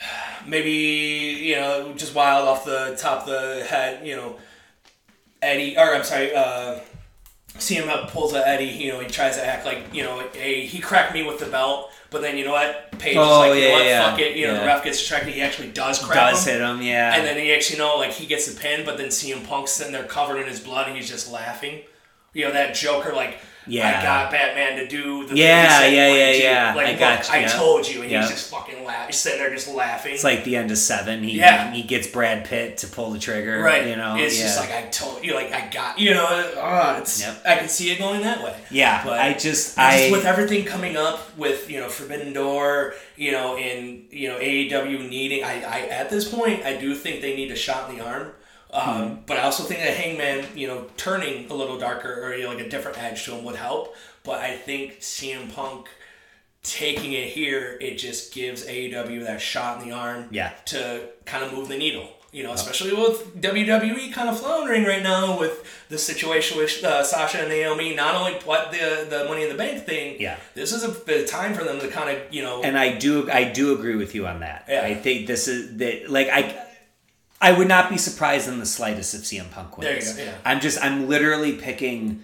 maybe, 0.46 0.70
you 0.70 1.56
know, 1.56 1.92
just 1.96 2.14
wild 2.14 2.48
off 2.48 2.64
the 2.64 2.96
top 2.98 3.22
of 3.22 3.26
the 3.26 3.64
head, 3.64 4.06
you 4.06 4.16
know, 4.16 4.36
Eddie, 5.42 5.76
or 5.76 5.94
I'm 5.94 6.04
sorry, 6.04 6.34
uh, 6.34 6.78
CM 7.54 7.88
up 7.88 8.10
pulls 8.10 8.34
a 8.34 8.46
Eddie, 8.46 8.66
you 8.66 8.92
know, 8.92 9.00
he 9.00 9.08
tries 9.08 9.36
to 9.36 9.44
act 9.44 9.64
like, 9.66 9.92
you 9.92 10.02
know, 10.04 10.22
hey, 10.32 10.64
he 10.66 10.78
cracked 10.78 11.12
me 11.12 11.24
with 11.24 11.38
the 11.40 11.46
belt, 11.46 11.90
but 12.10 12.22
then 12.22 12.36
you 12.38 12.44
know 12.44 12.52
what? 12.52 12.92
Page 12.98 13.16
Oh, 13.18 13.42
is 13.44 13.48
like, 13.50 13.54
you 13.58 13.62
yeah, 13.64 13.68
know 13.68 13.74
what, 13.74 13.84
yeah, 13.84 14.10
fuck 14.10 14.20
it, 14.20 14.36
you 14.36 14.46
know, 14.46 14.52
yeah. 14.54 14.60
the 14.60 14.66
ref 14.66 14.84
gets 14.84 14.98
distracted, 14.98 15.34
he 15.34 15.40
actually 15.40 15.70
does 15.72 15.98
crack 15.98 16.30
does 16.32 16.46
him. 16.46 16.52
hit 16.52 16.62
him. 16.62 16.82
Yeah, 16.82 17.16
And 17.16 17.26
then 17.26 17.36
he 17.36 17.52
actually, 17.52 17.78
you 17.78 17.82
know, 17.82 17.96
like 17.96 18.12
he 18.12 18.26
gets 18.26 18.46
the 18.52 18.58
pin, 18.60 18.84
but 18.84 18.96
then 18.96 19.08
CM 19.08 19.44
Punk's 19.46 19.72
sitting 19.72 19.92
there 19.92 20.04
covered 20.04 20.38
in 20.38 20.46
his 20.46 20.60
blood 20.60 20.86
and 20.88 20.96
he's 20.96 21.08
just 21.08 21.30
laughing. 21.32 21.80
You 22.32 22.44
know, 22.46 22.52
that 22.52 22.74
Joker, 22.76 23.12
like, 23.12 23.38
Yeah. 23.68 23.98
I 24.00 24.02
got 24.02 24.30
Batman 24.30 24.76
to 24.78 24.86
do 24.88 25.26
the 25.26 25.36
Yeah, 25.36 25.80
thing 25.80 25.90
he 25.90 25.96
yeah, 25.96 26.08
yeah, 26.14 26.30
yeah. 26.32 26.74
Like, 26.74 26.86
I 26.86 26.90
look, 26.92 27.00
got 27.00 27.28
you, 27.28 27.34
I 27.34 27.38
yeah. 27.40 27.48
told 27.48 27.88
you. 27.88 28.02
And 28.02 28.10
Yeah. 28.10 28.20
he's 28.22 28.30
just 28.30 28.50
fucking 28.50 28.84
laughing. 28.84 29.06
He's 29.08 29.16
sitting 29.16 29.38
there 29.38 29.50
just 29.54 29.68
laughing. 29.68 30.14
it's 30.14 30.24
like 30.24 30.44
the 30.44 30.56
end 30.56 30.70
of 30.70 30.78
seven. 30.78 31.22
He 31.22 31.38
Yeah. 31.38 31.70
he 31.72 31.82
gets 31.82 32.06
Brad 32.06 32.44
Pitt 32.44 32.78
to 32.78 32.86
pull 32.86 33.10
the 33.10 33.18
trigger. 33.18 33.60
right. 33.60 33.86
You 33.86 33.96
know, 33.96 34.16
it's 34.16 34.38
yeah. 34.38 34.44
just 34.44 34.58
like, 34.60 34.72
I 34.72 34.82
told 34.88 35.24
you, 35.24 35.34
like, 35.34 35.52
I 35.52 35.68
got, 35.72 35.98
you 35.98 36.14
know, 36.14 36.24
uh, 36.26 36.96
it's, 37.00 37.20
Yep. 37.20 37.42
I 37.46 37.56
can 37.56 37.68
see 37.68 37.90
it 37.92 37.98
going 37.98 38.22
that 38.22 38.42
way. 38.42 38.56
yeah. 38.70 39.02
But 39.04 39.20
I 39.20 39.34
just 39.34 39.78
I 39.78 39.88
I 39.88 39.98
just 39.98 40.12
with 40.12 40.24
everything 40.24 40.64
coming 40.64 40.96
up 40.96 41.36
with 41.36 41.70
you 41.70 41.78
know 41.80 41.88
Forbidden 41.88 42.32
Door, 42.32 42.94
you 43.16 43.32
know, 43.32 43.56
in 43.58 44.04
you 44.10 44.28
know 44.28 44.38
AEW 44.38 45.08
needing, 45.08 45.44
I, 45.44 45.62
I 45.62 45.80
at 45.88 46.10
this 46.10 46.28
point 46.28 46.64
I 46.64 46.76
do 46.76 46.94
think 46.94 47.20
they 47.20 47.34
need 47.36 47.50
a 47.50 47.56
shot 47.56 47.90
in 47.90 47.98
the 47.98 48.04
arm. 48.04 48.32
Um. 48.72 49.20
But 49.26 49.38
I 49.38 49.42
also 49.42 49.62
think 49.64 49.80
that 49.80 49.96
Hangman, 49.96 50.46
you 50.56 50.66
know, 50.66 50.86
turning 50.96 51.50
a 51.50 51.54
little 51.54 51.78
darker 51.78 52.22
or 52.24 52.34
you 52.34 52.44
know, 52.44 52.50
like 52.54 52.64
a 52.64 52.68
different 52.68 52.98
edge 53.02 53.24
to 53.24 53.32
him 53.34 53.44
would 53.44 53.56
help. 53.56 53.94
But 54.24 54.40
I 54.40 54.56
think 54.56 55.00
CM 55.00 55.52
Punk 55.54 55.88
taking 56.62 57.12
it 57.12 57.28
here, 57.28 57.78
it 57.80 57.96
just 57.96 58.34
gives 58.34 58.66
AEW 58.66 59.24
that 59.24 59.40
shot 59.40 59.80
in 59.80 59.88
the 59.88 59.94
arm 59.94 60.28
Yeah. 60.30 60.52
to 60.66 61.08
kind 61.24 61.44
of 61.44 61.52
move 61.54 61.68
the 61.68 61.78
needle. 61.78 62.10
You 62.30 62.42
know, 62.42 62.52
especially 62.52 62.92
with 62.92 63.40
WWE 63.40 64.12
kind 64.12 64.28
of 64.28 64.38
floundering 64.38 64.84
right 64.84 65.02
now 65.02 65.40
with 65.40 65.64
the 65.88 65.96
situation 65.96 66.58
with 66.58 66.84
uh, 66.84 67.02
Sasha 67.02 67.38
and 67.38 67.48
Naomi. 67.48 67.94
Not 67.94 68.14
only 68.16 68.34
what 68.40 68.70
the 68.70 69.06
the 69.08 69.24
Money 69.24 69.44
in 69.44 69.48
the 69.48 69.54
Bank 69.54 69.86
thing. 69.86 70.20
Yeah. 70.20 70.36
This 70.54 70.74
is 70.74 70.84
a 70.84 71.26
time 71.26 71.54
for 71.54 71.64
them 71.64 71.80
to 71.80 71.88
kind 71.88 72.14
of 72.14 72.22
you 72.30 72.42
know. 72.42 72.62
and 72.62 72.76
I 72.78 72.98
do 72.98 73.30
I 73.30 73.44
do 73.44 73.72
agree 73.72 73.96
with 73.96 74.14
you 74.14 74.26
on 74.26 74.40
that. 74.40 74.66
Yeah. 74.68 74.82
I 74.84 74.92
think 74.94 75.26
this 75.26 75.48
is 75.48 75.78
that 75.78 76.10
like 76.10 76.28
I 76.28 76.54
I 77.40 77.52
would 77.52 77.68
not 77.68 77.88
be 77.88 77.96
surprised 77.98 78.48
in 78.48 78.58
the 78.58 78.66
slightest 78.66 79.14
if 79.14 79.20
CM 79.22 79.50
Punk 79.50 79.78
wins. 79.78 80.14
There 80.14 80.24
you 80.24 80.30
go, 80.30 80.32
yeah. 80.32 80.38
I'm 80.44 80.60
just 80.60 80.82
I'm 80.82 81.08
literally 81.08 81.52
picking 81.56 82.22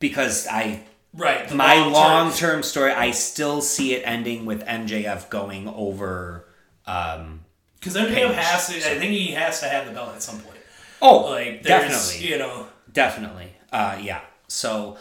because 0.00 0.46
I 0.48 0.82
right. 1.14 1.52
my 1.54 1.76
long-term- 1.86 2.62
story 2.64 2.92
I 2.92 3.12
still 3.12 3.60
see 3.62 3.94
it 3.94 4.02
ending 4.04 4.44
with 4.44 4.64
MJF 4.66 5.30
going 5.30 5.68
over 5.68 6.46
um 6.86 7.44
Because 7.78 7.96
MJF 7.96 8.12
Page, 8.14 8.34
has 8.34 8.66
to. 8.68 8.74
I 8.76 8.98
think 8.98 9.12
he 9.12 9.28
has 9.32 9.60
to 9.60 9.68
have 9.68 9.86
the 9.86 9.92
belt 9.92 10.14
at 10.14 10.22
some 10.22 10.40
point. 10.40 10.58
Oh 11.00 11.30
Like 11.30 11.62
definitely. 11.62 12.26
you 12.28 12.38
know. 12.38 12.66
Definitely. 12.92 13.54
Uh 13.72 13.98
yeah. 14.02 14.22
So 14.48 14.96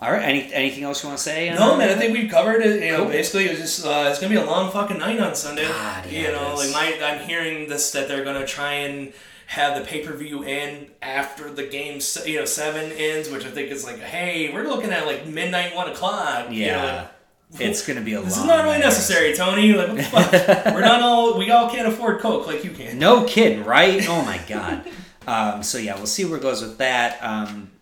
all 0.00 0.10
right, 0.10 0.22
any 0.22 0.52
anything 0.52 0.84
else 0.84 1.02
you 1.02 1.08
want 1.08 1.18
to 1.18 1.24
say? 1.24 1.50
No, 1.54 1.76
man, 1.76 1.90
I 1.90 1.94
think 1.94 2.12
we've 2.16 2.30
covered 2.30 2.62
it. 2.62 2.82
You 2.82 2.92
know, 2.92 2.96
Cool. 3.02 3.08
basically, 3.12 3.44
it's 3.46 3.60
just 3.60 3.86
uh, 3.86 4.06
it's 4.10 4.18
gonna 4.18 4.34
be 4.34 4.40
a 4.40 4.44
long 4.44 4.70
fucking 4.72 4.98
night 4.98 5.20
on 5.20 5.34
Sunday. 5.34 5.66
God, 5.68 6.06
yeah, 6.10 6.20
you 6.20 6.32
know, 6.32 6.54
like 6.56 6.70
my 6.72 6.98
I'm 7.04 7.20
hearing 7.28 7.68
this 7.68 7.90
that 7.92 8.08
they're 8.08 8.24
gonna 8.24 8.46
try 8.46 8.72
and 8.72 9.12
have 9.46 9.76
the 9.78 9.84
pay 9.84 10.04
per 10.06 10.14
view 10.16 10.42
end 10.44 10.86
after 11.02 11.50
the 11.50 11.64
game, 11.66 12.00
you 12.24 12.38
know, 12.38 12.44
seven 12.44 12.92
ends, 12.92 13.28
which 13.28 13.44
I 13.44 13.50
think 13.50 13.70
is 13.70 13.84
like, 13.84 13.98
hey, 14.00 14.52
we're 14.54 14.62
looking 14.68 14.90
at 14.90 15.06
like 15.06 15.26
midnight, 15.26 15.74
one 15.74 15.90
o'clock. 15.90 16.50
you 16.52 16.66
know, 16.66 16.72
Yeah. 16.72 17.06
like, 17.52 17.60
it's 17.62 17.84
gonna 17.86 18.00
be 18.00 18.14
a 18.14 18.20
This 18.22 18.36
long 18.36 18.44
is 18.46 18.48
not 18.48 18.64
really 18.64 18.78
night. 18.78 18.84
necessary, 18.84 19.34
Tony. 19.34 19.72
Like, 19.72 19.88
what 19.88 19.96
the 19.96 20.38
fuck? 20.38 20.64
We're 20.74 20.80
not 20.82 21.02
all. 21.02 21.36
We 21.36 21.50
all 21.50 21.68
can't 21.68 21.88
afford 21.88 22.20
Coke 22.20 22.46
like 22.46 22.62
you 22.64 22.70
can. 22.70 22.98
No 22.98 23.24
kidding, 23.24 23.64
right? 23.64 24.08
Oh 24.08 24.22
my 24.24 24.40
god. 24.48 24.88
um, 25.26 25.62
so 25.64 25.76
yeah, 25.78 25.96
we'll 25.96 26.06
see 26.06 26.24
where 26.24 26.38
it 26.38 26.42
goes 26.42 26.62
with 26.62 26.78
that. 26.78 27.18
Um, 27.20 27.72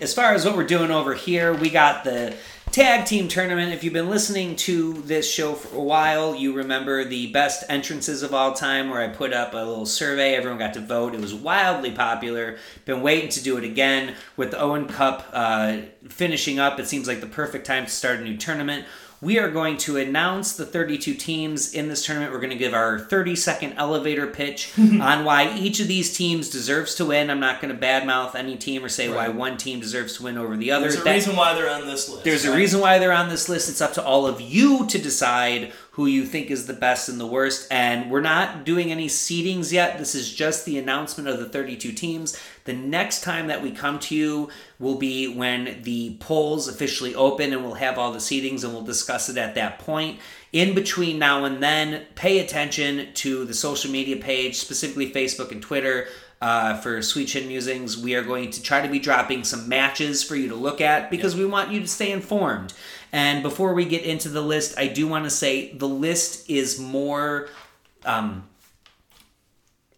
as 0.00 0.14
far 0.14 0.32
as 0.34 0.44
what 0.44 0.56
we're 0.56 0.64
doing 0.64 0.90
over 0.90 1.14
here, 1.14 1.52
we 1.52 1.70
got 1.70 2.04
the 2.04 2.36
tag 2.70 3.06
team 3.06 3.28
tournament. 3.28 3.72
If 3.72 3.82
you've 3.82 3.92
been 3.92 4.10
listening 4.10 4.54
to 4.56 4.94
this 5.02 5.28
show 5.30 5.54
for 5.54 5.76
a 5.76 5.82
while, 5.82 6.34
you 6.34 6.52
remember 6.52 7.04
the 7.04 7.32
best 7.32 7.64
entrances 7.68 8.22
of 8.22 8.32
all 8.32 8.52
time, 8.52 8.90
where 8.90 9.00
I 9.00 9.08
put 9.08 9.32
up 9.32 9.54
a 9.54 9.56
little 9.56 9.86
survey. 9.86 10.34
Everyone 10.34 10.58
got 10.58 10.74
to 10.74 10.80
vote. 10.80 11.14
It 11.14 11.20
was 11.20 11.34
wildly 11.34 11.90
popular. 11.90 12.58
Been 12.84 13.02
waiting 13.02 13.30
to 13.30 13.42
do 13.42 13.56
it 13.56 13.64
again 13.64 14.14
with 14.36 14.52
the 14.52 14.60
Owen 14.60 14.86
Cup 14.86 15.28
uh, 15.32 15.78
finishing 16.08 16.58
up. 16.58 16.78
It 16.78 16.86
seems 16.86 17.08
like 17.08 17.20
the 17.20 17.26
perfect 17.26 17.66
time 17.66 17.86
to 17.86 17.90
start 17.90 18.20
a 18.20 18.22
new 18.22 18.36
tournament. 18.36 18.84
We 19.20 19.40
are 19.40 19.50
going 19.50 19.78
to 19.78 19.96
announce 19.96 20.52
the 20.56 20.64
32 20.64 21.14
teams 21.14 21.74
in 21.74 21.88
this 21.88 22.06
tournament. 22.06 22.30
We're 22.32 22.38
going 22.38 22.50
to 22.50 22.56
give 22.56 22.72
our 22.72 23.00
30 23.00 23.34
second 23.34 23.72
elevator 23.76 24.28
pitch 24.28 24.72
on 24.78 25.24
why 25.24 25.52
each 25.56 25.80
of 25.80 25.88
these 25.88 26.16
teams 26.16 26.48
deserves 26.48 26.94
to 26.96 27.04
win. 27.04 27.28
I'm 27.28 27.40
not 27.40 27.60
going 27.60 27.74
to 27.76 27.80
badmouth 27.80 28.36
any 28.36 28.56
team 28.56 28.84
or 28.84 28.88
say 28.88 29.08
why 29.08 29.28
one 29.28 29.56
team 29.56 29.80
deserves 29.80 30.16
to 30.18 30.22
win 30.22 30.38
over 30.38 30.56
the 30.56 30.70
other. 30.70 30.82
There's 30.88 31.00
a 31.00 31.02
That- 31.02 31.14
reason 31.14 31.34
why 31.36 31.54
they're 31.54 31.68
on 31.70 31.86
this 31.86 32.08
list. 32.08 32.22
there's 32.24 32.44
a 32.44 32.54
reason 32.54 32.80
why 32.80 33.00
they're 33.00 33.12
on 33.12 33.28
this 33.28 33.48
list. 33.48 33.68
It's 33.68 33.80
up 33.80 33.92
to 33.94 34.04
all 34.04 34.24
of 34.24 34.40
you 34.40 34.86
to 34.86 34.98
decide 34.98 35.72
who 35.92 36.06
you 36.06 36.24
think 36.24 36.48
is 36.48 36.66
the 36.68 36.72
best 36.74 37.08
and 37.08 37.18
the 37.18 37.26
worst. 37.26 37.66
And 37.72 38.08
we're 38.12 38.20
not 38.20 38.64
doing 38.64 38.92
any 38.92 39.08
seedings 39.08 39.72
yet. 39.72 39.98
This 39.98 40.14
is 40.14 40.32
just 40.32 40.64
the 40.64 40.78
announcement 40.78 41.28
of 41.28 41.40
the 41.40 41.48
32 41.48 41.90
teams. 41.90 42.38
The 42.68 42.74
next 42.74 43.22
time 43.22 43.46
that 43.46 43.62
we 43.62 43.70
come 43.70 43.98
to 44.00 44.14
you 44.14 44.50
will 44.78 44.96
be 44.96 45.26
when 45.26 45.80
the 45.84 46.18
polls 46.20 46.68
officially 46.68 47.14
open 47.14 47.54
and 47.54 47.64
we'll 47.64 47.72
have 47.72 47.96
all 47.96 48.12
the 48.12 48.18
seedings 48.18 48.62
and 48.62 48.74
we'll 48.74 48.82
discuss 48.82 49.30
it 49.30 49.38
at 49.38 49.54
that 49.54 49.78
point. 49.78 50.20
In 50.52 50.74
between 50.74 51.18
now 51.18 51.46
and 51.46 51.62
then, 51.62 52.04
pay 52.14 52.40
attention 52.40 53.14
to 53.14 53.46
the 53.46 53.54
social 53.54 53.90
media 53.90 54.16
page, 54.16 54.56
specifically 54.56 55.10
Facebook 55.10 55.50
and 55.50 55.62
Twitter 55.62 56.08
uh, 56.42 56.76
for 56.76 57.00
Sweet 57.00 57.28
Chin 57.28 57.48
Musings. 57.48 57.96
We 57.96 58.14
are 58.16 58.22
going 58.22 58.50
to 58.50 58.62
try 58.62 58.82
to 58.82 58.92
be 58.92 58.98
dropping 58.98 59.44
some 59.44 59.66
matches 59.66 60.22
for 60.22 60.36
you 60.36 60.50
to 60.50 60.54
look 60.54 60.82
at 60.82 61.10
because 61.10 61.34
we 61.34 61.46
want 61.46 61.70
you 61.72 61.80
to 61.80 61.88
stay 61.88 62.12
informed. 62.12 62.74
And 63.12 63.42
before 63.42 63.72
we 63.72 63.86
get 63.86 64.02
into 64.02 64.28
the 64.28 64.42
list, 64.42 64.78
I 64.78 64.88
do 64.88 65.08
want 65.08 65.24
to 65.24 65.30
say 65.30 65.72
the 65.72 65.88
list 65.88 66.50
is 66.50 66.78
more. 66.78 67.48
Um, 68.04 68.46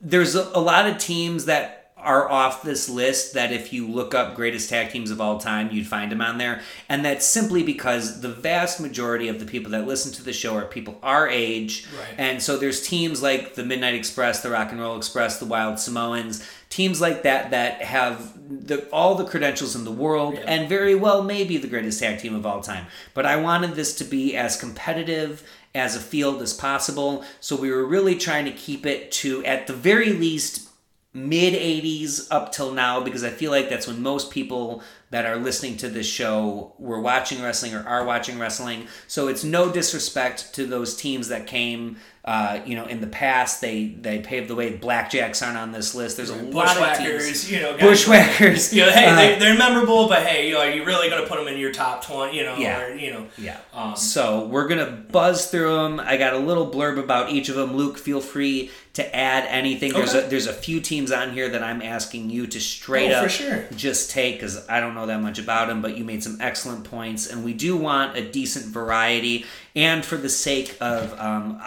there's 0.01 0.37
a, 0.37 0.49
a 0.55 0.61
lot 0.61 0.87
of 0.87 0.99
teams 0.99 1.47
that 1.47 1.80
are 2.03 2.31
off 2.31 2.63
this 2.63 2.89
list 2.89 3.35
that 3.35 3.53
if 3.53 3.73
you 3.73 3.87
look 3.87 4.15
up 4.15 4.35
greatest 4.35 4.69
tag 4.71 4.91
teams 4.91 5.11
of 5.11 5.21
all 5.21 5.39
time, 5.39 5.71
you'd 5.71 5.87
find 5.87 6.11
them 6.11 6.21
on 6.21 6.39
there. 6.39 6.61
And 6.89 7.05
that's 7.05 7.27
simply 7.27 7.63
because 7.63 8.21
the 8.21 8.29
vast 8.29 8.81
majority 8.81 9.29
of 9.29 9.39
the 9.39 9.47
people 9.47 9.73
that 9.73 9.87
listen 9.87 10.13
to 10.13 10.23
the 10.23 10.33
show 10.33 10.57
are 10.57 10.65
people 10.65 10.99
our 11.03 11.29
age. 11.29 11.87
Right. 11.99 12.15
And 12.19 12.43
so 12.43 12.57
there's 12.57 12.87
teams 12.87 13.23
like 13.23 13.55
the 13.55 13.65
Midnight 13.65 13.95
Express, 13.95 14.43
the 14.43 14.51
Rock 14.51 14.73
and 14.73 14.81
Roll 14.81 14.97
Express, 14.97 15.39
the 15.39 15.47
Wild 15.47 15.79
Samoans, 15.79 16.47
teams 16.69 17.01
like 17.01 17.23
that 17.25 17.51
that 17.51 17.83
have 17.83 18.33
the, 18.67 18.89
all 18.91 19.15
the 19.17 19.25
credentials 19.25 19.75
in 19.75 19.85
the 19.85 19.91
world 19.91 20.35
Yeah. 20.35 20.41
and 20.47 20.69
very 20.69 20.95
well 20.95 21.23
may 21.23 21.45
be 21.45 21.57
the 21.57 21.67
greatest 21.69 22.01
tag 22.01 22.21
team 22.21 22.35
of 22.35 22.47
all 22.47 22.61
time. 22.61 22.87
But 23.15 23.27
I 23.27 23.37
wanted 23.37 23.75
this 23.75 23.95
to 23.97 24.05
be 24.05 24.37
as 24.37 24.57
competitive 24.57 25.43
as 25.75 25.95
a 25.95 26.01
field 26.01 26.43
as 26.43 26.53
possible. 26.53 27.25
So 27.41 27.55
we 27.57 27.71
were 27.71 27.85
really 27.85 28.17
trying 28.17 28.45
to 28.47 28.51
keep 28.51 28.87
it 28.87 29.13
to, 29.13 29.45
at 29.45 29.67
the 29.67 29.73
very 29.73 30.13
least, 30.13 30.69
mid 31.13 31.55
80s 31.55 32.29
up 32.31 32.53
till 32.53 32.73
now 32.73 33.01
because 33.01 33.25
I 33.25 33.31
feel 33.31 33.51
like 33.51 33.69
that's 33.69 33.87
when 33.89 34.01
most 34.01 34.31
people 34.31 34.83
that 35.11 35.27
are 35.27 35.37
listening 35.37 35.77
to 35.79 35.89
this 35.89 36.07
show 36.07 36.73
were 36.79 37.01
watching 37.01 37.43
wrestling 37.43 37.75
or 37.75 37.87
are 37.87 38.05
watching 38.05 38.39
wrestling. 38.39 38.87
So 39.09 39.27
it's 39.27 39.43
no 39.43 39.73
disrespect 39.73 40.55
to 40.55 40.67
those 40.67 40.97
teams 40.97 41.29
that 41.29 41.49
came, 41.49 41.97
uh, 42.25 42.61
you 42.66 42.77
know, 42.77 42.85
in 42.87 43.01
the 43.01 43.07
past. 43.07 43.61
They 43.61 43.87
they 43.87 44.18
paved 44.21 44.49
the 44.49 44.55
way. 44.55 44.77
Blackjacks 44.77 45.45
aren't 45.45 45.57
on 45.59 45.73
this 45.73 45.95
list. 45.95 46.16
There's 46.16 46.31
a 46.31 46.35
lot 46.37 46.77
of 46.77 46.99
teams. 46.99 47.09
Bushwhackers, 47.12 47.51
you 47.51 47.61
know, 47.61 47.73
guys- 47.77 47.81
Bushwhackers. 47.81 48.73
You 48.81 48.83
know, 48.87 48.93
hey, 48.93 49.07
Uh, 49.07 49.16
they, 49.16 49.39
they're 49.39 49.57
memorable, 49.59 50.09
but 50.09 50.23
hey, 50.25 50.49
you 50.49 50.55
know, 50.55 50.61
are 50.61 50.71
you 50.71 50.85
really 50.85 51.09
gonna 51.09 51.27
put 51.27 51.39
them 51.39 51.49
in 51.49 51.59
your 51.59 51.73
top 51.73 52.05
twenty? 52.05 52.37
You 52.39 52.45
know, 52.45 52.57
Yeah. 52.57 52.83
or 52.83 52.95
you 52.95 53.12
know, 53.12 53.27
Yeah. 53.39 53.57
Um, 53.75 53.97
so 53.97 54.47
we're 54.47 54.68
gonna 54.68 54.91
buzz 55.11 55.47
through 55.51 55.75
them. 55.75 56.01
I 56.01 56.16
got 56.16 56.35
a 56.35 56.39
little 56.39 56.71
blurb 56.71 56.99
about 56.99 57.31
each 57.31 57.49
of 57.49 57.55
them. 57.57 57.77
Luke, 57.77 57.97
feel 57.99 58.21
free 58.21 58.71
to 58.93 59.16
add 59.16 59.47
anything. 59.49 59.93
There's 59.93 60.14
a 60.14 60.23
there's 60.23 60.47
a 60.47 60.53
few 60.53 60.81
teams 60.81 61.12
on 61.12 61.33
here 61.33 61.49
that 61.49 61.62
I'm 61.62 61.81
asking 61.81 62.29
you 62.31 62.47
to 62.49 62.61
straight 62.61 63.12
Oh, 63.12 63.25
up 63.25 63.31
sure. 63.31 63.64
just 63.77 64.11
take 64.11 64.35
because 64.37 64.68
I 64.68 64.81
don't 64.81 64.95
know 64.95 65.07
that 65.07 65.21
much 65.23 65.39
about 65.39 65.68
them. 65.68 65.81
But 65.81 65.97
you 65.97 66.05
made 66.05 66.23
some 66.23 66.39
excellent 66.41 66.85
points, 66.85 67.27
and 67.29 67.45
we 67.45 67.53
do 67.55 67.77
want 67.77 68.16
a 68.16 68.29
decent 68.31 68.66
variety. 68.66 69.47
And 69.77 70.05
for 70.05 70.16
the 70.16 70.29
sake 70.29 70.77
of 70.81 71.12
um, 71.21 71.61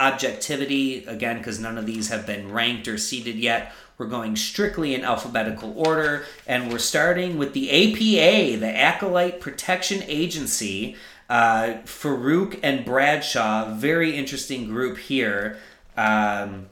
objectivity, 0.43 1.05
again, 1.05 1.37
because 1.37 1.59
none 1.59 1.77
of 1.77 1.85
these 1.85 2.09
have 2.09 2.25
been 2.25 2.51
ranked 2.51 2.87
or 2.87 2.97
seeded 2.97 3.35
yet, 3.35 3.73
We're 3.95 4.07
going 4.07 4.35
strictly 4.35 4.95
in 4.95 5.03
alphabetical 5.03 5.71
order, 5.77 6.25
and 6.47 6.71
we're 6.71 6.79
starting 6.79 7.37
with 7.37 7.53
the 7.53 7.69
APA, 7.69 8.59
the 8.59 8.75
Acolyte 8.75 9.39
Protection 9.39 10.01
Agency. 10.07 10.95
Uh, 11.29 11.77
Faarooq 11.85 12.59
and 12.63 12.83
Bradshaw, 12.83 13.75
very 13.75 14.15
interesting 14.15 14.67
group 14.67 14.97
here. 14.97 15.57
Um, 15.95 16.69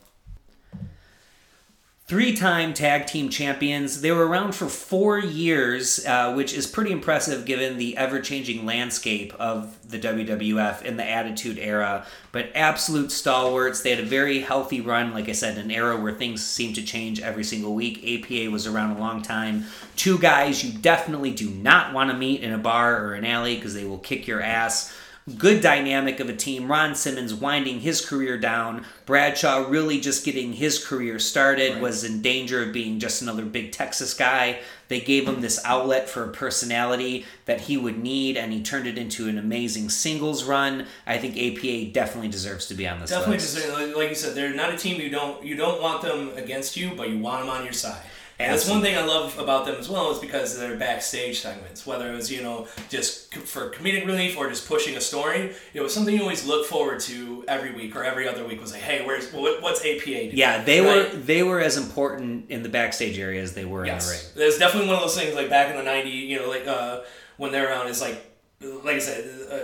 three 2.11 2.35
time 2.35 2.73
tag 2.73 3.07
team 3.07 3.29
champions. 3.29 4.01
They 4.01 4.11
were 4.11 4.27
around 4.27 4.53
for 4.53 4.67
four 4.67 5.17
years, 5.17 6.05
uh, 6.05 6.33
which 6.33 6.53
is 6.53 6.67
pretty 6.67 6.91
impressive 6.91 7.45
given 7.45 7.77
the 7.77 7.95
ever 7.95 8.19
changing 8.19 8.65
landscape 8.65 9.33
of 9.39 9.77
the 9.89 9.97
WWF 9.97 10.81
in 10.81 10.97
the 10.97 11.09
Attitude 11.09 11.57
Era. 11.57 12.05
But 12.33 12.51
absolute 12.53 13.13
stalwarts. 13.13 13.81
They 13.81 13.91
had 13.91 14.01
a 14.01 14.05
very 14.05 14.41
healthy 14.41 14.81
run, 14.81 15.13
like 15.13 15.29
I 15.29 15.31
said, 15.31 15.57
an 15.57 15.71
era 15.71 15.95
where 15.95 16.11
things 16.11 16.45
seem 16.45 16.73
to 16.73 16.83
change 16.83 17.21
every 17.21 17.45
single 17.45 17.73
week. 17.73 18.03
APA 18.03 18.51
was 18.51 18.67
around 18.67 18.97
a 18.97 18.99
long 18.99 19.21
time. 19.21 19.63
Two 19.95 20.17
guys 20.17 20.65
you 20.65 20.77
definitely 20.77 21.31
do 21.31 21.49
not 21.49 21.93
want 21.93 22.11
to 22.11 22.17
meet 22.17 22.41
in 22.41 22.51
a 22.51 22.57
bar 22.57 23.05
or 23.05 23.13
an 23.13 23.23
alley 23.23 23.55
because 23.55 23.73
they 23.73 23.85
will 23.85 23.99
kick 23.99 24.27
your 24.27 24.41
ass 24.41 24.93
good 25.37 25.61
dynamic 25.61 26.19
of 26.19 26.29
a 26.29 26.35
team. 26.35 26.69
Ron 26.71 26.95
Simmons 26.95 27.33
winding 27.33 27.81
his 27.81 28.05
career 28.05 28.37
down. 28.37 28.85
Bradshaw 29.05 29.65
really 29.67 29.99
just 29.99 30.23
getting 30.25 30.53
his 30.53 30.83
career 30.83 31.19
started, 31.19 31.73
Right. 31.73 31.81
was 31.81 32.03
in 32.03 32.21
danger 32.21 32.63
of 32.63 32.71
being 32.73 32.99
just 32.99 33.21
another 33.21 33.43
big 33.43 33.71
Texas 33.71 34.13
guy. 34.13 34.59
They 34.87 34.99
gave 34.99 35.27
him 35.27 35.41
this 35.41 35.59
outlet 35.63 36.09
for 36.09 36.23
a 36.25 36.27
personality 36.29 37.25
that 37.45 37.61
he 37.61 37.77
would 37.77 37.97
need, 37.97 38.35
and 38.37 38.51
he 38.51 38.61
turned 38.61 38.87
it 38.87 38.97
into 38.97 39.27
an 39.29 39.37
amazing 39.37 39.89
singles 39.89 40.43
run. 40.43 40.85
I 41.07 41.17
think 41.17 41.37
APA 41.37 41.91
definitely 41.93 42.29
deserves 42.29 42.65
to 42.67 42.73
be 42.73 42.87
on 42.87 42.99
this 42.99 43.09
Definitely, 43.09 43.37
list. 43.37 43.95
like 43.97 44.09
you 44.09 44.15
said, 44.15 44.35
they're 44.35 44.53
not 44.53 44.73
a 44.73 44.77
team 44.77 44.99
you 44.99 45.09
don't 45.09 45.43
you 45.45 45.55
don't 45.55 45.81
want 45.81 46.01
them 46.01 46.31
against 46.35 46.75
you, 46.75 46.91
but 46.95 47.09
you 47.09 47.17
want 47.19 47.41
them 47.41 47.49
on 47.49 47.63
your 47.63 47.73
side. 47.73 48.01
And 48.43 48.53
that's 48.53 48.67
one 48.69 48.81
thing 48.81 48.97
I 48.97 49.05
love 49.05 49.37
about 49.39 49.65
them 49.65 49.75
as 49.75 49.87
well 49.89 50.11
is 50.11 50.19
because 50.19 50.53
of 50.55 50.59
their 50.61 50.75
backstage 50.77 51.39
segments, 51.41 51.85
whether 51.85 52.11
it 52.11 52.15
was 52.15 52.31
you 52.31 52.41
know 52.41 52.67
just 52.89 53.33
for 53.35 53.69
comedic 53.69 54.05
relief 54.05 54.37
or 54.37 54.49
just 54.49 54.67
pushing 54.67 54.95
a 54.97 55.01
story. 55.01 55.53
It 55.73 55.81
was 55.81 55.93
something 55.93 56.13
you 56.15 56.21
always 56.21 56.45
look 56.45 56.65
forward 56.65 56.99
to 57.01 57.45
every 57.47 57.71
week 57.73 57.95
or 57.95 58.03
every 58.03 58.27
other 58.27 58.45
week. 58.45 58.59
Was 58.61 58.73
like, 58.73 58.81
hey, 58.81 59.05
where's 59.05 59.31
what's 59.31 59.81
APA? 59.85 60.05
doing? 60.05 60.31
Yeah, 60.33 60.63
they 60.63 60.81
Right? 60.81 61.11
were 61.11 61.17
they 61.17 61.43
were 61.43 61.59
as 61.59 61.77
important 61.77 62.49
in 62.49 62.63
the 62.63 62.69
backstage 62.69 63.17
area 63.19 63.41
as 63.41 63.53
they 63.53 63.65
were 63.65 63.85
in 63.85 63.89
the 63.89 63.93
ring. 63.93 64.01
Yes, 64.01 64.31
there's 64.35 64.57
definitely 64.57 64.87
one 64.89 64.97
of 64.97 65.01
those 65.03 65.17
things 65.17 65.35
like 65.35 65.49
back 65.49 65.73
in 65.75 65.83
the 65.83 65.89
'90s, 65.89 66.27
you 66.27 66.39
know, 66.39 66.49
like 66.49 66.67
uh, 66.67 67.01
when 67.37 67.51
they're 67.51 67.67
around 67.69 67.87
is 67.87 68.01
like, 68.01 68.21
like 68.61 68.95
I 68.95 68.99
said, 68.99 69.25
uh, 69.51 69.57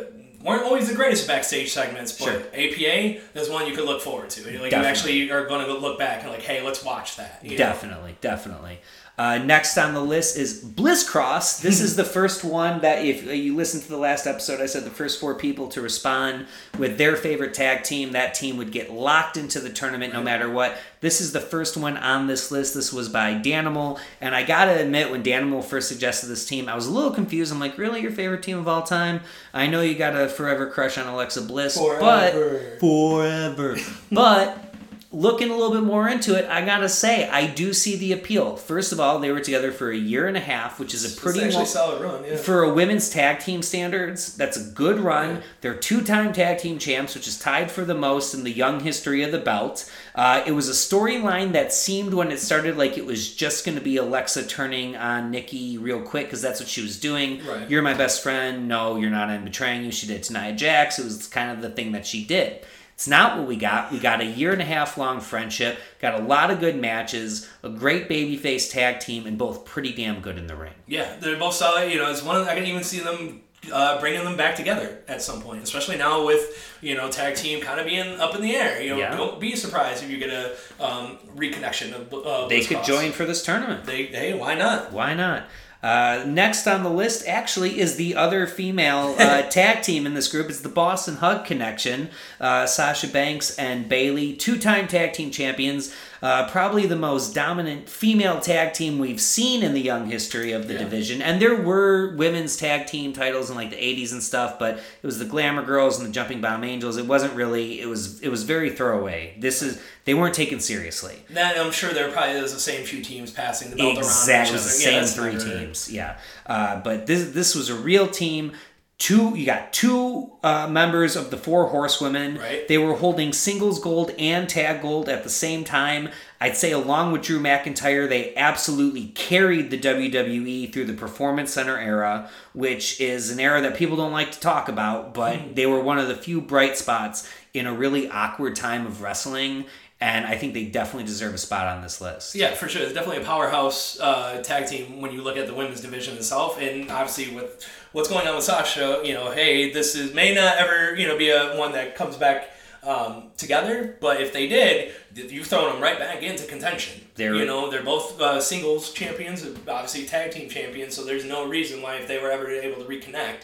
weren't 0.48 0.64
always 0.64 0.88
the 0.88 0.96
greatest 0.96 1.28
backstage 1.28 1.72
segments, 1.72 2.12
but 2.14 2.26
Sure. 2.26 2.42
APA 2.54 3.20
is 3.40 3.50
one 3.50 3.68
you 3.68 3.76
could 3.76 3.86
look 3.86 4.02
forward 4.02 4.30
to. 4.32 4.60
Like 4.62 4.72
you 4.72 4.78
actually 4.78 5.30
are 5.32 5.46
going 5.46 5.66
to 5.66 5.74
look 5.74 6.00
back 6.00 6.22
and 6.24 6.32
like, 6.32 6.42
hey, 6.42 6.62
let's 6.62 6.84
watch 6.84 7.18
that. 7.18 7.40
you 7.44 7.52
know? 7.52 7.58
Definitely, 7.58 8.18
definitely. 8.22 8.80
Uh, 9.18 9.40
next 9.40 9.76
on 9.80 9.96
the 9.96 10.02
list 10.02 10.38
is 10.38 10.60
Bliss 10.64 11.10
Cross. 11.10 11.62
This 11.62 11.82
is 11.82 11.96
the 11.96 12.04
first 12.04 12.44
one 12.44 12.82
that, 12.82 13.04
if 13.04 13.26
you 13.26 13.56
listen 13.56 13.82
to 13.82 13.88
the 13.88 13.98
last 13.98 14.28
episode, 14.28 14.62
I 14.62 14.68
said 14.68 14.84
the 14.84 14.92
first 14.92 15.20
four 15.20 15.34
people 15.34 15.68
to 15.70 15.82
respond 15.82 16.46
with 16.78 17.00
their 17.00 17.16
favorite 17.16 17.56
tag 17.56 17.84
team, 17.84 18.12
that 18.12 18.36
team 18.36 18.58
would 18.58 18.72
get 18.72 18.92
locked 18.94 19.36
into 19.36 19.60
the 19.60 19.72
tournament 19.72 20.14
no 20.14 20.22
matter 20.22 20.48
what. 20.48 20.78
This 21.02 21.20
is 21.20 21.32
the 21.34 21.40
first 21.40 21.78
one 21.78 21.98
on 21.98 22.28
this 22.28 22.52
list. 22.52 22.76
This 22.76 22.94
was 22.94 23.10
by 23.10 23.34
Danimal, 23.34 24.00
and 24.22 24.36
I 24.36 24.44
gotta 24.44 24.80
admit, 24.80 25.10
when 25.10 25.24
Danimal 25.24 25.64
first 25.64 25.88
suggested 25.88 26.28
this 26.28 26.46
team, 26.46 26.70
I 26.70 26.76
was 26.76 26.86
a 26.86 26.92
little 26.92 27.12
confused. 27.12 27.52
I'm 27.52 27.60
like, 27.60 27.78
really, 27.80 28.02
your 28.02 28.12
favorite 28.12 28.44
team 28.44 28.60
of 28.60 28.68
all 28.68 28.84
time? 28.84 29.22
I 29.52 29.66
know 29.66 29.82
you 29.82 29.96
got 29.96 30.16
a 30.16 30.28
forever 30.30 30.68
crush 30.68 30.98
on 31.00 31.08
Alexa 31.08 31.42
Bliss, 31.42 31.76
Forever. 31.76 32.00
but 32.00 32.80
forever, 32.80 33.78
but 34.12 34.67
looking 35.12 35.50
a 35.50 35.56
little 35.56 35.72
bit 35.72 35.84
more 35.84 36.10
into 36.10 36.36
it, 36.36 36.50
I 36.50 36.66
gotta 36.66 36.90
say, 36.90 37.30
I 37.30 37.48
do 37.48 37.72
see 37.74 37.96
the 37.96 38.12
appeal. 38.12 38.58
First 38.58 38.92
of 38.92 39.00
all, 39.00 39.20
they 39.20 39.32
were 39.32 39.40
together 39.40 39.72
for 39.72 39.90
a 39.90 39.98
year 39.98 40.28
and 40.28 40.36
a 40.36 40.42
half, 40.42 40.80
which 40.80 40.94
is 40.94 41.06
a 41.06 41.20
pretty 41.20 41.42
actually 41.42 41.60
lo- 41.60 41.66
solid 41.66 42.02
run. 42.02 42.24
Yeah. 42.26 42.36
for 42.36 42.64
a 42.64 42.74
women's 42.74 43.10
tag 43.10 43.40
team 43.40 43.62
standards. 43.62 44.36
That's 44.36 44.58
a 44.58 44.64
good 44.72 45.00
run. 45.00 45.44
They're 45.62 45.76
two-time 45.76 46.34
tag 46.34 46.58
team 46.60 46.78
champs, 46.78 47.16
which 47.16 47.28
is 47.28 47.40
tied 47.40 47.72
for 47.72 47.86
the 47.86 47.96
most 47.96 48.34
in 48.34 48.44
the 48.44 48.52
young 48.52 48.82
history 48.82 49.24
of 49.24 49.32
the 49.32 49.40
belt. 49.40 49.90
Uh, 50.14 50.44
it 50.46 50.52
was 50.52 50.68
a 50.68 50.72
storyline 50.74 51.54
that 51.54 51.72
seemed 51.72 52.14
when 52.14 52.32
it 52.32 52.40
started 52.40 52.76
like 52.76 52.98
it 52.98 53.06
was 53.06 53.34
just 53.34 53.66
going 53.66 53.78
to 53.78 53.84
be 53.84 53.98
Alexa 53.98 54.46
turning 54.48 54.96
on 54.98 55.32
Nikki 55.32 55.78
real 55.78 56.02
quick 56.02 56.26
because 56.26 56.42
that's 56.42 56.60
what 56.60 56.68
she 56.68 56.82
was 56.82 57.00
doing. 57.00 57.46
Right. 57.46 57.70
You're 57.70 57.82
my 57.84 57.94
best 57.94 58.22
friend. 58.24 58.68
No, 58.68 58.98
you're 58.98 59.10
not. 59.12 59.30
I'm 59.30 59.46
betraying 59.46 59.86
you. 59.86 59.92
She 59.92 60.08
did 60.08 60.18
it 60.18 60.24
to 60.24 60.34
Nia 60.34 60.54
Jax. 60.54 61.00
It 61.00 61.06
was 61.06 61.28
kind 61.28 61.52
of 61.52 61.62
the 61.62 61.70
thing 61.70 61.94
that 61.94 62.06
she 62.06 62.26
did. 62.26 62.66
It's 62.98 63.08
not 63.08 63.38
what 63.38 63.48
we 63.48 63.58
got. 63.58 63.92
We 63.92 64.00
got 64.00 64.22
a 64.22 64.26
year 64.26 64.52
and 64.52 64.60
a 64.60 64.66
half 64.66 64.98
long 64.98 65.20
friendship, 65.22 65.78
got 66.02 66.20
a 66.20 66.24
lot 66.24 66.50
of 66.50 66.60
good 66.60 66.76
matches, 66.76 67.48
a 67.62 67.70
great 67.70 68.10
babyface 68.10 68.72
tag 68.72 69.00
team, 69.00 69.28
and 69.28 69.38
both 69.38 69.66
pretty 69.66 69.94
damn 69.94 70.20
good 70.20 70.36
in 70.36 70.48
the 70.48 70.56
ring. 70.56 70.74
Yeah, 70.88 71.16
they're 71.20 71.38
both 71.38 71.54
solid. 71.54 71.92
You 71.92 72.00
know, 72.00 72.10
it's 72.10 72.24
one 72.24 72.38
of, 72.38 72.48
I 72.48 72.56
can 72.56 72.66
even 72.66 72.84
see 72.84 73.00
them 73.00 73.42
uh, 73.72 74.00
bringing 74.00 74.24
them 74.24 74.36
back 74.36 74.56
together 74.56 75.04
at 75.08 75.22
some 75.22 75.44
point, 75.44 75.62
especially 75.62 75.98
now 75.98 76.26
with 76.26 76.78
you 76.82 76.96
know 76.96 77.08
tag 77.12 77.36
team 77.36 77.62
kind 77.62 77.80
of 77.80 77.86
being 77.86 78.20
up 78.20 78.34
in 78.34 78.42
the 78.42 78.56
air. 78.56 78.82
You 78.82 78.90
know, 78.90 78.98
Yeah. 78.98 79.16
don't 79.16 79.40
be 79.40 79.56
surprised 79.56 80.04
if 80.04 80.10
you 80.10 80.18
get 80.18 80.32
a 80.32 80.56
um, 80.84 81.20
reconnection 81.36 81.94
of. 81.94 82.12
Uh, 82.12 82.48
They 82.48 82.62
could 82.62 82.78
Cross. 82.78 82.88
join 82.88 83.12
for 83.12 83.26
this 83.26 83.44
tournament. 83.46 83.86
They, 83.86 84.06
hey, 84.08 84.34
why 84.34 84.56
not? 84.56 84.92
Why 84.92 85.14
not? 85.14 85.44
Uh, 85.84 86.24
next 86.26 86.68
on 86.68 86.84
the 86.84 86.90
list, 86.90 87.28
actually, 87.28 87.80
is 87.80 87.96
the 87.96 88.16
other 88.16 88.48
female 88.48 89.16
uh, 89.20 89.42
tag 89.50 89.84
team 89.84 90.06
in 90.06 90.14
this 90.14 90.28
group. 90.28 90.50
It's 90.50 90.62
the 90.62 90.70
Boss 90.70 91.08
'n' 91.08 91.18
Hug 91.18 91.46
Connection. 91.46 92.10
Uh, 92.40 92.66
Sasha 92.66 93.08
Banks 93.08 93.56
and 93.58 93.88
Bayley, 93.88 94.34
two-time 94.34 94.88
tag 94.88 95.14
team 95.14 95.32
champions. 95.32 95.94
Uh, 96.22 96.50
probably 96.50 96.86
the 96.88 96.96
most 96.96 97.36
dominant 97.36 97.88
female 97.90 98.40
tag 98.40 98.74
team 98.74 98.98
we've 98.98 99.22
seen 99.22 99.62
in 99.64 99.74
the 99.74 99.82
young 99.82 100.08
history 100.10 100.52
of 100.52 100.68
the 100.68 100.74
Yeah. 100.74 100.80
division. 100.80 101.22
And 101.22 101.42
there 101.42 101.56
were 101.56 102.16
women's 102.16 102.58
tag 102.58 102.88
team 102.88 103.14
titles 103.14 103.50
in 103.50 103.56
like 103.56 103.70
the 103.70 103.76
'80s 103.78 104.12
and 104.12 104.24
stuff, 104.24 104.58
but 104.58 104.78
it 104.78 105.06
was 105.06 105.20
the 105.20 105.26
Glamour 105.26 105.64
Girls 105.64 105.98
and 106.00 106.08
the 106.08 106.12
Jumping 106.12 106.42
Bomb 106.42 106.64
Angels. 106.64 106.98
It 106.98 107.06
wasn't 107.06 107.34
really. 107.34 107.80
It 107.82 107.88
was. 107.88 108.20
It 108.22 108.30
was 108.30 108.44
very 108.44 108.70
throwaway. 108.72 109.36
This 109.40 109.62
is. 109.62 109.80
They 110.06 110.14
weren't 110.14 110.34
taken 110.36 110.60
seriously. 110.62 111.16
That 111.32 111.58
I'm 111.60 111.72
sure 111.72 111.92
there 111.92 112.10
probably 112.10 112.36
is 112.36 112.54
the 112.54 112.60
same 112.62 112.86
few 112.86 113.04
teams 113.04 113.30
passing 113.30 113.70
the 113.72 113.76
belt 113.76 113.98
Exactly, 113.98 114.56
around. 114.56 114.64
Exactly 114.66 114.90
the. 114.90 114.92
Yeah, 114.98 115.06
same 115.06 115.42
three 115.44 115.60
teams. 115.60 115.92
Yeah, 115.92 116.18
uh, 116.46 116.80
but 116.82 117.06
this 117.08 117.32
this 117.32 117.54
was 117.56 117.70
a 117.70 117.76
real 117.76 118.08
team. 118.08 118.54
Two, 119.00 119.36
you 119.38 119.46
got 119.46 119.74
two 119.74 120.32
uh, 120.42 120.68
members 120.68 121.16
of 121.16 121.30
the 121.30 121.38
Four 121.38 121.68
Horsewomen. 121.68 122.40
Right. 122.40 122.68
They 122.68 122.80
were 122.80 122.96
holding 122.96 123.32
singles 123.32 123.80
gold 123.80 124.12
and 124.18 124.50
tag 124.50 124.82
gold 124.82 125.08
at 125.08 125.24
the 125.24 125.30
same 125.30 125.64
time. 125.64 126.10
I'd 126.42 126.58
say, 126.58 126.72
along 126.72 127.12
with 127.12 127.22
Drew 127.22 127.40
McIntyre, 127.40 128.10
they 128.10 128.36
absolutely 128.36 129.10
carried 129.10 129.70
the 129.70 129.78
WWE 129.78 130.74
through 130.74 130.86
the 130.86 130.94
Performance 130.94 131.54
Center 131.54 131.78
era, 131.78 132.28
which 132.54 133.00
is 133.00 133.30
an 133.30 133.40
era 133.40 133.62
that 133.62 133.78
people 133.78 133.98
don't 133.98 134.12
like 134.12 134.32
to 134.32 134.40
talk 134.40 134.68
about, 134.68 135.14
but 135.14 135.56
they 135.56 135.68
were 135.68 135.80
one 135.80 136.00
of 136.00 136.08
the 136.08 136.16
few 136.16 136.42
bright 136.42 136.76
spots 136.76 137.32
in 137.54 137.68
a 137.68 137.74
really 137.74 138.10
awkward 138.10 138.56
time 138.56 138.88
of 138.88 139.04
wrestling. 139.04 139.66
And 140.00 140.28
I 140.28 140.36
think 140.38 140.54
they 140.54 140.66
definitely 140.66 141.06
deserve 141.06 141.34
a 141.34 141.40
spot 141.40 141.66
on 141.76 141.82
this 141.82 142.00
list. 142.00 142.36
Yeah, 142.36 142.54
for 142.54 142.68
sure. 142.70 142.84
It's 142.84 142.94
definitely 142.94 143.24
a 143.24 143.26
powerhouse 143.26 144.00
uh, 144.00 144.42
tag 144.44 144.68
team 144.68 145.02
when 145.02 145.12
you 145.12 145.24
look 145.24 145.38
at 145.38 145.48
the 145.48 145.56
women's 145.56 145.82
division 145.82 146.16
itself, 146.18 146.62
and 146.62 146.92
obviously 146.92 147.34
with 147.34 147.68
what's 147.94 148.08
going 148.08 148.28
on 148.28 148.36
with 148.36 148.44
Sasha, 148.44 149.02
you 149.04 149.16
know, 149.16 149.32
hey, 149.32 149.72
this 149.74 149.96
is 149.96 150.14
may 150.14 150.36
not 150.36 150.58
ever 150.58 150.96
you 150.96 151.08
know 151.08 151.18
be 151.18 151.30
a 151.32 151.56
one 151.58 151.72
that 151.72 151.96
comes 151.96 152.16
back 152.16 152.52
um, 152.84 153.32
together, 153.38 153.98
but 154.00 154.22
if 154.22 154.32
they 154.34 154.48
did, 154.48 154.92
you've 155.16 155.48
thrown 155.48 155.74
them 155.74 155.82
right 155.82 155.98
back 155.98 156.22
into 156.22 156.46
contention. 156.46 157.02
They're- 157.16 157.34
you 157.36 157.46
know, 157.46 157.72
they're 157.72 157.82
both 157.84 158.22
uh, 158.22 158.40
singles 158.40 158.94
champions, 158.94 159.44
obviously 159.68 160.06
tag 160.06 160.30
team 160.32 160.48
champions, 160.48 160.96
so 160.96 161.04
there's 161.06 161.26
no 161.26 161.48
reason 161.48 161.82
why 161.82 161.96
if 161.96 162.08
they 162.08 162.20
were 162.20 162.30
ever 162.32 162.48
able 162.52 162.82
to 162.84 162.88
reconnect, 162.88 163.42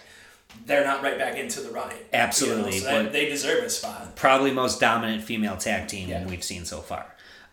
they're 0.66 0.86
not 0.86 1.04
right 1.04 1.18
back 1.18 1.38
into 1.38 1.60
the 1.62 1.70
running. 1.72 1.98
You 1.98 2.04
know, 2.04 2.10
Absolutely, 2.20 2.80
so 2.80 3.04
that- 3.04 3.12
they 3.14 3.26
deserve 3.30 3.64
a 3.64 3.70
spot. 3.70 4.16
probably 4.16 4.52
most 4.52 4.80
dominant 4.80 5.24
female 5.24 5.58
tag 5.58 5.88
team 5.88 6.10
Yeah. 6.10 6.26
we've 6.26 6.44
seen 6.44 6.66
so 6.66 6.80
far. 6.82 7.06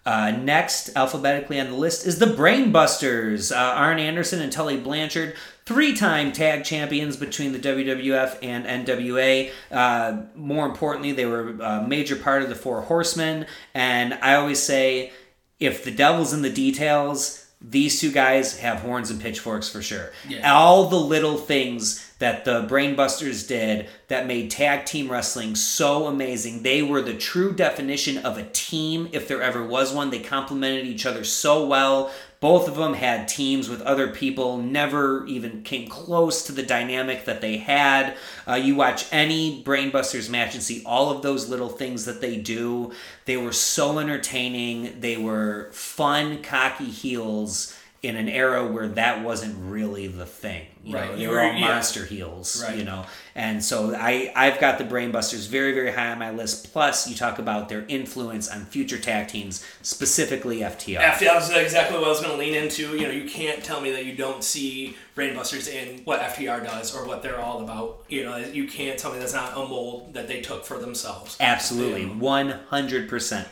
Uh, 0.07 0.31
next, 0.31 0.91
alphabetically 0.97 1.61
on 1.61 1.67
the 1.71 1.77
list, 1.77 2.07
is 2.07 2.19
the 2.19 2.27
Brainbusters. 2.27 3.53
Uh, 3.55 3.59
Arn 3.59 3.99
Anderson 3.99 4.41
and 4.41 4.51
Tully 4.51 4.79
Blanchard, 4.79 5.35
three 5.67 5.95
time 5.95 6.33
tag 6.33 6.65
champions 6.65 7.17
between 7.17 7.53
the 7.53 7.59
WWF 7.59 8.39
and 8.43 8.65
NWA. 8.67 9.51
Uh, 9.71 10.23
more 10.35 10.67
importantly, 10.67 11.13
they 11.13 11.27
were 11.27 11.51
a 11.61 11.83
major 11.87 12.17
part 12.17 12.43
of 12.43 12.49
the 12.49 12.55
Four 12.55 12.83
Horsemen. 12.83 13.47
And 13.75 14.15
I 14.23 14.35
always 14.37 14.63
say, 14.63 15.13
if 15.59 15.85
the 15.85 15.91
devil's 15.91 16.33
in 16.33 16.41
the 16.43 16.51
details, 16.51 17.45
these 17.61 18.01
two 18.01 18.11
guys 18.11 18.59
have 18.61 18.79
horns 18.81 19.11
and 19.11 19.21
pitchforks 19.21 19.69
for 19.69 19.83
sure. 19.83 20.13
Yeah. 20.27 20.51
All 20.55 20.87
the 20.89 20.97
little 20.97 21.37
things 21.37 22.10
that 22.21 22.45
the 22.45 22.63
Brainbusters 22.63 23.49
did 23.49 23.89
that 24.09 24.27
made 24.27 24.51
tag 24.51 24.85
team 24.85 25.11
wrestling 25.11 25.57
so 25.57 26.07
amazing. 26.07 26.63
They 26.63 26.83
were 26.83 27.01
the 27.03 27.15
true 27.15 27.53
definition 27.53 28.19
of 28.19 28.39
a 28.39 28.45
team, 28.53 29.09
if 29.13 29.27
there 29.27 29.43
ever 29.43 29.67
was 29.67 29.93
one. 29.93 30.11
They 30.11 30.21
complemented 30.21 30.87
each 30.87 31.07
other 31.07 31.25
so 31.25 31.67
well. 31.67 32.13
Both 32.39 32.69
of 32.69 32.77
them 32.77 32.95
had 32.95 33.29
teams 33.29 33.69
with 33.69 33.83
other 33.83 34.09
people, 34.09 34.59
never 34.59 35.27
even 35.27 35.63
came 35.63 35.89
close 35.89 36.43
to 36.45 36.53
the 36.53 36.63
dynamic 36.63 37.25
that 37.25 37.41
they 37.41 37.59
had. 37.59 38.17
Uh, 38.47 38.55
you 38.55 38.77
watch 38.77 39.07
any 39.13 39.63
Brainbusters 39.63 40.31
match 40.31 40.55
and 40.55 40.63
see 40.63 40.83
all 40.85 41.11
of 41.11 41.23
those 41.23 41.49
little 41.49 41.69
things 41.69 42.05
that 42.05 42.21
they 42.21 42.37
do. 42.37 42.93
They 43.25 43.37
were 43.37 43.53
so 43.53 43.99
entertaining. 43.99 45.01
They 45.01 45.17
were 45.17 45.71
fun, 45.73 46.43
cocky 46.43 46.87
heels 46.87 47.77
in 48.03 48.17
an 48.17 48.31
era 48.31 48.67
where 48.67 48.89
that 48.89 49.23
wasn't 49.23 49.55
really 49.71 50.07
the 50.07 50.25
thing. 50.25 50.65
You 50.83 50.95
Right. 50.97 51.11
know, 51.11 51.17
they 51.19 51.29
were 51.29 51.39
all 51.43 51.53
yeah. 51.53 51.61
monster 51.69 52.07
heels. 52.07 52.65
Right. 52.67 52.79
You 52.79 52.85
know, 52.85 53.05
and 53.35 53.63
so 53.63 53.95
I 53.95 54.33
I've 54.35 54.59
got 54.59 54.79
the 54.79 54.85
Brainbusters 54.85 55.47
very 55.49 55.73
very 55.73 55.93
high 55.93 56.11
on 56.13 56.19
my 56.19 56.31
list. 56.31 56.73
Plus, 56.73 57.07
you 57.07 57.15
talk 57.15 57.39
about 57.39 57.69
their 57.69 57.85
influence 57.89 58.49
on 58.49 58.65
future 58.65 58.97
tag 58.99 59.29
teams, 59.29 59.63
specifically 59.83 60.61
FTR. 60.61 60.99
FTR 60.99 61.37
is 61.43 61.51
exactly 61.51 61.99
what 61.99 62.07
I 62.07 62.09
was 62.09 62.21
going 62.21 62.33
to 62.33 62.39
lean 62.39 62.55
into. 62.55 62.97
You 62.97 63.03
know, 63.03 63.11
you 63.11 63.29
can't 63.29 63.63
tell 63.63 63.83
me 63.83 63.91
that 63.93 64.07
you 64.07 64.15
don't 64.17 64.43
see 64.43 64.97
Brainbusters 65.15 65.69
in 65.69 66.03
what 66.05 66.21
FTR 66.21 66.65
does 66.65 66.97
or 66.97 67.07
what 67.07 67.23
they're 67.23 67.39
all 67.41 67.63
about. 67.63 68.03
You 68.09 68.25
know, 68.25 68.39
you 68.39 68.67
can't 68.67 68.99
tell 68.99 69.13
me 69.13 69.19
that's 69.19 69.35
not 69.35 69.53
a 69.53 69.69
mold 69.69 70.15
that 70.15 70.27
they 70.27 70.41
took 70.41 70.65
for 70.65 70.79
themselves. 70.79 71.37
Absolutely, 71.39 72.07
one 72.07 72.49
hundred 72.71 73.11
percent. 73.11 73.47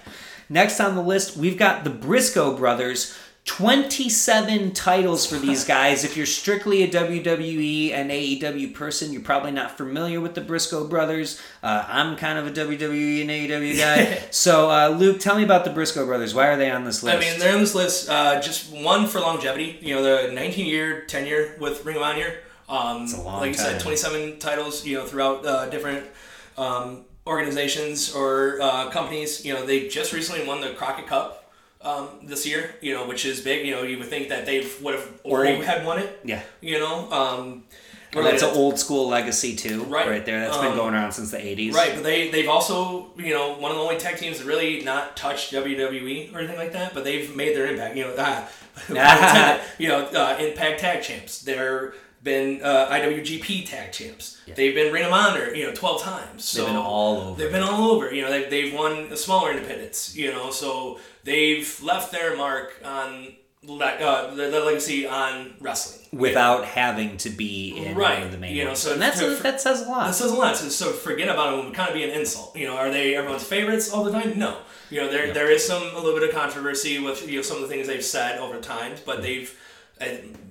Next 0.48 0.80
on 0.80 0.94
the 0.94 1.02
list, 1.02 1.36
we've 1.36 1.58
got 1.58 1.84
the 1.84 1.90
Briscoe 1.90 2.56
brothers. 2.56 3.14
27 3.48 4.72
titles 4.72 5.24
for 5.24 5.36
these 5.36 5.64
guys. 5.64 6.04
If 6.04 6.18
you're 6.18 6.26
strictly 6.26 6.82
a 6.82 6.88
WWE 6.88 7.92
and 7.92 8.10
AEW 8.10 8.74
person, 8.74 9.10
you're 9.10 9.22
probably 9.22 9.52
not 9.52 9.76
familiar 9.78 10.20
with 10.20 10.34
the 10.34 10.42
Briscoe 10.42 10.86
brothers. 10.86 11.40
Uh, 11.62 11.82
I'm 11.88 12.14
kind 12.16 12.38
of 12.38 12.46
a 12.46 12.50
WWE 12.50 13.22
and 13.22 13.30
AEW 13.30 13.78
guy. 13.78 14.22
so, 14.30 14.70
uh, 14.70 14.88
Luke, 14.90 15.18
tell 15.18 15.34
me 15.34 15.44
about 15.44 15.64
the 15.64 15.70
Briscoe 15.70 16.04
brothers. 16.04 16.34
Why 16.34 16.48
are 16.48 16.58
they 16.58 16.70
on 16.70 16.84
this 16.84 17.02
list? 17.02 17.16
I 17.16 17.20
mean, 17.20 17.38
they're 17.40 17.54
on 17.54 17.60
this 17.60 17.74
list. 17.74 18.10
Uh, 18.10 18.38
just 18.38 18.70
one 18.70 19.06
for 19.06 19.18
longevity. 19.18 19.78
You 19.80 19.94
know, 19.94 20.26
the 20.26 20.32
19 20.32 20.66
year 20.66 21.06
tenure 21.06 21.56
with 21.58 21.86
Ring 21.86 21.96
of 21.96 22.02
Honor. 22.02 22.34
Um, 22.68 23.06
a 23.06 23.22
long 23.22 23.40
like 23.40 23.52
you 23.52 23.54
said, 23.54 23.80
27 23.80 24.40
titles. 24.40 24.84
You 24.84 24.98
know, 24.98 25.06
throughout 25.06 25.46
uh, 25.46 25.70
different 25.70 26.06
um, 26.58 27.06
organizations 27.26 28.14
or 28.14 28.60
uh, 28.60 28.90
companies. 28.90 29.42
You 29.42 29.54
know, 29.54 29.64
they 29.64 29.88
just 29.88 30.12
recently 30.12 30.46
won 30.46 30.60
the 30.60 30.74
Crockett 30.74 31.06
Cup. 31.06 31.37
Um, 31.80 32.08
this 32.24 32.44
year, 32.46 32.74
you 32.80 32.92
know, 32.92 33.06
which 33.06 33.24
is 33.24 33.40
big. 33.40 33.64
You 33.64 33.72
know, 33.72 33.82
you 33.84 33.98
would 33.98 34.08
think 34.08 34.30
that 34.30 34.46
they 34.46 34.66
would 34.82 34.94
have 34.94 35.08
already 35.24 35.62
had 35.64 35.86
won 35.86 35.98
it. 36.00 36.20
yeah. 36.24 36.42
You 36.60 36.80
know, 36.80 37.10
um, 37.12 37.64
Well, 38.12 38.24
that's 38.24 38.42
an 38.42 38.50
old 38.50 38.78
school 38.80 39.08
legacy, 39.08 39.54
too. 39.54 39.84
Right. 39.84 40.08
Right 40.08 40.24
there. 40.26 40.40
That's 40.40 40.56
been 40.56 40.72
Um, 40.72 40.76
going 40.76 40.94
around 40.94 41.12
since 41.12 41.30
the 41.30 41.38
80s. 41.38 41.74
Right, 41.74 41.94
but 41.94 42.02
they 42.02 42.30
they've 42.30 42.48
also 42.48 43.12
you 43.16 43.32
know 43.32 43.54
one 43.54 43.70
of 43.70 43.76
the 43.76 43.82
only 43.82 43.96
tag 43.98 44.16
teams 44.16 44.38
that 44.38 44.46
really 44.46 44.82
not 44.82 45.16
touched 45.16 45.52
WWE 45.52 46.34
or 46.34 46.38
anything 46.38 46.56
like 46.58 46.72
that, 46.72 46.94
but 46.94 47.04
they've 47.04 47.34
made 47.36 47.54
their 47.54 47.66
impact. 47.68 47.96
You 47.96 48.04
know, 48.06 48.46
you 49.78 49.88
know, 49.88 50.06
uh, 50.06 50.36
Impact 50.40 50.80
Tag 50.80 51.02
Champs. 51.02 51.42
They're 51.42 51.94
been 52.22 52.60
uh, 52.62 52.88
IWGP 52.90 53.66
Tag 53.66 53.92
Champs. 53.92 54.40
They've 54.56 54.74
been 54.74 54.92
Ring 54.92 55.04
of 55.04 55.12
Honor, 55.12 55.54
you 55.54 55.66
know, 55.66 55.74
twelve 55.74 56.02
times. 56.02 56.44
So 56.44 56.58
They've 56.64 56.68
been 56.68 56.76
all 56.76 57.20
over. 57.20 57.42
They've 57.42 57.52
been 57.52 57.62
all 57.62 57.90
over. 57.92 58.12
You 58.14 58.22
know, 58.22 58.30
they've 58.30 58.50
they've 58.50 58.74
won 58.74 59.16
smaller 59.16 59.52
independents. 59.52 60.16
You 60.16 60.32
know, 60.32 60.50
so 60.50 60.98
they've 61.24 61.80
left 61.82 62.10
their 62.12 62.36
mark 62.36 62.74
on 62.84 63.34
uh, 63.68 64.34
their, 64.34 64.50
legacy 64.64 65.06
on 65.06 65.52
wrestling 65.60 66.06
Without 66.12 66.64
having 66.64 67.16
to 67.18 67.28
be 67.28 67.76
in 67.76 67.86
one 67.86 67.94
Right. 67.96 68.22
of 68.22 68.30
the 68.32 68.38
main 68.38 68.54
You 68.56 68.62
know, 68.62 68.70
ones. 68.70 68.78
so 68.78 68.92
and 68.92 69.02
that's 69.02 69.18
to- 69.18 69.34
that 69.42 69.60
says 69.60 69.82
a 69.82 69.90
lot. 69.90 70.06
That 70.06 70.14
says 70.14 70.30
a 70.30 70.34
lot. 70.36 70.56
So, 70.56 70.68
so 70.68 70.92
forget 70.92 71.28
about 71.28 71.58
it 71.58 71.64
would 71.64 71.74
kind 71.74 71.88
of 71.88 71.94
be 71.94 72.04
an 72.04 72.10
insult. 72.10 72.56
You 72.56 72.66
know, 72.66 72.76
are 72.76 72.90
they 72.90 73.14
everyone's 73.16 73.44
favorites 73.44 73.92
all 73.92 74.04
the 74.04 74.12
time? 74.12 74.38
No. 74.38 74.58
You 74.90 75.02
know, 75.02 75.10
there 75.10 75.34
there 75.34 75.50
is 75.50 75.66
some 75.66 75.82
a 75.82 76.00
little 76.00 76.18
bit 76.18 76.28
of 76.28 76.34
controversy 76.34 76.98
with 76.98 77.28
you 77.28 77.36
know 77.36 77.42
some 77.42 77.56
of 77.56 77.62
the 77.62 77.68
things 77.68 77.86
they've 77.86 78.02
said 78.04 78.38
over 78.38 78.58
time, 78.60 78.94
but 79.04 79.22
they've. 79.22 79.54
uh, 80.00 80.04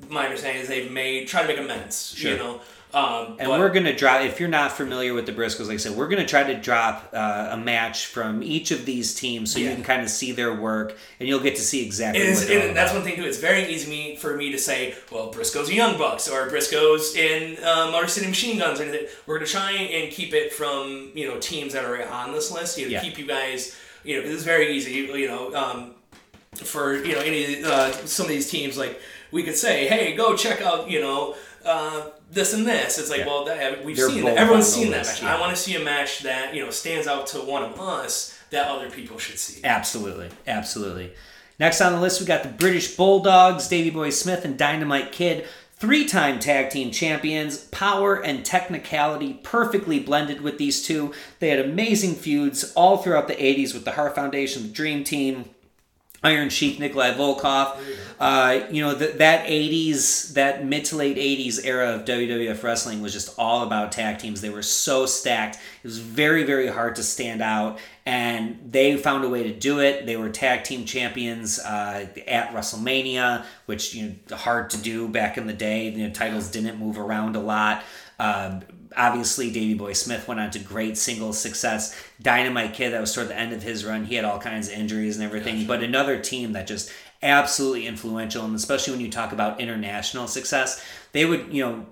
My 0.09 0.25
understanding 0.25 0.61
is 0.63 0.67
they've 0.67 0.91
made 0.91 1.27
try 1.27 1.41
to 1.41 1.47
make 1.47 1.57
amends. 1.59 2.13
Sure. 2.15 2.31
You 2.31 2.37
know, 2.37 2.61
um, 2.93 3.35
And 3.39 3.49
but- 3.49 3.59
we're 3.59 3.69
gonna 3.69 3.95
drop. 3.95 4.21
If 4.21 4.39
you're 4.39 4.47
not 4.49 4.75
familiar 4.75 5.13
with 5.13 5.25
the 5.25 5.33
Briscoes, 5.33 5.67
like 5.67 5.73
I 5.73 5.77
said, 5.77 5.91
we're 5.93 6.07
gonna 6.07 6.25
try 6.25 6.43
to 6.43 6.53
drop 6.55 7.09
uh, 7.13 7.49
a 7.51 7.57
match 7.57 8.05
from 8.05 8.41
each 8.41 8.71
of 8.71 8.85
these 8.85 9.13
teams, 9.13 9.51
so 9.51 9.59
you 9.59 9.69
can 9.69 9.83
kind 9.83 10.01
of 10.01 10.09
see 10.09 10.31
their 10.31 10.53
work, 10.53 10.97
and 11.19 11.27
you'll 11.27 11.41
get 11.41 11.55
to 11.57 11.61
see 11.61 11.85
exactly. 11.85 12.21
It 12.23 12.29
is, 12.29 12.45
what 12.47 12.51
and 12.51 12.75
that's 12.77 12.93
one 12.93 13.03
thing 13.03 13.17
too. 13.17 13.25
It's 13.25 13.37
very 13.39 13.65
easy 13.65 13.89
me, 13.91 14.15
for 14.15 14.37
me 14.37 14.51
to 14.53 14.57
say, 14.57 14.95
well, 15.11 15.29
Briscoe's 15.31 15.71
Young 15.71 15.97
Bucks 15.97 16.29
or 16.29 16.49
Briscoe's 16.49 17.15
in 17.15 17.57
uh, 17.63 17.89
Motor 17.91 18.07
City 18.07 18.27
Machine 18.27 18.57
Guns 18.57 18.79
or 18.79 18.83
anything. 18.83 19.07
We're 19.25 19.37
gonna 19.39 19.47
try 19.47 19.71
and 19.73 20.11
keep 20.11 20.33
it 20.33 20.53
from 20.53 21.11
you 21.13 21.27
know 21.27 21.37
teams 21.39 21.73
that 21.73 21.83
are 21.83 22.01
on 22.07 22.31
this 22.31 22.51
list. 22.51 22.77
You 22.77 22.85
know, 22.85 22.91
Yeah. 22.93 23.01
keep 23.01 23.17
you 23.19 23.25
guys. 23.27 23.75
You 24.05 24.21
know, 24.21 24.29
it's 24.29 24.43
very 24.43 24.71
easy. 24.73 24.93
You, 24.93 25.13
you 25.17 25.27
know, 25.27 25.53
um, 25.53 25.95
for 26.55 26.95
you 27.03 27.13
know 27.13 27.19
any 27.19 27.61
uh, 27.63 27.91
some 28.05 28.25
of 28.25 28.31
these 28.31 28.49
teams, 28.49 28.77
like 28.77 28.99
we 29.31 29.43
could 29.43 29.55
say, 29.55 29.87
hey, 29.87 30.15
go 30.15 30.35
check 30.35 30.61
out 30.61 30.89
you 30.89 31.01
know. 31.01 31.35
Uh, 31.65 32.11
this 32.31 32.53
and 32.53 32.65
this. 32.65 32.97
It's 32.97 33.09
like, 33.09 33.19
Yeah. 33.19 33.25
well, 33.27 33.43
that, 33.45 33.83
we've 33.83 33.97
They're 33.97 34.09
seen 34.09 34.23
that. 34.23 34.37
Everyone's 34.37 34.67
seen 34.67 34.91
that 34.91 35.05
match. 35.05 35.21
yeah. 35.21 35.35
I 35.35 35.39
want 35.39 35.53
to 35.53 35.61
see 35.61 35.75
a 35.75 35.83
match 35.83 36.19
that 36.19 36.55
you 36.55 36.63
know 36.63 36.69
stands 36.71 37.07
out 37.07 37.27
to 37.27 37.39
one 37.39 37.61
of 37.63 37.77
us 37.77 38.37
that 38.51 38.67
other 38.69 38.89
people 38.89 39.17
should 39.17 39.37
see. 39.37 39.61
Absolutely, 39.65 40.29
absolutely. 40.45 41.11
Next 41.59 41.81
on 41.81 41.91
the 41.91 41.99
list, 41.99 42.21
we 42.21 42.25
got 42.25 42.43
the 42.43 42.49
British 42.49 42.95
Bulldogs, 42.95 43.67
Davy 43.67 43.89
Boy 43.89 44.11
Smith 44.11 44.45
and 44.45 44.57
Dynamite 44.57 45.11
Kid, 45.11 45.45
three-time 45.75 46.39
tag 46.39 46.69
team 46.69 46.89
champions. 46.91 47.57
Power 47.65 48.15
and 48.15 48.45
technicality 48.45 49.33
perfectly 49.43 49.99
blended 49.99 50.39
with 50.39 50.57
these 50.57 50.81
two. 50.81 51.13
They 51.39 51.49
had 51.49 51.59
amazing 51.59 52.15
feuds 52.15 52.71
all 52.75 52.97
throughout 52.97 53.27
the 53.27 53.35
'80s 53.35 53.73
with 53.73 53.83
the 53.83 53.91
Heart 53.91 54.15
Foundation, 54.15 54.63
the 54.63 54.69
Dream 54.69 55.03
Team. 55.03 55.49
Iron 56.23 56.49
Sheik, 56.49 56.79
Nikolai 56.79 57.13
Volkov. 57.13 57.77
Uh, 58.19 58.65
you 58.71 58.81
know, 58.81 58.97
th- 58.97 59.17
that 59.17 59.45
80s, 59.45 60.33
that 60.33 60.65
mid 60.65 60.85
to 60.85 60.95
late 60.95 61.17
80s 61.17 61.63
era 61.63 61.93
of 61.93 62.05
WWF 62.05 62.63
wrestling 62.63 63.01
was 63.01 63.13
just 63.13 63.37
all 63.37 63.61
about 63.61 63.91
tag 63.91 64.17
teams. 64.17 64.41
They 64.41 64.49
were 64.49 64.63
so 64.63 65.05
stacked. 65.05 65.57
It 65.57 65.83
was 65.83 65.99
very, 65.99 66.43
very 66.43 66.67
hard 66.67 66.95
to 66.95 67.03
stand 67.03 67.43
out. 67.43 67.79
And 68.05 68.57
they 68.71 68.97
found 68.97 69.23
a 69.23 69.29
way 69.29 69.43
to 69.43 69.53
do 69.53 69.79
it. 69.79 70.05
They 70.05 70.17
were 70.17 70.29
tag 70.29 70.63
team 70.63 70.85
champions 70.85 71.59
uh, 71.59 72.07
at 72.27 72.51
WrestleMania, 72.53 73.45
which, 73.67 73.93
you 73.93 74.15
know, 74.29 74.35
hard 74.35 74.71
to 74.71 74.77
do 74.77 75.07
back 75.07 75.37
in 75.37 75.45
the 75.45 75.53
day. 75.53 75.89
You 75.89 76.07
know, 76.07 76.13
titles 76.13 76.49
didn't 76.49 76.79
move 76.79 76.97
around 76.97 77.35
a 77.35 77.41
lot. 77.41 77.83
Um, 78.19 78.63
obviously, 78.97 79.51
Davy 79.51 79.73
Boy 79.75 79.93
Smith 79.93 80.27
went 80.27 80.39
on 80.39 80.51
to 80.51 80.59
great 80.59 80.97
singles 80.97 81.39
success. 81.39 81.95
Dynamite 82.21 82.73
Kid, 82.73 82.91
that 82.93 83.01
was 83.01 83.13
toward 83.13 83.27
the 83.29 83.37
end 83.37 83.53
of 83.53 83.63
his 83.63 83.85
run. 83.85 84.05
He 84.05 84.15
had 84.15 84.25
all 84.25 84.39
kinds 84.39 84.67
of 84.67 84.73
injuries 84.73 85.15
and 85.17 85.23
everything. 85.25 85.65
But 85.67 85.83
another 85.83 86.19
team 86.19 86.53
that 86.53 86.67
just 86.67 86.91
absolutely 87.23 87.87
influential, 87.87 88.43
and 88.45 88.55
especially 88.55 88.93
when 88.93 89.01
you 89.01 89.09
talk 89.11 89.31
about 89.31 89.59
international 89.59 90.27
success, 90.27 90.83
they 91.13 91.25
would, 91.25 91.53
you 91.53 91.63
know, 91.65 91.85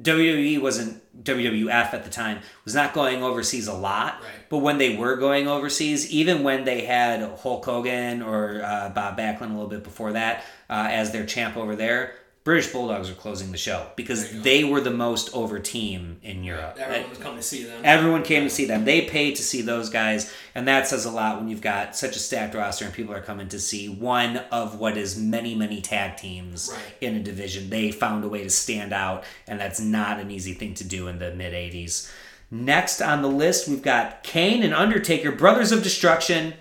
WWE 0.00 0.60
wasn't 0.62 1.02
WWF 1.24 1.92
at 1.92 2.04
the 2.04 2.10
time 2.10 2.38
was 2.64 2.74
not 2.74 2.94
going 2.94 3.22
overseas 3.22 3.66
a 3.66 3.74
lot, 3.74 4.14
Right. 4.22 4.30
but 4.48 4.58
when 4.58 4.78
they 4.78 4.96
were 4.96 5.16
going 5.16 5.46
overseas, 5.46 6.10
even 6.10 6.42
when 6.42 6.64
they 6.64 6.86
had 6.86 7.20
Hulk 7.40 7.64
Hogan 7.64 8.22
or 8.22 8.62
uh, 8.64 8.88
Bob 8.90 9.18
Backlund 9.18 9.50
a 9.50 9.52
little 9.52 9.66
bit 9.68 9.84
before 9.84 10.12
that 10.12 10.44
uh, 10.70 10.86
as 10.90 11.10
their 11.12 11.26
champ 11.26 11.56
over 11.56 11.76
there, 11.76 12.14
British 12.42 12.68
Bulldogs 12.72 13.10
were 13.10 13.14
closing 13.14 13.52
the 13.52 13.58
show 13.58 13.86
because 13.96 14.42
they 14.42 14.64
were 14.64 14.80
the 14.80 14.90
most 14.90 15.28
over 15.34 15.58
team 15.58 16.18
in 16.22 16.42
Europe. 16.42 16.78
Everyone 16.78 17.10
was 17.10 17.18
coming 17.18 17.36
to 17.36 17.42
see 17.42 17.64
them. 17.64 17.82
Everyone 17.84 18.22
came 18.22 18.44
to 18.44 18.50
see 18.50 18.64
them. 18.64 18.86
They 18.86 19.02
paid 19.02 19.36
to 19.36 19.42
see 19.42 19.60
those 19.60 19.90
guys, 19.90 20.32
and 20.54 20.66
that 20.66 20.88
says 20.88 21.04
a 21.04 21.10
lot 21.10 21.38
when 21.38 21.48
you've 21.48 21.60
got 21.60 21.94
such 21.94 22.16
a 22.16 22.18
stacked 22.18 22.54
roster 22.54 22.86
and 22.86 22.94
people 22.94 23.14
are 23.14 23.20
coming 23.20 23.48
to 23.48 23.58
see 23.58 23.88
one 23.90 24.38
of 24.50 24.78
what 24.80 24.96
is 24.96 25.18
many, 25.18 25.54
many 25.54 25.82
tag 25.82 26.16
teams 26.16 26.70
Right. 26.72 26.80
in 27.02 27.14
a 27.16 27.20
division. 27.20 27.68
They 27.68 27.92
found 27.92 28.24
a 28.24 28.28
way 28.28 28.42
to 28.42 28.50
stand 28.50 28.94
out, 28.94 29.24
and 29.46 29.60
that's 29.60 29.78
not 29.78 30.18
an 30.18 30.30
easy 30.30 30.54
thing 30.54 30.72
to 30.74 30.84
do 30.84 31.08
in 31.08 31.18
the 31.18 31.34
mid 31.34 31.52
80s. 31.52 32.10
Next 32.50 33.02
on 33.02 33.20
the 33.20 33.28
list, 33.28 33.68
we've 33.68 33.82
got 33.82 34.22
Kane 34.22 34.62
and 34.62 34.74
Undertaker, 34.74 35.30
Brothers 35.30 35.72
of 35.72 35.82
Destruction. 35.82 36.54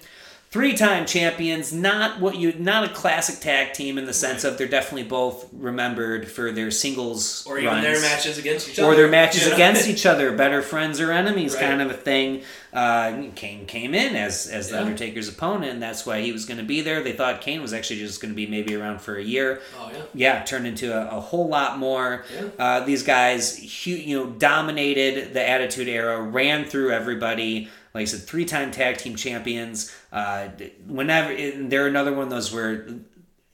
Three-time 0.52 1.06
champions, 1.06 1.72
not 1.72 2.20
what 2.20 2.36
you, 2.38 2.54
not 2.54 2.84
a 2.84 2.90
classic 2.92 3.40
tag 3.40 3.74
team 3.74 4.00
in 4.00 4.06
the 4.06 4.14
sense 4.14 4.44
of 4.44 4.58
they're 4.58 4.68
definitely 4.68 5.04
both 5.08 5.48
remembered 5.54 6.28
for 6.28 6.52
their 6.52 6.72
singles 6.72 7.46
or 7.46 7.60
even 7.60 7.72
runs 7.72 7.84
their 7.84 8.02
matches 8.02 8.40
against 8.40 8.68
each 8.70 8.80
other. 8.80 8.88
or 8.88 8.96
their 8.96 9.08
matches 9.08 9.44
you 9.44 9.50
know? 9.50 9.54
against 9.56 9.88
each 9.94 10.08
other, 10.08 10.36
better 10.36 10.64
friends 10.64 11.00
or 11.00 11.12
enemies, 11.12 11.54
Right. 11.54 11.62
kind 11.66 11.84
of 11.84 11.92
a 11.92 11.94
thing. 11.94 12.42
Uh, 12.74 13.26
Kane 13.36 13.68
came 13.68 13.94
in 13.94 14.16
as 14.16 14.48
as 14.48 14.70
the 14.70 14.76
Yeah. 14.78 14.82
Undertaker's 14.82 15.30
opponent, 15.30 15.72
and 15.74 15.82
that's 15.84 16.04
why 16.08 16.22
he 16.22 16.32
was 16.32 16.46
going 16.46 16.58
to 16.60 16.64
be 16.66 16.82
there. 16.82 17.04
They 17.04 17.14
thought 17.14 17.42
Kane 17.42 17.62
was 17.62 17.72
actually 17.74 18.00
just 18.00 18.20
going 18.20 18.32
to 18.32 18.36
be 18.36 18.48
maybe 18.48 18.76
around 18.76 19.02
for 19.02 19.18
a 19.18 19.24
year. 19.24 19.62
Oh 19.80 19.92
yeah. 19.94 20.02
Yeah, 20.16 20.44
turned 20.46 20.66
into 20.66 20.92
a, 20.96 21.16
a 21.16 21.20
whole 21.20 21.48
lot 21.48 21.78
more. 21.78 22.26
Yeah. 22.34 22.48
Uh, 22.58 22.80
these 22.86 23.04
guys, 23.04 23.86
you 23.86 24.18
know, 24.18 24.32
dominated 24.32 25.34
the 25.36 25.48
Attitude 25.48 25.88
Era, 25.88 26.20
ran 26.20 26.66
through 26.66 26.92
everybody. 26.92 27.70
Like 27.94 28.04
I 28.04 28.06
said, 28.06 28.22
three-time 28.22 28.72
tag 28.72 28.98
team 28.98 29.16
champions. 29.16 29.94
Uh, 30.12 30.50
whenever 30.88 31.32
and 31.32 31.72
they're 31.72 31.88
another 31.88 32.14
one 32.14 32.24
of 32.24 32.30
those 32.30 32.54
where 32.54 32.88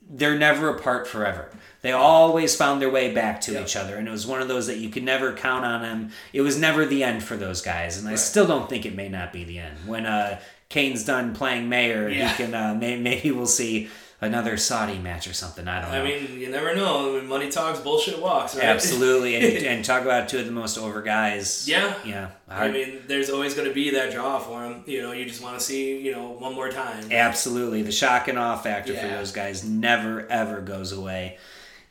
they're 0.09 0.37
never 0.37 0.69
apart 0.69 1.07
forever. 1.07 1.49
They 1.81 1.91
always 1.91 2.55
found 2.55 2.81
their 2.81 2.89
way 2.89 3.13
back 3.13 3.41
to 3.41 3.53
Yeah. 3.53 3.61
each 3.63 3.75
other, 3.75 3.95
and 3.95 4.07
it 4.07 4.11
was 4.11 4.25
one 4.27 4.41
of 4.41 4.47
those 4.47 4.67
that 4.67 4.77
you 4.77 4.89
could 4.89 5.03
never 5.03 5.33
count 5.33 5.65
on 5.65 5.81
them. 5.81 6.11
It 6.33 6.41
was 6.41 6.57
never 6.59 6.85
the 6.85 7.03
end 7.03 7.23
for 7.23 7.35
those 7.37 7.61
guys, 7.61 7.97
and 7.97 8.07
I 8.07 8.15
still 8.15 8.45
don't 8.47 8.69
think 8.69 8.85
it 8.85 8.95
may 8.95 9.09
not 9.09 9.31
be 9.33 9.43
the 9.43 9.59
end. 9.59 9.77
When 9.87 10.05
uh, 10.05 10.39
Kane's 10.69 11.03
done 11.05 11.33
playing 11.33 11.69
mayor, 11.69 12.09
Yeah. 12.09 12.29
he 12.29 12.43
can 12.43 12.53
uh, 12.53 12.73
may, 12.75 12.97
maybe 12.97 13.31
we'll 13.31 13.45
see 13.47 13.89
another 14.25 14.57
Saudi 14.57 14.99
match 14.99 15.27
or 15.27 15.33
something. 15.33 15.67
I 15.67 15.81
don't 15.81 15.91
know. 15.91 16.01
I 16.01 16.03
mean, 16.03 16.39
you 16.39 16.49
never 16.49 16.75
know. 16.75 17.21
Money 17.21 17.49
talks, 17.49 17.79
bullshit 17.79 18.21
walks. 18.21 18.55
Right? 18.55 18.65
Absolutely, 18.65 19.35
and, 19.35 19.65
and 19.65 19.85
talk 19.85 20.01
about 20.01 20.27
two 20.27 20.39
of 20.39 20.45
the 20.45 20.51
most 20.51 20.77
over 20.77 21.01
guys. 21.01 21.67
Yeah. 21.67 21.95
yeah. 22.03 22.31
I 22.49 22.69
mean, 22.69 23.03
there's 23.07 23.29
always 23.29 23.53
going 23.53 23.67
to 23.67 23.73
be 23.73 23.91
that 23.91 24.11
draw 24.11 24.39
for 24.39 24.63
them. 24.63 24.83
You 24.85 25.01
know, 25.01 25.11
you 25.13 25.25
just 25.25 25.41
want 25.41 25.57
to 25.57 25.63
see, 25.63 25.99
you 25.99 26.11
know, 26.11 26.31
one 26.31 26.53
more 26.53 26.69
time. 26.69 27.11
Absolutely, 27.11 27.81
the 27.83 27.91
shock 27.91 28.27
and 28.27 28.37
awe 28.37 28.57
factor 28.57 28.93
for 28.95 29.07
those 29.07 29.31
guys 29.31 29.63
never 29.63 30.27
ever 30.27 30.61
goes 30.61 30.91
away. 30.91 31.37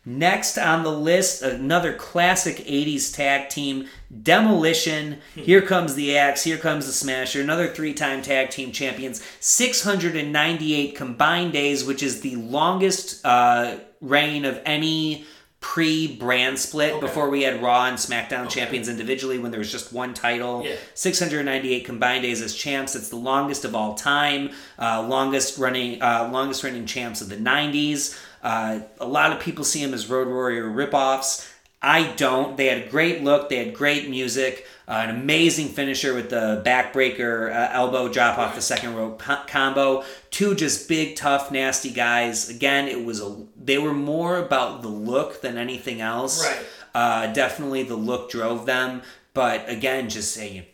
Next 0.07 0.59
on 0.59 0.83
the 0.83 0.93
list, 0.93 1.41
another 1.43 1.95
classic 1.95 2.57
80s 2.59 3.15
tag 3.15 3.49
team, 3.49 3.89
Demolition. 4.23 5.19
Here 5.35 5.63
comes 5.63 5.95
the 5.95 6.17
Axe, 6.19 6.45
here 6.45 6.59
comes 6.59 6.87
the 6.87 6.93
Smasher, 6.93 7.41
another 7.41 7.69
three 7.69 7.95
time 7.95 8.21
tag 8.21 8.51
team 8.51 8.71
champions. 8.71 9.23
698 9.41 10.95
combined 10.95 11.53
days, 11.53 11.85
which 11.85 12.03
is 12.03 12.21
the 12.21 12.37
longest 12.37 13.25
uh, 13.25 13.79
reign 14.01 14.45
of 14.45 14.61
any 14.67 15.25
pre 15.61 16.15
brand 16.17 16.59
split 16.59 16.93
Okay. 16.93 17.01
before 17.01 17.31
we 17.31 17.43
had 17.43 17.63
Raw 17.63 17.87
and 17.87 17.97
SmackDown 17.97 18.51
champions 18.51 18.87
individually 18.91 19.39
when 19.39 19.51
there 19.51 19.59
was 19.59 19.73
just 19.73 19.95
one 19.95 20.13
title. 20.13 20.63
Yeah. 20.63 20.77
698 20.93 21.87
combined 21.87 22.23
days 22.23 22.43
as 22.43 22.55
champs. 22.55 22.95
It's 22.95 23.09
the 23.09 23.17
longest 23.17 23.65
of 23.65 23.75
all 23.75 23.95
time. 23.95 24.51
Uh, 24.79 25.07
longest 25.09 25.57
running, 25.59 26.03
uh, 26.03 26.29
longest 26.31 26.63
running 26.63 26.85
champs 26.85 27.23
of 27.23 27.31
the 27.31 27.37
90s. 27.37 28.21
Uh, 28.45 28.81
a 29.01 29.07
lot 29.07 29.33
of 29.33 29.41
people 29.41 29.65
see 29.65 29.83
them 29.83 29.95
as 29.95 30.09
Road 30.09 30.29
Warrior 30.29 30.67
ripoffs. 30.67 31.51
I 31.81 32.13
don't. 32.13 32.57
They 32.57 32.67
had 32.67 32.87
a 32.87 32.89
great 32.89 33.23
look. 33.25 33.49
They 33.49 33.57
had 33.57 33.75
great 33.75 34.09
music. 34.09 34.67
Uh, 34.87 35.07
an 35.09 35.11
amazing 35.11 35.69
finisher 35.69 36.15
with 36.15 36.31
the 36.31 36.63
backbreaker 36.65 37.51
uh, 37.51 37.71
elbow 37.73 38.09
drop 38.09 38.39
off 38.39 38.55
the 38.55 38.63
second 38.63 38.95
rope 38.95 39.19
co- 39.19 39.43
combo. 39.47 40.05
Two 40.31 40.55
just 40.55 40.89
big, 40.89 41.17
tough, 41.17 41.51
nasty 41.51 41.91
guys. 41.91 42.49
Again, 42.51 42.87
it 42.89 43.05
was 43.05 43.21
a. 43.21 43.37
They 43.63 43.79
were 43.79 43.95
more 43.95 44.39
about 44.39 44.83
the 44.83 44.89
look 44.89 45.41
than 45.41 45.59
anything 45.59 46.01
else. 46.01 46.45
Right. 46.47 46.67
Uh, 46.95 47.33
definitely 47.33 47.83
the 47.83 47.97
look 47.97 48.31
drove 48.31 48.67
them. 48.67 49.03
But 49.33 49.69
again, 49.69 50.09
just 50.09 50.33
saying, 50.33 50.65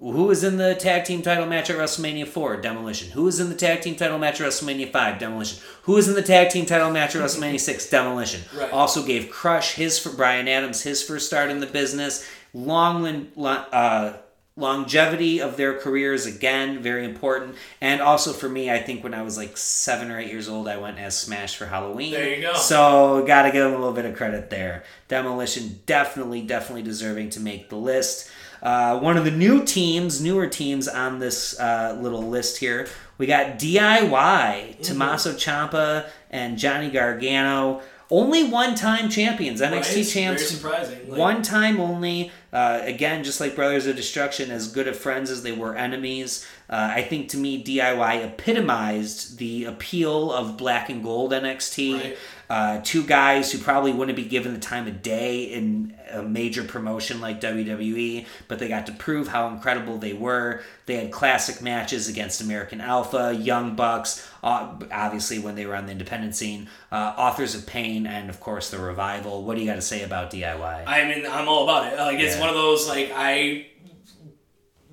who 0.00 0.24
was 0.24 0.42
in 0.42 0.56
the 0.56 0.74
tag 0.74 1.04
team 1.04 1.20
title 1.20 1.46
match 1.46 1.68
at 1.68 1.76
WrestleMania 1.76 2.26
4? 2.26 2.56
Demolition. 2.62 3.10
Who 3.10 3.24
was 3.24 3.38
in 3.38 3.50
the 3.50 3.54
tag 3.54 3.82
team 3.82 3.96
title 3.96 4.18
match 4.18 4.40
at 4.40 4.46
WrestleMania 4.46 4.90
5? 4.90 5.18
Demolition. 5.18 5.62
Who 5.82 5.92
was 5.92 6.08
in 6.08 6.14
the 6.14 6.22
tag 6.22 6.50
team 6.50 6.64
title 6.64 6.90
match 6.90 7.14
at 7.14 7.22
WrestleMania 7.22 7.60
6? 7.60 7.90
Demolition. 7.90 8.40
Right. 8.56 8.72
Also 8.72 9.04
gave 9.04 9.30
Crush 9.30 9.74
his 9.74 9.98
for 9.98 10.10
Brian 10.10 10.48
Adams 10.48 10.82
his 10.82 11.02
first 11.02 11.26
start 11.26 11.50
in 11.50 11.60
the 11.60 11.66
business. 11.66 12.26
Long 12.54 13.28
uh, 13.36 14.16
longevity 14.56 15.40
of 15.40 15.56
their 15.56 15.78
careers 15.78 16.26
again 16.26 16.82
very 16.82 17.04
important. 17.04 17.56
And 17.80 18.00
also 18.00 18.32
for 18.32 18.48
me, 18.48 18.70
I 18.70 18.78
think 18.78 19.02
when 19.02 19.14
I 19.14 19.22
was 19.22 19.36
like 19.36 19.56
seven 19.56 20.10
or 20.10 20.18
eight 20.18 20.30
years 20.30 20.48
old, 20.48 20.68
I 20.68 20.76
went 20.76 20.98
as 20.98 21.16
Smash 21.16 21.56
for 21.56 21.66
Halloween. 21.66 22.12
There 22.12 22.34
you 22.34 22.42
go. 22.42 22.54
So 22.54 23.24
got 23.26 23.42
to 23.42 23.52
give 23.52 23.64
them 23.64 23.74
a 23.74 23.78
little 23.78 23.94
bit 23.94 24.04
of 24.04 24.16
credit 24.16 24.50
there. 24.50 24.84
Demolition 25.08 25.80
definitely, 25.86 26.42
definitely 26.42 26.82
deserving 26.82 27.30
to 27.30 27.40
make 27.40 27.68
the 27.68 27.76
list. 27.76 28.30
Uh, 28.62 28.98
one 28.98 29.16
of 29.16 29.24
the 29.24 29.30
new 29.30 29.64
teams, 29.64 30.20
newer 30.20 30.46
teams 30.46 30.86
on 30.88 31.18
this 31.18 31.58
uh, 31.58 31.96
little 32.00 32.22
list 32.22 32.58
here, 32.58 32.86
we 33.18 33.26
got 33.26 33.58
DIY, 33.58 34.10
Mm-hmm. 34.10 34.82
Tommaso 34.82 35.32
Ciampa 35.32 36.08
and 36.30 36.58
Johnny 36.58 36.90
Gargano. 36.90 37.82
Only 38.12 38.42
one-time 38.42 39.08
champions, 39.08 39.60
NXT 39.60 39.72
Right? 39.72 40.06
champs. 40.06 40.12
Very 40.12 40.36
surprising. 40.38 41.08
Like, 41.10 41.18
One 41.18 41.42
time 41.42 41.78
only. 41.78 42.32
Uh, 42.52 42.80
again, 42.82 43.22
just 43.22 43.40
like 43.40 43.54
Brothers 43.54 43.86
of 43.86 43.94
Destruction, 43.94 44.50
as 44.50 44.66
good 44.66 44.88
of 44.88 44.96
friends 44.98 45.30
as 45.30 45.44
they 45.44 45.52
were 45.52 45.76
enemies. 45.76 46.44
Uh, 46.70 46.92
I 46.94 47.02
think 47.02 47.30
to 47.30 47.36
me, 47.36 47.62
DIY 47.64 48.24
epitomized 48.24 49.38
the 49.38 49.64
appeal 49.64 50.30
of 50.32 50.56
black 50.56 50.88
and 50.88 51.02
gold 51.02 51.32
NXT. 51.32 51.94
Right. 52.00 52.18
Uh, 52.48 52.80
two 52.82 53.04
guys 53.04 53.52
who 53.52 53.58
probably 53.58 53.92
wouldn't 53.92 54.16
be 54.16 54.24
given 54.24 54.52
the 54.52 54.58
time 54.60 54.86
of 54.88 55.02
day 55.02 55.44
in 55.44 55.94
a 56.10 56.20
major 56.22 56.64
promotion 56.64 57.20
like 57.20 57.40
WWE, 57.40 58.26
but 58.48 58.58
they 58.58 58.66
got 58.68 58.86
to 58.86 58.92
prove 58.92 59.28
how 59.28 59.48
incredible 59.48 59.98
they 59.98 60.12
were. 60.12 60.60
They 60.86 60.96
had 60.96 61.12
classic 61.12 61.62
matches 61.62 62.08
against 62.08 62.40
American 62.40 62.80
Alpha, 62.80 63.32
Young 63.38 63.76
Bucks, 63.76 64.28
uh, 64.42 64.74
obviously 64.90 65.38
when 65.38 65.54
they 65.54 65.64
were 65.66 65.76
on 65.76 65.86
the 65.86 65.92
independent 65.92 66.34
scene, 66.34 66.68
uh, 66.90 67.14
Authors 67.16 67.54
of 67.54 67.66
Pain, 67.66 68.04
and 68.06 68.28
of 68.28 68.40
course 68.40 68.70
the 68.70 68.78
Revival. 68.78 69.44
What 69.44 69.54
do 69.54 69.60
you 69.60 69.68
got 69.68 69.76
to 69.76 69.82
say 69.82 70.02
about 70.02 70.32
DIY? 70.32 70.84
I 70.88 71.04
mean, 71.06 71.26
I'm 71.30 71.46
all 71.48 71.64
about 71.64 71.92
it. 71.92 71.96
Like, 71.98 72.18
it's 72.18 72.34
Yeah. 72.34 72.40
one 72.40 72.48
of 72.48 72.56
those 72.56 72.88
like 72.88 73.12
I. 73.14 73.66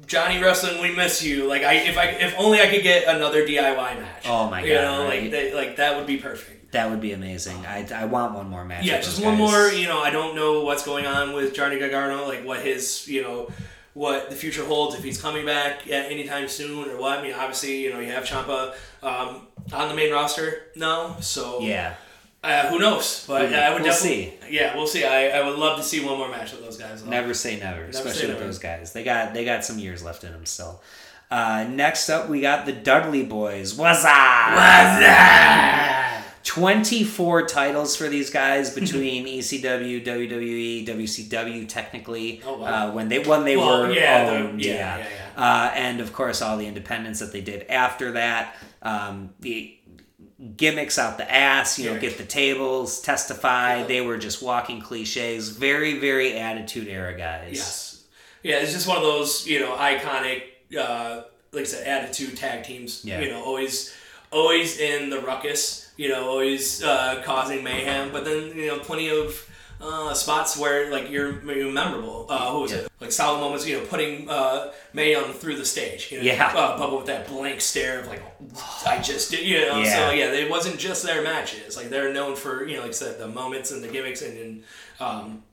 Johnny 0.08 0.42
Wrestling, 0.42 0.82
we 0.82 0.96
miss 0.96 1.22
you. 1.22 1.48
Like 1.48 1.64
I, 1.64 1.74
if 1.74 1.98
I, 1.98 2.06
if 2.06 2.34
only 2.38 2.62
I 2.62 2.68
could 2.68 2.82
get 2.82 3.14
another 3.14 3.46
DIY 3.46 3.76
match. 3.76 4.24
Oh 4.26 4.50
my 4.50 4.62
god! 4.62 4.68
You 4.68 4.74
know, 4.76 5.04
right? 5.04 5.22
like 5.24 5.32
they, 5.32 5.54
like 5.54 5.76
that 5.76 5.98
would 5.98 6.08
be 6.08 6.18
perfect. 6.18 6.72
That 6.72 6.90
would 6.90 7.02
be 7.02 7.12
amazing. 7.12 7.66
I, 7.66 7.88
I 7.94 8.06
want 8.06 8.34
one 8.34 8.50
more 8.50 8.66
match. 8.66 8.86
Yeah, 8.86 9.00
just 9.00 9.24
one 9.24 9.38
guys. 9.38 9.52
more. 9.52 9.68
You 9.68 9.88
know, 9.88 10.02
I 10.02 10.10
don't 10.10 10.36
know 10.36 10.64
what's 10.64 10.84
going 10.84 11.06
on 11.06 11.34
with 11.34 11.54
Johnny 11.54 11.78
Gargano, 11.80 12.26
like 12.28 12.44
what 12.46 12.62
his, 12.62 13.08
you 13.08 13.22
know, 13.22 13.50
what 13.94 14.30
the 14.30 14.36
future 14.36 14.66
holds 14.66 14.96
if 14.96 15.04
he's 15.04 15.20
coming 15.22 15.46
back 15.46 15.88
at 15.88 16.12
anytime 16.12 16.48
soon 16.48 16.90
or 16.90 16.98
what. 16.98 17.20
I 17.20 17.22
mean, 17.24 17.34
obviously, 17.34 17.84
you 17.84 17.92
know, 17.92 18.00
you 18.00 18.12
have 18.12 18.26
Ciampa 18.26 18.76
um, 19.02 19.48
on 19.74 19.88
the 19.90 19.96
main 19.96 20.12
roster 20.12 20.64
now, 20.76 21.18
so 21.20 21.62
Yeah. 21.62 21.96
Uh, 22.44 22.68
who 22.70 22.80
knows? 22.80 23.26
But 23.28 23.50
Yeah, 23.52 23.68
I 23.68 23.74
would 23.74 23.82
we'll 23.82 23.92
definitely, 23.92 24.38
yeah, 24.50 24.76
we'll 24.76 24.88
see. 24.88 25.04
I, 25.04 25.30
I 25.40 25.48
would 25.48 25.58
love 25.58 25.78
to 25.78 25.84
see 25.84 26.06
one 26.06 26.18
more 26.18 26.30
match 26.30 26.52
with 26.52 26.62
those 26.64 26.78
guys. 26.78 27.04
Never 27.04 27.34
say 27.34 27.60
never, 27.60 27.84
especially 27.86 28.12
say 28.22 28.28
with 28.28 28.36
never. 28.36 28.46
those 28.46 28.60
guys. 28.60 28.94
They 28.94 29.04
got 29.04 29.34
they 29.34 29.44
got 29.44 29.66
some 29.66 29.80
years 29.80 30.04
left 30.04 30.24
in 30.24 30.32
them 30.32 30.46
still. 30.46 30.82
Uh, 31.30 31.66
next 31.70 32.10
up, 32.10 32.30
we 32.30 32.40
got 32.40 32.66
the 32.66 32.72
Dudley 32.72 33.26
Boyz. 33.28 33.78
What's 33.78 34.06
up? 34.06 34.54
What's 34.56 36.28
24 36.44 37.46
titles 37.48 37.98
for 37.98 38.08
these 38.08 38.30
guys 38.30 38.74
between 38.74 39.26
ECW, 39.40 40.06
WWE, 40.06 40.88
WCW, 40.88 41.68
technically. 41.68 42.42
Oh, 42.46 42.60
wow. 42.60 42.88
uh, 42.90 42.92
when 42.94 43.10
they 43.10 43.20
when 43.20 43.44
they 43.44 43.58
Well, 43.58 43.82
were 43.82 43.92
yeah, 43.92 44.26
the- 44.32 44.38
owned, 44.38 44.62
yeah, 44.64 44.98
yeah, 44.98 44.98
yeah, 45.36 45.44
Uh, 45.44 45.72
and 45.76 46.00
of 46.00 46.14
course 46.14 46.42
all 46.42 46.56
the 46.56 46.66
independents 46.68 47.20
that 47.20 47.34
they 47.34 47.42
did 47.42 47.64
after 47.68 48.14
that. 48.14 48.56
Um, 48.82 49.32
the 49.42 49.77
gimmicks 50.56 51.00
out 51.00 51.18
the 51.18 51.32
ass, 51.32 51.80
you 51.80 51.92
know, 51.92 52.00
get 52.00 52.18
the 52.18 52.26
tables, 52.26 53.02
testify. 53.02 53.84
They 53.84 54.02
were 54.02 54.18
just 54.18 54.42
walking 54.44 54.82
cliches. 54.82 55.50
Very, 55.50 56.00
very 56.00 56.38
attitude 56.38 56.88
era 56.88 57.18
guys. 57.18 57.56
Yes. 57.56 58.04
Yeah, 58.44 58.60
it's 58.60 58.72
just 58.72 58.88
one 58.88 58.98
of 58.98 59.04
those, 59.04 59.48
you 59.48 59.60
know, 59.60 59.76
iconic, 59.76 60.44
uh, 60.78 61.24
like 61.52 61.62
I 61.62 61.66
said, 61.66 61.88
attitude 61.88 62.38
tag 62.38 62.64
teams. 62.64 63.04
Yeah. 63.04 63.20
You 63.20 63.32
know, 63.32 63.44
always, 63.44 63.96
always 64.32 64.80
in 64.80 65.10
the 65.10 65.20
ruckus. 65.22 65.87
You 65.98 66.10
know, 66.10 66.30
always 66.30 66.84
uh, 66.84 67.22
causing 67.26 67.64
mayhem. 67.64 68.12
But 68.12 68.24
then, 68.26 68.56
you 68.56 68.68
know, 68.68 68.80
plenty 68.80 69.10
of 69.10 69.44
uh, 69.82 70.14
spots 70.14 70.58
where 70.58 70.92
like 70.92 71.10
you're, 71.10 71.44
you're 71.54 71.72
memorable. 71.72 72.26
Uh, 72.30 72.52
who 72.52 72.62
was 72.62 72.72
Yeah. 72.72 72.78
it? 72.80 72.92
Like 73.00 73.12
solid 73.12 73.40
moments. 73.42 73.68
You 73.68 73.78
know, 73.78 73.86
putting 73.86 74.30
uh, 74.30 74.72
Mae 74.94 75.12
Young 75.12 75.34
through 75.34 75.58
the 75.58 75.66
stage. 75.66 76.12
You 76.12 76.18
know, 76.20 76.24
Yeah. 76.24 76.48
Uh, 76.56 76.80
Bubba 76.80 76.98
with 76.98 77.08
that 77.08 77.28
blank 77.28 77.62
stare 77.62 78.00
of 78.00 78.08
like, 78.08 78.24
I 78.86 79.00
just 79.02 79.32
did. 79.32 79.46
You 79.46 79.66
know. 79.68 79.80
Yeah. 79.82 79.94
So 80.10 80.12
yeah, 80.14 80.32
it 80.34 80.50
wasn't 80.50 80.78
just 80.80 81.04
their 81.04 81.22
matches. 81.24 81.76
Like 81.78 81.90
they're 81.90 82.14
known 82.14 82.36
for 82.36 82.66
you 82.68 82.76
know, 82.76 82.82
like 82.82 82.90
I 82.90 82.94
said, 82.94 83.20
the 83.20 83.28
moments 83.28 83.72
and 83.72 83.84
the 83.84 83.88
gimmicks 83.90 84.22
and. 84.22 84.38
and 84.38 84.64
um, 85.00 85.44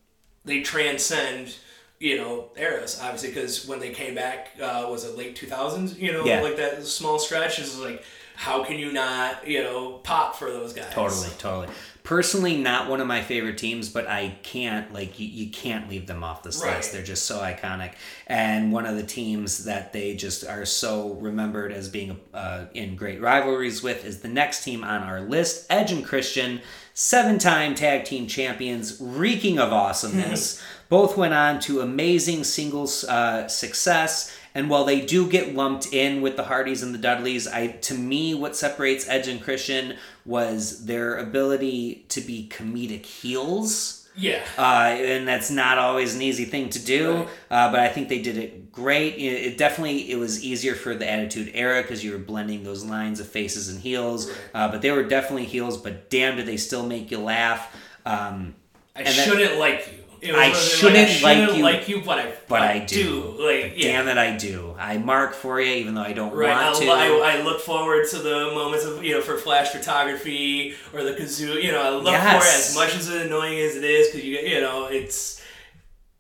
they 0.46 0.60
transcend 0.60 1.56
you 2.00 2.18
know 2.18 2.50
eras 2.56 2.98
obviously 3.02 3.28
because 3.30 3.66
when 3.66 3.78
they 3.80 3.90
came 3.90 4.14
back 4.14 4.48
uh, 4.60 4.86
was 4.90 5.04
it 5.04 5.16
late 5.16 5.34
2000s 5.38 5.96
you 5.98 6.12
know 6.12 6.22
Yeah. 6.24 6.42
like 6.42 6.56
that 6.56 6.84
small 6.84 7.18
stretch 7.18 7.58
is 7.58 7.78
like 7.78 8.04
how 8.34 8.64
can 8.64 8.78
you 8.78 8.92
not 8.92 9.46
you 9.46 9.62
know 9.62 9.92
pop 10.04 10.36
for 10.36 10.50
those 10.50 10.72
guys 10.72 10.92
Totally, 10.92 11.28
totally. 11.38 11.68
Personally, 12.02 12.58
not 12.58 12.90
one 12.90 13.00
of 13.00 13.06
my 13.06 13.22
favorite 13.22 13.56
teams, 13.56 13.88
but 13.88 14.06
I 14.06 14.36
can't 14.42 14.92
like 14.92 15.18
you, 15.18 15.26
you 15.26 15.50
can't 15.50 15.88
leave 15.88 16.06
them 16.06 16.22
off 16.22 16.42
this 16.42 16.62
Right. 16.62 16.76
list. 16.76 16.92
They're 16.92 17.02
just 17.02 17.24
so 17.24 17.38
iconic, 17.38 17.94
and 18.26 18.72
one 18.72 18.84
of 18.84 18.96
the 18.96 19.02
teams 19.02 19.64
that 19.64 19.94
they 19.94 20.14
just 20.14 20.44
are 20.46 20.66
so 20.66 21.14
remembered 21.14 21.72
as 21.72 21.88
being 21.88 22.20
uh, 22.34 22.66
in 22.74 22.94
great 22.96 23.22
rivalries 23.22 23.82
with 23.82 24.04
is 24.04 24.20
the 24.20 24.28
next 24.28 24.64
team 24.64 24.84
on 24.84 25.02
our 25.02 25.22
list, 25.22 25.64
Edge 25.70 25.92
and 25.92 26.04
Christian, 26.04 26.60
seven-time 26.92 27.74
tag 27.74 28.04
team 28.04 28.26
champions, 28.26 28.98
reeking 29.00 29.58
of 29.58 29.72
awesomeness. 29.72 30.62
Both 30.90 31.16
went 31.16 31.32
on 31.34 31.58
to 31.60 31.80
amazing 31.80 32.44
singles 32.44 33.04
uh, 33.04 33.48
success. 33.48 34.30
And 34.56 34.70
while 34.70 34.84
they 34.84 35.00
do 35.00 35.28
get 35.28 35.54
lumped 35.54 35.92
in 35.92 36.22
with 36.22 36.36
the 36.36 36.44
Hardys 36.44 36.82
and 36.82 36.94
the 36.94 36.98
Dudleys, 36.98 37.48
I 37.48 37.68
to 37.68 37.94
me 37.94 38.34
what 38.34 38.54
separates 38.56 39.08
Edge 39.08 39.26
and 39.28 39.42
Christian 39.42 39.96
was 40.24 40.86
their 40.86 41.16
ability 41.16 42.06
to 42.10 42.20
be 42.20 42.48
comedic 42.48 43.04
heels. 43.04 44.08
yeah 44.16 44.42
Uh, 44.56 44.94
and 44.96 45.26
that's 45.26 45.50
not 45.50 45.78
always 45.78 46.14
an 46.14 46.22
easy 46.22 46.44
thing 46.44 46.70
to 46.70 46.78
do, 46.78 47.12
Right. 47.14 47.28
uh, 47.50 47.70
but 47.72 47.80
I 47.80 47.88
think 47.88 48.08
they 48.08 48.22
did 48.22 48.36
it 48.38 48.70
great. 48.70 49.14
It, 49.16 49.22
it 49.52 49.58
definitely 49.58 50.08
it 50.12 50.16
was 50.16 50.44
easier 50.44 50.74
for 50.76 50.94
the 50.94 51.08
Attitude 51.10 51.50
Era 51.54 51.82
because 51.82 52.04
you 52.04 52.12
were 52.12 52.18
blending 52.18 52.62
those 52.62 52.84
lines 52.84 53.18
of 53.18 53.26
faces 53.28 53.68
and 53.68 53.80
heels. 53.80 54.28
Right. 54.30 54.36
Uh, 54.54 54.68
but 54.70 54.82
they 54.82 54.92
were 54.92 55.02
definitely 55.02 55.46
heels. 55.46 55.76
But 55.76 56.10
damn, 56.10 56.36
did 56.36 56.46
they 56.46 56.56
still 56.58 56.86
make 56.86 57.10
you 57.10 57.18
laugh? 57.18 57.74
Um, 58.06 58.54
i 58.96 59.02
shouldn't 59.02 59.58
like 59.58 59.80
you 59.92 60.03
was 60.32 60.40
I 60.40 60.48
one 60.48 60.50
of 60.50 60.54
the, 60.56 60.60
shouldn't 60.60 61.22
like, 61.22 61.36
I 61.36 61.46
shouldn't 61.46 61.50
like 61.50 61.56
you, 61.56 61.62
like 61.62 61.88
you, 61.88 62.02
but 62.02 62.18
I, 62.18 62.32
but 62.48 62.62
I 62.62 62.78
do. 62.80 63.22
Like, 63.38 63.72
yeah. 63.76 64.02
Damn 64.02 64.08
it, 64.08 64.18
I 64.18 64.36
do. 64.36 64.74
I 64.78 64.98
mark 64.98 65.34
for 65.34 65.60
you, 65.60 65.72
even 65.74 65.94
though 65.94 66.02
I 66.02 66.12
don't 66.12 66.34
Right, 66.34 66.48
want 66.54 66.76
to. 66.78 66.88
I, 66.88 67.36
I, 67.38 67.42
look 67.42 67.60
forward 67.60 68.08
to 68.10 68.18
the 68.18 68.52
moments 68.54 68.84
of 68.84 69.02
you 69.04 69.12
know 69.14 69.20
for 69.20 69.36
flash 69.36 69.68
photography 69.70 70.74
or 70.92 71.02
the 71.02 71.12
kazoo. 71.12 71.62
You 71.62 71.72
know, 71.72 71.82
I 71.82 71.90
look 71.90 72.06
Yes. 72.06 72.32
for 72.42 72.48
it 72.48 72.54
as 72.58 72.74
much 72.76 72.96
as 72.96 73.08
annoying 73.26 73.58
as 73.58 73.76
it 73.76 73.84
is 73.84 74.08
because 74.08 74.24
you 74.24 74.38
you 74.38 74.60
know 74.60 74.86
it's 74.86 75.42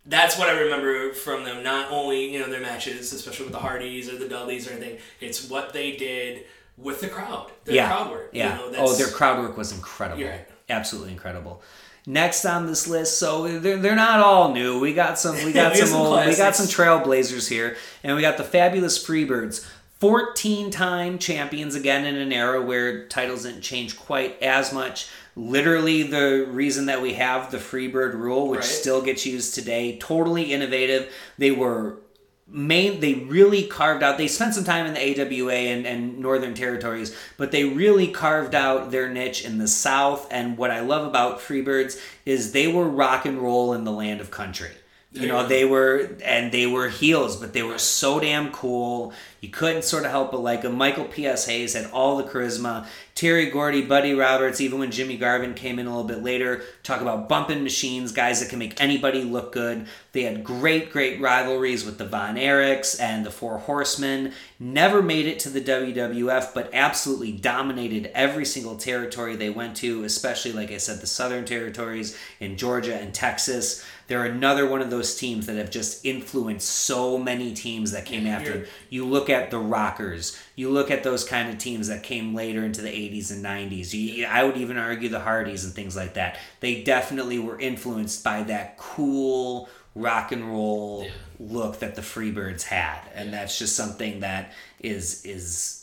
that's 0.06 0.38
what 0.38 0.48
I 0.48 0.60
remember 0.60 1.12
from 1.12 1.44
them. 1.44 1.62
Not 1.62 1.90
only 1.90 2.30
you 2.32 2.38
know 2.40 2.48
their 2.50 2.60
matches, 2.60 3.12
especially 3.12 3.46
with 3.46 3.54
the 3.54 3.60
Hardys 3.60 4.12
or 4.12 4.18
the 4.18 4.28
Dudleys 4.28 4.68
or 4.68 4.72
anything. 4.72 4.98
It's 5.20 5.48
what 5.48 5.72
they 5.72 5.96
did 5.96 6.44
with 6.76 7.00
the 7.00 7.08
crowd. 7.08 7.50
Their 7.64 7.76
yeah, 7.76 7.86
crowd 7.88 8.10
work. 8.10 8.30
yeah. 8.32 8.58
You 8.66 8.72
know, 8.72 8.78
oh, 8.78 8.94
their 8.96 9.06
crowd 9.08 9.38
work 9.40 9.56
was 9.56 9.72
incredible. 9.72 10.24
Right. 10.24 10.46
Absolutely 10.68 11.12
incredible. 11.12 11.62
Next 12.06 12.44
on 12.44 12.66
this 12.66 12.86
list, 12.86 13.18
so 13.18 13.58
they're, 13.58 13.78
they're 13.78 13.96
not 13.96 14.20
all 14.20 14.52
new. 14.52 14.78
We 14.78 14.92
got 14.92 15.18
some 15.18 15.36
we 15.36 15.52
got 15.52 15.72
We 15.74 15.78
some 15.78 15.88
some 15.88 16.00
old 16.00 16.26
we 16.26 16.36
got 16.36 16.54
some 16.54 16.66
trailblazers 16.66 17.48
here, 17.48 17.76
and 18.02 18.14
we 18.14 18.20
got 18.20 18.36
the 18.36 18.44
fabulous 18.44 19.02
Freebirds. 19.02 19.66
14 20.00 20.70
time 20.70 21.18
champions 21.18 21.74
again 21.74 22.04
in 22.04 22.16
an 22.16 22.30
era 22.30 22.60
where 22.60 23.06
titles 23.06 23.44
didn't 23.44 23.62
change 23.62 23.98
quite 23.98 24.40
as 24.42 24.70
much. 24.70 25.08
Literally, 25.34 26.02
the 26.02 26.46
reason 26.50 26.86
that 26.86 27.00
we 27.00 27.14
have 27.14 27.50
the 27.50 27.56
Freebird 27.56 28.12
rule, 28.12 28.48
which 28.48 28.60
Right. 28.60 28.68
still 28.68 29.00
gets 29.00 29.24
used 29.24 29.54
today, 29.54 29.96
totally 29.98 30.52
innovative. 30.52 31.10
They 31.38 31.52
were 31.52 31.96
main 32.46 33.00
they 33.00 33.14
really 33.14 33.66
carved 33.66 34.02
out 34.02 34.18
they 34.18 34.28
spent 34.28 34.54
some 34.54 34.64
time 34.64 34.86
in 34.86 34.92
the 34.94 35.20
AWA 35.20 35.52
and, 35.52 35.86
and 35.86 36.18
northern 36.18 36.54
territories 36.54 37.16
but 37.36 37.52
they 37.52 37.64
really 37.64 38.08
carved 38.08 38.54
out 38.54 38.90
their 38.90 39.08
niche 39.08 39.44
in 39.44 39.58
the 39.58 39.68
south 39.68 40.26
and 40.30 40.58
what 40.58 40.70
I 40.70 40.80
love 40.80 41.06
about 41.06 41.40
Freebirds 41.40 41.98
is 42.26 42.52
they 42.52 42.68
were 42.68 42.88
rock 42.88 43.24
and 43.24 43.38
roll 43.38 43.72
in 43.72 43.84
the 43.84 43.92
land 43.92 44.20
of 44.20 44.30
country 44.30 44.72
you 45.14 45.28
know 45.28 45.46
they 45.46 45.64
were 45.64 46.10
and 46.24 46.50
they 46.50 46.66
were 46.66 46.88
heels 46.88 47.36
but 47.36 47.52
they 47.52 47.62
were 47.62 47.78
so 47.78 48.18
damn 48.18 48.50
cool. 48.50 49.12
You 49.40 49.50
couldn't 49.50 49.82
sort 49.82 50.04
of 50.04 50.10
help 50.10 50.32
but 50.32 50.40
like 50.40 50.62
them 50.62 50.74
Michael 50.74 51.04
P.S. 51.04 51.46
Hayes 51.46 51.74
had 51.74 51.90
all 51.92 52.16
the 52.16 52.24
charisma. 52.24 52.86
Terry 53.14 53.48
Gordy 53.48 53.82
Buddy 53.82 54.12
Roberts 54.12 54.60
even 54.60 54.80
when 54.80 54.90
Jimmy 54.90 55.16
Garvin 55.16 55.54
came 55.54 55.78
in 55.78 55.86
a 55.86 55.90
little 55.90 56.02
bit 56.08 56.24
later. 56.24 56.62
Talk 56.82 57.00
about 57.00 57.28
bumping 57.28 57.62
machines 57.62 58.10
guys 58.10 58.40
that 58.40 58.48
can 58.48 58.58
make 58.58 58.80
anybody 58.80 59.22
look 59.22 59.52
good. 59.52 59.86
They 60.10 60.22
had 60.22 60.42
great 60.42 60.90
great 60.90 61.20
rivalries 61.20 61.84
with 61.84 61.98
the 61.98 62.06
Von 62.06 62.34
Erichs 62.34 63.00
and 63.00 63.24
the 63.24 63.30
Four 63.30 63.58
Horsemen. 63.58 64.32
Never 64.58 65.00
made 65.00 65.26
it 65.26 65.38
to 65.40 65.50
the 65.50 65.60
WWF 65.60 66.52
but 66.54 66.70
absolutely 66.72 67.30
dominated 67.30 68.10
every 68.14 68.44
single 68.44 68.76
territory 68.76 69.36
they 69.36 69.50
went 69.50 69.76
to 69.76 70.02
especially 70.02 70.52
like 70.52 70.72
I 70.72 70.78
said 70.78 71.00
the 71.00 71.06
southern 71.06 71.44
territories 71.44 72.18
in 72.40 72.56
Georgia 72.56 72.96
and 72.96 73.14
Texas 73.14 73.84
they're 74.06 74.24
another 74.24 74.66
one 74.68 74.80
of 74.82 74.90
those 74.90 75.16
teams 75.16 75.46
that 75.46 75.56
have 75.56 75.70
just 75.70 76.04
influenced 76.04 76.68
so 76.68 77.16
many 77.18 77.54
teams 77.54 77.92
that 77.92 78.04
came 78.04 78.26
after. 78.26 78.66
You 78.90 79.04
look 79.06 79.30
at 79.30 79.50
the 79.50 79.58
Rockers. 79.58 80.38
You 80.56 80.70
look 80.70 80.90
at 80.90 81.02
those 81.02 81.24
kind 81.24 81.48
of 81.50 81.58
teams 81.58 81.88
that 81.88 82.02
came 82.02 82.34
later 82.34 82.64
into 82.64 82.82
the 82.82 82.88
80s 82.88 83.30
and 83.30 83.44
90s. 83.44 83.92
You, 83.94 84.26
I 84.26 84.44
would 84.44 84.56
even 84.56 84.76
argue 84.76 85.08
the 85.08 85.20
Hardys 85.20 85.64
and 85.64 85.72
things 85.72 85.96
like 85.96 86.14
that. 86.14 86.38
They 86.60 86.82
definitely 86.82 87.38
were 87.38 87.58
influenced 87.58 88.22
by 88.22 88.42
that 88.44 88.76
cool 88.76 89.68
rock 89.94 90.32
and 90.32 90.44
roll 90.50 91.06
look 91.38 91.78
that 91.78 91.94
the 91.94 92.02
Freebirds 92.02 92.62
had, 92.64 93.00
and 93.14 93.32
that's 93.32 93.58
just 93.58 93.76
something 93.76 94.20
that 94.20 94.52
is 94.80 95.24
is 95.24 95.80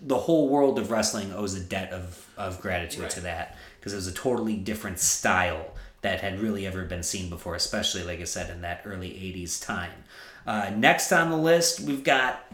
the 0.00 0.16
whole 0.18 0.48
world 0.48 0.78
of 0.78 0.90
wrestling 0.90 1.32
owes 1.32 1.54
a 1.54 1.60
debt 1.60 1.90
of, 1.92 2.26
of 2.38 2.60
gratitude 2.62 3.02
Right. 3.02 3.10
to 3.10 3.20
that 3.22 3.56
because 3.78 3.92
it 3.92 3.96
was 3.96 4.06
a 4.06 4.12
totally 4.12 4.56
different 4.56 4.98
style 4.98 5.73
that 6.04 6.20
had 6.20 6.38
really 6.38 6.66
ever 6.66 6.84
been 6.84 7.02
seen 7.02 7.28
before, 7.28 7.54
especially, 7.56 8.04
like 8.04 8.20
I 8.20 8.24
said, 8.24 8.48
in 8.50 8.60
that 8.60 8.82
early 8.84 9.08
80s 9.08 9.64
time. 9.64 9.90
Uh, 10.46 10.70
next 10.76 11.10
on 11.10 11.30
the 11.30 11.36
list, 11.36 11.80
we've 11.80 12.04
got. 12.04 12.44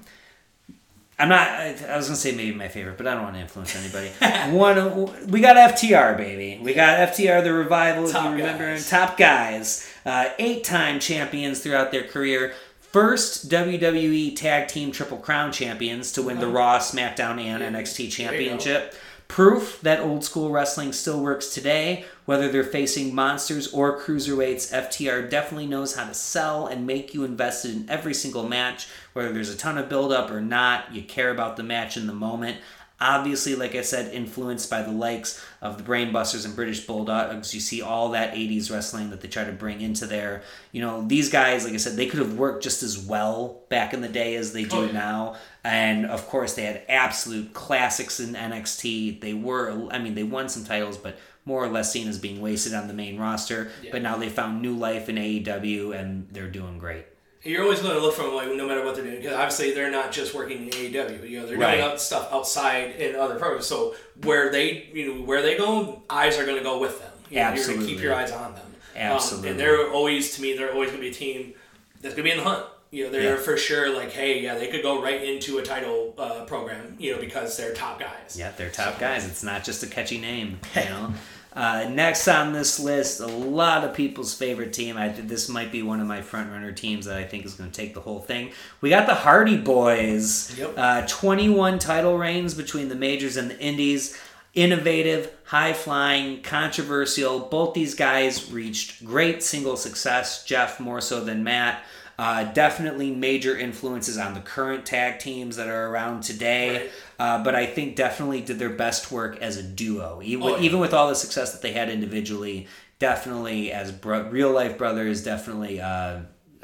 I'm 1.18 1.28
not. 1.28 1.47
I, 1.48 1.77
I 1.89 1.97
was 1.97 2.06
gonna 2.06 2.16
say 2.16 2.32
maybe 2.35 2.56
my 2.56 2.68
favorite, 2.68 2.97
but 2.97 3.06
I 3.06 3.14
don't 3.14 3.24
want 3.24 3.35
to 3.35 3.40
influence 3.43 3.77
anybody. 3.77 4.09
One, 4.56 5.28
we 5.28 5.40
got 5.40 5.56
FTR, 5.74 6.16
baby. 6.16 6.62
We 6.62 6.72
got 6.72 7.10
FTR, 7.10 7.44
the 7.44 7.52
revival. 7.52 8.06
if 8.06 8.12
Top 8.12 8.24
you 8.24 8.31
remember, 8.31 8.66
guys. 8.70 8.89
top 8.89 9.18
guys, 9.18 9.93
uh, 10.06 10.31
eight-time 10.39 10.98
champions 11.01 11.59
throughout 11.60 11.93
their 11.93 12.05
career. 12.05 12.55
First 12.81 13.48
WWE 13.51 14.35
Tag 14.35 14.68
Team 14.68 14.90
Triple 14.93 15.18
Crown 15.18 15.52
champions 15.52 16.12
to 16.12 16.22
win 16.22 16.40
the 16.40 16.48
Raw, 16.48 16.78
SmackDown, 16.78 17.40
and 17.40 17.77
NXT 17.77 18.10
championship. 18.10 18.94
Proof 19.31 19.81
that 19.82 20.01
old 20.01 20.24
school 20.24 20.51
wrestling 20.51 20.93
still 20.93 21.20
works 21.20 21.55
today. 21.55 22.05
Whether 22.24 22.51
they're 22.51 22.65
facing 22.65 23.15
monsters 23.15 23.73
or 23.73 24.01
cruiserweights, 24.01 24.73
FTR 24.73 25.31
definitely 25.31 25.69
knows 25.69 25.94
how 25.94 26.09
to 26.09 26.15
sell 26.15 26.66
and 26.66 26.85
make 26.85 27.15
you 27.15 27.23
invested 27.23 27.77
in 27.77 27.89
every 27.89 28.12
single 28.12 28.48
match. 28.48 28.89
Whether 29.12 29.32
there's 29.32 29.55
a 29.55 29.57
ton 29.57 29.78
of 29.78 29.89
build 29.89 30.12
up 30.12 30.32
or 30.32 30.40
not, 30.40 30.93
you 30.93 31.02
care 31.02 31.31
about 31.31 31.57
the 31.57 31.62
match 31.62 31.97
in 31.97 32.09
the 32.09 32.12
moment. 32.12 32.59
Obviously, 33.02 33.55
like 33.55 33.74
I 33.74 33.81
said, 33.81 34.12
influenced 34.12 34.68
by 34.68 34.82
the 34.82 34.90
likes 34.93 35.43
of 35.62 35.78
the 35.78 35.82
Brainbusters 35.82 36.44
and 36.44 36.55
British 36.55 36.86
Bulldogs. 36.86 37.55
You 37.55 37.60
see 37.60 37.81
all 37.81 38.10
that 38.10 38.35
80s 38.35 38.70
wrestling 38.70 39.09
that 39.10 39.22
they 39.22 39.28
try 39.28 39.44
to 39.44 39.52
bring 39.52 39.81
into 39.81 40.06
there. 40.06 40.43
You 40.72 40.82
know, 40.82 41.06
these 41.06 41.31
guys, 41.31 41.64
like 41.64 41.72
I 41.72 41.78
said, 41.78 41.97
they 41.97 42.06
could 42.06 42.18
have 42.18 42.35
worked 42.35 42.62
just 42.62 42.82
as 42.82 42.98
well 42.98 43.62
back 43.70 43.94
in 43.94 44.02
the 44.02 44.09
day 44.09 44.35
as 44.36 44.52
they 44.52 44.64
do 44.64 44.77
Oh, 44.77 44.85
yeah. 44.85 44.93
now. 44.93 45.36
And 45.64 46.05
of 46.06 46.27
course, 46.28 46.55
they 46.55 46.62
had 46.64 46.82
absolute 46.90 47.55
classics 47.55 48.20
in 48.20 48.35
NXT. 48.35 49.20
They 49.20 49.32
were, 49.35 49.89
I 49.90 49.98
mean, 49.98 50.14
they 50.14 50.22
won 50.22 50.48
some 50.51 50.64
titles, 50.64 50.98
but 50.98 51.18
more 51.47 51.64
or 51.64 51.68
less 51.68 51.90
seen 51.90 52.06
as 52.06 52.18
being 52.18 52.40
wasted 52.43 52.74
on 52.74 52.86
the 52.86 52.93
main 52.94 53.18
roster. 53.18 53.70
Yeah. 53.82 53.93
But 53.93 54.02
now 54.02 54.18
they 54.18 54.28
found 54.28 54.60
new 54.60 54.77
life 54.77 55.09
in 55.09 55.16
AEW 55.16 55.98
and 55.98 56.28
they're 56.31 56.51
doing 56.51 56.78
great. 56.78 57.06
You're 57.42 57.62
always 57.62 57.80
going 57.80 57.94
to 57.94 58.00
look 58.00 58.14
for 58.14 58.24
them, 58.24 58.34
like 58.34 58.54
no 58.54 58.66
matter 58.68 58.84
what 58.84 58.94
they're 58.94 59.04
doing, 59.04 59.16
because 59.16 59.32
obviously 59.32 59.72
they're 59.72 59.90
not 59.90 60.12
just 60.12 60.34
working 60.34 60.64
in 60.64 60.68
AEW. 60.70 61.28
You 61.28 61.40
know, 61.40 61.46
they're 61.46 61.56
Right. 61.56 61.78
doing 61.80 61.96
stuff 61.98 62.30
outside 62.32 62.96
in 62.96 63.16
other 63.16 63.36
programs. 63.36 63.66
So 63.66 63.94
where 64.24 64.50
they, 64.50 64.88
you 64.92 65.06
know, 65.14 65.22
where 65.22 65.40
they 65.40 65.56
go, 65.56 66.02
eyes 66.10 66.38
are 66.38 66.44
going 66.44 66.58
to 66.58 66.62
go 66.62 66.78
with 66.78 67.00
them. 67.00 67.10
You 67.30 67.36
know, 67.36 67.42
You're 67.42 67.44
going 67.46 67.54
to 67.56 67.60
Absolutely. 67.62 67.86
keep 67.94 68.02
your 68.02 68.14
eyes 68.14 68.30
on 68.32 68.52
them. 68.54 68.66
Um, 68.66 69.02
Absolutely. 69.02 69.50
and 69.50 69.60
they're 69.60 69.90
always, 69.90 70.36
to 70.36 70.42
me, 70.42 70.54
they're 70.56 70.72
always 70.72 70.90
going 70.90 71.00
to 71.00 71.08
be 71.08 71.10
a 71.10 71.14
team 71.14 71.54
that's 72.02 72.14
going 72.14 72.28
to 72.28 72.30
be 72.34 72.38
in 72.38 72.38
the 72.38 72.44
hunt. 72.44 72.66
You 72.90 73.04
know, 73.04 73.10
they're 73.10 73.36
Yeah. 73.36 73.42
for 73.42 73.56
sure 73.56 73.88
like, 73.96 74.10
hey, 74.10 74.40
yeah, 74.42 74.56
they 74.56 74.66
could 74.66 74.82
go 74.82 75.00
right 75.00 75.22
into 75.22 75.58
a 75.58 75.62
title 75.62 76.12
uh, 76.18 76.44
program. 76.44 76.96
You 76.98 77.14
know, 77.14 77.20
because 77.20 77.56
they're 77.56 77.72
top 77.72 78.00
guys. 78.00 78.36
Yeah, 78.36 78.50
they're 78.56 78.68
top 78.68 78.98
guys. 78.98 79.26
It's 79.26 79.44
not 79.44 79.62
just 79.64 79.82
a 79.82 79.86
catchy 79.86 80.18
name, 80.18 80.58
you 80.74 80.84
know. 80.84 81.14
Uh, 81.52 81.89
next 81.90 82.28
on 82.28 82.52
this 82.52 82.78
list, 82.78 83.20
a 83.20 83.27
lot 83.27 83.85
of 83.85 83.94
people's 83.94 84.35
favorite 84.35 84.72
team. 84.72 84.97
I 84.97 85.09
think 85.09 85.28
this 85.28 85.48
might 85.48 85.72
be 85.72 85.82
one 85.82 86.01
of 86.01 86.06
my 86.06 86.22
front 86.22 86.51
runner 86.51 86.72
teams 86.72 87.06
that 87.06 87.16
I 87.16 87.24
think 87.24 87.44
is 87.44 87.55
going 87.55 87.70
to 87.70 87.77
take 87.77 87.94
the 87.94 88.01
whole 88.01 88.20
thing. 88.20 88.52
We 88.81 88.90
got 88.90 89.06
the 89.06 89.14
Hardy 89.14 89.60
Boyz. 89.60 90.56
Yep. 90.56 90.74
Uh, 90.77 91.06
21 91.09 91.78
title 91.81 92.16
reigns 92.16 92.55
between 92.55 92.89
the 92.89 92.94
majors 92.94 93.36
and 93.36 93.51
the 93.51 93.59
indies. 93.59 94.16
Innovative, 94.55 95.32
high 95.44 95.72
flying, 95.72 96.43
controversial. 96.43 97.40
Both 97.40 97.74
these 97.74 97.94
guys 97.94 98.51
reached 98.51 99.05
great 99.05 99.43
single 99.43 99.77
success. 99.77 100.44
Jeff 100.44 100.81
more 100.81 101.01
so 101.01 101.22
than 101.22 101.44
Matt. 101.44 101.85
Uh, 102.20 102.44
definitely 102.52 103.10
major 103.10 103.56
influences 103.56 104.18
on 104.18 104.34
the 104.34 104.40
current 104.40 104.84
tag 104.84 105.18
teams 105.18 105.56
that 105.56 105.68
are 105.68 105.86
around 105.88 106.22
today. 106.22 106.80
Right. 106.82 106.90
Uh, 107.18 107.42
but 107.42 107.55
I 107.55 107.64
think 107.64 107.97
definitely 107.97 108.42
did 108.42 108.59
their 108.59 108.68
best 108.68 109.10
work 109.10 109.38
as 109.40 109.56
a 109.56 109.62
duo. 109.62 110.20
Even, 110.22 110.42
Oh, 110.47 110.56
yeah. 110.56 110.62
even 110.62 110.80
with 110.80 110.92
all 110.92 111.09
the 111.09 111.14
success 111.14 111.52
that 111.52 111.62
they 111.62 111.72
had 111.72 111.88
individually, 111.88 112.68
definitely 112.98 113.72
as 113.72 113.90
bro- 113.90 114.28
real 114.28 114.51
life 114.52 114.76
brothers, 114.76 115.24
definitely, 115.24 115.80
uh, 115.80 116.18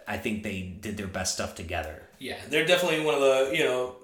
I 0.06 0.18
think 0.18 0.42
they 0.42 0.60
did 0.60 0.98
their 0.98 1.06
best 1.06 1.32
stuff 1.32 1.54
together. 1.54 2.02
Yeah, 2.18 2.36
they're 2.50 2.66
definitely 2.66 3.02
one 3.06 3.14
of 3.14 3.20
the 3.22 3.50
you 3.56 3.64
know 3.64 3.96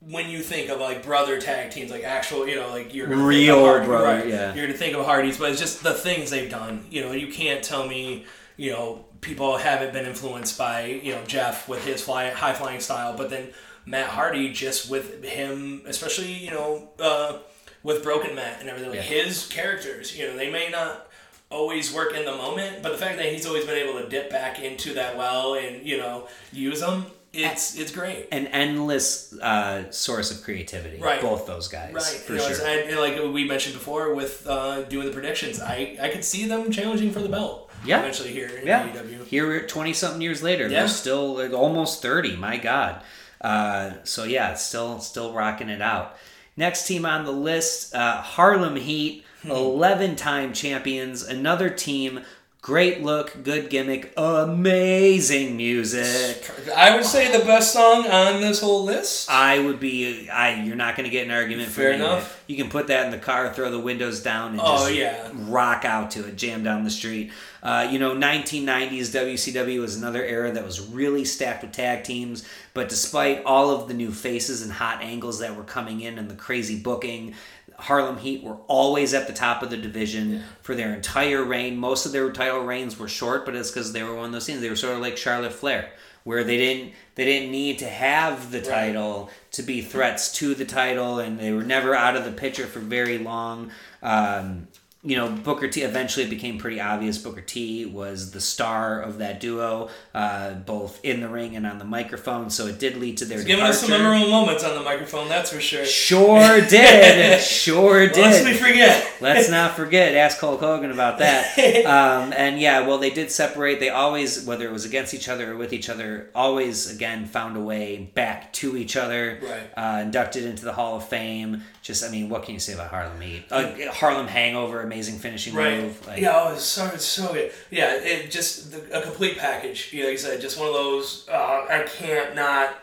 when 0.00 0.28
you 0.28 0.40
think 0.40 0.68
of 0.70 0.80
like 0.80 1.04
brother 1.04 1.40
tag 1.40 1.70
teams, 1.70 1.90
like 1.92 2.02
actual 2.02 2.48
you 2.48 2.56
know 2.56 2.68
like 2.70 2.92
you're 2.92 3.06
Real 3.06 3.64
Hardy, 3.64 3.86
brother, 3.86 4.04
right, 4.04 4.26
yeah. 4.26 4.54
You're 4.54 4.66
gonna 4.66 4.76
think 4.76 4.96
of 4.96 5.04
Hardys, 5.04 5.38
but 5.38 5.50
it's 5.52 5.60
just 5.60 5.84
the 5.84 5.94
things 5.94 6.30
they've 6.30 6.50
done. 6.50 6.84
You 6.90 7.02
know, 7.02 7.12
you 7.12 7.28
can't 7.32 7.62
tell 7.62 7.86
me 7.86 8.24
you 8.56 8.72
know 8.72 9.04
people 9.22 9.56
haven't 9.56 9.94
been 9.94 10.04
influenced 10.04 10.58
by 10.58 10.84
you 10.86 11.12
know 11.12 11.24
Jeff 11.26 11.66
with 11.68 11.82
his 11.86 12.02
fly 12.02 12.28
high 12.30 12.52
flying 12.52 12.80
style, 12.80 13.16
but 13.16 13.30
then 13.30 13.48
Matt 13.86 14.08
Hardy 14.10 14.52
just 14.52 14.90
with 14.90 15.24
him, 15.24 15.82
especially 15.86 16.32
you 16.32 16.50
know 16.50 16.90
uh, 17.00 17.38
with 17.82 18.02
Broken 18.02 18.34
Matt 18.34 18.60
and 18.60 18.68
everything, 18.68 18.90
like 18.90 18.98
Yeah. 18.98 19.24
his 19.24 19.46
characters. 19.46 20.16
You 20.16 20.26
know, 20.28 20.36
they 20.36 20.50
may 20.50 20.68
not 20.70 21.08
always 21.50 21.92
work 21.92 22.14
in 22.14 22.24
the 22.24 22.32
moment, 22.32 22.82
but 22.82 22.92
the 22.92 22.98
fact 22.98 23.16
that 23.18 23.26
he's 23.32 23.44
always 23.46 23.64
been 23.64 23.76
able 23.76 24.00
to 24.00 24.08
dip 24.08 24.30
back 24.30 24.60
into 24.60 24.94
that 24.94 25.16
well 25.16 25.54
and 25.54 25.86
you 25.86 25.96
know 25.98 26.28
use 26.52 26.80
them, 26.80 27.06
it's 27.32 27.76
it's 27.78 27.90
great. 27.92 28.28
An 28.32 28.46
endless 28.48 29.32
uh, 29.40 29.90
source 29.90 30.30
of 30.30 30.42
creativity. 30.44 30.98
Right. 30.98 31.20
Both 31.20 31.46
those 31.46 31.68
guys. 31.68 31.92
Right, 31.94 32.02
For 32.04 32.32
you 32.34 32.38
know, 32.38 32.52
sure. 32.52 32.66
and 32.66 32.98
like 32.98 33.32
we 33.34 33.44
mentioned 33.46 33.74
before 33.74 34.14
with 34.14 34.46
uh, 34.46 34.82
doing 34.82 35.06
the 35.06 35.12
predictions, 35.12 35.60
I, 35.60 35.96
I 36.00 36.08
could 36.08 36.24
see 36.24 36.46
them 36.46 36.70
challenging 36.70 37.10
for 37.12 37.20
the 37.20 37.28
belt. 37.28 37.68
Yeah. 37.84 38.00
eventually 38.00 38.32
here 38.32 38.48
in 38.48 38.66
Yeah. 38.66 38.86
AEW. 38.88 39.24
Here 39.26 39.46
we're 39.46 39.66
20 39.66 39.92
something 39.92 40.20
years 40.20 40.42
later. 40.42 40.64
Yeah. 40.64 40.80
They're 40.80 40.88
still 40.88 41.34
like, 41.36 41.52
almost 41.52 42.02
30. 42.02 42.36
My 42.36 42.56
God. 42.56 43.02
Uh, 43.40 43.92
so 44.04 44.24
yeah, 44.24 44.54
still 44.54 45.00
still 45.00 45.32
rocking 45.32 45.68
it 45.68 45.82
out. 45.82 46.16
Next 46.56 46.86
team 46.86 47.04
on 47.06 47.24
the 47.24 47.32
list, 47.32 47.94
uh, 47.94 48.20
Harlem 48.20 48.76
Heat, 48.76 49.24
Hmm. 49.42 49.50
11 49.50 50.14
time 50.16 50.52
champions. 50.52 51.22
Another 51.24 51.68
team 51.68 52.20
Great 52.62 53.02
look, 53.02 53.42
good 53.42 53.70
gimmick, 53.70 54.12
amazing 54.16 55.56
music. 55.56 56.48
I 56.76 56.94
would 56.94 57.04
say 57.04 57.36
the 57.36 57.44
best 57.44 57.72
song 57.72 58.06
on 58.06 58.40
this 58.40 58.60
whole 58.60 58.84
list. 58.84 59.28
I 59.28 59.58
would 59.58 59.80
be. 59.80 60.30
I. 60.30 60.62
You're 60.62 60.76
not 60.76 60.94
going 60.94 61.02
to 61.02 61.10
get 61.10 61.24
an 61.26 61.32
argument 61.32 61.70
for 61.70 61.80
Fair 61.80 61.90
me. 61.90 61.96
enough. 61.96 62.44
You 62.46 62.56
can 62.56 62.70
put 62.70 62.86
that 62.86 63.04
in 63.06 63.10
the 63.10 63.18
car, 63.18 63.52
throw 63.52 63.68
the 63.68 63.80
windows 63.80 64.22
down, 64.22 64.52
and 64.52 64.60
Oh, 64.62 64.76
just 64.86 64.94
yeah. 64.94 65.28
rock 65.34 65.84
out 65.84 66.12
to 66.12 66.28
it, 66.28 66.36
jam 66.36 66.62
down 66.62 66.84
the 66.84 66.90
street. 66.90 67.32
Uh, 67.64 67.88
you 67.90 67.98
know, 67.98 68.14
1990s 68.14 69.12
WCW 69.12 69.80
was 69.80 69.96
another 69.96 70.22
era 70.24 70.52
that 70.52 70.64
was 70.64 70.80
really 70.80 71.24
stacked 71.24 71.62
with 71.64 71.72
tag 71.72 72.04
teams. 72.04 72.48
But 72.74 72.88
despite 72.88 73.42
all 73.44 73.70
of 73.70 73.88
the 73.88 73.94
new 73.94 74.12
faces 74.12 74.62
and 74.62 74.70
hot 74.70 75.02
angles 75.02 75.40
that 75.40 75.56
were 75.56 75.64
coming 75.64 76.00
in 76.00 76.16
and 76.16 76.30
the 76.30 76.36
crazy 76.36 76.78
booking, 76.78 77.34
Harlem 77.82 78.18
Heat 78.18 78.44
were 78.44 78.58
always 78.68 79.12
at 79.12 79.26
the 79.26 79.32
top 79.32 79.60
of 79.60 79.70
the 79.70 79.76
division 79.76 80.44
for 80.60 80.76
their 80.76 80.94
entire 80.94 81.42
reign. 81.42 81.76
Most 81.76 82.06
of 82.06 82.12
their 82.12 82.30
title 82.30 82.60
reigns 82.60 82.96
were 82.96 83.08
short, 83.08 83.44
but 83.44 83.56
it's 83.56 83.72
because 83.72 83.92
they 83.92 84.04
were 84.04 84.14
one 84.14 84.26
of 84.26 84.32
those 84.32 84.46
teams. 84.46 84.60
They 84.60 84.70
were 84.70 84.76
sort 84.76 84.94
of 84.94 85.00
like 85.00 85.16
Charlotte 85.16 85.52
Flair, 85.52 85.90
where 86.22 86.44
they 86.44 86.56
didn't 86.56 86.92
they 87.16 87.24
didn't 87.24 87.50
need 87.50 87.80
to 87.80 87.88
have 87.88 88.52
the 88.52 88.62
title 88.62 89.30
to 89.50 89.64
be 89.64 89.82
threats 89.82 90.32
to 90.34 90.54
the 90.54 90.64
title, 90.64 91.18
and 91.18 91.40
they 91.40 91.52
were 91.52 91.64
never 91.64 91.92
out 91.92 92.14
of 92.14 92.24
the 92.24 92.30
picture 92.30 92.66
for 92.66 92.78
very 92.78 93.18
long. 93.18 93.72
Um, 94.00 94.68
you 95.04 95.16
know, 95.16 95.28
Booker 95.28 95.66
T. 95.66 95.82
Eventually, 95.82 96.26
it 96.26 96.30
became 96.30 96.58
pretty 96.58 96.80
obvious. 96.80 97.18
Booker 97.18 97.40
T. 97.40 97.84
was 97.86 98.30
the 98.30 98.40
star 98.40 99.00
of 99.00 99.18
that 99.18 99.40
duo, 99.40 99.88
uh, 100.14 100.54
both 100.54 101.04
in 101.04 101.20
the 101.20 101.28
ring 101.28 101.56
and 101.56 101.66
on 101.66 101.78
the 101.78 101.84
microphone. 101.84 102.50
So 102.50 102.68
it 102.68 102.78
did 102.78 102.96
lead 102.96 103.16
to 103.16 103.24
their 103.24 103.42
Giving 103.42 103.64
us 103.64 103.80
some 103.80 103.90
memorable 103.90 104.30
moments 104.30 104.62
on 104.62 104.76
the 104.76 104.82
microphone, 104.82 105.28
that's 105.28 105.52
for 105.52 105.60
sure. 105.60 105.84
Sure 105.84 106.60
did. 106.68 107.40
Sure 107.40 108.06
did. 108.06 108.16
Lest 108.16 108.44
we 108.44 108.54
forget. 108.54 109.04
Let's 109.20 109.50
not 109.50 109.74
forget. 109.74 110.14
Ask 110.14 110.38
Hulk 110.38 110.60
Hogan 110.60 110.92
about 110.92 111.18
that. 111.18 111.58
Um, 111.82 112.32
and 112.36 112.60
yeah, 112.60 112.86
well, 112.86 112.98
they 112.98 113.10
did 113.10 113.30
separate. 113.30 113.80
They 113.80 113.88
always, 113.88 114.44
whether 114.44 114.66
it 114.66 114.72
was 114.72 114.84
against 114.84 115.14
each 115.14 115.28
other 115.28 115.52
or 115.52 115.56
with 115.56 115.72
each 115.72 115.88
other, 115.88 116.30
always 116.34 116.94
again 116.94 117.26
found 117.26 117.56
a 117.56 117.60
way 117.60 118.10
back 118.14 118.52
to 118.54 118.76
each 118.76 118.96
other. 118.96 119.40
Right. 119.42 119.70
Uh, 119.76 120.02
inducted 120.02 120.44
into 120.44 120.64
the 120.64 120.72
Hall 120.72 120.96
of 120.96 121.08
Fame. 121.08 121.62
Just, 121.82 122.04
I 122.04 122.08
mean, 122.10 122.28
what 122.28 122.44
can 122.44 122.54
you 122.54 122.60
say 122.60 122.74
about 122.74 122.90
Harlem 122.90 123.20
Heat? 123.20 123.44
Uh, 123.50 123.72
Harlem 123.90 124.28
Hangover, 124.28 124.82
amazing 124.82 125.18
finishing 125.18 125.52
Right. 125.52 125.80
move. 125.82 126.06
Like, 126.06 126.20
yeah, 126.20 126.32
oh, 126.34 126.52
it's 126.54 126.62
so 126.62 126.86
it's 126.94 127.04
so 127.04 127.32
good. 127.32 127.50
Yeah, 127.70 127.94
it 128.00 128.30
just 128.30 128.70
the, 128.70 128.98
a 128.98 129.02
complete 129.02 129.36
package. 129.36 129.92
You 129.92 130.00
know, 130.00 130.06
like 130.06 130.12
you 130.12 130.18
said, 130.18 130.40
just 130.40 130.58
one 130.58 130.68
of 130.68 130.74
those. 130.74 131.26
Uh, 131.28 131.66
I 131.68 131.84
can't 131.88 132.36
not 132.36 132.76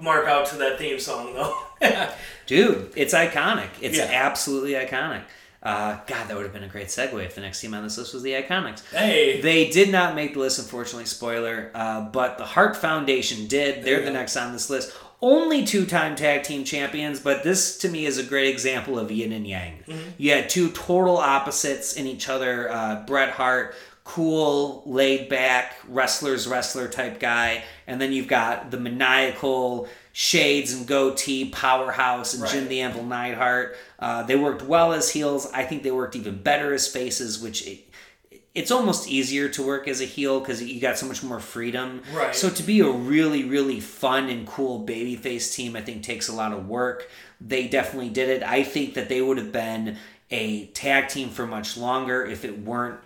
mark 0.00 0.26
out 0.28 0.46
to 0.46 0.56
that 0.56 0.78
theme 0.78 1.00
song 1.00 1.34
though. 1.34 1.58
Dude, 2.46 2.92
it's 2.94 3.12
iconic. 3.12 3.68
It's 3.80 3.98
Yeah. 3.98 4.08
absolutely 4.10 4.72
iconic. 4.74 5.22
Uh, 5.62 5.98
God, 6.06 6.28
that 6.28 6.36
would 6.36 6.44
have 6.44 6.52
been 6.52 6.62
a 6.62 6.68
great 6.68 6.86
segue 6.86 7.24
if 7.24 7.34
the 7.34 7.40
next 7.40 7.60
team 7.60 7.74
on 7.74 7.82
this 7.82 7.98
list 7.98 8.14
was 8.14 8.22
the 8.22 8.34
Iconics. 8.34 8.84
hey, 8.94 9.40
They 9.40 9.68
did 9.68 9.90
not 9.90 10.14
make 10.14 10.34
the 10.34 10.38
list, 10.38 10.60
unfortunately. 10.60 11.06
Spoiler. 11.06 11.72
Uh, 11.74 12.02
but 12.02 12.38
the 12.38 12.44
Hart 12.44 12.76
Foundation 12.76 13.48
did. 13.48 13.82
They're 13.82 14.04
the 14.04 14.12
next 14.12 14.36
on 14.36 14.52
this 14.52 14.70
list. 14.70 14.92
Only 15.22 15.64
two-time 15.64 16.14
tag 16.14 16.42
team 16.42 16.64
champions, 16.64 17.20
but 17.20 17.42
this 17.42 17.78
to 17.78 17.88
me 17.88 18.04
is 18.04 18.18
a 18.18 18.22
great 18.22 18.48
example 18.48 18.98
of 18.98 19.10
yin 19.10 19.32
and 19.32 19.46
yang. 19.46 19.82
You 20.18 20.32
had 20.32 20.50
two 20.50 20.70
total 20.70 21.16
opposites 21.16 21.94
in 21.94 22.06
each 22.06 22.28
other. 22.28 22.70
Uh, 22.70 23.02
Bret 23.06 23.30
Hart, 23.30 23.74
cool, 24.04 24.82
laid 24.84 25.28
back, 25.28 25.76
wrestler's 25.88 26.46
wrestler 26.46 26.86
type 26.88 27.18
guy, 27.18 27.64
and 27.86 28.00
then 28.00 28.12
you've 28.12 28.28
got 28.28 28.70
the 28.70 28.78
maniacal 28.78 29.88
shades 30.12 30.72
and 30.72 30.86
goatee 30.86 31.50
powerhouse 31.50 32.32
and 32.32 32.46
Jim 32.48 32.68
the 32.68 32.80
Anvil 32.80 33.04
Neidhart. 33.04 33.76
Uh, 33.98 34.22
they 34.22 34.36
worked 34.36 34.62
well 34.62 34.92
as 34.92 35.10
heels. 35.10 35.50
I 35.52 35.64
think 35.64 35.82
they 35.82 35.90
worked 35.90 36.16
even 36.16 36.42
better 36.42 36.72
as 36.72 36.86
faces, 36.86 37.38
which 37.40 37.66
it, 37.66 37.85
it's 38.56 38.70
almost 38.70 39.06
easier 39.06 39.50
to 39.50 39.62
work 39.62 39.86
as 39.86 40.00
a 40.00 40.06
heel 40.06 40.40
because 40.40 40.62
you 40.62 40.80
got 40.80 40.96
so 40.96 41.04
much 41.04 41.22
more 41.22 41.38
freedom. 41.38 42.02
Right. 42.10 42.34
So 42.34 42.48
to 42.48 42.62
be 42.62 42.80
a 42.80 42.88
really, 42.88 43.44
really 43.44 43.80
fun 43.80 44.30
and 44.30 44.46
cool 44.46 44.84
babyface 44.84 45.54
team, 45.54 45.76
I 45.76 45.82
think 45.82 46.02
takes 46.02 46.28
a 46.28 46.32
lot 46.32 46.54
of 46.54 46.66
work. 46.66 47.10
They 47.38 47.68
definitely 47.68 48.08
did 48.08 48.30
it. 48.30 48.42
I 48.42 48.62
think 48.62 48.94
that 48.94 49.10
they 49.10 49.20
would 49.20 49.36
have 49.36 49.52
been 49.52 49.98
a 50.30 50.66
tag 50.68 51.08
team 51.08 51.28
for 51.28 51.46
much 51.46 51.76
longer 51.76 52.24
if 52.24 52.46
it 52.46 52.58
weren't 52.58 52.98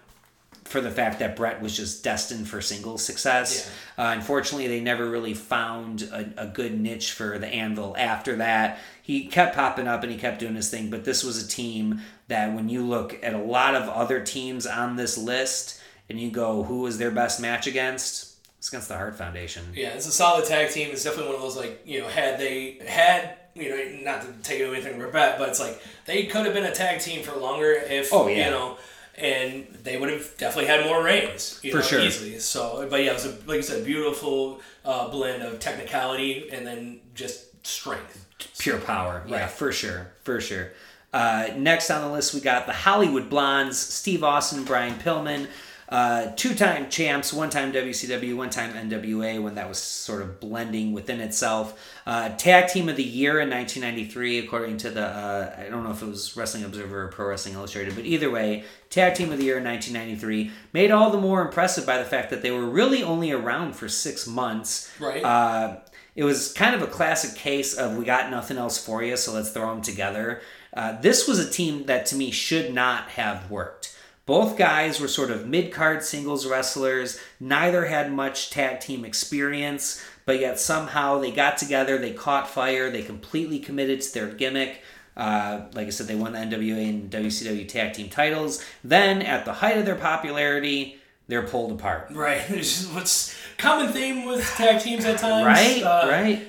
for 0.64 0.80
the 0.80 0.90
fact 0.90 1.18
that 1.18 1.34
Bret 1.34 1.60
was 1.60 1.76
just 1.76 2.04
destined 2.04 2.46
for 2.46 2.60
singles 2.60 3.04
success. 3.04 3.68
Uh, 3.98 4.12
unfortunately, 4.14 4.68
they 4.68 4.80
never 4.80 5.10
really 5.10 5.34
found 5.34 6.02
a, 6.02 6.44
a 6.44 6.46
good 6.46 6.78
niche 6.78 7.10
for 7.10 7.40
the 7.40 7.48
Anvil 7.48 7.96
after 7.98 8.36
that. 8.36 8.78
He 9.02 9.26
kept 9.26 9.56
popping 9.56 9.88
up 9.88 10.04
and 10.04 10.12
he 10.12 10.18
kept 10.18 10.38
doing 10.38 10.54
his 10.54 10.70
thing, 10.70 10.88
but 10.88 11.04
this 11.04 11.24
was 11.24 11.42
a 11.42 11.48
team 11.48 12.02
that 12.30 12.54
when 12.54 12.68
you 12.68 12.82
look 12.84 13.18
at 13.22 13.34
a 13.34 13.38
lot 13.38 13.74
of 13.74 13.88
other 13.88 14.20
teams 14.24 14.66
on 14.66 14.96
this 14.96 15.16
list 15.18 15.80
and 16.08 16.18
you 16.18 16.30
go, 16.30 16.62
who 16.64 16.80
was 16.80 16.98
their 16.98 17.10
best 17.12 17.40
match 17.40 17.66
against? 17.66 18.26
It's 18.58 18.68
against 18.68 18.88
the 18.88 18.96
Hart 18.96 19.16
Foundation. 19.16 19.64
yeah, 19.74 19.88
it's 19.90 20.06
a 20.06 20.12
solid 20.12 20.44
tag 20.46 20.70
team. 20.70 20.88
It's 20.92 21.04
definitely 21.04 21.28
one 21.32 21.36
of 21.36 21.42
those 21.42 21.56
like 21.56 21.82
you 21.86 22.00
know 22.00 22.08
had 22.08 22.38
they 22.40 22.78
had. 22.86 23.36
You 23.52 23.68
know, 23.68 24.02
not 24.04 24.22
to 24.22 24.28
take 24.44 24.60
away 24.62 24.76
anything 24.76 25.00
from 25.00 25.10
Bret, 25.10 25.36
but 25.36 25.48
it's 25.48 25.58
like 25.58 25.82
they 26.06 26.26
could 26.26 26.44
have 26.46 26.54
been 26.54 26.64
a 26.66 26.72
tag 26.74 27.00
team 27.00 27.24
for 27.24 27.36
longer 27.36 27.72
if 27.72 28.10
Oh, 28.12 28.28
yeah. 28.28 28.44
you 28.44 28.50
know, 28.52 28.78
and 29.16 29.66
they 29.82 29.96
would 29.96 30.08
have 30.08 30.36
definitely 30.38 30.66
had 30.70 30.86
more 30.86 31.02
reigns. 31.02 31.58
You 31.64 31.72
For 31.72 31.78
know, 31.78 31.82
sure. 31.82 32.00
easily. 32.00 32.38
So, 32.38 32.86
but 32.88 33.02
yeah, 33.02 33.10
it 33.10 33.14
was 33.14 33.26
a, 33.26 33.30
like 33.46 33.56
you 33.56 33.62
said, 33.62 33.84
beautiful 33.84 34.60
uh, 34.84 35.08
blend 35.08 35.42
of 35.42 35.58
technicality 35.58 36.48
and 36.52 36.64
then 36.64 37.00
just 37.16 37.66
strength. 37.66 38.24
Pure 38.58 38.78
power. 38.82 39.24
Yeah, 39.26 39.40
Right. 39.40 39.50
for 39.50 39.72
sure. 39.72 40.12
For 40.22 40.40
sure. 40.40 40.70
Uh, 41.12 41.48
next 41.56 41.90
on 41.90 42.02
the 42.02 42.12
list, 42.12 42.34
we 42.34 42.40
got 42.40 42.66
the 42.66 42.72
Hollywood 42.72 43.28
Blondes, 43.28 43.78
Steve 43.78 44.22
Austin, 44.22 44.64
Brian 44.64 44.94
Pillman, 44.94 45.48
uh, 45.90 46.30
two 46.36 46.54
time 46.54 46.88
champs, 46.88 47.32
one 47.32 47.50
time 47.50 47.72
WCW, 47.72 48.36
one 48.36 48.48
time 48.48 48.72
NWA, 48.74 49.42
when 49.42 49.56
that 49.56 49.68
was 49.68 49.78
sort 49.78 50.22
of 50.22 50.38
blending 50.38 50.92
within 50.92 51.20
itself. 51.20 51.98
Uh, 52.06 52.28
tag 52.36 52.68
Team 52.68 52.88
of 52.88 52.94
the 52.94 53.02
Year 53.02 53.40
in 53.40 53.50
1993, 53.50 54.38
according 54.38 54.76
to 54.78 54.90
the, 54.90 55.04
uh, 55.04 55.52
I 55.58 55.68
don't 55.68 55.82
know 55.82 55.90
if 55.90 56.00
it 56.00 56.06
was 56.06 56.36
Wrestling 56.36 56.62
Observer 56.62 57.06
or 57.06 57.08
Pro 57.08 57.26
Wrestling 57.26 57.56
Illustrated, 57.56 57.96
but 57.96 58.04
either 58.04 58.30
way, 58.30 58.64
Tag 58.88 59.16
Team 59.16 59.32
of 59.32 59.38
the 59.38 59.44
Year 59.44 59.58
in 59.58 59.64
1993, 59.64 60.52
made 60.72 60.92
all 60.92 61.10
the 61.10 61.18
more 61.18 61.42
impressive 61.42 61.84
by 61.84 61.98
the 61.98 62.04
fact 62.04 62.30
that 62.30 62.42
they 62.42 62.52
were 62.52 62.66
really 62.66 63.02
only 63.02 63.32
around 63.32 63.74
for 63.74 63.88
six 63.88 64.28
months. 64.28 64.92
Right. 65.00 65.24
Uh, 65.24 65.78
it 66.14 66.22
was 66.22 66.52
kind 66.52 66.74
of 66.74 66.82
a 66.82 66.86
classic 66.86 67.36
case 67.36 67.74
of 67.76 67.96
we 67.96 68.04
got 68.04 68.30
nothing 68.30 68.58
else 68.58 68.78
for 68.78 69.02
you, 69.02 69.16
so 69.16 69.32
let's 69.32 69.50
throw 69.50 69.70
them 69.70 69.82
together. 69.82 70.40
Uh, 70.72 71.00
this 71.00 71.26
was 71.26 71.38
a 71.38 71.50
team 71.50 71.86
that 71.86 72.06
to 72.06 72.16
me 72.16 72.30
should 72.30 72.72
not 72.72 73.10
have 73.10 73.50
worked. 73.50 73.96
Both 74.26 74.56
guys 74.56 75.00
were 75.00 75.08
sort 75.08 75.30
of 75.30 75.46
mid 75.48 75.72
card 75.72 76.04
singles 76.04 76.46
wrestlers. 76.46 77.18
Neither 77.40 77.86
had 77.86 78.12
much 78.12 78.50
tag 78.50 78.78
team 78.80 79.04
experience, 79.04 80.04
but 80.24 80.38
yet 80.38 80.60
somehow 80.60 81.18
they 81.18 81.32
got 81.32 81.58
together, 81.58 81.98
they 81.98 82.12
caught 82.12 82.48
fire, 82.48 82.90
they 82.90 83.02
completely 83.02 83.58
committed 83.58 84.00
to 84.02 84.14
their 84.14 84.28
gimmick. 84.28 84.82
Uh, 85.16 85.62
like 85.74 85.88
I 85.88 85.90
said, 85.90 86.06
they 86.06 86.14
won 86.14 86.32
the 86.32 86.38
NWA 86.38 86.88
and 86.88 87.10
WCW 87.10 87.66
tag 87.68 87.94
team 87.94 88.08
titles. 88.08 88.64
Then, 88.84 89.20
at 89.22 89.44
the 89.44 89.52
height 89.54 89.76
of 89.76 89.84
their 89.84 89.96
popularity, 89.96 91.00
they're 91.26 91.42
pulled 91.46 91.72
apart. 91.72 92.08
Right. 92.12 92.40
What's 92.92 93.36
common 93.58 93.92
theme 93.92 94.24
with 94.26 94.44
tag 94.56 94.80
teams 94.80 95.04
at 95.04 95.18
times. 95.18 95.44
Right, 95.46 95.82
Uh, 95.82 96.08
right. 96.08 96.48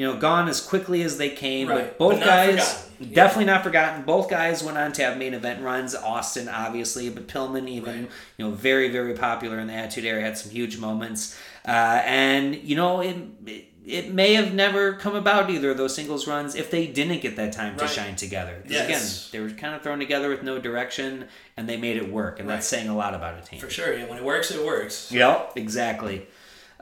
You 0.00 0.06
know, 0.06 0.16
gone 0.16 0.48
as 0.48 0.62
quickly 0.62 1.02
as 1.02 1.18
they 1.18 1.28
came, 1.28 1.66
but 1.68 1.98
both 1.98 2.14
but 2.20 2.24
guys 2.24 2.72
forgotten. 2.72 3.08
Yeah. 3.10 3.14
definitely 3.14 3.44
not 3.44 3.62
forgotten. 3.62 4.02
Both 4.04 4.30
guys 4.30 4.62
went 4.64 4.78
on 4.78 4.92
to 4.92 5.02
have 5.04 5.18
main 5.18 5.34
event 5.34 5.62
runs. 5.62 5.94
Austin, 5.94 6.48
obviously, 6.48 7.10
but 7.10 7.28
Pillman 7.28 7.68
even, 7.68 7.94
Right. 8.04 8.10
you 8.38 8.44
know, 8.46 8.50
very 8.52 8.88
very 8.88 9.12
popular 9.12 9.58
in 9.58 9.66
the 9.66 9.74
Attitude 9.74 10.06
Era, 10.06 10.22
had 10.22 10.38
some 10.38 10.52
huge 10.52 10.78
moments. 10.78 11.36
Uh, 11.68 12.00
and 12.06 12.54
you 12.54 12.76
know, 12.76 13.00
it, 13.02 13.16
it 13.44 13.64
it 13.84 14.14
may 14.14 14.34
have 14.34 14.54
never 14.54 14.94
come 14.94 15.14
about 15.14 15.50
either 15.50 15.70
of 15.70 15.76
those 15.76 15.94
singles 15.94 16.26
runs 16.26 16.54
if 16.54 16.70
they 16.70 16.86
didn't 16.86 17.20
get 17.20 17.36
that 17.36 17.52
time 17.52 17.76
to 17.76 17.86
shine 17.86 18.16
together. 18.16 18.62
Yes. 18.66 18.84
Again, 18.86 19.02
they 19.32 19.40
were 19.52 19.54
kind 19.58 19.74
of 19.74 19.82
thrown 19.82 19.98
together 19.98 20.30
with 20.30 20.42
no 20.42 20.58
direction, 20.58 21.26
and 21.58 21.68
they 21.68 21.76
made 21.76 21.96
it 21.98 22.10
work, 22.10 22.40
and 22.40 22.48
that's 22.48 22.66
saying 22.66 22.88
a 22.88 22.96
lot 22.96 23.14
about 23.14 23.38
a 23.38 23.42
team. 23.42 23.60
For 23.60 23.68
sure. 23.68 23.92
Yeah, 23.98 24.06
when 24.06 24.16
it 24.18 24.24
works, 24.24 24.50
it 24.50 24.64
works. 24.64 25.12
Yep, 25.12 25.52
exactly. 25.56 26.26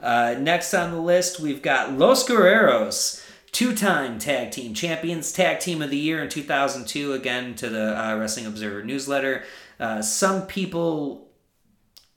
Uh, 0.01 0.35
next 0.39 0.73
on 0.73 0.91
the 0.91 0.99
list, 0.99 1.39
we've 1.39 1.61
got 1.61 1.93
Los 1.93 2.27
Guerreros, 2.27 3.23
two 3.51 3.75
time 3.75 4.19
tag 4.19 4.51
team 4.51 4.73
champions, 4.73 5.31
tag 5.31 5.59
team 5.59 5.81
of 5.81 5.89
the 5.89 5.97
year 5.97 6.21
in 6.23 6.29
2002, 6.29 7.13
again 7.13 7.55
to 7.55 7.69
the 7.69 7.99
uh, 7.99 8.15
Wrestling 8.17 8.45
Observer 8.45 8.83
newsletter. 8.83 9.43
Uh, 9.79 10.01
some 10.01 10.43
people, 10.47 11.27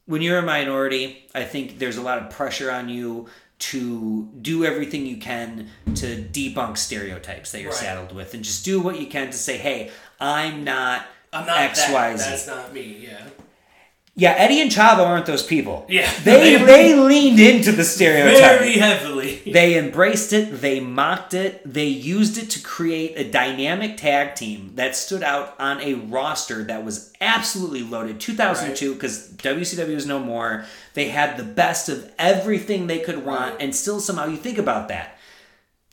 when 0.07 0.23
you're 0.23 0.39
a 0.39 0.43
minority, 0.43 1.29
I 1.35 1.45
think 1.45 1.79
there's 1.79 1.97
a 1.97 2.03
lot 2.03 2.19
of 2.19 2.31
pressure 2.31 2.71
on 2.71 2.89
you 2.89 3.29
to 3.59 4.29
do 4.41 4.65
everything 4.65 5.07
you 5.07 5.19
can 5.19 5.69
to 5.95 6.17
debunk 6.33 6.77
stereotypes 6.77 7.53
that 7.53 7.61
you're 7.61 7.71
Right. 7.71 7.79
saddled 7.79 8.13
with 8.13 8.35
and 8.35 8.43
just 8.43 8.65
do 8.65 8.81
what 8.81 9.01
you 9.01 9.07
can 9.07 9.29
to 9.31 9.37
say, 9.39 9.57
hey, 9.57 9.91
I'm 10.21 10.65
not 10.65 11.07
I'm 11.33 11.47
not 11.47 11.59
X, 11.61 11.79
that. 11.87 11.93
Y, 11.95 12.17
Z." 12.17 12.31
That's 12.31 12.47
not 12.49 12.73
me. 12.75 13.07
Yeah. 13.09 13.25
Yeah, 14.15 14.33
Eddie 14.37 14.61
and 14.61 14.71
Chavo 14.71 15.07
aren't 15.07 15.25
those 15.25 15.43
people. 15.43 15.87
Yeah. 15.89 16.11
They 16.25 16.57
They- 16.59 16.65
they 16.65 16.95
leaned 16.95 17.41
into 17.41 17.73
the 17.73 17.83
stereotype. 17.85 18.59
Very 18.59 18.73
heavily. 18.75 19.41
They 19.53 19.79
embraced 19.79 20.33
it, 20.35 20.61
they 20.61 20.81
mocked 20.81 21.33
it, 21.35 21.63
they 21.65 21.87
used 21.87 22.37
it 22.37 22.51
to 22.51 22.61
create 22.63 23.15
a 23.17 23.25
dynamic 23.31 23.97
tag 23.97 24.35
team 24.35 24.73
that 24.75 24.97
stood 24.97 25.23
out 25.23 25.55
on 25.59 25.81
a 25.81 25.95
roster 25.95 26.63
that 26.65 26.85
was 26.85 27.13
absolutely 27.23 27.83
loaded. 27.83 28.21
2002, 28.21 28.95
because 28.95 29.29
WCW 29.31 29.97
is 29.97 30.07
no 30.07 30.19
more. 30.19 30.67
They 30.95 31.09
had 31.09 31.37
the 31.39 31.43
best 31.45 31.89
of 31.89 32.11
everything 32.19 32.87
they 32.87 32.99
could 32.99 33.25
want, 33.25 33.53
Right. 33.55 33.63
and 33.63 33.75
still 33.75 33.99
somehow 34.01 34.27
you 34.27 34.37
think 34.37 34.59
about 34.59 34.89
that. 34.89 35.17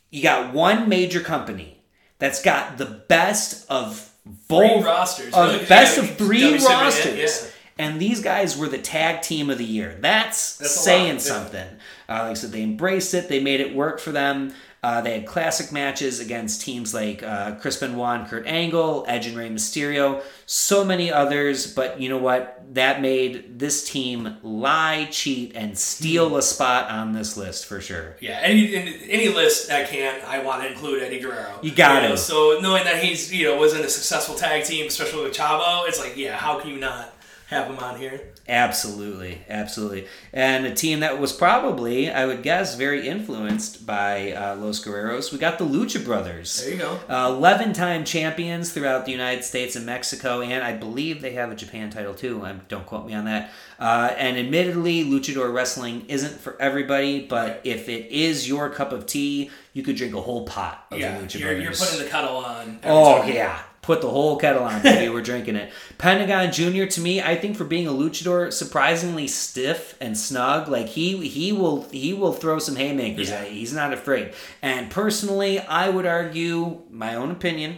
You 0.10 0.24
got 0.24 0.54
one 0.54 0.90
major 0.90 1.22
company 1.22 1.82
that's 2.18 2.42
got 2.42 2.78
the 2.78 2.86
best 3.08 3.66
of 3.70 4.10
both 4.48 4.84
rosters. 4.84 5.34
of 5.34 5.52
Really, 5.54 5.66
best 5.78 5.98
yeah, 5.98 6.04
of 6.04 6.18
three 6.18 6.42
WCW, 6.42 6.68
rosters. 6.70 7.18
yeah. 7.46 7.52
And 7.80 8.00
these 8.00 8.22
guys 8.22 8.58
were 8.58 8.68
the 8.68 8.78
tag 8.78 9.22
team 9.22 9.50
of 9.50 9.58
the 9.58 9.66
year. 9.66 9.98
That's, 10.02 10.58
That's 10.58 10.76
saying 10.76 11.20
something. 11.20 11.66
Uh, 12.10 12.24
like 12.24 12.32
I 12.32 12.34
said, 12.34 12.52
they 12.52 12.62
embraced 12.62 13.14
it. 13.14 13.30
They 13.30 13.42
made 13.42 13.62
it 13.62 13.74
work 13.74 14.02
for 14.02 14.12
them. 14.12 14.54
Uh, 14.82 15.02
they 15.02 15.20
had 15.20 15.26
classic 15.26 15.74
matches 15.74 16.22
against 16.22 16.62
teams 16.62 16.94
like 16.94 17.22
uh, 17.22 17.56
Chris 17.56 17.78
Benoit 17.78 18.28
Kurt 18.30 18.48
Angle, 18.48 19.06
Edge 19.10 19.28
and 19.28 19.38
Rey 19.38 19.50
Mysterio, 19.50 20.24
so 20.46 20.86
many 20.86 21.12
others. 21.12 21.74
But 21.74 22.00
you 22.00 22.08
know 22.08 22.18
what? 22.18 22.64
That 22.74 23.02
made 23.02 23.60
this 23.60 23.90
team 23.90 24.38
lie, 24.42 25.08
cheat, 25.12 25.54
and 25.54 25.78
steal 25.78 26.38
a 26.38 26.42
spot 26.42 26.90
on 26.90 27.12
this 27.12 27.36
list 27.36 27.66
for 27.66 27.82
sure. 27.82 28.16
Yeah, 28.22 28.40
any 28.42 28.74
any 29.10 29.28
list 29.28 29.70
I 29.70 29.84
can, 29.84 30.22
I 30.26 30.44
want 30.44 30.64
to 30.64 30.72
include 30.72 31.04
Eddie 31.04 31.20
Guerrero. 31.20 31.60
You 31.62 31.72
got 31.72 32.04
know. 32.04 32.16
So 32.16 32.60
knowing 32.62 32.86
that 32.86 33.04
he's 33.04 33.34
you 33.34 33.46
know 33.46 33.58
was 33.58 33.74
in 33.74 33.82
a 33.82 33.90
successful 33.90 34.36
tag 34.36 34.64
team, 34.64 34.88
especially 34.88 35.24
with 35.24 35.34
Chavo, 35.34 35.88
it's 35.90 36.00
like 36.00 36.16
yeah, 36.16 36.38
how 36.38 36.58
can 36.58 36.70
you 36.70 36.78
not 36.78 37.19
have 37.50 37.68
them 37.68 37.80
on 37.84 37.98
here? 37.98 38.22
Absolutely, 38.48 39.42
absolutely. 39.50 40.08
And 40.32 40.68
a 40.68 40.74
team 40.74 41.00
that 41.00 41.20
was 41.20 41.34
probably, 41.34 42.10
I 42.10 42.28
would 42.28 42.44
guess, 42.44 42.76
very 42.76 43.08
influenced 43.08 43.88
by 43.88 44.34
uh, 44.34 44.56
Los 44.58 44.84
Guerreros. 44.84 45.32
We 45.32 45.40
got 45.40 45.58
the 45.58 45.66
Lucha 45.66 46.04
Brothers. 46.06 46.62
There 46.64 46.74
you 46.74 46.78
go. 46.78 47.00
Uh, 47.10 47.34
11 47.36 47.74
time 47.74 48.06
champions 48.06 48.72
throughout 48.72 49.06
the 49.06 49.12
United 49.12 49.44
States 49.44 49.76
and 49.76 49.84
Mexico, 49.86 50.42
and 50.42 50.64
I 50.64 50.74
believe 50.74 51.22
they 51.22 51.34
have 51.34 51.52
a 51.52 51.56
Japan 51.56 51.90
title 51.90 52.14
too. 52.14 52.46
Um, 52.46 52.62
don't 52.68 52.86
quote 52.86 53.08
me 53.08 53.16
on 53.16 53.26
that. 53.26 53.50
Uh, 53.80 54.14
and 54.18 54.38
admittedly, 54.38 55.04
luchador 55.04 55.52
wrestling 55.52 56.06
isn't 56.08 56.40
for 56.40 56.60
everybody, 56.62 57.26
but 57.26 57.62
if 57.64 57.90
it 57.90 58.12
is 58.12 58.48
your 58.48 58.70
cup 58.70 58.92
of 58.92 59.08
tea, 59.08 59.50
you 59.74 59.82
could 59.82 59.96
drink 59.96 60.14
a 60.14 60.22
whole 60.22 60.46
pot 60.46 60.86
of 60.92 61.00
Yeah, 61.00 61.18
the 61.18 61.26
Lucha 61.26 61.40
you're, 61.40 61.58
you're 61.58 61.72
putting 61.72 62.00
the 62.00 62.10
kettle 62.10 62.38
on. 62.38 62.80
Oh 62.84 63.24
yeah, 63.24 63.62
put 63.90 64.02
the 64.02 64.08
whole 64.10 64.38
kettle 64.38 64.64
on, 64.66 64.84
baby. 64.84 65.10
We're 65.10 65.24
drinking 65.24 65.56
it. 65.56 65.72
Pentagon 65.98 66.52
Junior 66.52 66.86
to 66.86 67.02
me, 67.02 67.24
I 67.24 67.36
think 67.36 67.58
for 67.58 67.64
being 67.64 67.88
a 67.88 67.92
luchador, 67.92 68.54
surprisingly 68.54 69.26
stiff 69.28 69.96
and 70.00 70.16
snug. 70.16 70.68
Like 70.68 70.86
he 70.90 71.28
he 71.28 71.52
will 71.52 71.90
he 71.90 72.14
will 72.14 72.32
throw 72.32 72.60
some 72.60 72.76
haymakers 72.76 73.32
Yeah. 73.32 73.38
at 73.38 73.50
you. 73.52 73.56
He's 73.58 73.74
not 73.74 73.92
afraid. 73.92 74.34
And 74.62 74.92
personally, 74.92 75.60
I 75.60 75.90
would 75.90 76.06
argue 76.06 76.84
my 76.92 77.16
own 77.16 77.32
opinion. 77.32 77.78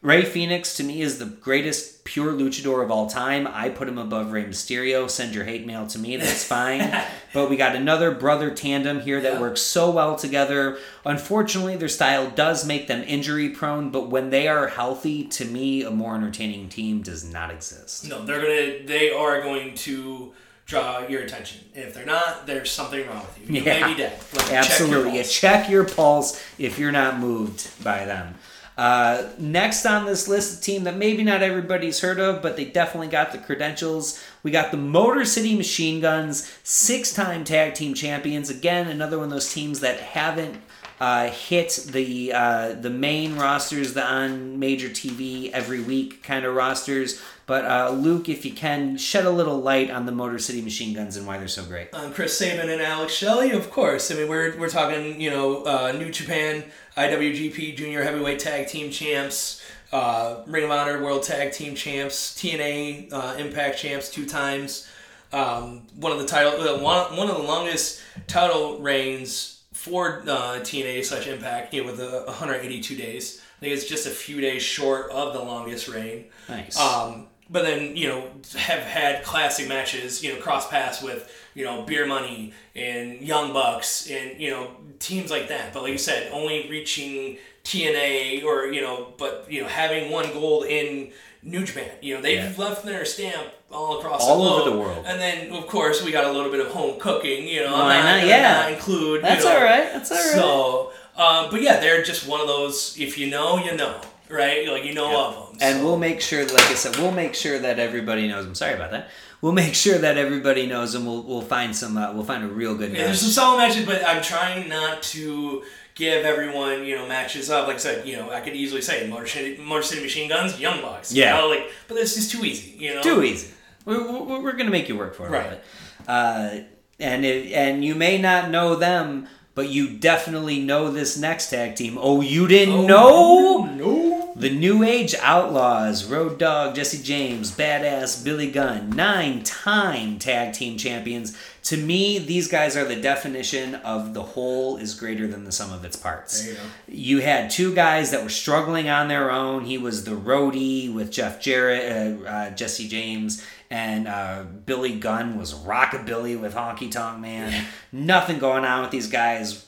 Rey 0.00 0.22
Fénix 0.22 0.76
to 0.76 0.84
me 0.84 1.00
is 1.02 1.18
the 1.18 1.24
greatest 1.24 2.04
pure 2.04 2.32
luchador 2.32 2.84
of 2.84 2.90
all 2.90 3.08
time. 3.08 3.48
I 3.48 3.68
put 3.68 3.88
him 3.88 3.98
above 3.98 4.30
Rey 4.30 4.44
Mysterio. 4.44 5.10
Send 5.10 5.34
your 5.34 5.42
hate 5.44 5.66
mail 5.66 5.88
to 5.88 5.98
me, 5.98 6.16
that's 6.16 6.44
fine. 6.56 6.88
but 7.34 7.50
we 7.50 7.56
got 7.56 7.74
another 7.74 8.12
brother 8.12 8.50
tandem 8.50 9.00
here 9.00 9.20
that 9.20 9.34
Yeah. 9.34 9.40
works 9.40 9.60
so 9.60 9.90
well 9.90 10.14
together. 10.14 10.78
Unfortunately, 11.04 11.74
their 11.76 11.88
style 11.88 12.30
does 12.30 12.64
make 12.64 12.86
them 12.86 13.02
injury 13.08 13.48
prone, 13.50 13.90
but 13.90 14.08
when 14.08 14.30
they 14.30 14.46
are 14.46 14.68
healthy, 14.68 15.24
to 15.24 15.44
me, 15.44 15.82
a 15.82 15.90
more 15.90 16.14
entertaining 16.14 16.68
team 16.68 17.02
does 17.02 17.24
not 17.24 17.50
exist. 17.50 18.08
No, 18.08 18.24
they're 18.24 18.40
gonna. 18.40 18.86
They 18.86 19.10
are 19.10 19.42
going 19.42 19.74
to 19.74 20.32
draw 20.64 21.06
your 21.08 21.22
attention. 21.22 21.60
If 21.74 21.94
they're 21.94 22.06
not, 22.06 22.46
there's 22.46 22.70
something 22.70 23.04
wrong 23.08 23.22
with 23.26 23.48
you. 23.50 23.56
You 23.56 23.62
Yeah. 23.64 23.80
may 23.86 23.94
be 23.94 23.98
dead. 23.98 24.12
Like, 24.32 24.42
check 24.42 24.50
your 24.50 24.58
Absolutely. 24.58 25.16
You 25.18 25.24
check 25.24 25.68
your 25.68 25.84
pulse 25.84 26.40
if 26.56 26.78
you're 26.78 26.92
not 26.92 27.18
moved 27.18 27.68
by 27.82 28.04
them. 28.04 28.36
Uh, 28.78 29.28
next 29.38 29.84
on 29.84 30.06
this 30.06 30.28
list, 30.28 30.56
a 30.56 30.60
team 30.62 30.84
that 30.84 30.96
maybe 30.96 31.24
not 31.24 31.42
everybody's 31.42 31.98
heard 32.00 32.20
of, 32.20 32.40
but 32.40 32.56
they 32.56 32.64
definitely 32.64 33.08
got 33.08 33.32
the 33.32 33.38
credentials. 33.38 34.22
We 34.44 34.52
got 34.52 34.70
the 34.70 34.76
Motor 34.76 35.24
City 35.24 35.56
Machine 35.56 36.00
Guns, 36.00 36.48
six 36.62 37.12
time 37.12 37.42
tag 37.42 37.74
team 37.74 37.92
champions. 37.92 38.50
Again, 38.50 38.86
another 38.86 39.18
one 39.18 39.24
of 39.24 39.30
those 39.32 39.52
teams 39.52 39.80
that 39.80 39.98
haven't 39.98 40.62
uh, 41.00 41.28
hit 41.28 41.86
the 41.90 42.32
uh, 42.32 42.72
the 42.74 42.90
main 42.90 43.34
rosters, 43.34 43.94
the 43.94 44.04
on 44.04 44.60
major 44.60 44.88
TV 44.88 45.50
every 45.50 45.80
week 45.80 46.22
kind 46.22 46.44
of 46.44 46.54
rosters. 46.54 47.20
But 47.46 47.64
uh, 47.64 47.90
Luke, 47.90 48.28
if 48.28 48.44
you 48.44 48.52
can, 48.52 48.98
shed 48.98 49.24
a 49.24 49.30
little 49.30 49.58
light 49.58 49.90
on 49.90 50.04
the 50.04 50.12
Motor 50.12 50.38
City 50.38 50.60
Machine 50.60 50.94
Guns 50.94 51.16
and 51.16 51.26
why 51.26 51.38
they're 51.38 51.48
so 51.48 51.64
great. 51.64 51.88
Um, 51.94 52.12
Chris 52.12 52.36
Sabin 52.36 52.68
and 52.68 52.82
Alex 52.82 53.14
Shelley, 53.14 53.52
of 53.52 53.70
course. 53.70 54.10
I 54.10 54.16
mean, 54.16 54.28
we're, 54.28 54.58
we're 54.58 54.68
talking, 54.68 55.18
you 55.18 55.30
know, 55.30 55.64
uh, 55.64 55.92
New 55.92 56.10
Japan, 56.10 56.62
IWGP 56.98 57.76
Junior 57.76 58.02
Heavyweight 58.02 58.40
Tag 58.40 58.66
Team 58.66 58.90
Champs, 58.90 59.62
uh, 59.92 60.42
Ring 60.48 60.64
of 60.64 60.72
Honor 60.72 61.00
World 61.00 61.22
Tag 61.22 61.52
Team 61.52 61.76
Champs, 61.76 62.34
TNA 62.34 63.12
uh, 63.12 63.36
Impact 63.38 63.78
Champs 63.78 64.10
two 64.10 64.26
times. 64.26 64.88
Um, 65.32 65.86
one 65.94 66.10
of 66.10 66.18
the 66.18 66.26
title, 66.26 66.60
uh, 66.60 66.82
one, 66.82 67.16
one 67.16 67.30
of 67.30 67.36
the 67.36 67.42
longest 67.42 68.00
title 68.26 68.80
reigns 68.80 69.62
for 69.72 70.22
uh, 70.22 70.58
TNA 70.58 71.04
slash 71.04 71.28
Impact, 71.28 71.72
you 71.72 71.84
know, 71.84 71.92
with 71.92 72.00
uh, 72.00 72.24
182 72.24 72.96
days. 72.96 73.40
I 73.58 73.60
think 73.60 73.74
it's 73.74 73.86
just 73.86 74.08
a 74.08 74.10
few 74.10 74.40
days 74.40 74.62
short 74.62 75.12
of 75.12 75.34
the 75.34 75.40
longest 75.40 75.86
reign. 75.86 76.24
Nice. 76.48 76.76
Um, 76.76 77.28
but 77.50 77.62
then 77.64 77.96
you 77.96 78.08
know 78.08 78.24
have 78.56 78.80
had 78.82 79.24
classic 79.24 79.68
matches, 79.68 80.22
you 80.22 80.32
know, 80.34 80.40
cross 80.40 80.68
paths 80.68 81.02
with 81.02 81.30
you 81.54 81.64
know 81.64 81.82
Beer 81.82 82.06
Money 82.06 82.52
and 82.76 83.20
Young 83.20 83.52
Bucks 83.52 84.10
and 84.10 84.40
you 84.40 84.50
know 84.50 84.70
teams 84.98 85.30
like 85.30 85.48
that. 85.48 85.72
But 85.72 85.82
like 85.82 85.92
you 85.92 85.98
said, 85.98 86.30
only 86.32 86.68
reaching 86.68 87.38
TNA 87.64 88.44
or 88.44 88.66
you 88.66 88.80
know, 88.80 89.12
but 89.18 89.46
you 89.50 89.62
know 89.62 89.68
having 89.68 90.10
one 90.10 90.32
gold 90.32 90.64
in 90.66 91.12
New 91.42 91.64
Japan. 91.64 91.90
You 92.02 92.16
know 92.16 92.20
they've 92.22 92.38
Yeah. 92.38 92.64
left 92.64 92.84
their 92.84 93.04
stamp 93.04 93.48
all 93.70 93.98
across 93.98 94.22
All 94.24 94.42
the 94.44 94.50
over 94.50 94.70
the 94.70 94.76
world. 94.78 95.04
And 95.06 95.20
then 95.20 95.52
of 95.52 95.66
course 95.66 96.02
we 96.02 96.10
got 96.10 96.24
a 96.24 96.32
little 96.32 96.50
bit 96.50 96.60
of 96.60 96.68
home 96.68 96.98
cooking. 96.98 97.46
You 97.46 97.64
know, 97.64 97.72
Why 97.72 98.00
not? 98.00 98.26
Yeah. 98.26 98.52
not 98.62 98.72
include. 98.72 99.22
That's 99.22 99.44
you 99.44 99.50
know, 99.50 99.56
all 99.56 99.62
right. 99.64 99.92
That's 99.92 100.10
all 100.10 100.16
right. 100.16 100.32
So, 100.34 100.92
um, 101.16 101.50
but 101.50 101.60
yeah, 101.62 101.78
they're 101.80 102.02
just 102.02 102.26
one 102.26 102.40
of 102.40 102.46
those. 102.48 102.96
If 102.98 103.18
you 103.18 103.28
know, 103.30 103.58
you 103.58 103.76
know, 103.76 104.00
right? 104.30 104.68
Like 104.68 104.84
you 104.84 104.94
know 104.94 105.26
of 105.28 105.34
them. 105.34 105.58
And 105.60 105.78
so. 105.78 105.84
we'll 105.84 105.98
make 105.98 106.20
sure, 106.20 106.44
like 106.46 106.66
I 106.66 106.74
said, 106.74 106.96
we'll 106.96 107.12
make 107.12 107.34
sure 107.34 107.58
that 107.58 107.78
everybody 107.78 108.28
knows. 108.28 108.46
I'm 108.46 108.54
sorry 108.54 108.74
about 108.74 108.90
that. 108.92 109.08
We'll 109.40 109.52
make 109.52 109.74
sure 109.84 109.98
that 109.98 110.16
everybody 110.18 110.66
knows, 110.66 110.94
and 110.94 111.06
we'll 111.06 111.22
we'll 111.22 111.40
find 111.42 111.74
some. 111.74 111.96
Uh, 111.96 112.12
we'll 112.12 112.24
find 112.24 112.44
a 112.44 112.48
real 112.48 112.74
good 112.74 112.90
Yeah, 112.92 112.98
match. 112.98 113.06
there's 113.06 113.20
some 113.20 113.30
solid 113.30 113.58
matches, 113.58 113.86
but 113.86 114.04
I'm 114.06 114.22
trying 114.22 114.68
not 114.68 115.02
to 115.14 115.62
give 115.94 116.24
everyone, 116.24 116.84
you 116.84 116.94
know, 116.96 117.08
matches 117.08 117.50
up. 117.50 117.66
Like 117.66 117.76
I 117.76 117.80
said, 117.80 118.06
you 118.06 118.16
know, 118.16 118.30
I 118.30 118.40
could 118.40 118.54
easily 118.54 118.80
say 118.82 119.08
Motor 119.08 119.26
City, 119.26 119.60
Motor 119.60 119.82
City 119.82 120.02
Machine 120.02 120.28
Guns, 120.28 120.58
Young 120.60 120.80
Bucks. 120.80 121.12
you 121.12 121.22
Yeah. 121.22 121.36
know, 121.38 121.48
like, 121.48 121.70
but 121.88 121.96
it's 121.98 122.14
just 122.14 122.30
too 122.30 122.44
easy, 122.44 122.76
you 122.78 122.94
know. 122.94 123.02
Too 123.02 123.22
easy. 123.24 123.48
We're, 123.84 124.06
we're, 124.22 124.40
we're 124.42 124.52
gonna 124.52 124.70
make 124.70 124.88
you 124.88 124.96
work 124.96 125.14
for 125.16 125.26
it. 125.26 125.30
Right. 125.30 125.60
Uh, 126.06 126.60
and 127.00 127.24
it, 127.24 127.52
and 127.52 127.84
you 127.84 127.94
may 127.96 128.16
not 128.18 128.50
know 128.50 128.76
them, 128.76 129.26
but 129.56 129.70
you 129.70 129.90
definitely 129.90 130.60
know 130.60 130.90
this 130.92 131.16
next 131.18 131.50
tag 131.50 131.74
team. 131.74 131.98
Oh, 132.00 132.20
you 132.20 132.46
didn't 132.46 132.86
know? 132.86 133.64
No. 133.64 134.07
The 134.38 134.50
New 134.50 134.84
Age 134.84 135.16
Outlaws, 135.20 136.04
Road 136.04 136.38
Dogg, 136.38 136.76
Jesse 136.76 137.02
James, 137.02 137.50
Badass 137.50 138.24
Billy 138.24 138.48
Gunn, 138.48 138.90
nine 138.90 139.42
time 139.42 140.20
tag 140.20 140.54
team 140.54 140.78
champions. 140.78 141.36
To 141.64 141.76
me, 141.76 142.20
these 142.20 142.46
guys 142.46 142.76
are 142.76 142.84
the 142.84 142.94
definition 142.94 143.74
of 143.74 144.14
the 144.14 144.22
whole 144.22 144.76
is 144.76 144.94
greater 144.94 145.26
than 145.26 145.42
the 145.42 145.50
sum 145.50 145.72
of 145.72 145.84
its 145.84 145.96
parts. 145.96 146.46
You. 146.46 146.56
You 146.86 147.20
had 147.20 147.50
two 147.50 147.74
guys 147.74 148.12
that 148.12 148.22
were 148.22 148.28
struggling 148.28 148.88
on 148.88 149.08
their 149.08 149.28
own. 149.32 149.64
He 149.64 149.76
was 149.76 150.04
the 150.04 150.12
roadie 150.12 150.94
with 150.94 151.10
Jeff 151.10 151.40
Jarrett, 151.40 152.22
uh, 152.24 152.28
uh, 152.28 152.50
Jesse 152.50 152.86
James, 152.86 153.44
and 153.70 154.06
uh, 154.06 154.44
Billy 154.66 155.00
Gunn 155.00 155.36
was 155.36 155.52
rockabilly 155.52 156.40
with 156.40 156.54
Honky 156.54 156.88
Tonk 156.88 157.18
Man. 157.18 157.66
Nothing 157.90 158.38
going 158.38 158.64
on 158.64 158.82
with 158.82 158.92
these 158.92 159.08
guys. 159.08 159.67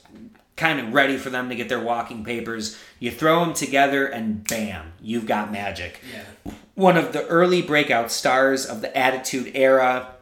Kind 0.61 0.79
of 0.79 0.93
ready 0.93 1.17
for 1.17 1.31
them 1.31 1.49
to 1.49 1.55
get 1.55 1.69
their 1.69 1.79
walking 1.79 2.23
papers. 2.23 2.77
You 2.99 3.09
throw 3.09 3.43
them 3.43 3.55
together, 3.55 4.05
and 4.05 4.47
bam, 4.47 4.93
you've 5.01 5.25
got 5.25 5.51
magic. 5.51 5.99
Yeah. 6.13 6.53
One 6.75 6.97
of 6.97 7.13
the 7.13 7.25
early 7.25 7.63
breakout 7.63 8.11
stars 8.11 8.67
of 8.67 8.81
the 8.81 8.95
Attitude 8.95 9.53
Era 9.55 10.13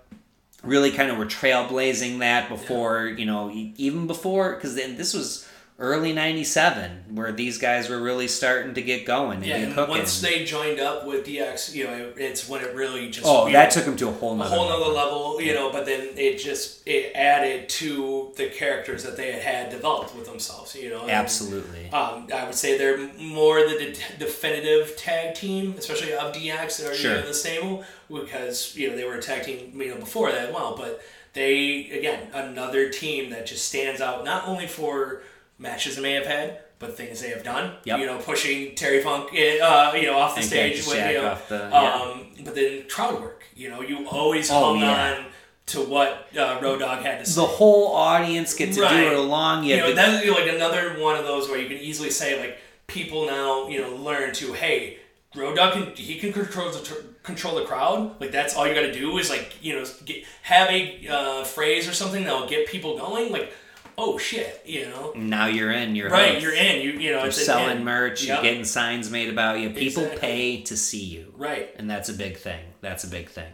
really 0.64 0.92
kind 0.92 1.12
of 1.12 1.18
were 1.18 1.26
trailblazing 1.26 2.20
that 2.20 2.48
before, 2.48 3.08
you 3.08 3.26
know, 3.26 3.52
even 3.52 4.08
before, 4.08 4.56
because 4.56 4.76
then 4.76 4.96
this 4.96 5.14
was 5.14 5.46
early 5.80 6.12
97 6.12 7.06
where 7.16 7.32
these 7.32 7.58
guys 7.58 7.90
were 7.90 8.00
really 8.02 8.28
starting 8.28 8.74
to 8.74 8.82
get 8.82 9.06
going 9.06 9.38
and 9.38 9.46
Yeah, 9.46 9.60
get 9.66 9.78
and 9.78 9.88
once 9.90 10.20
they 10.20 10.44
joined 10.44 10.80
up 10.80 11.08
with 11.08 11.26
DX, 11.26 11.74
you 11.74 11.86
know, 11.86 11.94
it, 11.94 12.16
it's 12.18 12.50
when 12.50 12.62
it 12.62 12.76
really 12.76 13.10
just 13.10 13.26
oh, 13.26 13.48
you 13.48 13.54
that 13.54 13.66
know, 13.70 13.70
took 13.72 13.86
them 13.86 13.96
to 13.96 14.10
a 14.10 14.12
whole 14.12 14.34
a 14.34 14.38
nother 14.38 14.50
whole 14.56 14.68
nother 14.70 14.92
level. 14.92 15.42
you 15.42 15.54
know. 15.54 15.72
But 15.72 15.86
then 15.86 16.10
it 16.18 16.38
just 16.38 16.86
it 16.86 17.14
added 17.16 17.70
to 17.70 18.32
the 18.36 18.48
characters 18.50 19.04
that 19.04 19.16
they 19.16 19.32
had 19.32 19.42
had 19.42 19.70
developed 19.72 20.14
with 20.16 20.26
themselves, 20.26 20.76
you 20.76 20.90
know. 20.90 21.02
and, 21.04 21.12
Absolutely. 21.12 21.90
Um, 21.92 22.28
I 22.36 22.44
would 22.46 22.56
say 22.56 22.78
they're 22.78 22.98
more 23.18 23.62
the 23.62 23.78
de- 23.96 24.18
definitive 24.20 24.98
tag 24.98 25.34
team, 25.36 25.76
especially 25.78 26.14
of 26.14 26.34
DX 26.34 26.78
that 26.84 26.92
are 26.92 26.96
Sure. 26.96 27.16
in 27.16 27.26
the 27.26 27.34
stable, 27.34 27.86
because 28.10 28.76
you 28.76 28.90
know 28.90 28.96
they 28.98 29.06
were 29.06 29.16
a 29.16 29.22
tag 29.22 29.44
team, 29.44 29.80
you 29.80 29.90
know, 29.94 29.98
before 30.00 30.32
that 30.32 30.54
well. 30.54 30.76
But 30.76 31.02
they 31.34 31.90
again 31.92 32.28
another 32.34 32.90
team 32.90 33.30
that 33.30 33.46
just 33.46 33.66
stands 33.68 34.02
out 34.02 34.26
not 34.26 34.48
only 34.48 34.68
for 34.68 35.22
matches 35.60 35.96
they 35.98 36.02
may 36.02 36.14
have 36.14 36.26
had, 36.26 36.60
but 36.80 36.96
things 36.98 37.22
they 37.22 37.30
have 37.30 37.44
done. 37.44 37.74
Yep. 37.84 38.00
You 38.00 38.06
know, 38.06 38.18
pushing 38.18 38.74
Terry 38.76 39.02
Funk, 39.04 39.30
uh, 39.34 39.92
you 39.96 40.04
know, 40.08 40.18
off 40.18 40.34
the 40.36 40.40
And 40.42 40.46
stage 40.50 40.78
with 40.88 40.96
you 40.96 41.22
know, 41.22 41.38
the- 41.50 41.70
yeah. 41.72 41.94
um, 41.94 42.28
but 42.44 42.56
then 42.56 42.84
crowd 42.90 43.22
work. 43.22 43.44
You 43.56 43.70
know, 43.70 43.82
you 43.82 44.08
always 44.08 44.50
Oh, 44.50 44.60
hung 44.74 44.80
yeah. 44.80 45.14
on 45.18 45.26
to 45.68 45.82
what 45.82 46.28
uh, 46.38 46.60
Road 46.62 46.80
Dogg 46.80 47.04
had 47.04 47.20
to 47.20 47.30
say. 47.30 47.42
the 47.42 47.48
whole 47.48 47.94
audience 47.96 48.54
gets 48.56 48.78
to 48.78 48.84
Right. 48.84 49.02
do 49.02 49.08
it 49.12 49.18
along. 49.18 49.66
You 49.66 49.76
you 49.76 49.82
know, 49.82 49.90
the- 49.90 49.94
that's 49.96 50.28
like 50.28 50.48
another 50.50 50.98
one 51.00 51.16
of 51.18 51.26
those 51.26 51.48
where 51.50 51.60
you 51.60 51.68
can 51.68 51.78
easily 51.78 52.10
say 52.10 52.40
like 52.40 52.58
people 52.88 53.28
now 53.28 53.68
you 53.68 53.80
know 53.82 53.94
learn 53.96 54.34
to 54.34 54.54
hey, 54.54 54.98
Road 55.36 55.58
Dogg 55.58 55.74
can 55.74 55.94
he 55.96 56.18
can 56.18 56.32
control 56.34 56.72
the 56.72 57.04
control 57.24 57.56
the 57.56 57.66
crowd. 57.66 58.20
Like 58.22 58.32
that's 58.32 58.56
all 58.56 58.66
you 58.68 58.74
got 58.74 58.82
to 58.82 58.92
do 58.94 59.16
is 59.20 59.30
like 59.30 59.54
you 59.62 59.76
know 59.76 59.86
get, 60.06 60.24
have 60.44 60.70
a 60.72 61.08
uh, 61.08 61.44
phrase 61.44 61.88
or 61.88 61.94
something 61.94 62.24
that'll 62.24 62.48
get 62.48 62.66
people 62.68 62.98
going. 62.98 63.32
Like 63.32 63.54
oh 64.02 64.18
shit, 64.18 64.62
you 64.66 64.86
know. 64.90 65.12
now 65.16 65.46
you're 65.48 65.72
in. 65.72 65.96
You're 65.96 66.10
Right, 66.10 66.32
hooked. 66.32 66.44
you're 66.44 66.54
in. 66.56 66.82
You 66.82 66.92
you 66.94 67.12
know 67.12 67.24
You're 67.24 67.32
selling 67.32 67.78
in. 67.78 67.84
merch. 67.84 68.24
Yep. 68.24 68.28
You're 68.36 68.44
getting 68.52 68.64
signs 68.64 69.12
made 69.12 69.30
about 69.30 69.60
you. 69.60 69.70
People 69.72 70.04
Exactly. 70.04 70.20
pay 70.28 70.62
to 70.62 70.76
see 70.78 71.04
you. 71.04 71.34
Right. 71.38 71.74
And 71.78 71.90
that's 71.90 72.10
a 72.10 72.14
big 72.14 72.38
thing. 72.38 72.62
That's 72.82 73.04
a 73.04 73.08
big 73.08 73.30
thing. 73.30 73.52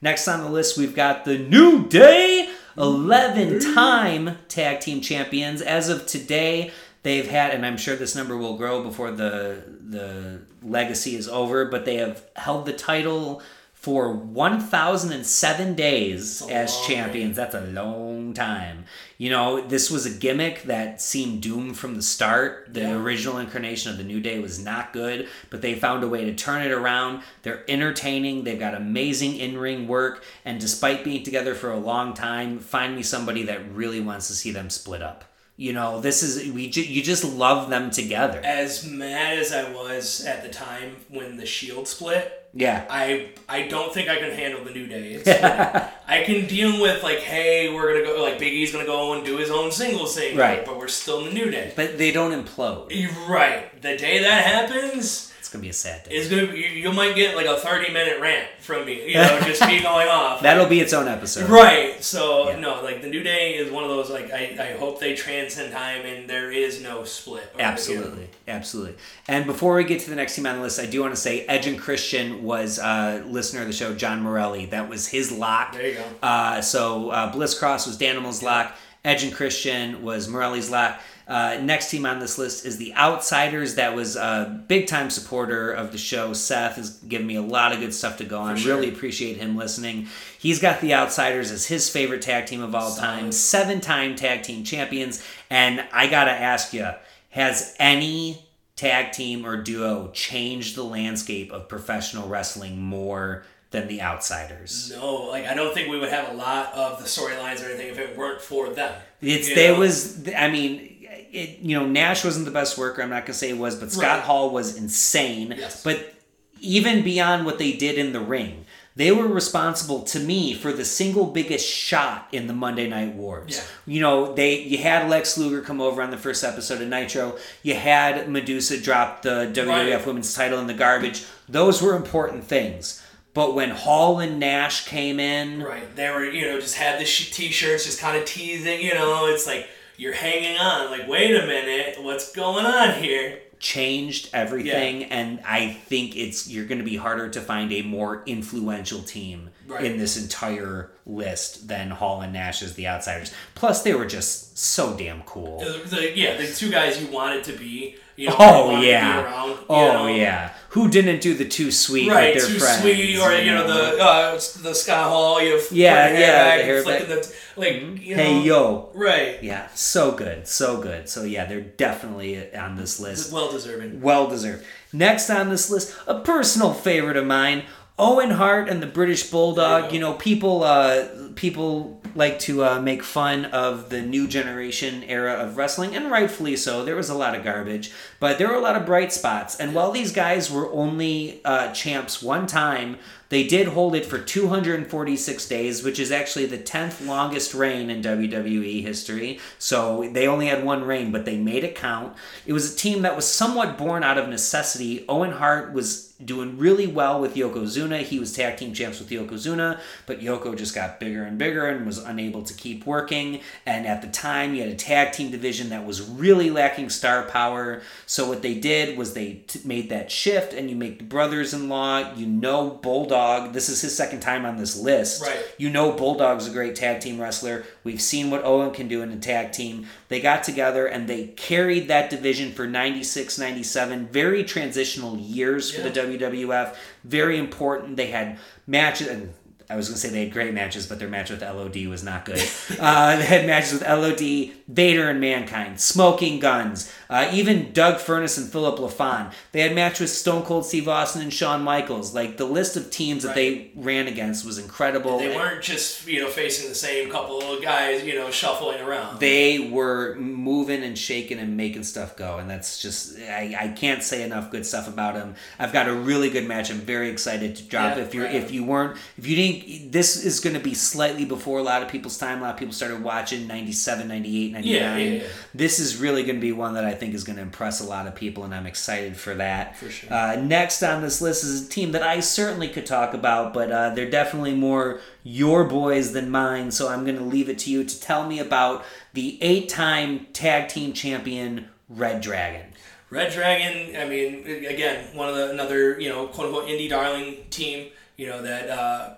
Next 0.00 0.26
on 0.28 0.40
the 0.42 0.50
list, 0.50 0.76
we've 0.78 0.94
got 0.96 1.24
the 1.24 1.38
New 1.38 1.86
Day, 1.88 2.50
11 2.76 3.74
time 3.74 4.38
tag 4.48 4.80
team 4.80 5.00
champions. 5.00 5.62
As 5.62 5.88
of 5.88 6.06
today, 6.06 6.72
they've 7.04 7.28
had, 7.28 7.52
and 7.52 7.64
I'm 7.64 7.76
sure 7.76 7.94
this 7.96 8.16
number 8.16 8.36
will 8.36 8.56
grow 8.56 8.82
before 8.82 9.10
the, 9.12 9.62
the 9.80 10.40
legacy 10.62 11.14
is 11.14 11.28
over, 11.28 11.66
but 11.66 11.84
they 11.84 11.96
have 11.98 12.24
held 12.36 12.66
the 12.66 12.72
title 12.72 13.42
for 13.74 14.12
1,007 14.12 15.74
days 15.74 16.42
as 16.48 16.80
champions. 16.86 17.36
That's 17.36 17.54
a 17.54 17.60
long 17.60 18.32
time. 18.34 18.84
You 19.22 19.30
know, 19.30 19.60
this 19.60 19.88
was 19.88 20.04
a 20.04 20.10
gimmick 20.10 20.64
that 20.64 21.00
seemed 21.00 21.42
doomed 21.42 21.78
from 21.78 21.94
the 21.94 22.02
start. 22.02 22.66
The 22.72 22.80
Yeah. 22.80 22.94
original 22.94 23.38
incarnation 23.38 23.92
of 23.92 23.96
the 23.96 24.02
New 24.02 24.18
Day 24.18 24.40
was 24.40 24.58
not 24.58 24.92
good, 24.92 25.28
but 25.48 25.62
they 25.62 25.76
found 25.76 26.02
a 26.02 26.08
way 26.08 26.24
to 26.24 26.34
turn 26.34 26.62
it 26.62 26.72
around. 26.72 27.22
They're 27.44 27.62
entertaining. 27.68 28.42
They've 28.42 28.58
got 28.58 28.74
amazing 28.74 29.36
in 29.36 29.58
ring 29.58 29.86
work. 29.86 30.24
And 30.44 30.58
despite 30.58 31.04
being 31.04 31.22
together 31.22 31.54
for 31.54 31.70
a 31.70 31.78
long 31.78 32.14
time, 32.14 32.58
find 32.58 32.96
me 32.96 33.04
somebody 33.04 33.44
that 33.44 33.72
really 33.72 34.00
wants 34.00 34.26
to 34.26 34.32
see 34.34 34.50
them 34.50 34.68
split 34.70 35.04
up. 35.04 35.24
You 35.56 35.72
know, 35.72 36.00
this 36.00 36.24
is, 36.24 36.50
we 36.50 36.68
ju- 36.68 36.82
you 36.82 37.00
just 37.00 37.22
love 37.22 37.70
them 37.70 37.92
together. 37.92 38.40
As 38.42 38.84
mad 38.84 39.38
as 39.38 39.52
I 39.52 39.70
was 39.70 40.24
at 40.26 40.42
the 40.42 40.48
time 40.48 40.96
when 41.08 41.36
the 41.36 41.46
Shield 41.46 41.86
split, 41.86 42.41
Yeah. 42.54 42.84
I 42.90 43.30
I 43.48 43.68
don't 43.68 43.92
think 43.94 44.08
I 44.08 44.16
can 44.18 44.30
handle 44.30 44.62
the 44.64 44.70
new 44.72 44.86
day. 44.86 45.12
It's, 45.14 45.28
I 46.06 46.22
can 46.24 46.46
deal 46.46 46.80
with 46.82 47.02
like, 47.02 47.18
hey, 47.20 47.72
we're 47.72 47.92
gonna 47.94 48.04
go 48.04 48.22
like 48.22 48.38
Big 48.38 48.52
E's 48.52 48.72
gonna 48.72 48.84
go 48.84 49.14
and 49.14 49.24
do 49.24 49.38
his 49.38 49.50
own 49.50 49.72
single 49.72 50.06
thing, 50.06 50.36
Right. 50.36 50.64
But 50.64 50.78
we're 50.78 50.88
still 50.88 51.20
in 51.20 51.26
the 51.26 51.32
new 51.32 51.50
day. 51.50 51.72
But 51.74 51.96
they 51.98 52.12
don't 52.12 52.32
implode. 52.32 52.90
Right. 53.28 53.80
The 53.80 53.96
day 53.96 54.20
that 54.22 54.44
happens 54.44 55.32
It's 55.38 55.48
going 55.48 55.60
to 55.60 55.66
be 55.66 55.70
a 55.70 55.72
sad 55.72 56.04
day. 56.04 56.14
is 56.14 56.28
gonna 56.30 56.46
be, 56.52 56.60
you, 56.60 56.92
might 56.92 57.14
get 57.16 57.34
like 57.36 57.46
a 57.46 57.56
thirty 57.56 57.92
minute 57.92 58.20
rant 58.20 58.48
from 58.60 58.86
me. 58.86 59.08
You 59.08 59.14
know, 59.14 59.40
just 59.40 59.64
me 59.66 59.82
going 59.90 60.08
off. 60.08 60.40
That'll 60.42 60.66
be 60.68 60.80
its 60.80 60.92
own 60.92 61.08
episode. 61.08 61.48
Right. 61.50 62.02
So 62.02 62.48
Yeah. 62.50 62.58
no, 62.60 62.82
like 62.82 63.02
the 63.02 63.08
new 63.08 63.22
day 63.22 63.54
is 63.56 63.70
one 63.70 63.82
of 63.84 63.90
those 63.90 64.08
like 64.10 64.30
I, 64.32 64.56
I 64.60 64.76
hope 64.78 65.00
they 65.00 65.14
transcend 65.14 65.72
time 65.72 66.04
and 66.06 66.28
there 66.28 66.50
is 66.52 66.82
no 66.82 67.04
split. 67.04 67.44
or, 67.44 67.50
you 67.52 67.58
know. 67.58 67.64
Absolutely, 67.64 68.28
absolutely. 68.48 68.94
And 69.28 69.46
before 69.46 69.74
we 69.74 69.84
get 69.84 70.00
to 70.00 70.10
the 70.10 70.16
next 70.16 70.36
team 70.36 70.46
on 70.46 70.56
the 70.56 70.62
list, 70.62 70.78
I 70.78 70.86
do 70.86 71.00
want 71.00 71.14
to 71.14 71.20
say 71.20 71.44
Edge 71.46 71.66
and 71.66 71.78
Christian 71.78 72.41
was 72.42 72.78
a 72.78 73.22
listener 73.26 73.62
of 73.62 73.66
the 73.66 73.72
show, 73.72 73.94
John 73.94 74.22
Morelli. 74.22 74.66
That 74.66 74.88
was 74.88 75.08
his 75.08 75.32
lock. 75.32 75.72
There 75.72 75.88
you 75.88 75.94
go. 75.94 76.04
Uh, 76.22 76.60
so 76.60 77.10
uh, 77.10 77.32
Bliss 77.32 77.58
Cross 77.58 77.86
was 77.86 77.96
Danimal's 77.96 78.42
lock. 78.42 78.76
Edge 79.04 79.24
and 79.24 79.34
Christian 79.34 80.02
was 80.02 80.28
Morelli's 80.28 80.70
lock. 80.70 81.00
Uh, 81.26 81.58
next 81.62 81.90
team 81.90 82.04
on 82.04 82.18
this 82.18 82.36
list 82.36 82.66
is 82.66 82.76
the 82.78 82.94
Outsiders. 82.94 83.76
That 83.76 83.94
was 83.94 84.16
a 84.16 84.62
big 84.68 84.86
time 84.86 85.08
supporter 85.08 85.72
of 85.72 85.92
the 85.92 85.98
show. 85.98 86.32
Seth 86.32 86.76
has 86.76 86.90
given 86.98 87.26
me 87.26 87.36
a 87.36 87.42
lot 87.42 87.72
of 87.72 87.80
good 87.80 87.94
stuff 87.94 88.18
to 88.18 88.24
go 88.24 88.40
on. 88.40 88.56
sure. 88.56 88.76
Really 88.76 88.90
appreciate 88.90 89.36
him 89.38 89.56
listening. 89.56 90.08
He's 90.38 90.60
got 90.60 90.80
the 90.80 90.94
Outsiders 90.94 91.50
as 91.50 91.66
his 91.66 91.88
favorite 91.88 92.22
tag 92.22 92.46
team 92.46 92.62
of 92.62 92.74
all 92.74 92.94
time. 92.94 93.32
Seven 93.32 93.80
time 93.80 94.14
tag 94.14 94.42
team 94.42 94.64
champions. 94.64 95.24
And 95.48 95.84
I 95.92 96.06
got 96.08 96.24
to 96.24 96.32
ask 96.32 96.72
you, 96.72 96.90
has 97.30 97.74
any 97.78 98.44
tag 98.82 99.12
team 99.12 99.46
or 99.46 99.56
duo 99.56 100.10
changed 100.12 100.74
the 100.76 100.82
landscape 100.82 101.52
of 101.52 101.68
professional 101.68 102.28
wrestling 102.28 102.80
more 102.82 103.44
than 103.70 103.86
the 103.88 104.02
Outsiders? 104.02 104.92
No, 104.94 105.14
like 105.28 105.46
I 105.46 105.54
don't 105.54 105.72
think 105.72 105.88
we 105.88 105.98
would 105.98 106.08
have 106.08 106.30
a 106.30 106.34
lot 106.34 106.72
of 106.74 106.98
the 106.98 107.04
storylines 107.08 107.62
or 107.62 107.66
anything 107.68 107.88
if 107.88 107.98
it 107.98 108.16
weren't 108.16 108.40
for 108.40 108.68
them. 108.70 108.92
It's 109.20 109.54
there 109.54 109.72
know? 109.74 109.78
was 109.80 110.28
I 110.36 110.50
mean 110.50 110.88
it 111.32 111.60
you 111.60 111.78
know 111.78 111.86
Nash 111.86 112.24
wasn't 112.24 112.44
the 112.44 112.50
best 112.50 112.76
worker 112.76 113.02
I'm 113.02 113.10
not 113.10 113.24
gonna 113.24 113.34
say 113.34 113.50
it 113.50 113.58
was 113.58 113.76
but 113.76 113.92
Scott 113.92 114.18
Right. 114.18 114.20
Hall 114.24 114.50
was 114.50 114.76
insane 114.76 115.54
Yes. 115.56 115.82
but 115.84 116.14
even 116.60 117.02
beyond 117.02 117.46
what 117.46 117.58
they 117.58 117.72
did 117.72 117.96
in 117.98 118.12
the 118.12 118.20
ring 118.20 118.64
they 118.94 119.10
were 119.10 119.26
responsible 119.26 120.02
to 120.02 120.18
me 120.20 120.54
for 120.54 120.72
the 120.72 120.84
single 120.84 121.26
biggest 121.26 121.66
shot 121.68 122.28
in 122.32 122.46
the 122.46 122.52
Monday 122.52 122.88
Night 122.88 123.14
Wars. 123.14 123.56
Yeah. 123.56 123.94
You 123.94 124.00
know, 124.00 124.34
they 124.34 124.60
you 124.60 124.78
had 124.78 125.08
Lex 125.08 125.38
Luger 125.38 125.62
come 125.62 125.80
over 125.80 126.02
on 126.02 126.10
the 126.10 126.18
first 126.18 126.44
episode 126.44 126.82
of 126.82 126.88
Nitro. 126.88 127.36
You 127.62 127.74
had 127.74 128.28
Medusa 128.28 128.80
drop 128.80 129.22
the 129.22 129.50
WWF 129.54 129.66
Right. 129.96 130.06
Women's 130.06 130.34
title 130.34 130.58
in 130.58 130.66
the 130.66 130.74
garbage. 130.74 131.24
Those 131.48 131.80
were 131.80 131.96
important 131.96 132.44
things. 132.44 133.02
But 133.34 133.54
when 133.54 133.70
Hall 133.70 134.18
and 134.20 134.38
Nash 134.38 134.84
came 134.86 135.18
in, 135.18 135.62
Right. 135.62 135.96
They 135.96 136.10
were, 136.10 136.24
you 136.24 136.42
know, 136.46 136.60
just 136.60 136.74
had 136.76 137.00
the 137.00 137.06
sh- 137.06 137.30
t-shirts, 137.32 137.86
just 137.86 137.98
kind 137.98 138.16
of 138.18 138.26
teasing. 138.26 138.82
You 138.82 138.92
know, 138.92 139.26
it's 139.28 139.46
like 139.46 139.68
you're 139.96 140.12
hanging 140.12 140.58
on. 140.58 140.90
Like, 140.90 141.08
wait 141.08 141.34
a 141.34 141.46
minute, 141.46 142.02
what's 142.02 142.32
going 142.32 142.66
on 142.66 143.02
here? 143.02 143.38
Changed 143.62 144.28
everything 144.32 145.04
and 145.04 145.40
i 145.46 145.68
think 145.68 146.16
it's 146.16 146.48
you're 146.48 146.64
going 146.66 146.78
to 146.80 146.84
be 146.84 146.96
harder 146.96 147.28
to 147.28 147.40
find 147.40 147.72
a 147.72 147.80
more 147.82 148.22
influential 148.26 149.00
team 149.02 149.48
Right. 149.68 149.84
in 149.84 149.96
this 149.96 150.20
entire 150.20 150.90
list 151.06 151.68
than 151.68 151.90
hall 151.90 152.20
and 152.20 152.32
nash 152.32 152.60
as 152.62 152.74
the 152.74 152.88
outsiders 152.88 153.32
plus 153.54 153.84
they 153.84 153.94
were 153.94 154.04
just 154.04 154.58
so 154.58 154.94
damn 154.96 155.22
cool 155.22 155.60
The, 155.60 155.96
the- 155.96 156.18
yeah, 156.18 156.36
the 156.36 156.48
two 156.52 156.70
guys 156.70 157.00
you 157.00 157.06
wanted 157.12 157.44
to 157.44 157.52
be. 157.52 157.94
You 158.22 158.28
know, 158.30 158.36
oh 158.38 158.66
wanted 158.66 158.76
to 158.76 158.80
be 158.82 158.86
yeah. 158.88 159.22
around, 159.24 159.58
oh 159.68 159.92
know. 159.92 160.06
yeah. 160.06 160.54
Who 160.70 160.88
didn't 160.88 161.20
do 161.20 161.34
the 161.34 161.44
too 161.44 161.70
sweet 161.70 162.08
Right, 162.08 162.34
with 162.34 162.44
their 162.44 162.52
too 162.54 162.58
friends 162.58 162.80
sweet, 162.80 163.18
or 163.18 163.38
you 163.38 163.50
know 163.52 163.66
the 163.66 164.02
uh, 164.02 164.32
the 164.62 164.74
Scott 164.74 165.10
Hall, 165.10 165.42
you 165.42 165.60
Yeah, 165.70 166.18
yeah, 166.18 166.56
the 166.56 166.62
hair 166.62 166.84
back. 166.84 167.06
the 167.08 167.34
like, 167.56 167.74
you 168.00 168.16
know, 168.16 168.22
hey 168.22 168.40
yo. 168.42 168.90
Right, 168.94 169.42
yeah 169.42 169.68
so 169.74 170.12
good 170.12 170.46
so 170.48 170.80
good. 170.80 171.08
So 171.08 171.24
yeah 171.24 171.44
they're 171.44 171.60
definitely 171.60 172.54
on 172.54 172.76
this 172.76 172.98
list. 173.00 173.32
Well 173.32 173.52
deserving. 173.52 174.00
Well 174.00 174.28
deserved. 174.28 174.64
Next 174.94 175.28
on 175.28 175.50
this 175.50 175.68
list, 175.70 175.94
a 176.06 176.20
personal 176.20 176.72
favorite 176.72 177.16
of 177.16 177.26
mine, 177.26 177.64
Owen 178.02 178.30
Hart 178.30 178.68
and 178.68 178.82
the 178.82 178.86
British 178.88 179.30
Bulldog. 179.30 179.84
you. 179.84 179.94
You 179.94 180.00
know, 180.00 180.14
people 180.14 180.64
uh, 180.64 181.06
people 181.36 182.00
like 182.16 182.40
to 182.40 182.64
uh, 182.64 182.80
make 182.80 183.02
fun 183.04 183.44
of 183.46 183.90
the 183.90 184.02
new 184.02 184.26
generation 184.26 185.04
era 185.04 185.34
of 185.34 185.56
wrestling, 185.56 185.94
and 185.94 186.10
rightfully 186.10 186.56
so. 186.56 186.84
There 186.84 186.96
was 186.96 187.08
a 187.08 187.14
lot 187.14 187.36
of 187.36 187.44
garbage, 187.44 187.92
but 188.18 188.38
there 188.38 188.48
were 188.48 188.56
a 188.56 188.60
lot 188.60 188.74
of 188.74 188.84
bright 188.84 189.12
spots. 189.12 189.54
And 189.56 189.72
while 189.72 189.92
these 189.92 190.12
guys 190.12 190.50
were 190.50 190.70
only 190.72 191.40
uh, 191.44 191.72
champs 191.72 192.20
one 192.20 192.48
time, 192.48 192.98
they 193.32 193.44
did 193.44 193.68
hold 193.68 193.94
it 193.94 194.04
for 194.04 194.18
246 194.18 195.48
days, 195.48 195.82
which 195.82 195.98
is 195.98 196.12
actually 196.12 196.44
the 196.44 196.58
10th 196.58 197.06
longest 197.06 197.54
reign 197.54 197.88
in 197.88 198.02
WWE 198.02 198.82
history. 198.82 199.40
So 199.58 200.06
they 200.12 200.28
only 200.28 200.48
had 200.48 200.62
one 200.62 200.84
reign, 200.84 201.10
but 201.10 201.24
they 201.24 201.38
made 201.38 201.64
it 201.64 201.74
count. 201.74 202.14
It 202.44 202.52
was 202.52 202.70
a 202.70 202.76
team 202.76 203.00
that 203.02 203.16
was 203.16 203.26
somewhat 203.26 203.78
born 203.78 204.04
out 204.04 204.18
of 204.18 204.28
necessity. 204.28 205.06
Owen 205.08 205.32
Hart 205.32 205.72
was 205.72 206.12
doing 206.22 206.58
really 206.58 206.86
well 206.86 207.20
with 207.20 207.34
Yokozuna. 207.34 208.02
He 208.02 208.18
was 208.18 208.34
tag 208.34 208.58
team 208.58 208.74
champs 208.74 209.00
with 209.00 209.08
Yokozuna, 209.08 209.80
but 210.06 210.20
Yoko 210.20 210.56
just 210.56 210.74
got 210.74 211.00
bigger 211.00 211.24
and 211.24 211.38
bigger 211.38 211.66
and 211.66 211.86
was 211.86 211.98
unable 211.98 212.42
to 212.42 212.54
keep 212.54 212.86
working. 212.86 213.40
And 213.64 213.86
at 213.86 214.02
the 214.02 214.08
time, 214.08 214.54
you 214.54 214.62
had 214.62 214.70
a 214.70 214.76
tag 214.76 215.14
team 215.14 215.30
division 215.30 215.70
that 215.70 215.86
was 215.86 216.02
really 216.02 216.50
lacking 216.50 216.90
star 216.90 217.22
power. 217.22 217.80
So 218.04 218.28
what 218.28 218.42
they 218.42 218.54
did 218.54 218.98
was 218.98 219.14
they 219.14 219.42
t- 219.46 219.60
made 219.64 219.88
that 219.88 220.10
shift, 220.10 220.52
and 220.52 220.68
you 220.68 220.76
make 220.76 220.98
the 220.98 221.04
brothers-in-law. 221.04 222.14
You 222.14 222.26
know, 222.26 222.70
Bulldog 222.70 223.21
Bulldog, 223.22 223.52
this 223.52 223.68
is 223.68 223.80
his 223.80 223.96
second 223.96 224.20
time 224.20 224.44
on 224.44 224.56
this 224.56 224.76
list. 224.76 225.22
Right. 225.22 225.38
You 225.56 225.70
know 225.70 225.92
Bulldog's 225.92 226.48
a 226.48 226.50
great 226.50 226.74
tag 226.74 227.00
team 227.00 227.20
wrestler. 227.20 227.64
We've 227.84 228.00
seen 228.00 228.30
what 228.30 228.44
Owen 228.44 228.72
can 228.72 228.88
do 228.88 229.02
in 229.02 229.12
a 229.12 229.16
tag 229.16 229.52
team. 229.52 229.86
They 230.08 230.20
got 230.20 230.42
together 230.42 230.86
and 230.86 231.08
they 231.08 231.28
carried 231.28 231.88
that 231.88 232.10
division 232.10 232.52
for 232.52 232.66
96, 232.66 233.38
97. 233.38 234.08
Very 234.08 234.44
transitional 234.44 235.16
years 235.16 235.70
for 235.70 235.82
the 235.82 235.90
WWF. 235.90 236.74
Very 237.04 237.38
important. 237.38 237.96
They 237.96 238.08
had 238.08 238.38
matches. 238.66 239.08
And 239.08 239.32
I 239.72 239.76
was 239.76 239.88
going 239.88 239.94
to 239.94 240.00
say 240.00 240.08
they 240.10 240.24
had 240.24 240.32
great 240.32 240.52
matches, 240.54 240.86
but 240.86 240.98
their 240.98 241.08
match 241.08 241.30
with 241.30 241.40
LOD 241.42 241.86
was 241.86 242.04
not 242.04 242.24
good. 242.24 242.42
uh, 242.78 243.16
they 243.16 243.24
had 243.24 243.46
matches 243.46 243.72
with 243.72 243.82
LOD, 243.82 244.52
Vader 244.68 245.08
and 245.08 245.20
Mankind, 245.20 245.80
Smoking 245.80 246.38
Gunns, 246.40 246.92
uh, 247.10 247.30
even 247.32 247.72
Doug 247.72 247.96
Furnas 247.96 248.38
and 248.38 248.46
Philip 248.50 248.78
LaFon. 248.78 249.32
They 249.52 249.60
had 249.60 249.74
match 249.74 250.00
with 250.00 250.10
Stone 250.10 250.42
Cold 250.42 250.66
Steve 250.66 250.88
Austin 250.88 251.22
and 251.22 251.32
Shawn 251.32 251.62
Michaels. 251.62 252.14
Like 252.14 252.36
the 252.36 252.44
list 252.44 252.76
of 252.76 252.90
teams 252.90 253.22
that 253.22 253.34
they 253.34 253.70
ran 253.74 254.06
against 254.08 254.44
was 254.44 254.58
incredible. 254.58 255.18
They 255.18 255.34
weren't 255.34 255.62
just 255.62 256.06
you 256.06 256.20
know 256.20 256.28
facing 256.28 256.68
the 256.68 256.74
same 256.74 257.10
couple 257.10 257.40
of 257.42 257.62
guys 257.62 258.04
you 258.04 258.14
know 258.14 258.30
shuffling 258.30 258.80
around. 258.80 259.20
they 259.20 259.70
were 259.70 260.14
moving 260.16 260.82
and 260.82 260.98
shaking 260.98 261.38
and 261.38 261.56
making 261.56 261.84
stuff 261.84 262.16
go 262.16 262.38
and 262.38 262.50
that's 262.50 262.80
just 262.80 263.18
I, 263.20 263.56
I 263.58 263.68
can't 263.68 264.02
say 264.02 264.22
enough 264.22 264.50
good 264.50 264.66
stuff 264.66 264.88
about 264.88 265.14
them 265.14 265.34
i've 265.58 265.72
got 265.72 265.88
a 265.88 265.92
really 265.94 266.30
good 266.30 266.46
match 266.48 266.70
i'm 266.70 266.78
very 266.78 267.10
excited 267.10 267.56
to 267.56 267.62
drop 267.62 267.96
Yeah, 267.96 268.02
if 268.02 268.14
you're 268.14 268.24
right. 268.24 268.34
if 268.34 268.50
you 268.50 268.64
weren't 268.64 268.96
if 269.16 269.26
you 269.26 269.36
didn't 269.36 269.61
this 269.90 270.22
is 270.24 270.40
going 270.40 270.54
to 270.54 270.60
be 270.60 270.74
slightly 270.74 271.24
before 271.24 271.58
a 271.58 271.62
lot 271.62 271.82
of 271.82 271.88
people's 271.88 272.18
time 272.18 272.38
a 272.38 272.42
lot 272.42 272.50
of 272.54 272.56
people 272.58 272.72
started 272.72 273.02
watching 273.02 273.46
97 273.46 274.08
98 274.08 274.52
99 274.52 274.64
Yeah, 274.74 274.96
yeah, 274.96 275.22
yeah. 275.22 275.28
this 275.54 275.78
is 275.78 275.96
really 275.96 276.22
going 276.24 276.36
to 276.36 276.40
be 276.40 276.52
one 276.52 276.74
that 276.74 276.84
i 276.84 276.92
think 276.94 277.14
is 277.14 277.24
going 277.24 277.36
to 277.36 277.42
impress 277.42 277.80
a 277.80 277.84
lot 277.84 278.06
of 278.06 278.14
people 278.14 278.44
and 278.44 278.54
i'm 278.54 278.66
excited 278.66 279.16
for 279.16 279.34
that 279.34 279.76
For 279.76 279.88
sure. 279.90 280.12
uh, 280.12 280.36
next 280.36 280.82
on 280.82 281.02
this 281.02 281.20
list 281.20 281.44
is 281.44 281.66
a 281.66 281.68
team 281.70 281.92
that 281.92 282.02
i 282.02 282.20
certainly 282.20 282.68
could 282.68 282.86
talk 282.86 283.14
about 283.14 283.52
but 283.54 283.70
uh, 283.72 283.90
they're 283.90 284.10
definitely 284.10 284.54
more 284.54 285.00
your 285.22 285.64
boys 285.64 286.12
than 286.12 286.30
mine 286.30 286.70
so 286.70 286.88
i'm 286.88 287.04
going 287.04 287.18
to 287.18 287.24
leave 287.24 287.48
it 287.48 287.58
to 287.60 287.70
you 287.70 287.84
to 287.84 288.00
tell 288.00 288.26
me 288.26 288.38
about 288.38 288.84
the 289.14 289.38
eight-time 289.42 290.26
tag 290.32 290.68
team 290.68 290.92
champion 290.92 291.68
red 291.88 292.20
dragon 292.20 292.66
Red 293.10 293.30
Dragon, 293.30 293.94
I 293.94 294.08
mean, 294.08 294.46
again, 294.64 295.14
one 295.14 295.28
of 295.28 295.34
the 295.36 295.50
another 295.50 296.00
you 296.00 296.08
know 296.08 296.28
quote 296.28 296.46
unquote 296.46 296.66
indie 296.66 296.88
darling 296.88 297.44
team, 297.50 297.90
you 298.16 298.26
know 298.26 298.40
that 298.40 298.70
uh, 298.70 299.14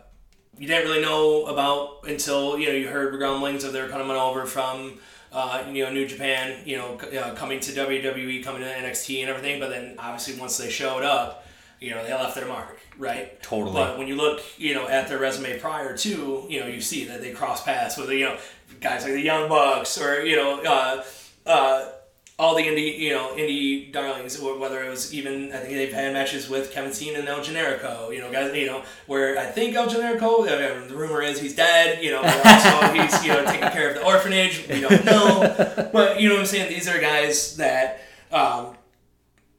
you 0.59 0.67
didn't 0.67 0.89
really 0.89 1.03
know 1.03 1.47
about 1.47 2.05
until 2.09 2.59
you 2.59 2.69
know 2.69 2.75
you 2.75 2.89
heard 2.89 3.21
rumblings 3.21 3.65
of 3.65 3.73
their 3.73 3.89
coming 3.89 4.11
over 4.11 4.47
from. 4.47 4.99
Uh, 5.33 5.65
you 5.69 5.83
know, 5.83 5.93
New 5.93 6.07
Japan, 6.07 6.61
you 6.65 6.77
know, 6.77 6.95
uh, 6.95 7.35
coming 7.35 7.59
to 7.59 7.73
WWE, 7.73 8.45
coming 8.45 8.63
to 8.63 8.69
NXT 8.69 9.19
and 9.23 9.29
everything, 9.29 9.59
but 9.59 9.69
then 9.69 9.97
obviously 9.99 10.39
once 10.39 10.57
they 10.59 10.71
showed 10.71 11.03
up, 11.03 11.45
you 11.81 11.91
know, 11.91 12.05
they 12.05 12.15
left 12.15 12.37
their 12.37 12.47
mark, 12.47 12.79
right? 12.99 13.43
Totally. 13.43 13.73
But 13.73 13.99
when 13.99 14.07
you 14.07 14.15
look, 14.15 14.41
you 14.59 14.75
know, 14.75 14.89
at 14.89 15.09
their 15.09 15.19
resume 15.19 15.59
prior 15.59 15.97
to, 15.97 16.47
you 16.49 16.61
know, 16.61 16.67
you 16.67 16.81
see 16.81 17.05
that 17.07 17.21
they 17.21 17.33
cross 17.33 17.65
paths 17.65 17.97
with, 17.97 18.11
you 18.11 18.27
know, 18.27 18.39
guys 18.81 19.03
like 19.03 19.15
the 19.15 19.21
Young 19.21 19.49
Bucks 19.49 20.01
or, 20.01 20.25
you 20.25 20.37
know, 20.37 20.63
uh, 20.63 21.05
uh, 21.47 21.89
all 22.37 22.57
the 22.57 22.63
indie, 22.63 22.99
you 22.99 23.11
know, 23.11 23.33
indie 23.37 23.93
darlings, 23.93 24.41
whether 24.41 24.83
it 24.83 24.91
was 24.91 25.15
even, 25.15 25.53
I 25.53 25.59
think 25.59 25.75
they've 25.75 25.93
had 25.93 26.13
matches 26.13 26.49
with 26.49 26.73
Kevin 26.73 26.93
Steen 26.93 27.15
and 27.15 27.29
El 27.29 27.39
Generico, 27.39 28.13
you 28.13 28.21
know, 28.21 28.33
guys, 28.33 28.55
you 28.57 28.67
know, 28.67 28.83
where 29.07 29.39
I 29.39 29.47
think 29.47 29.77
El 29.77 29.87
Generico, 29.87 30.49
I 30.49 30.79
mean, 30.81 30.89
the 30.89 30.97
rumor 30.97 31.23
is 31.23 31.41
he's 31.41 31.55
dead, 31.55 32.03
you 32.03 32.11
know, 32.11 32.23
also 32.23 32.93
he's, 32.93 33.25
you 33.25 33.33
know, 33.33 33.45
taking 33.45 33.69
care 33.71 33.89
of 33.89 33.95
the 33.95 34.05
orphanage, 34.05 34.67
we 34.69 34.81
don't 34.81 35.05
know, 35.05 35.91
but 35.93 36.21
you 36.21 36.29
know 36.29 36.35
what 36.35 36.41
I'm 36.41 36.47
saying? 36.47 36.71
These 36.71 36.89
are 36.89 37.01
guys 37.01 37.57
that, 37.57 38.03
um, 38.33 38.77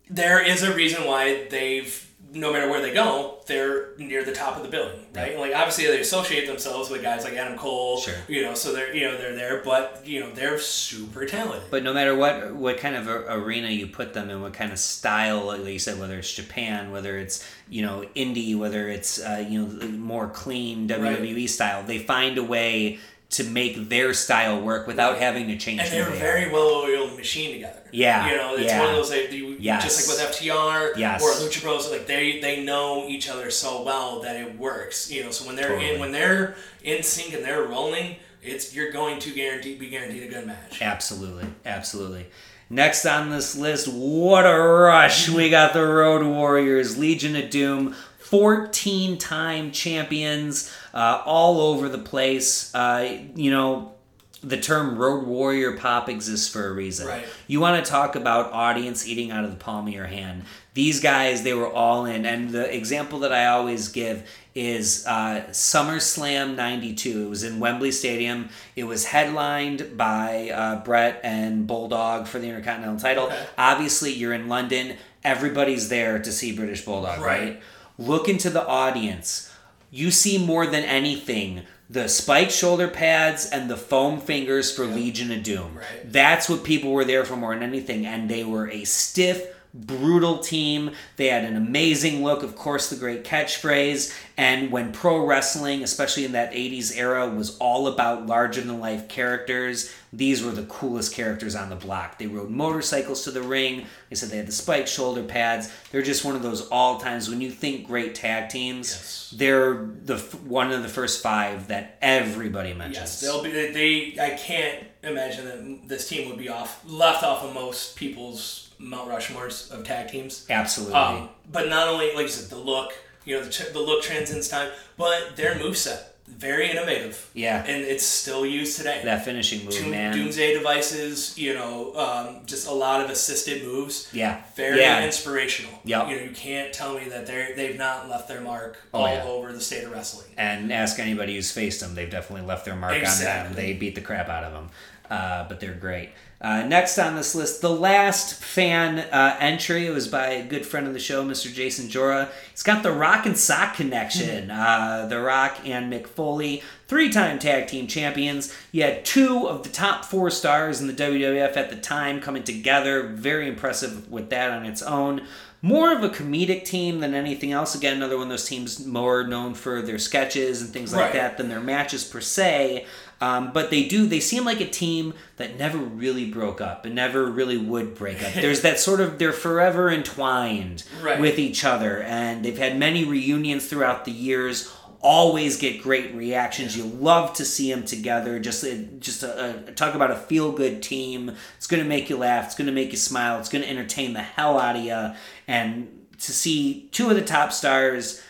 there 0.09 0.43
is 0.45 0.61
a 0.61 0.75
reason 0.75 1.05
why 1.05 1.47
they've 1.49 2.04
no 2.35 2.51
matter 2.51 2.69
where 2.69 2.81
they 2.81 2.93
go, 2.93 3.39
they're 3.47 3.95
near 3.97 4.23
the 4.23 4.33
top 4.33 4.57
of 4.57 4.63
the 4.63 4.69
building, 4.69 4.99
right? 5.15 5.39
Like 5.39 5.55
obviously 5.55 5.87
they 5.87 6.01
associate 6.01 6.45
themselves 6.47 6.89
with 6.89 7.01
guys 7.01 7.23
like 7.23 7.33
Adam 7.33 7.57
Cole, 7.57 7.97
Sure. 8.01 8.13
you 8.27 8.41
know, 8.43 8.53
so 8.53 8.73
they're 8.73 8.93
you 8.93 9.05
know 9.05 9.17
they're 9.17 9.35
there, 9.35 9.61
but 9.63 10.01
you 10.05 10.19
know 10.19 10.29
they're 10.31 10.59
super 10.59 11.25
talented. 11.25 11.71
But 11.71 11.83
no 11.83 11.93
matter 11.93 12.13
what 12.15 12.53
what 12.53 12.77
kind 12.77 12.95
of 12.95 13.07
a, 13.07 13.33
arena 13.33 13.69
you 13.69 13.87
put 13.87 14.13
them 14.13 14.29
in, 14.29 14.41
what 14.41 14.53
kind 14.53 14.71
of 14.71 14.77
style, 14.79 15.45
like 15.45 15.65
you 15.65 15.79
said, 15.79 15.97
whether 15.99 16.17
it's 16.19 16.33
Japan, 16.33 16.91
whether 16.91 17.17
it's 17.17 17.47
you 17.69 17.81
know 17.83 18.05
indie, 18.15 18.55
whether 18.57 18.89
it's 18.89 19.19
uh, 19.19 19.45
you 19.47 19.65
know 19.65 19.87
more 19.89 20.27
clean 20.27 20.87
WWE 20.89 21.47
style, 21.47 21.83
they 21.83 21.99
find 21.99 22.37
a 22.37 22.43
way 22.43 22.99
to 23.35 23.43
make 23.43 23.89
their 23.89 24.13
style 24.13 24.61
work 24.61 24.87
without 24.87 25.17
having 25.17 25.47
to 25.47 25.57
change. 25.57 25.79
and 25.81 25.89
they're 25.91 26.07
a 26.09 26.11
very 26.15 26.51
well-oiled 26.51 27.15
machine 27.17 27.53
together. 27.53 27.81
Yeah, 27.91 28.29
you 28.29 28.35
know, 28.37 28.55
it's 28.55 28.65
yeah. 28.65 28.79
one 28.79 28.89
of 28.89 28.95
those 28.95 29.09
like 29.11 29.31
you, 29.31 29.55
Yes. 29.59 29.83
just 29.83 30.07
like 30.09 30.17
with 30.29 30.37
FTR 30.37 30.97
Yes. 30.97 31.21
or 31.23 31.29
Lucha 31.31 31.61
Bros. 31.63 31.89
Like 31.89 32.07
they 32.07 32.39
they 32.39 32.63
know 32.63 33.07
each 33.07 33.29
other 33.29 33.49
so 33.51 33.83
well 33.83 34.19
that 34.21 34.35
it 34.35 34.57
works. 34.57 35.09
You 35.11 35.23
know, 35.23 35.31
so 35.31 35.45
when 35.47 35.55
they're 35.55 35.69
Totally. 35.69 35.93
in 35.95 35.99
when 35.99 36.11
they're 36.11 36.55
in 36.83 37.03
sync 37.03 37.33
and 37.33 37.43
they're 37.43 37.63
rolling, 37.63 38.17
it's 38.43 38.75
you're 38.75 38.91
going 38.91 39.19
to 39.19 39.31
guarantee 39.31 39.75
be 39.75 39.87
guaranteed 39.89 40.23
a 40.23 40.27
good 40.27 40.45
match. 40.45 40.81
Absolutely, 40.81 41.45
absolutely. 41.65 42.25
Next 42.69 43.05
on 43.05 43.29
this 43.29 43.55
list, 43.55 43.87
what 43.87 44.45
a 44.45 44.57
rush! 44.57 45.29
We 45.29 45.49
got 45.51 45.73
the 45.73 45.85
Road 45.85 46.25
Warriors, 46.25 46.97
Legion 46.97 47.35
of 47.35 47.49
Doom, 47.51 47.95
14 48.29 49.19
time 49.19 49.71
champions, 49.71 50.73
uh, 50.95 51.21
all 51.25 51.61
over 51.61 51.87
the 51.89 51.99
place. 51.99 52.73
Uh, 52.73 53.19
you 53.35 53.51
know, 53.51 53.93
the 54.41 54.57
term 54.57 54.97
Road 54.97 55.25
Warrior 55.25 55.77
pop 55.77 56.09
exists 56.09 56.47
for 56.47 56.67
a 56.67 56.73
reason. 56.73 57.07
Right. 57.07 57.25
You 57.47 57.59
want 57.59 57.83
to 57.83 57.89
talk 57.89 58.15
about 58.15 58.51
audience 58.51 59.07
eating 59.07 59.29
out 59.29 59.43
of 59.43 59.51
the 59.51 59.57
palm 59.57 59.87
of 59.87 59.93
your 59.93 60.07
hand. 60.07 60.43
These 60.73 61.01
guys, 61.01 61.43
they 61.43 61.53
were 61.53 61.71
all 61.71 62.05
in. 62.05 62.25
And 62.25 62.49
the 62.49 62.75
example 62.75 63.19
that 63.19 63.31
I 63.31 63.45
always 63.45 63.89
give 63.89 64.27
is 64.55 65.05
uh, 65.05 65.45
SummerSlam 65.51 66.55
92. 66.55 67.25
It 67.25 67.29
was 67.29 67.43
in 67.43 67.59
Wembley 67.59 67.91
Stadium. 67.91 68.49
It 68.75 68.85
was 68.85 69.05
headlined 69.05 69.97
by 69.97 70.49
uh, 70.49 70.83
Bret 70.83 71.21
and 71.23 71.67
Bulldog 71.67 72.25
for 72.25 72.39
the 72.39 72.47
Intercontinental 72.47 72.99
title. 72.99 73.25
Okay. 73.27 73.47
Obviously, 73.57 74.13
you're 74.13 74.33
in 74.33 74.47
London. 74.47 74.97
Everybody's 75.23 75.89
there 75.89 76.19
to 76.19 76.31
see 76.31 76.55
British 76.55 76.83
Bulldog, 76.85 77.21
right? 77.21 77.39
Right. 77.39 77.61
Look 77.97 78.27
into 78.27 78.49
the 78.49 78.65
audience. 78.65 79.51
You 79.91 80.11
see 80.11 80.37
more 80.37 80.65
than 80.65 80.83
anything 80.83 81.63
the 81.89 82.07
spiked 82.09 82.51
shoulder 82.51 82.87
pads 82.87 83.45
and 83.45 83.69
the 83.69 83.77
foam 83.77 84.19
fingers 84.19 84.75
for 84.75 84.85
Legion 84.85 85.31
of 85.31 85.43
Doom. 85.43 85.75
Right. 85.77 86.11
That's 86.11 86.49
what 86.49 86.63
people 86.63 86.91
were 86.91 87.05
there 87.05 87.23
for 87.25 87.35
more 87.35 87.53
than 87.53 87.63
anything. 87.63 88.05
And 88.05 88.27
they 88.29 88.43
were 88.43 88.69
a 88.69 88.83
stiff, 88.85 89.55
brutal 89.73 90.39
team. 90.39 90.91
They 91.17 91.27
had 91.27 91.43
an 91.43 91.55
amazing 91.55 92.23
look, 92.23 92.41
of 92.41 92.55
course, 92.55 92.89
the 92.89 92.95
great 92.95 93.23
catchphrase. 93.23 94.13
And 94.37 94.69
when 94.69 94.91
pro 94.91 95.25
wrestling, 95.25 95.81
especially 95.81 96.25
in 96.25 96.33
that 96.33 96.51
80s 96.51 96.95
era, 96.97 97.29
was 97.29 97.57
all 97.57 97.87
about 97.87 98.25
larger 98.25 98.59
than 98.59 98.81
life 98.81 99.07
characters, 99.07 99.93
these 100.11 100.43
were 100.43 100.51
the 100.51 100.63
coolest 100.63 101.13
characters 101.13 101.55
on 101.55 101.69
the 101.69 101.75
block. 101.77 102.17
They 102.17 102.27
rode 102.27 102.49
motorcycles 102.49 103.23
to 103.23 103.31
the 103.31 103.41
ring. 103.41 103.85
They 104.09 104.15
said 104.15 104.29
they 104.29 104.37
had 104.37 104.47
the 104.47 104.51
spiked 104.51 104.89
shoulder 104.89 105.23
pads. 105.23 105.71
They're 105.91 106.01
just 106.01 106.25
one 106.25 106.35
of 106.35 106.43
those 106.43 106.67
all 106.67 106.99
times 106.99 107.29
when 107.29 107.39
you 107.39 107.49
think 107.49 107.87
great 107.87 108.13
tag 108.13 108.49
teams. 108.49 108.89
Yes. 108.89 109.33
They're 109.37 109.73
the 110.03 110.17
one 110.45 110.71
of 110.71 110.83
the 110.83 110.89
first 110.89 111.23
five 111.23 111.69
that 111.69 111.97
everybody 112.01 112.73
mentions. 112.73 112.97
Yes, 112.97 113.21
they'll 113.21 113.43
be. 113.43 113.51
They, 113.51 113.71
they. 113.71 114.21
I 114.21 114.31
can't 114.31 114.85
imagine 115.03 115.45
that 115.45 115.87
this 115.87 116.09
team 116.09 116.29
would 116.29 116.39
be 116.39 116.49
off 116.49 116.81
left 116.85 117.23
off 117.23 117.43
of 117.43 117.53
most 117.53 117.95
people's 117.95 118.65
Mount 118.79 119.09
Rushmores 119.09 119.71
of 119.71 119.85
tag 119.85 120.09
teams. 120.09 120.45
Absolutely. 120.49 120.95
Um, 120.95 121.29
but 121.49 121.69
not 121.69 121.87
only 121.87 122.13
like 122.13 122.23
you 122.23 122.27
said, 122.27 122.49
the 122.49 122.57
look. 122.57 122.93
You 123.25 123.35
know, 123.37 123.43
the, 123.43 123.49
ch- 123.51 123.73
the 123.73 123.79
look 123.79 124.03
transcends 124.03 124.47
time, 124.47 124.69
but 124.97 125.35
their 125.35 125.55
moveset 125.55 125.99
very 126.27 126.71
innovative. 126.71 127.29
Yeah. 127.35 127.63
and 127.67 127.83
it's 127.83 128.03
still 128.03 128.45
used 128.47 128.77
today. 128.77 129.01
that 129.05 129.23
finishing 129.23 129.63
move, 129.63 129.75
Doom, 129.75 129.91
man. 129.91 130.11
Doomsday 130.11 130.55
devices, 130.55 131.37
you 131.37 131.53
know, 131.53 131.93
um, 131.95 132.39
just 132.47 132.67
a 132.67 132.71
lot 132.71 133.01
of 133.01 133.11
assisted 133.11 133.63
moves. 133.63 134.09
Yeah. 134.11 134.41
Very 134.55 134.79
Yeah. 134.79 135.05
inspirational. 135.05 135.71
Yep. 135.83 136.07
You 136.09 136.15
know, 136.15 136.21
you 136.23 136.31
can't 136.31 136.73
tell 136.73 136.95
me 136.95 137.07
that 137.09 137.27
they 137.27 137.53
they've 137.55 137.77
not 137.77 138.09
left 138.09 138.27
their 138.27 138.41
mark 138.41 138.77
Oh, 138.91 139.01
all 139.01 139.07
yeah. 139.13 139.23
over 139.23 139.53
the 139.53 139.61
state 139.61 139.83
of 139.83 139.91
wrestling. 139.91 140.27
And 140.35 140.73
ask 140.73 140.97
anybody 140.99 141.35
who's 141.35 141.51
faced 141.51 141.79
them; 141.81 141.93
they've 141.93 142.09
definitely 142.09 142.47
left 142.47 142.65
their 142.65 142.75
mark 142.75 142.95
on 142.95 143.19
them. 143.19 143.53
They 143.53 143.73
beat 143.73 143.93
the 143.93 144.01
crap 144.01 144.27
out 144.27 144.43
of 144.43 144.51
them, 144.53 144.69
uh, 145.11 145.47
but 145.47 145.59
they're 145.59 145.73
great. 145.73 146.09
Uh, 146.45 146.61
next 146.67 146.99
on 146.99 147.15
this 147.15 147.33
list, 147.33 147.61
the 147.61 147.69
last 147.71 148.35
fan 148.35 148.99
uh, 148.99 149.35
entry 149.39 149.89
was 149.89 150.07
by 150.07 150.27
a 150.27 150.45
good 150.47 150.63
friend 150.63 150.85
of 150.85 150.93
the 150.93 150.99
show, 150.99 151.25
Mr. 151.25 151.51
Jason 151.51 151.87
Jora. 151.87 152.29
He's 152.51 152.61
got 152.61 152.83
the 152.83 152.91
Rock 152.91 153.25
and 153.25 153.35
Sock 153.35 153.73
connection. 153.75 154.51
Uh, 154.51 155.07
the 155.09 155.19
Rock 155.19 155.57
and 155.65 155.91
Mick 155.91 156.05
Foley, 156.05 156.61
three-time 156.87 157.39
tag 157.39 157.65
team 157.67 157.87
champions. 157.87 158.53
You 158.71 158.83
had 158.83 159.03
two 159.03 159.47
of 159.47 159.63
the 159.63 159.69
top 159.69 160.05
four 160.05 160.29
stars 160.29 160.79
in 160.81 160.85
the 160.85 160.93
WWF 160.93 161.57
at 161.57 161.71
the 161.71 161.77
time 161.77 162.21
coming 162.21 162.43
together. 162.43 163.07
Very 163.07 163.47
impressive 163.47 164.11
with 164.11 164.29
that 164.29 164.51
on 164.51 164.67
its 164.67 164.83
own. 164.83 165.21
more 165.61 165.91
of 165.97 166.03
a 166.03 166.09
comedic 166.09 166.63
team 166.63 166.99
than 166.99 167.15
anything 167.15 167.51
else. 167.51 167.73
Again, 167.73 167.95
another 167.97 168.17
one 168.17 168.27
of 168.27 168.29
those 168.29 168.45
teams 168.45 168.85
more 168.85 169.25
known 169.25 169.55
for 169.55 169.81
their 169.81 169.97
sketches 169.97 170.61
and 170.61 170.69
things 170.69 170.93
like 170.93 171.05
Right. 171.05 171.13
that 171.13 171.37
than 171.37 171.49
their 171.49 171.59
matches 171.59 172.03
per 172.03 172.21
se. 172.21 172.85
Um, 173.21 173.51
but 173.53 173.69
they 173.69 173.87
do. 173.87 174.07
They 174.07 174.19
seem 174.19 174.43
like 174.43 174.59
a 174.61 174.67
team 174.67 175.13
that 175.37 175.57
never 175.57 175.77
really 175.77 176.29
broke 176.29 176.59
up 176.59 176.85
and 176.85 176.93
never 176.95 177.25
really 177.25 177.57
would 177.57 177.95
break 177.95 178.21
up. 178.21 178.33
There's 178.33 178.61
that 178.61 178.79
sort 178.79 178.99
of 178.99 179.17
they're 179.19 179.31
forever 179.31 179.89
entwined 179.89 180.83
Right. 181.01 181.19
with 181.19 181.39
each 181.39 181.63
other, 181.63 182.01
and 182.03 182.43
they've 182.43 182.57
had 182.57 182.77
many 182.77 183.05
reunions 183.05 183.67
throughout 183.67 184.05
the 184.05 184.11
years. 184.11 184.71
Always 185.01 185.57
get 185.57 185.83
great 185.83 186.15
reactions. 186.15 186.75
You 186.75 186.83
love 186.85 187.33
to 187.33 187.45
see 187.45 187.71
them 187.71 187.85
together. 187.85 188.39
Just 188.39 188.63
uh, 188.63 188.75
just 188.99 189.21
a, 189.23 189.63
a 189.67 189.71
talk 189.71 189.93
about 189.93 190.09
a 190.11 190.15
feel 190.15 190.51
good 190.51 190.81
team. 190.81 191.31
It's 191.57 191.67
going 191.67 191.81
to 191.83 191.87
make 191.87 192.09
you 192.09 192.17
laugh. 192.17 192.45
It's 192.45 192.55
going 192.55 192.65
to 192.67 192.73
make 192.73 192.91
you 192.91 192.97
smile. 192.97 193.39
It's 193.39 193.49
going 193.49 193.63
to 193.63 193.69
entertain 193.69 194.13
the 194.13 194.21
hell 194.23 194.59
out 194.59 194.75
of 194.75 194.83
you. 194.83 195.11
And 195.47 196.05
to 196.19 196.31
see 196.33 196.89
two 196.91 197.09
of 197.09 197.15
the 197.15 197.21
top 197.21 197.51
stars 197.53 198.23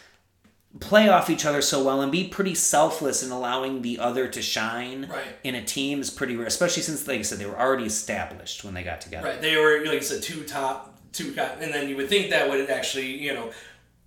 play 0.80 1.08
off 1.08 1.30
each 1.30 1.46
other 1.46 1.62
so 1.62 1.84
well 1.84 2.02
and 2.02 2.12
be 2.12 2.28
pretty 2.28 2.54
selfless 2.56 3.24
in 3.24 3.32
allowing 3.32 3.82
the 3.82 3.98
other 4.00 4.28
to 4.28 4.42
shine 4.42 5.08
Right. 5.10 5.24
in 5.44 5.56
a 5.56 5.64
team 5.64 6.02
is 6.02 6.10
pretty 6.10 6.36
rare, 6.36 6.48
especially 6.48 6.84
since, 6.84 7.08
like 7.08 7.20
I 7.20 7.22
said, 7.22 7.40
they 7.40 7.46
were 7.46 7.60
already 7.60 7.86
established 7.86 8.64
when 8.64 8.74
they 8.74 8.84
got 8.84 9.00
together. 9.02 9.28
Right. 9.30 9.42
They 9.42 9.56
were 9.56 9.80
like 9.86 9.98
I 9.98 10.00
said, 10.02 10.22
two 10.22 10.44
top, 10.44 11.00
two 11.14 11.34
top, 11.34 11.58
and 11.62 11.74
then 11.74 11.88
you 11.88 11.96
would 11.96 12.10
think 12.10 12.30
that 12.32 12.50
would 12.50 12.70
actually, 12.70 13.18
you 13.22 13.34
know, 13.34 13.52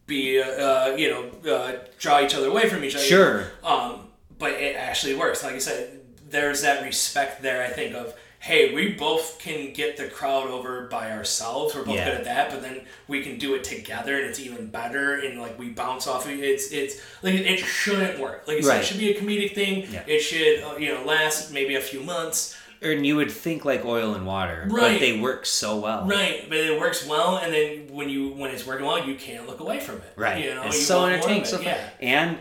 be, 0.06 0.40
uh, 0.40 0.44
uh, 0.46 0.94
you 0.96 1.10
know, 1.10 1.52
uh, 1.54 1.72
draw 1.98 2.20
each 2.22 2.34
other 2.34 2.48
away 2.48 2.68
from 2.68 2.84
each 2.84 2.94
other. 2.94 3.04
Sure. 3.04 3.46
Um, 3.64 4.08
but 4.38 4.52
it 4.52 4.76
actually 4.76 5.14
works. 5.14 5.42
Like 5.42 5.54
I 5.54 5.58
said, 5.58 6.00
there's 6.30 6.62
that 6.62 6.82
respect 6.82 7.42
there. 7.42 7.64
I 7.64 7.68
think 7.68 7.94
of 7.94 8.14
hey, 8.40 8.72
we 8.74 8.92
both 8.92 9.38
can 9.40 9.72
get 9.72 9.96
the 9.96 10.06
crowd 10.06 10.48
over 10.48 10.82
by 10.86 11.10
ourselves. 11.10 11.74
We're 11.74 11.82
both 11.84 11.96
Yeah. 11.96 12.04
good 12.10 12.14
at 12.18 12.24
that, 12.24 12.50
but 12.50 12.62
then 12.62 12.82
we 13.08 13.22
can 13.22 13.36
do 13.38 13.54
it 13.54 13.64
together, 13.64 14.16
and 14.16 14.26
it's 14.26 14.38
even 14.40 14.66
better. 14.68 15.14
And 15.16 15.40
like 15.40 15.58
we 15.58 15.70
bounce 15.70 16.06
off 16.06 16.24
of 16.24 16.30
it. 16.30 16.40
It's 16.40 16.70
it's 16.70 17.00
like 17.22 17.34
it 17.34 17.58
shouldn't 17.58 18.18
work. 18.20 18.44
Like 18.46 18.64
Right. 18.64 18.80
it 18.80 18.84
should 18.86 18.98
be 18.98 19.10
a 19.10 19.20
comedic 19.20 19.54
thing. 19.54 19.86
Yeah. 19.90 20.02
It 20.06 20.20
should 20.20 20.62
uh, 20.62 20.76
you 20.78 20.94
know 20.94 21.04
last 21.04 21.52
maybe 21.52 21.74
a 21.74 21.80
few 21.80 22.00
months. 22.00 22.56
And 22.80 23.04
you 23.04 23.16
would 23.16 23.32
think 23.32 23.64
like 23.64 23.84
oil 23.84 24.14
and 24.14 24.24
water, 24.24 24.68
but 24.70 24.80
Right. 24.80 25.00
they 25.00 25.18
work 25.18 25.46
so 25.46 25.78
well. 25.80 26.06
Right, 26.06 26.44
but 26.48 26.58
it 26.58 26.78
works 26.78 27.04
well, 27.04 27.38
and 27.38 27.52
then 27.52 27.88
when 27.90 28.08
you 28.08 28.28
when 28.28 28.52
it's 28.52 28.64
working 28.64 28.86
well, 28.86 29.04
you 29.04 29.16
can't 29.16 29.48
look 29.48 29.58
away 29.58 29.80
from 29.80 29.96
it. 29.96 30.12
Right. 30.14 30.44
you 30.44 30.54
know, 30.54 30.62
it's 30.62 30.76
you 30.76 30.82
so 30.84 31.04
entertaining. 31.06 31.44
So 31.44 31.60
yeah, 31.60 31.90
And 32.00 32.38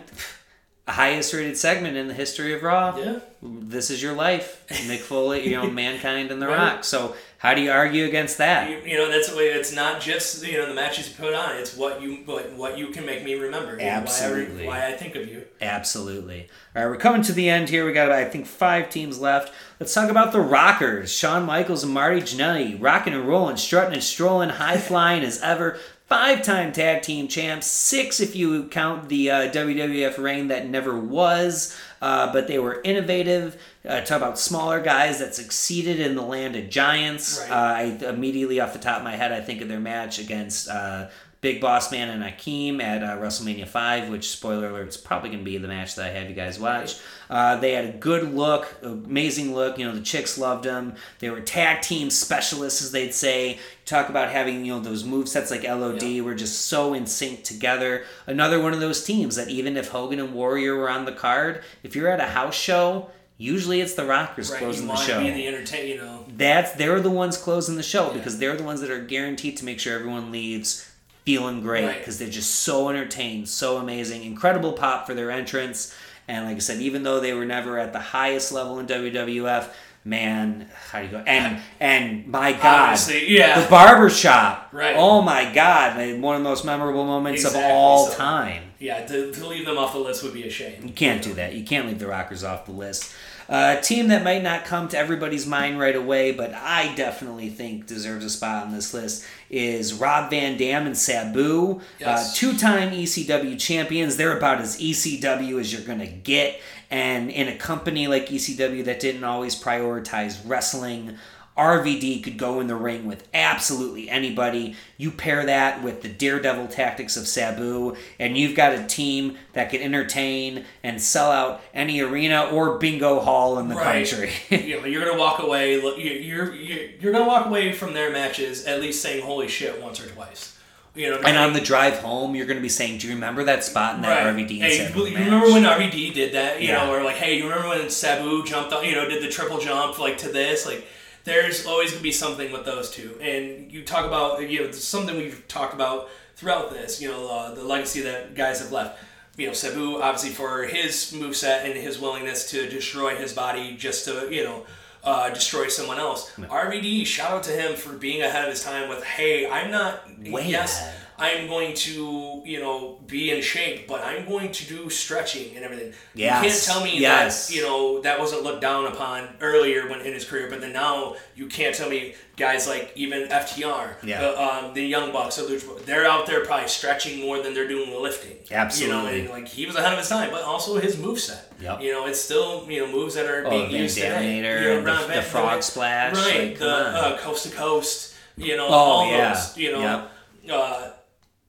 highest 0.87 1.33
rated 1.33 1.57
segment 1.57 1.97
in 1.97 2.07
the 2.07 2.13
history 2.13 2.53
of 2.53 2.61
Raw. 2.63 2.95
yeah. 2.97 3.19
This 3.41 3.91
is 3.91 4.01
your 4.01 4.13
life. 4.13 4.65
Mick 4.67 4.97
Foley, 4.99 5.47
you 5.47 5.55
know, 5.55 5.69
Mankind 5.71 6.31
and 6.31 6.41
The 6.41 6.47
Right. 6.47 6.57
Rock. 6.57 6.83
So 6.83 7.15
how 7.37 7.53
do 7.53 7.61
you 7.61 7.69
argue 7.71 8.05
against 8.05 8.39
that? 8.39 8.69
You, 8.69 8.79
you 8.83 8.97
know 8.97 9.11
that's 9.11 9.29
the 9.29 9.37
way. 9.37 9.49
It's 9.49 9.71
not 9.71 10.01
just 10.01 10.45
you 10.45 10.57
know 10.57 10.67
the 10.67 10.73
matches 10.73 11.09
you 11.09 11.15
put 11.15 11.35
on. 11.35 11.55
It's 11.57 11.77
what 11.77 12.01
you 12.01 12.23
what, 12.25 12.51
what 12.53 12.77
you 12.79 12.87
can 12.87 13.05
make 13.05 13.23
me 13.23 13.35
remember. 13.35 13.77
Absolutely. 13.79 14.65
Why 14.65 14.77
I, 14.77 14.79
why 14.79 14.87
I 14.87 14.97
think 14.97 15.15
of 15.15 15.27
you. 15.27 15.43
Absolutely. 15.61 16.47
All 16.75 16.83
right, 16.83 16.89
we're 16.89 16.97
coming 16.97 17.21
to 17.23 17.33
the 17.33 17.47
end 17.49 17.69
here. 17.69 17.85
We 17.85 17.93
got, 17.93 18.11
I 18.11 18.25
think, 18.25 18.47
five 18.47 18.89
teams 18.89 19.19
left. 19.19 19.53
Let's 19.79 19.93
talk 19.93 20.09
about 20.09 20.31
the 20.31 20.41
Rockers. 20.41 21.11
Shawn 21.11 21.45
Michaels 21.45 21.83
and 21.83 21.93
Marty 21.93 22.21
Jannetty, 22.21 22.81
rocking 22.81 23.13
and 23.13 23.27
rolling, 23.27 23.57
strutting 23.57 23.93
and 23.93 24.03
strolling, 24.03 24.49
high 24.49 24.77
flying 24.77 25.23
as 25.23 25.39
ever. 25.41 25.77
Five-time 26.07 26.71
tag 26.71 27.01
team 27.01 27.27
champs, 27.27 27.67
six 27.67 28.21
if 28.21 28.33
you 28.33 28.69
count 28.69 29.09
the 29.09 29.29
uh, 29.29 29.51
WWF 29.51 30.17
reign 30.17 30.47
that 30.47 30.69
never 30.69 30.97
was. 30.97 31.77
Uh, 32.01 32.31
but 32.31 32.47
they 32.47 32.59
were 32.59 32.81
innovative. 32.83 33.61
Uh, 33.87 34.01
talk 34.01 34.17
about 34.17 34.37
smaller 34.37 34.79
guys 34.79 35.19
that 35.19 35.33
succeeded 35.33 35.99
in 35.99 36.15
the 36.15 36.21
land 36.21 36.55
of 36.55 36.69
giants. 36.69 37.39
Right. 37.41 37.51
Uh, 37.51 38.05
I 38.05 38.09
immediately 38.09 38.59
off 38.59 38.73
the 38.73 38.79
top 38.79 38.97
of 38.97 39.03
my 39.03 39.15
head, 39.15 39.31
I 39.31 39.41
think 39.41 39.61
of 39.61 39.67
their 39.67 39.79
match 39.79 40.19
against 40.19 40.69
uh, 40.69 41.07
Big 41.41 41.61
Boss 41.61 41.91
Man 41.91 42.09
and 42.09 42.23
Akeem 42.23 42.81
at 42.81 43.03
uh, 43.03 43.17
WrestleMania 43.17 43.67
5, 43.67 44.09
which, 44.09 44.29
spoiler 44.29 44.69
alert, 44.69 44.89
is 44.89 44.97
probably 44.97 45.29
going 45.29 45.39
to 45.39 45.45
be 45.45 45.57
the 45.57 45.67
match 45.67 45.95
that 45.95 46.05
I 46.05 46.09
have 46.09 46.29
you 46.29 46.35
guys 46.35 46.59
watch. 46.59 46.99
Uh, 47.29 47.57
they 47.57 47.73
had 47.73 47.85
a 47.85 47.91
good 47.91 48.33
look, 48.33 48.73
amazing 48.81 49.53
look. 49.53 49.77
You 49.77 49.85
know, 49.87 49.93
the 49.93 50.01
chicks 50.01 50.37
loved 50.37 50.63
them. 50.63 50.95
They 51.19 51.29
were 51.29 51.41
tag 51.41 51.81
team 51.81 52.09
specialists, 52.09 52.81
as 52.81 52.91
they'd 52.91 53.13
say. 53.13 53.59
Talk 53.85 54.09
about 54.09 54.31
having, 54.31 54.63
you 54.65 54.73
know, 54.73 54.79
those 54.79 55.03
move 55.03 55.27
sets 55.27 55.51
like 55.51 55.63
LOD 55.63 56.01
Yeah. 56.03 56.21
were 56.21 56.35
just 56.35 56.65
so 56.67 56.93
in 56.93 57.05
sync 57.05 57.43
together. 57.43 58.03
Another 58.25 58.59
one 58.61 58.73
of 58.73 58.79
those 58.79 59.03
teams 59.03 59.35
that 59.35 59.49
even 59.49 59.75
if 59.77 59.89
Hogan 59.89 60.19
and 60.19 60.33
Warrior 60.33 60.75
were 60.75 60.89
on 60.89 61.05
the 61.05 61.11
card, 61.11 61.63
if 61.83 61.95
you're 61.95 62.07
at 62.09 62.19
a 62.21 62.27
house 62.27 62.55
show, 62.55 63.09
usually 63.37 63.81
it's 63.81 63.93
the 63.93 64.05
Rockers 64.05 64.49
Right, 64.51 64.59
closing 64.59 64.87
the 64.87 64.95
show 64.95 65.19
the 65.21 65.47
entertain. 65.47 65.87
You 65.89 65.97
know, 65.97 66.25
that's 66.37 66.71
they're 66.73 66.99
the 67.01 67.11
ones 67.11 67.37
closing 67.37 67.75
the 67.75 67.83
show 67.83 68.11
because 68.13 68.39
they're 68.39 68.55
the 68.55 68.63
ones 68.63 68.81
that 68.81 68.89
are 68.89 69.01
guaranteed 69.01 69.57
to 69.57 69.65
make 69.65 69.79
sure 69.79 69.95
everyone 69.95 70.31
leaves 70.31 70.89
feeling 71.25 71.61
great 71.61 71.85
Right. 71.85 71.97
because 71.99 72.19
they're 72.19 72.29
just 72.29 72.55
so 72.61 72.87
entertained, 72.89 73.49
so 73.49 73.77
amazing, 73.77 74.23
incredible 74.23 74.71
pop 74.73 75.05
for 75.05 75.13
their 75.13 75.29
entrance. 75.29 75.93
And 76.27 76.45
like 76.45 76.55
I 76.57 76.59
said, 76.59 76.81
even 76.81 77.03
though 77.03 77.19
they 77.19 77.33
were 77.33 77.45
never 77.45 77.79
at 77.79 77.93
the 77.93 77.99
highest 77.99 78.51
level 78.51 78.79
in 78.79 78.87
WWF, 78.87 79.69
man, 80.03 80.69
how 80.89 80.99
do 80.99 81.05
you 81.05 81.11
go? 81.11 81.17
And 81.25 81.61
and 81.79 82.27
my 82.27 82.51
God, 82.53 82.91
Obviously, 82.91 83.33
yeah. 83.35 83.61
the 83.61 83.69
barber 83.69 84.09
shop, 84.09 84.69
Right. 84.71 84.95
Oh 84.97 85.21
my 85.21 85.51
God, 85.53 85.95
one 86.21 86.35
of 86.35 86.43
the 86.43 86.49
most 86.49 86.65
memorable 86.65 87.05
moments 87.05 87.43
Exactly, 87.43 87.63
of 87.63 87.71
all 87.71 88.07
so- 88.07 88.17
time. 88.17 88.63
yeah, 88.79 89.05
to, 89.05 89.31
to 89.31 89.47
leave 89.47 89.65
them 89.65 89.77
off 89.77 89.93
the 89.93 89.99
list 89.99 90.23
would 90.23 90.33
be 90.33 90.43
a 90.43 90.49
shame. 90.49 90.83
You 90.85 90.93
can't 90.93 91.21
do 91.21 91.33
that. 91.35 91.53
You 91.53 91.63
can't 91.63 91.87
leave 91.87 91.99
the 91.99 92.07
Rockers 92.07 92.43
off 92.43 92.65
the 92.65 92.71
list. 92.73 93.13
Uh, 93.49 93.77
a 93.79 93.81
team 93.81 94.09
that 94.09 94.23
might 94.25 94.43
not 94.43 94.65
come 94.65 94.89
to 94.89 94.97
everybody's 94.97 95.45
mind 95.47 95.79
right 95.79 95.95
away, 95.95 96.33
but 96.33 96.53
I 96.53 96.93
definitely 96.95 97.47
think 97.49 97.87
deserves 97.87 98.25
a 98.25 98.29
spot 98.29 98.65
on 98.65 98.73
this 98.73 98.93
list 98.93 99.25
is 99.49 99.93
Rob 99.93 100.29
Van 100.29 100.57
Dam 100.57 100.85
and 100.85 100.97
Sabu, 100.97 101.79
Yes. 101.97 102.31
uh, 102.31 102.35
two-time 102.35 102.91
ECW 102.91 103.57
champions. 103.57 104.17
They're 104.17 104.37
about 104.37 104.59
as 104.59 104.77
ECW 104.81 105.59
as 105.61 105.71
you're 105.71 105.83
gonna 105.83 106.07
get, 106.07 106.59
and 106.91 107.29
in 107.29 107.47
a 107.47 107.55
company 107.55 108.07
like 108.07 108.27
ECW 108.27 108.83
that 108.83 108.99
didn't 108.99 109.23
always 109.23 109.55
prioritize 109.61 110.37
wrestling. 110.45 111.17
RVD 111.57 112.23
could 112.23 112.37
go 112.37 112.59
in 112.59 112.67
the 112.67 112.75
ring 112.75 113.05
with 113.05 113.27
absolutely 113.33 114.09
anybody. 114.09 114.75
You 114.97 115.11
pair 115.11 115.45
that 115.45 115.81
with 115.83 116.01
the 116.03 116.09
daredevil 116.09 116.67
tactics 116.67 117.17
of 117.17 117.27
Sabu, 117.27 117.95
and 118.19 118.37
you've 118.37 118.55
got 118.55 118.73
a 118.73 118.83
team 118.85 119.37
that 119.53 119.69
can 119.71 119.81
entertain 119.81 120.65
and 120.83 121.01
sell 121.01 121.31
out 121.31 121.61
any 121.73 121.99
arena 122.01 122.45
or 122.51 122.77
bingo 122.77 123.19
hall 123.19 123.57
in 123.59 123.69
the 123.69 123.75
Right. 123.75 124.07
country. 124.07 124.31
you 124.67 124.79
know, 124.79 124.85
you're 124.85 125.03
gonna 125.05 125.19
walk 125.19 125.39
away. 125.41 125.73
you- 125.73 125.95
You're 125.97 126.53
you're 126.53 126.85
you're 126.99 127.11
gonna 127.11 127.25
walk 127.27 127.47
away 127.47 127.71
from 127.73 127.93
their 127.93 128.11
matches 128.11 128.65
at 128.65 128.79
least 128.79 129.01
saying 129.01 129.23
"Holy 129.23 129.47
shit" 129.47 129.81
once 129.81 129.99
or 129.99 130.07
twice. 130.09 130.53
You 130.95 131.11
know, 131.11 131.17
and 131.23 131.37
on 131.37 131.53
the 131.53 131.61
drive 131.61 131.99
home, 131.99 132.33
you're 132.33 132.47
going 132.47 132.57
to 132.57 132.61
be 132.61 132.69
saying, 132.69 132.97
"Do 132.97 133.07
you 133.07 133.13
remember 133.13 133.43
that 133.43 133.63
spot 133.63 133.95
in 133.97 134.01
that 134.01 134.09
Right. 134.25 134.33
RVD 134.33 134.61
and 134.61 134.71
Hey, 134.71 134.77
you 134.87 135.11
match?" 135.13 135.25
remember 135.25 135.51
when 135.51 135.63
RVD 135.63 136.11
did 136.11 136.31
that? 136.33 136.59
You 136.59 136.69
Yeah. 136.69 136.85
know, 136.85 136.91
or 136.91 137.03
like, 137.03 137.17
hey, 137.17 137.37
you 137.37 137.43
remember 137.43 137.69
when 137.69 137.87
Sabu 137.91 138.43
jumped 138.43 138.73
on, 138.73 138.83
you 138.83 138.95
know, 138.95 139.07
did 139.07 139.21
the 139.21 139.27
triple 139.29 139.59
jump 139.59 139.99
like 139.99 140.17
to 140.19 140.29
this? 140.29 140.65
Like, 140.65 140.87
there's 141.27 141.65
always 141.65 141.91
gonna 141.91 142.01
be 142.01 142.11
something 142.11 142.51
with 142.51 142.65
those 142.65 142.89
two. 142.89 143.17
And 143.21 143.71
you 143.71 143.83
talk 143.83 144.05
about, 144.05 144.49
you 144.49 144.63
know, 144.63 144.71
something 144.71 145.17
we've 145.17 145.47
talked 145.47 145.73
about 145.73 146.09
throughout 146.35 146.71
this. 146.71 147.01
You 147.01 147.09
know, 147.09 147.29
uh, 147.29 147.53
the 147.53 147.63
legacy 147.63 148.01
that 148.01 148.35
guys 148.35 148.59
have 148.59 148.71
left. 148.71 148.99
You 149.35 149.47
know, 149.47 149.53
Sabu 149.53 150.01
obviously 150.01 150.31
for 150.31 150.63
his 150.63 151.13
moveset 151.15 151.65
and 151.65 151.73
his 151.73 151.99
willingness 151.99 152.49
to 152.51 152.67
destroy 152.69 153.15
his 153.15 153.33
body 153.33 153.75
just 153.77 154.05
to, 154.05 154.33
you 154.33 154.43
know. 154.43 154.65
Uh, 155.03 155.29
destroy 155.29 155.69
someone 155.69 155.99
else. 155.99 156.31
RVD, 156.37 157.05
shout 157.05 157.31
out 157.31 157.43
to 157.43 157.51
him 157.51 157.77
for 157.77 157.93
being 157.93 158.23
ahead 158.23 158.43
of 158.43 158.49
his 158.49 158.61
time 158.61 158.89
with, 158.89 159.01
hey, 159.05 159.49
I'm 159.49 159.71
not, 159.71 160.01
Way 160.19 160.49
yes, 160.49 160.81
ahead. 160.81 160.95
I'm 161.19 161.47
going 161.47 161.73
to, 161.73 162.43
you 162.45 162.59
know, 162.59 162.99
be 163.07 163.31
in 163.31 163.41
shape, 163.41 163.87
but 163.87 164.03
I'm 164.03 164.27
going 164.27 164.51
to 164.51 164.65
do 164.67 164.89
stretching 164.89 165.55
and 165.55 165.65
everything. 165.65 165.93
Yes, 166.13 166.43
You 166.43 166.49
can't 166.51 166.63
tell 166.63 166.83
me 166.83 166.99
yes. 166.99 167.47
that, 167.47 167.55
you 167.55 167.63
know, 167.63 168.01
that 168.01 168.19
wasn't 168.19 168.43
looked 168.43 168.61
down 168.61 168.85
upon 168.85 169.27
earlier 169.41 169.89
when 169.89 170.01
in 170.01 170.13
his 170.13 170.25
career, 170.25 170.47
but 170.49 170.61
then 170.61 170.73
now 170.73 171.15
you 171.35 171.47
can't 171.47 171.73
tell 171.73 171.89
me 171.89 172.13
guys 172.35 172.67
like 172.67 172.91
even 172.95 173.27
FTR, 173.29 173.95
Yeah. 174.03 174.21
the, 174.21 174.39
um, 174.41 174.73
the 174.75 174.83
Young 174.85 175.11
Bucks, 175.11 175.41
they're 175.85 176.05
out 176.05 176.27
there 176.27 176.45
probably 176.45 176.67
stretching 176.67 177.19
more 177.25 177.41
than 177.41 177.55
they're 177.55 177.67
doing 177.67 177.89
the 177.89 177.97
lifting. 177.99 178.37
Absolutely. 178.51 179.21
You 179.21 179.27
know, 179.27 179.33
and 179.33 179.43
like 179.43 179.47
he 179.47 179.65
was 179.65 179.75
ahead 179.75 179.93
of 179.93 179.97
his 179.97 180.09
time, 180.09 180.29
but 180.29 180.43
also 180.43 180.79
his 180.79 180.97
moveset. 180.97 181.39
Yep. 181.59 181.81
You 181.81 181.93
know, 181.93 182.05
it's 182.05 182.21
still, 182.21 182.69
you 182.69 182.85
know, 182.85 182.91
moves 182.91 183.15
that 183.15 183.25
are 183.25 183.43
Oh, 183.45 183.49
being 183.49 183.71
Van 183.71 183.81
used 183.81 183.95
today. 183.97 184.35
You 184.37 184.43
know, 184.43 184.81
the- 185.07 185.13
the 185.15 185.21
frog 185.23 185.63
splash, 185.63 186.15
Right. 186.15 186.49
like, 186.49 186.59
the 186.59 186.69
uh, 186.69 187.17
coast 187.17 187.43
to 187.45 187.55
coast, 187.55 188.13
you 188.37 188.55
know, 188.55 188.67
Oh, 188.67 188.71
all 188.73 189.09
yeah. 189.11 189.33
those, 189.33 189.57
you 189.57 189.71
know. 189.71 190.07
Uh, 190.53 190.91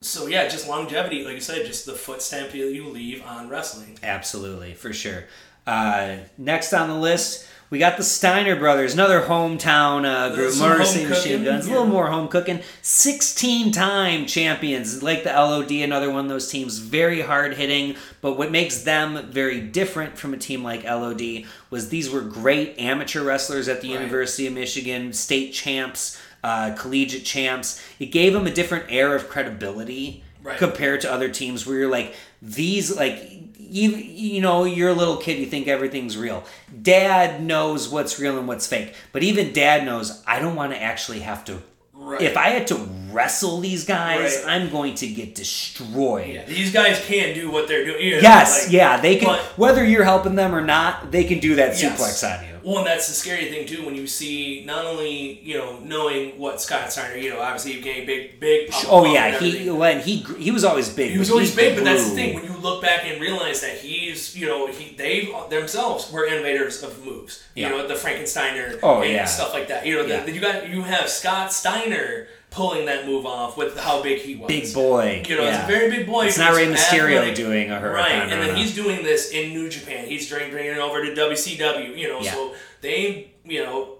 so 0.01 0.27
yeah, 0.27 0.47
just 0.47 0.67
longevity, 0.67 1.23
like 1.23 1.35
you 1.35 1.41
said, 1.41 1.65
just 1.65 1.85
the 1.85 1.93
foot 1.93 2.21
stamp 2.21 2.53
you 2.53 2.87
leave 2.89 3.23
on 3.25 3.49
wrestling. 3.49 3.97
Absolutely, 4.01 4.73
for 4.73 4.93
sure. 4.93 5.25
Uh, 5.67 6.17
next 6.37 6.73
on 6.73 6.87
the 6.89 6.95
list, 6.95 7.47
we 7.69 7.77
got 7.77 7.97
the 7.97 8.03
Steiner 8.03 8.55
brothers, 8.55 8.95
another 8.95 9.21
hometown 9.21 10.03
uh, 10.03 10.33
group, 10.33 10.51
City 10.51 11.05
Machine 11.05 11.43
Guns, 11.43 11.67
a 11.67 11.69
little 11.69 11.85
more 11.85 12.07
home 12.07 12.27
cooking. 12.27 12.61
16 12.81 13.71
time 13.71 14.25
champions, 14.25 15.03
like 15.03 15.23
the 15.23 15.29
LOD, 15.31 15.71
another 15.71 16.09
one 16.09 16.25
of 16.25 16.29
those 16.29 16.49
teams, 16.49 16.79
very 16.79 17.21
hard 17.21 17.53
hitting. 17.53 17.95
But 18.21 18.39
what 18.39 18.51
makes 18.51 18.81
them 18.81 19.29
very 19.31 19.61
different 19.61 20.17
from 20.17 20.33
a 20.33 20.37
team 20.37 20.63
like 20.63 20.83
LOD 20.83 21.43
was 21.69 21.89
these 21.89 22.09
were 22.09 22.21
great 22.21 22.79
amateur 22.79 23.23
wrestlers 23.23 23.67
at 23.67 23.81
the 23.81 23.89
Right. 23.89 23.99
University 24.01 24.47
of 24.47 24.53
Michigan, 24.53 25.13
state 25.13 25.51
champs. 25.53 26.19
Uh, 26.43 26.73
collegiate 26.77 27.25
champs. 27.25 27.81
It 27.99 28.07
gave 28.07 28.33
them 28.33 28.47
a 28.47 28.51
different 28.51 28.85
air 28.89 29.15
of 29.15 29.29
credibility 29.29 30.23
Right. 30.41 30.57
compared 30.57 31.01
to 31.01 31.11
other 31.11 31.27
teams 31.27 31.67
where 31.67 31.77
you're 31.79 31.91
like 31.91 32.15
these 32.41 32.95
like 32.95 33.29
you 33.57 33.89
you 33.89 34.39
know 34.41 34.63
you're 34.63 34.87
a 34.89 34.93
little 34.93 35.17
kid 35.17 35.37
you 35.37 35.45
think 35.45 35.67
everything's 35.67 36.15
real 36.17 36.45
dad 36.81 37.43
knows 37.43 37.89
what's 37.89 38.17
real 38.21 38.37
and 38.39 38.47
what's 38.47 38.65
fake 38.65 38.93
but 39.11 39.21
even 39.21 39.51
dad 39.51 39.83
knows 39.83 40.23
i 40.25 40.39
don't 40.39 40.55
want 40.55 40.71
to 40.71 40.81
actually 40.81 41.19
have 41.19 41.43
to 41.43 41.61
Right. 41.93 42.21
if 42.21 42.37
i 42.37 42.51
had 42.51 42.67
to 42.67 42.75
wrestle 43.11 43.59
these 43.59 43.83
guys 43.83 44.41
Right. 44.45 44.53
i'm 44.61 44.69
going 44.69 44.95
to 44.95 45.07
get 45.07 45.35
destroyed 45.35 46.33
Yeah, 46.35 46.45
these 46.45 46.71
guys 46.71 47.03
can 47.05 47.35
do 47.35 47.51
what 47.51 47.67
they're 47.67 47.83
doing. 47.85 48.01
you 48.01 48.11
know, 48.15 48.21
yes 48.21 48.63
like- 48.65 48.73
yeah 48.73 48.97
they 49.01 49.17
can 49.17 49.27
but- 49.27 49.41
whether 49.57 49.83
you're 49.85 50.05
helping 50.05 50.35
them 50.35 50.55
or 50.55 50.61
not 50.61 51.11
they 51.11 51.25
can 51.25 51.39
do 51.39 51.55
that 51.55 51.79
Yes. 51.81 51.99
suplex 51.99 52.23
on 52.39 52.47
you 52.47 52.58
Well, 52.69 52.77
and 52.79 52.87
that's 52.87 53.07
the 53.07 53.13
scary 53.15 53.49
thing 53.49 53.65
too 53.65 53.83
when 53.83 53.95
you 53.95 54.05
see 54.05 54.63
not 54.63 54.85
only 54.85 55.39
you 55.41 55.57
know 55.57 55.79
knowing 55.79 56.37
what 56.37 56.61
Scott 56.61 56.91
Steiner, 56.91 57.17
you 57.17 57.31
know, 57.31 57.39
obviously 57.39 57.73
he 57.73 57.81
gained 57.81 58.05
big, 58.05 58.39
big. 58.39 58.69
oh 58.87 59.11
yeah 59.11 59.39
he 59.39 59.71
when 59.71 60.01
he 60.01 60.17
he 60.37 60.51
was 60.51 60.63
always 60.63 60.87
big 60.89 61.11
He 61.11 61.17
was 61.17 61.29
but 61.29 61.33
always 61.35 61.55
big, 61.55 61.75
but 61.75 61.83
that's 61.83 62.07
the 62.09 62.15
thing. 62.15 62.35
When 62.35 62.43
you 62.43 62.55
look 62.59 62.81
back 62.83 63.05
and 63.05 63.19
realize 63.19 63.61
that 63.61 63.77
he's, 63.79 64.35
you 64.37 64.45
know, 64.45 64.67
he 64.67 64.93
they 64.95 65.33
themselves 65.49 66.11
were 66.11 66.25
innovators 66.27 66.83
of 66.83 67.03
moves. 67.03 67.43
You 67.55 67.63
Yeah. 67.63 67.69
know, 67.69 67.87
the 67.87 67.95
Frankensteiner 67.95 68.77
Oh, 68.83 69.01
and 69.01 69.11
yeah. 69.13 69.25
stuff 69.25 69.51
like 69.53 69.67
that. 69.69 69.85
You 69.87 69.95
know, 69.95 70.05
Yeah. 70.05 70.23
the, 70.25 70.31
you 70.31 70.39
got 70.39 70.69
you 70.69 70.83
have 70.83 71.09
Scott 71.09 71.51
Steiner 71.51 72.27
pulling 72.51 72.85
that 72.87 73.05
move 73.05 73.25
off 73.25 73.57
with 73.57 73.77
how 73.77 74.01
big 74.01 74.19
he 74.19 74.35
was. 74.35 74.47
big 74.47 74.73
boy 74.73 75.23
You 75.27 75.37
know, 75.37 75.43
yeah. 75.43 75.59
it's 75.59 75.63
a 75.63 75.71
very 75.71 75.89
big 75.89 76.07
boy. 76.07 76.25
It's 76.25 76.37
not 76.37 76.55
Rey 76.55 76.65
Mysterio 76.67 77.17
athletic. 77.17 77.35
doing 77.35 77.69
a 77.71 77.79
Hurricane 77.79 78.19
Right, 78.19 78.31
and 78.31 78.41
then 78.41 78.55
he's 78.55 78.73
doing 78.73 79.03
this 79.03 79.31
in 79.31 79.53
New 79.53 79.69
Japan. 79.69 80.07
He's 80.07 80.29
bringing 80.29 80.51
bringing 80.51 80.71
it 80.71 80.77
over 80.79 81.05
to 81.05 81.11
WCW. 81.13 81.95
You 81.97 82.07
know, 82.09 82.21
Yeah. 82.21 82.33
so 82.33 82.55
they, 82.81 83.31
you 83.45 83.63
know, 83.63 83.97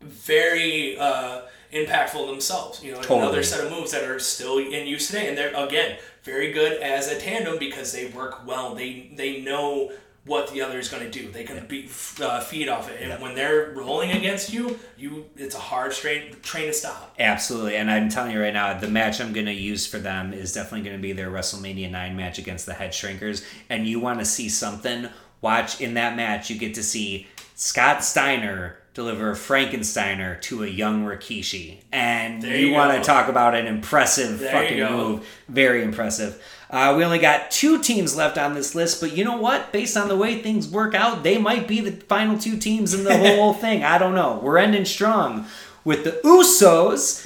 very 0.00 0.98
uh, 0.98 1.42
impactful 1.72 2.26
themselves. 2.28 2.82
You 2.82 2.92
know, 2.92 2.98
Totally. 3.00 3.20
another 3.20 3.42
set 3.42 3.64
of 3.64 3.70
moves 3.70 3.92
that 3.92 4.04
are 4.04 4.18
still 4.18 4.58
in 4.58 4.86
use 4.86 5.08
today, 5.08 5.28
and 5.28 5.36
they're 5.36 5.54
again 5.54 5.98
very 6.22 6.52
good 6.52 6.80
as 6.80 7.08
a 7.10 7.18
tandem 7.18 7.58
because 7.58 7.92
they 7.92 8.06
work 8.06 8.46
well. 8.46 8.74
They 8.74 9.10
they 9.14 9.40
know 9.40 9.90
what 10.28 10.52
the 10.52 10.62
other 10.62 10.78
is 10.78 10.88
going 10.88 11.02
to 11.02 11.10
do. 11.10 11.32
They 11.32 11.44
can 11.44 11.66
be, 11.66 11.88
uh, 12.20 12.40
feed 12.40 12.68
off 12.68 12.90
it, 12.90 13.02
and 13.02 13.20
when 13.20 13.34
they're 13.34 13.72
rolling 13.74 14.12
against 14.12 14.52
you, 14.52 14.78
you 14.96 15.26
it's 15.36 15.54
a 15.54 15.60
hard 15.60 15.92
train 15.92 16.36
train 16.42 16.66
to 16.66 16.72
stop. 16.72 17.14
Absolutely, 17.18 17.76
and 17.76 17.90
I'm 17.90 18.08
telling 18.08 18.32
you 18.32 18.40
right 18.40 18.54
now, 18.54 18.78
the 18.78 18.88
match 18.88 19.20
I'm 19.20 19.32
going 19.32 19.46
to 19.46 19.52
use 19.52 19.86
for 19.86 19.98
them 19.98 20.32
is 20.32 20.52
definitely 20.52 20.82
going 20.82 20.96
to 20.96 21.02
be 21.02 21.12
their 21.12 21.30
WrestleMania 21.30 21.90
9 21.90 22.16
match 22.16 22.38
against 22.38 22.66
the 22.66 22.74
Head 22.74 22.92
Shrinkers. 22.92 23.44
And 23.68 23.86
you 23.86 23.98
want 24.00 24.18
to 24.20 24.24
see 24.24 24.48
something, 24.48 25.08
watch 25.40 25.80
in 25.80 25.94
that 25.94 26.16
match, 26.16 26.50
you 26.50 26.58
get 26.58 26.74
to 26.74 26.82
see 26.82 27.26
Scott 27.54 28.04
Steiner 28.04 28.78
deliver 28.98 29.32
Frankensteiner 29.36 30.40
to 30.42 30.64
a 30.64 30.66
young 30.66 31.04
Rikishi. 31.04 31.76
And 31.92 32.42
There 32.42 32.56
you, 32.56 32.66
you 32.66 32.72
want 32.72 32.98
to 32.98 33.06
talk 33.06 33.28
about 33.28 33.54
an 33.54 33.68
impressive 33.68 34.40
There 34.40 34.50
fucking 34.50 34.80
move. 34.90 35.24
Very 35.48 35.84
impressive. 35.84 36.42
Uh, 36.68 36.94
we 36.98 37.04
only 37.04 37.20
got 37.20 37.52
two 37.52 37.80
teams 37.80 38.16
left 38.16 38.36
on 38.36 38.54
this 38.54 38.74
list, 38.74 39.00
but 39.00 39.16
you 39.16 39.24
know 39.24 39.36
what? 39.36 39.72
Based 39.72 39.96
on 39.96 40.08
the 40.08 40.16
way 40.16 40.42
things 40.42 40.68
work 40.68 40.96
out, 40.96 41.22
they 41.22 41.38
might 41.38 41.68
be 41.68 41.80
the 41.80 41.92
final 41.92 42.36
two 42.36 42.56
teams 42.56 42.92
in 42.92 43.04
the 43.04 43.16
whole 43.36 43.54
thing. 43.54 43.84
I 43.84 43.98
don't 43.98 44.16
know. 44.16 44.40
We're 44.42 44.58
ending 44.58 44.84
strong 44.84 45.46
with 45.84 46.02
the 46.02 46.20
Usos, 46.24 47.24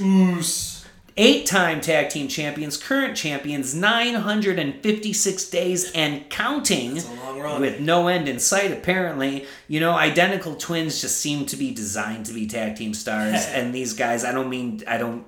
eight 1.16 1.46
time 1.46 1.80
tag 1.80 2.10
team 2.10 2.28
champions, 2.28 2.76
current 2.76 3.16
champions, 3.16 3.74
956 3.74 5.50
days 5.50 5.92
and 5.92 6.28
counting. 6.30 6.98
a 6.98 7.14
long 7.24 7.40
run. 7.40 7.60
With 7.60 7.80
no 7.80 8.08
end 8.08 8.28
in 8.28 8.38
sight, 8.38 8.72
apparently. 8.72 9.46
You 9.68 9.80
know, 9.80 9.92
identical 9.92 10.54
twins 10.54 11.00
just 11.00 11.18
seem 11.18 11.46
to 11.46 11.56
be 11.56 11.72
designed 11.72 12.26
to 12.26 12.32
be 12.32 12.46
tag 12.46 12.76
team 12.76 12.94
stars. 12.94 13.46
and 13.48 13.74
these 13.74 13.94
guys, 13.94 14.24
I 14.24 14.32
don't 14.32 14.48
mean, 14.48 14.82
I 14.86 14.98
don't. 14.98 15.26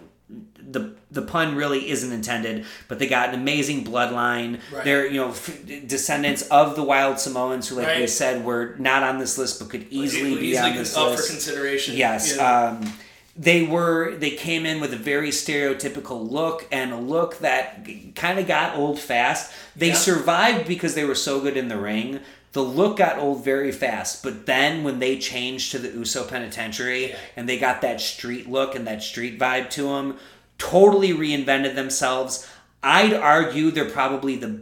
The, 0.66 0.96
the 1.10 1.22
pun 1.22 1.54
really 1.54 1.90
isn't 1.90 2.10
intended, 2.10 2.64
but 2.88 2.98
they 2.98 3.06
got 3.06 3.28
an 3.28 3.34
amazing 3.34 3.84
bloodline. 3.84 4.60
Right. 4.72 4.84
They're 4.84 5.06
you 5.06 5.20
know 5.20 5.28
f- 5.28 5.60
descendants 5.86 6.42
of 6.48 6.74
the 6.74 6.82
Wild 6.82 7.20
Samoans, 7.20 7.68
who, 7.68 7.76
like 7.76 7.98
we 7.98 8.06
said, 8.06 8.44
were 8.44 8.74
not 8.78 9.02
on 9.02 9.18
this 9.18 9.36
list, 9.36 9.60
but 9.60 9.68
could 9.68 9.86
easily 9.90 10.34
be 10.36 10.56
on 10.56 10.74
this 10.74 10.96
up 10.96 11.10
list. 11.10 11.26
for 11.26 11.32
consideration. 11.32 11.96
Yes. 11.96 12.36
know? 12.36 12.44
Um, 12.80 12.92
they 13.36 13.62
were 13.62 14.14
they 14.16 14.30
came 14.30 14.64
in 14.64 14.80
with 14.80 14.92
a 14.92 14.96
very 14.98 15.30
stereotypical 15.30 16.30
look 16.30 16.66
and 16.70 16.92
a 16.92 16.96
look 16.96 17.38
that 17.38 17.86
kind 18.14 18.38
of 18.38 18.46
got 18.46 18.76
old 18.76 18.98
fast. 18.98 19.52
They 19.74 19.88
Yeah. 19.88 19.94
survived 19.94 20.68
because 20.68 20.94
they 20.94 21.04
were 21.04 21.14
so 21.16 21.40
good 21.40 21.56
in 21.56 21.68
the 21.68 21.76
ring. 21.76 22.20
The 22.52 22.62
look 22.62 22.98
got 22.98 23.18
old 23.18 23.44
very 23.44 23.72
fast, 23.72 24.22
but 24.22 24.46
then 24.46 24.84
when 24.84 25.00
they 25.00 25.18
changed 25.18 25.72
to 25.72 25.78
the 25.78 25.88
Uso 25.88 26.24
Penitentiary 26.24 27.08
Yeah. 27.10 27.16
and 27.36 27.48
they 27.48 27.58
got 27.58 27.80
that 27.82 28.00
street 28.00 28.48
look 28.48 28.76
and 28.76 28.86
that 28.86 29.02
street 29.02 29.38
vibe 29.38 29.68
to 29.70 29.82
them, 29.88 30.18
totally 30.56 31.12
reinvented 31.12 31.74
themselves. 31.74 32.46
I'd 32.84 33.12
argue 33.12 33.72
they're 33.72 33.84
probably 33.86 34.36
the 34.36 34.60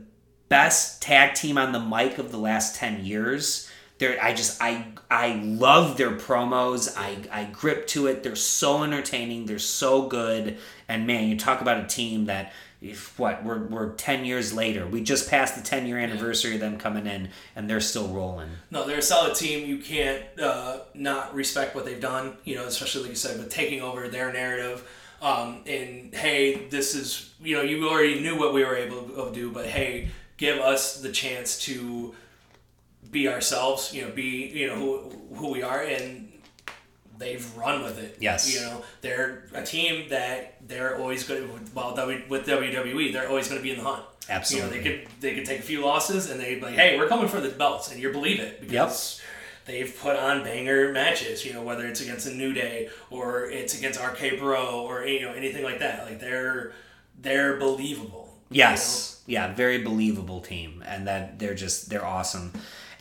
best 0.48 1.02
tag 1.02 1.34
team 1.34 1.58
on 1.58 1.72
the 1.72 1.80
mic 1.80 2.16
of 2.16 2.30
the 2.30 2.38
last 2.38 2.76
10 2.76 3.04
years. 3.04 3.68
They're, 4.02 4.20
I 4.20 4.34
just 4.34 4.60
I 4.60 4.84
I 5.08 5.34
love 5.44 5.96
their 5.96 6.10
promos. 6.10 6.92
I 6.96 7.18
I 7.30 7.44
grip 7.44 7.86
to 7.88 8.08
it. 8.08 8.24
They're 8.24 8.34
so 8.34 8.82
entertaining. 8.82 9.46
They're 9.46 9.60
so 9.60 10.08
good. 10.08 10.58
And 10.88 11.06
man, 11.06 11.28
you 11.28 11.38
talk 11.38 11.60
about 11.60 11.78
a 11.78 11.86
team 11.86 12.24
that 12.24 12.52
if 12.80 13.16
what 13.16 13.44
we're 13.44 13.62
we're 13.62 13.90
10 13.90 14.24
years 14.24 14.52
later. 14.52 14.88
We 14.88 15.04
just 15.04 15.30
passed 15.30 15.54
the 15.54 15.62
10 15.62 15.86
year 15.86 15.98
anniversary 15.98 16.54
of 16.54 16.60
them 16.60 16.78
coming 16.78 17.06
in 17.06 17.28
and 17.54 17.70
they're 17.70 17.78
still 17.78 18.08
rolling. 18.08 18.48
No, 18.72 18.84
they're 18.84 18.98
a 18.98 19.02
solid 19.02 19.36
team. 19.36 19.68
You 19.68 19.78
can't 19.78 20.24
uh, 20.40 20.80
not 20.94 21.32
respect 21.32 21.76
what 21.76 21.84
they've 21.84 22.00
done. 22.00 22.36
You 22.42 22.56
know, 22.56 22.66
especially 22.66 23.02
like 23.02 23.10
you 23.10 23.16
said, 23.16 23.38
with 23.38 23.50
taking 23.50 23.82
over 23.82 24.08
their 24.08 24.32
narrative. 24.32 24.84
Um, 25.22 25.62
and 25.68 26.12
hey, 26.12 26.66
this 26.70 26.96
is 26.96 27.32
you 27.40 27.54
know 27.54 27.62
you 27.62 27.88
already 27.88 28.18
knew 28.18 28.36
what 28.36 28.52
we 28.52 28.64
were 28.64 28.74
able 28.74 29.02
to 29.02 29.32
do, 29.32 29.52
but 29.52 29.66
hey, 29.66 30.08
give 30.38 30.58
us 30.58 31.00
the 31.00 31.12
chance 31.12 31.56
to 31.66 32.16
be 33.10 33.28
ourselves. 33.28 33.92
You 33.94 34.02
know, 34.02 34.10
be 34.10 34.50
you 34.54 34.68
know 34.68 34.76
who 34.76 35.34
who 35.34 35.50
we 35.50 35.62
are, 35.62 35.82
and 35.82 36.32
they've 37.18 37.56
run 37.56 37.82
with 37.82 37.98
it. 37.98 38.16
Yes. 38.20 38.52
You 38.52 38.60
know, 38.60 38.82
they're 39.00 39.48
a 39.54 39.62
team 39.62 40.08
that 40.10 40.56
they're 40.66 40.98
always 40.98 41.26
going 41.26 41.42
to 41.42 41.74
well 41.74 41.94
with 42.28 42.46
WWE. 42.46 43.12
They're 43.12 43.28
always 43.28 43.48
going 43.48 43.60
to 43.60 43.62
be 43.62 43.70
in 43.70 43.78
the 43.78 43.84
hunt. 43.84 44.04
Absolutely. 44.28 44.78
You 44.78 44.84
know, 44.84 44.90
they 44.90 44.90
could 44.90 45.08
they 45.20 45.34
could 45.34 45.44
take 45.44 45.60
a 45.60 45.62
few 45.62 45.84
losses 45.84 46.30
and 46.30 46.40
they'd 46.40 46.56
be 46.56 46.66
like, 46.66 46.74
hey, 46.74 46.96
we're 46.98 47.08
coming 47.08 47.28
for 47.28 47.40
the 47.40 47.48
belts, 47.50 47.90
and 47.90 48.00
you 48.00 48.10
believe 48.12 48.40
it 48.40 48.60
because 48.60 49.20
they've 49.64 49.96
put 50.00 50.16
on 50.16 50.42
banger 50.44 50.92
matches. 50.92 51.44
You 51.44 51.52
know, 51.52 51.62
whether 51.62 51.86
it's 51.86 52.00
against 52.00 52.26
a 52.26 52.34
New 52.34 52.52
Day 52.52 52.88
or 53.10 53.46
it's 53.46 53.76
against 53.76 54.00
RK 54.00 54.38
Bro 54.38 54.80
or 54.80 55.04
you 55.06 55.22
know 55.22 55.32
anything 55.32 55.64
like 55.64 55.78
that. 55.80 56.04
Like 56.04 56.20
they're 56.20 56.72
they're 57.20 57.56
believable. 57.56 58.34
you 58.50 58.58
Yes. 58.58 59.22
Yeah, 59.26 59.54
very 59.54 59.78
believable 59.78 60.40
team. 60.40 60.82
And 60.86 61.06
that 61.06 61.38
they're 61.38 61.54
just 61.54 61.88
they're 61.90 62.04
awesome. 62.04 62.52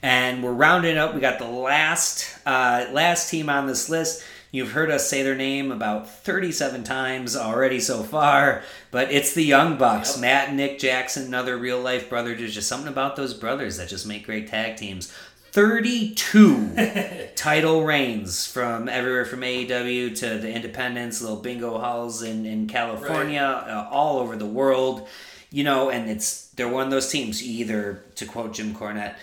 And 0.01 0.43
we're 0.43 0.53
rounding 0.53 0.97
up. 0.97 1.13
We 1.13 1.21
got 1.21 1.39
the 1.39 1.45
last 1.45 2.35
uh, 2.45 2.87
last 2.91 3.29
team 3.29 3.49
on 3.49 3.67
this 3.67 3.89
list. 3.89 4.23
You've 4.53 4.73
heard 4.73 4.91
us 4.91 5.09
say 5.09 5.23
their 5.23 5.35
name 5.35 5.71
about 5.71 6.09
37 6.09 6.83
times 6.83 7.37
already 7.37 7.79
so 7.79 8.03
far, 8.03 8.63
but 8.91 9.09
it's 9.09 9.33
the 9.33 9.43
Young 9.43 9.77
Bucks. 9.77 10.15
Yep. 10.15 10.21
Matt 10.21 10.47
and 10.49 10.57
Nick 10.57 10.77
Jackson, 10.77 11.25
another 11.25 11.57
real 11.57 11.79
life 11.79 12.09
brother. 12.09 12.35
There's 12.35 12.53
just 12.53 12.67
something 12.67 12.91
about 12.91 13.15
those 13.15 13.33
brothers 13.33 13.77
that 13.77 13.87
just 13.87 14.05
make 14.05 14.25
great 14.25 14.49
tag 14.49 14.75
teams. 14.75 15.13
32 15.53 17.29
title 17.35 17.83
reigns 17.83 18.45
from 18.45 18.89
everywhere 18.89 19.25
from 19.25 19.41
AEW 19.41 20.17
to 20.17 20.37
the 20.37 20.51
independents, 20.51 21.21
little 21.21 21.37
bingo 21.37 21.77
halls 21.77 22.21
in, 22.21 22.45
in 22.45 22.67
California, 22.67 23.41
uh, 23.41 23.87
all 23.89 24.19
over 24.19 24.35
the 24.35 24.45
world. 24.45 25.07
You 25.49 25.63
know, 25.63 25.89
and 25.89 26.09
it's 26.09 26.47
they're 26.51 26.69
one 26.69 26.85
of 26.85 26.91
those 26.91 27.09
teams. 27.09 27.43
Either, 27.43 28.03
to 28.15 28.25
quote 28.25 28.53
Jim 28.53 28.73
Cornette, 28.73 29.15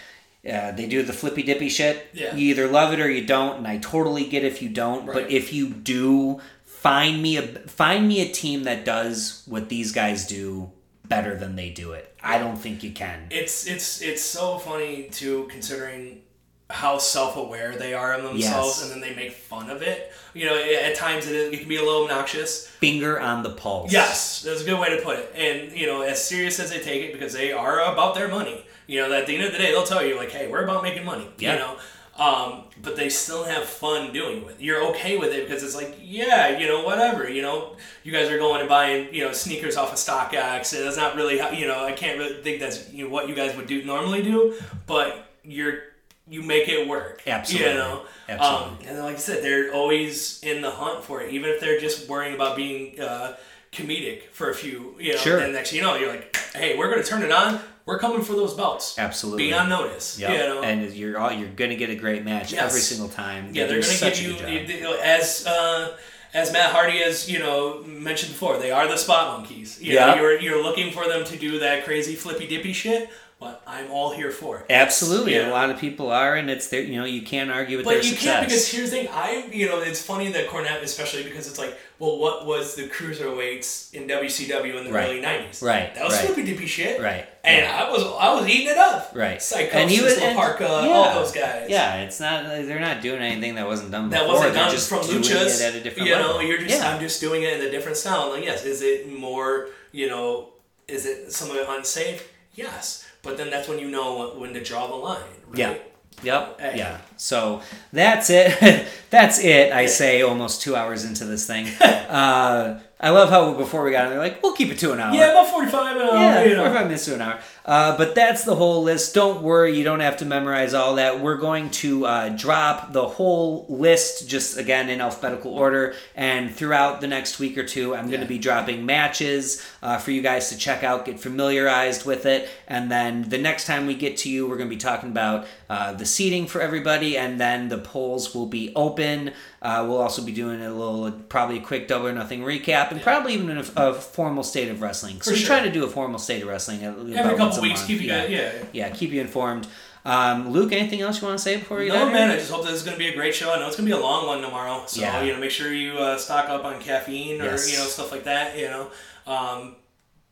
uh, 0.49 0.73
they 0.73 0.87
do 0.87 1.03
the 1.03 1.13
flippy 1.13 1.43
dippy 1.43 1.69
shit. 1.69 2.09
Yeah. 2.13 2.35
You 2.35 2.49
either 2.51 2.69
love 2.69 2.93
it 2.93 3.01
or 3.01 3.11
you 3.11 3.27
don't, 3.27 3.59
and 3.59 3.67
I 3.67 3.79
totally 3.79 4.25
get 4.27 4.45
if 4.45 4.63
you 4.63 4.69
don't. 4.69 5.07
Right. 5.07 5.15
But 5.15 5.31
if 5.31 5.53
you 5.53 5.69
do, 5.69 6.41
find 6.65 7.23
me 7.23 7.37
a 7.37 7.43
find 7.43 8.07
me 8.09 8.21
a 8.23 8.33
team 8.33 8.65
that 8.65 8.85
does 8.85 9.43
what 9.47 9.69
these 9.69 9.93
guys 9.93 10.27
do 10.27 10.71
better 11.07 11.37
than 11.37 11.57
they 11.57 11.71
do 11.71 11.93
it. 11.93 12.15
I 12.23 12.39
don't 12.39 12.57
think 12.57 12.83
you 12.83 12.93
can. 12.93 13.27
It's 13.31 13.67
it's 13.67 14.03
it's 14.03 14.23
so 14.23 14.59
funny 14.59 15.09
too, 15.11 15.47
considering 15.51 16.23
how 16.71 16.99
self-aware 16.99 17.77
they 17.77 17.95
are 17.95 18.13
of 18.13 18.23
themselves, 18.25 18.79
Yes. 18.79 18.83
and 18.83 18.93
then 18.93 19.01
they 19.01 19.17
make 19.17 19.33
fun 19.33 19.71
of 19.71 19.81
it. 19.81 20.13
You 20.35 20.45
know, 20.45 20.55
at 20.59 20.95
times 20.97 21.27
it, 21.27 21.35
is, 21.35 21.53
it 21.55 21.61
can 21.61 21.69
be 21.69 21.77
a 21.77 21.83
little 21.83 22.03
obnoxious. 22.03 22.67
Finger 22.67 23.19
on 23.19 23.43
the 23.43 23.49
pulse. 23.51 23.91
Yes, 23.91 24.43
that's 24.43 24.61
a 24.61 24.65
good 24.65 24.79
way 24.79 24.95
to 24.95 25.03
put 25.03 25.19
it. 25.19 25.33
And 25.35 25.73
you 25.73 25.87
know, 25.87 26.03
as 26.03 26.23
serious 26.23 26.61
as 26.61 26.71
they 26.71 26.81
take 26.81 27.03
it, 27.05 27.13
because 27.13 27.33
they 27.33 27.53
are 27.53 27.81
about 27.91 28.15
their 28.15 28.29
money. 28.29 28.67
You 28.89 29.01
know, 29.01 29.13
at 29.13 29.27
the 29.27 29.37
end 29.37 29.45
of 29.45 29.53
the 29.53 29.59
day, 29.59 29.71
they'll 29.71 29.85
tell 29.85 30.05
you 30.05 30.17
like, 30.17 30.31
"Hey, 30.31 30.49
we're 30.49 30.65
about 30.65 30.83
making 30.83 31.05
money." 31.05 31.29
Yeah. 31.39 31.53
You 31.53 31.59
know, 31.61 31.77
um, 32.19 32.65
but 32.83 32.97
they 32.97 33.09
still 33.11 33.45
have 33.45 33.65
fun 33.65 34.13
doing 34.13 34.43
it. 34.43 34.57
You're 34.59 34.85
okay 34.89 35.17
with 35.17 35.33
it 35.33 35.47
because 35.47 35.63
it's 35.63 35.77
like, 35.77 35.97
yeah, 36.03 36.59
you 36.59 36.67
know, 36.67 36.83
whatever. 36.83 37.31
You 37.31 37.43
know, 37.43 37.77
you 38.03 38.11
guys 38.11 38.29
are 38.29 38.39
going 38.39 38.59
and 38.61 38.69
buying, 38.69 39.15
you 39.15 39.23
know, 39.23 39.33
sneakers 39.33 39.77
off 39.77 39.93
of 39.93 39.99
StockX, 39.99 40.75
and 40.77 40.85
that's 40.85 40.97
not 40.97 41.15
really 41.15 41.39
how. 41.39 41.51
You 41.51 41.69
know, 41.69 41.85
I 41.85 41.93
can't 41.93 42.19
really 42.19 42.43
think 42.43 42.59
that's 42.59 42.93
you 42.93 43.05
know, 43.05 43.11
what 43.11 43.29
you 43.29 43.37
guys 43.37 43.55
would 43.57 43.69
do 43.69 43.85
normally 43.85 44.23
do, 44.23 44.59
but 44.87 45.33
you're 45.45 45.83
you 46.31 46.43
make 46.43 46.69
it 46.69 46.87
work. 46.89 47.23
Absolutely. 47.27 47.71
You 47.71 47.79
know? 47.79 48.03
Absolutely. 48.29 48.87
Um, 48.87 48.97
and 48.97 49.05
like 49.05 49.17
I 49.17 49.19
said, 49.19 49.43
they're 49.43 49.73
always 49.73 50.43
in 50.43 50.61
the 50.61 50.71
hunt 50.71 51.05
for 51.05 51.23
it, 51.23 51.33
even 51.33 51.51
if 51.51 51.61
they're 51.61 51.81
just 51.81 52.09
worrying 52.09 52.35
about 52.35 52.57
being 52.57 53.01
uh, 53.01 53.37
comedic 53.73 54.23
for 54.33 54.51
a 54.51 54.55
few, 54.55 54.95
you 54.99 55.13
know, 55.13 55.19
Sure. 55.19 55.39
and 55.39 55.53
next 55.53 55.73
you 55.73 55.83
know, 55.83 55.97
you're 55.97 56.09
like, 56.09 56.37
hey, 56.55 56.77
we're 56.77 56.91
going 56.91 57.03
to 57.03 57.09
turn 57.09 57.23
it 57.23 57.31
on. 57.33 57.61
We're 57.87 57.99
coming 57.99 58.23
for 58.23 58.35
those 58.35 58.53
belts. 58.55 58.99
Absolutely. 58.99 59.45
Be 59.49 59.53
on 59.55 59.69
notice. 59.71 60.19
Yep. 60.19 60.31
You 60.31 60.39
know? 60.39 60.63
And 60.63 60.93
you're 60.93 61.19
all, 61.19 61.33
you're 61.33 61.49
gonna 61.49 61.75
get 61.75 61.89
a 61.89 61.95
great 61.95 62.23
match 62.23 62.53
Yes. 62.53 62.63
every 62.65 62.81
single 62.81 63.09
time. 63.09 63.47
Yeah, 63.55 63.65
They 63.65 63.81
they're 63.81 63.83
going 63.83 63.97
to 63.99 64.11
give 64.11 64.71
you, 64.71 64.77
you 64.89 64.99
as 65.03 65.47
uh, 65.47 65.97
as 66.35 66.53
Matt 66.53 66.73
Hardy 66.73 66.99
has 66.99 67.31
you 67.31 67.39
know 67.39 67.83
mentioned 67.85 68.33
before, 68.33 68.59
they 68.59 68.71
are 68.71 68.87
the 68.89 68.99
spot 68.99 69.39
monkeys. 69.39 69.81
You 69.81 69.95
Yeah. 69.95 70.07
know, 70.07 70.17
you're 70.21 70.39
you're 70.39 70.63
looking 70.63 70.93
for 70.93 71.09
them 71.09 71.25
to 71.25 71.37
do 71.39 71.61
that 71.61 71.87
crazy 71.87 72.15
flippy 72.15 72.47
dippy 72.47 72.75
shit, 72.75 73.09
but 73.41 73.63
I'm 73.67 73.91
all 73.93 74.13
here 74.15 74.31
for 74.33 74.59
it. 74.59 74.67
Absolutely, 74.71 75.35
Yeah. 75.37 75.49
a 75.49 75.53
lot 75.53 75.71
of 75.71 75.79
people 75.79 76.11
are, 76.11 76.35
and 76.35 76.51
it's 76.51 76.67
their, 76.69 76.81
you 76.83 76.99
know, 76.99 77.05
you 77.05 77.23
can't 77.23 77.51
argue 77.51 77.77
with 77.77 77.87
their 77.87 77.99
But 77.99 78.05
you 78.05 78.11
success. 78.11 78.35
can't 78.35 78.47
because 78.47 78.69
here's 78.69 78.91
the 78.91 78.97
thing. 78.97 79.09
I 79.13 79.45
you 79.53 79.67
know 79.69 79.81
it's 79.81 80.03
funny 80.03 80.31
that 80.33 80.49
Cornette, 80.49 80.83
especially 80.83 81.23
because 81.23 81.47
it's 81.49 81.59
like, 81.59 81.77
well, 82.01 82.19
what 82.19 82.47
was 82.47 82.75
the 82.75 82.89
cruiserweights 82.89 83.93
in 83.95 84.07
WCW 84.09 84.79
in 84.79 84.85
the 84.85 84.93
Right. 84.93 85.09
early 85.11 85.21
'90s? 85.21 85.63
Right, 85.63 85.95
That 85.95 86.05
was 86.05 86.15
right. 86.15 86.27
flippy 86.27 86.43
dippy 86.45 86.67
shit. 86.67 87.01
Right, 87.01 87.27
And 87.45 87.63
yeah. 87.65 87.85
I 87.87 87.91
was 87.91 88.03
I 88.03 88.35
was 88.35 88.49
eating 88.49 88.69
it 88.69 88.79
up. 88.79 89.13
right, 89.15 89.39
Psicosis, 89.39 89.75
and 89.75 89.91
he 89.91 90.01
was 90.03 90.19
La 90.19 90.27
and- 90.29 90.37
Parka, 90.37 90.65
yeah. 90.65 90.69
all 90.91 91.15
those 91.23 91.33
guys. 91.33 91.67
Yeah, 91.69 92.03
it's 92.03 92.21
not 92.21 92.45
they're 92.45 92.81
not 92.81 93.03
doing 93.03 93.21
anything 93.21 93.55
that 93.57 93.67
wasn't 93.67 93.91
done 93.93 94.09
before. 94.11 94.27
that 94.27 94.33
wasn't 94.33 94.55
they're 94.55 94.63
done 94.65 94.73
just 94.73 94.89
from 94.89 95.07
doing 95.07 95.23
luchas. 95.23 95.61
it 95.61 95.63
at 95.63 95.75
a 95.75 95.81
different 95.81 96.09
you 96.09 96.15
level. 96.15 96.35
know, 96.35 96.41
you're 96.41 96.59
just. 96.59 96.83
I'm 96.83 97.01
just 97.01 97.21
doing 97.21 97.43
it 97.43 97.55
in 97.55 97.67
a 97.67 97.71
different 97.71 97.97
style. 97.97 98.31
Like, 98.31 98.45
yes, 98.45 98.65
is 98.65 98.83
it 98.83 99.13
more? 99.13 99.69
You 99.93 100.09
know, 100.09 100.49
is 100.87 101.07
it 101.07 101.33
some 101.33 101.51
of 101.51 101.57
it 101.57 101.67
unsafe? 101.69 102.29
Yes, 102.55 103.05
but 103.23 103.37
then 103.37 103.51
that's 103.51 103.69
when 103.69 103.79
you 103.79 103.89
know 103.89 104.35
when 104.37 104.53
to 104.55 104.63
draw 104.63 104.87
the 104.87 104.95
line. 104.95 105.21
Right? 105.49 105.59
Yeah. 105.59 105.75
Yep. 106.23 106.61
Hey. 106.61 106.79
Yeah. 106.79 106.99
So 107.17 107.63
that's 107.93 108.31
it. 108.31 108.89
that's 109.11 109.39
it. 109.39 109.73
I 109.73 109.87
say 109.87 110.23
almost 110.23 110.63
two 110.63 110.75
hours 110.75 111.05
into 111.05 111.25
this 111.25 111.47
thing. 111.47 111.69
uh, 111.81 112.81
I 113.01 113.11
love 113.11 113.31
how 113.31 113.53
before 113.55 113.85
we 113.85 113.93
got 113.93 114.05
on, 114.07 114.11
they're 114.11 114.19
like, 114.19 114.43
we'll 114.43 114.55
keep 114.55 114.71
it 114.71 114.79
to 114.81 114.93
an 114.93 114.99
hour. 114.99 115.15
Yeah, 115.15 115.31
about 115.31 115.49
forty 115.49 115.71
five. 115.71 115.97
Uh, 115.97 116.15
Yeah, 116.15 116.43
you 116.45 116.57
know. 116.57 116.65
45 116.65 116.87
minutes 116.87 117.05
to 117.05 117.15
an 117.15 117.21
hour. 117.23 117.39
Uh, 117.65 117.97
but 117.99 118.15
that's 118.15 118.45
the 118.45 118.57
whole 118.57 118.83
list. 118.83 119.15
Don't 119.15 119.43
worry, 119.43 119.77
you 119.77 119.85
don't 119.85 120.01
have 120.01 120.17
to 120.17 120.25
memorize 120.25 120.73
all 120.75 120.95
that. 120.97 121.21
We're 121.21 121.37
going 121.37 121.69
to 121.71 122.07
uh, 122.07 122.29
drop 122.31 122.93
the 122.93 123.07
whole 123.07 123.67
list 123.69 124.27
just 124.29 124.57
again 124.57 124.89
in 124.89 125.01
alphabetical 125.03 125.53
order. 125.53 125.95
And 126.17 126.53
throughout 126.53 127.01
the 127.03 127.07
next 127.07 127.39
week 127.39 127.59
or 127.59 127.65
two, 127.65 127.95
I'm 127.95 128.09
going 128.09 128.23
to 128.23 128.27
be 128.27 128.39
dropping 128.39 128.87
matches 128.87 129.65
uh, 129.83 129.99
for 129.99 130.11
you 130.13 130.23
guys 130.23 130.49
to 130.49 130.57
check 130.57 130.83
out, 130.83 131.05
get 131.05 131.21
familiarized 131.21 132.07
with 132.07 132.25
it. 132.27 132.49
And 132.67 132.91
then 132.91 133.29
the 133.29 133.39
next 133.39 133.67
time 133.67 133.87
we 133.87 133.95
get 133.95 134.17
to 134.19 134.31
you, 134.31 134.49
we're 134.49 134.57
going 134.57 134.71
to 134.71 134.75
be 134.75 134.81
talking 134.81 135.11
about 135.11 135.47
uh, 135.69 135.93
the 135.93 136.07
seating 136.07 136.47
for 136.47 136.61
everybody. 136.63 137.19
And 137.19 137.39
then 137.39 137.69
the 137.69 137.79
polls 137.79 138.35
will 138.35 138.47
be 138.47 138.73
open. 138.75 139.33
Uh, 139.61 139.85
we'll 139.89 139.99
also 139.99 140.23
be 140.23 140.31
doing 140.33 140.61
a 140.63 140.71
little, 140.73 141.11
probably 141.29 141.59
a 141.59 141.61
quick 141.61 141.89
double 141.89 142.07
or 142.07 142.13
nothing 142.13 142.41
recap, 142.43 142.93
and 142.93 143.03
probably 143.03 143.35
even 143.35 143.59
a, 143.59 143.65
a 143.77 143.93
formal 143.95 144.45
state 144.45 144.69
of 144.69 144.81
wrestling. 144.81 145.21
So 145.21 145.31
For 145.31 145.35
we 145.35 145.39
sure. 145.41 145.47
try 145.49 145.65
to 145.65 145.71
do 145.73 145.85
a 145.85 145.89
formal 145.89 146.19
state 146.21 146.43
of 146.43 146.49
wrestling 146.49 146.85
at 146.85 146.97
Every 146.97 147.37
couple 147.37 147.61
weeks, 147.63 147.85
keep 147.85 148.01
you 148.01 148.07
yeah. 148.09 148.21
guys. 148.23 148.31
Yeah. 148.31 148.53
yeah, 148.73 148.91
keep 148.91 149.11
you 149.11 149.21
informed. 149.21 149.67
Um, 150.05 150.51
Luke, 150.51 150.73
anything 150.73 151.01
else 151.01 151.21
you 151.21 151.27
want 151.27 151.39
to 151.39 151.43
say 151.43 151.57
before 151.59 151.83
you? 151.83 151.89
No 151.93 152.09
man, 152.11 152.31
I 152.31 152.37
just 152.37 152.51
hope 152.53 152.63
this 152.63 152.73
is 152.75 152.83
going 152.85 152.95
to 152.95 152.99
be 152.99 153.09
a 153.09 153.15
great 153.17 153.35
show. 153.35 153.53
I 153.53 153.59
know 153.59 153.67
it's 153.67 153.77
going 153.77 153.89
to 153.89 153.95
be 153.95 154.01
a 154.01 154.03
long 154.03 154.27
one 154.29 154.41
tomorrow, 154.41 154.85
so 154.87 155.01
Yeah. 155.01 155.23
you 155.23 155.33
know, 155.33 155.41
make 155.41 155.51
sure 155.51 155.73
you 155.75 155.99
uh, 155.99 156.17
stock 156.19 156.49
up 156.49 156.65
on 156.65 156.81
caffeine 156.81 157.41
or 157.43 157.47
Yes. 157.47 157.71
you 157.71 157.79
know 157.79 157.85
stuff 157.85 158.13
like 158.13 158.25
that. 158.25 158.57
You 158.57 158.69
know, 158.69 158.91
um, 159.27 159.75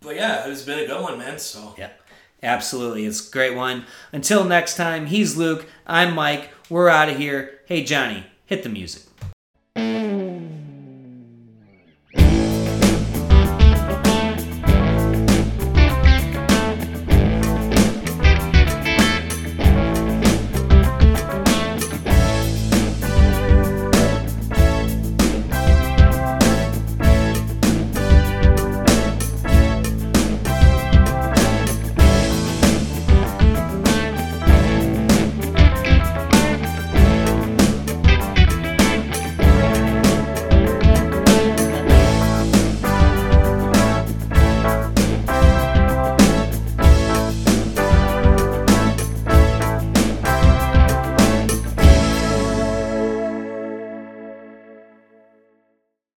but 0.01 0.15
yeah, 0.15 0.47
it's 0.49 0.63
been 0.63 0.79
a 0.79 0.87
good 0.87 1.03
one, 1.03 1.19
man. 1.19 1.39
So 1.41 1.75
Yeah, 1.77 1.91
absolutely. 2.45 3.05
It's 3.07 3.29
a 3.29 3.31
great 3.33 3.57
one. 3.57 3.85
Until 4.13 4.45
next 4.45 4.77
time, 4.77 5.07
he's 5.07 5.37
Luke. 5.37 5.67
I'm 5.87 6.15
Mike. 6.15 6.51
We're 6.71 6.89
out 6.89 7.09
of 7.09 7.17
here. 7.19 7.59
Hey, 7.67 7.83
Johnny, 7.83 8.25
hit 8.47 8.63
the 8.63 8.69
music. 8.69 9.03
Música 9.77 10.26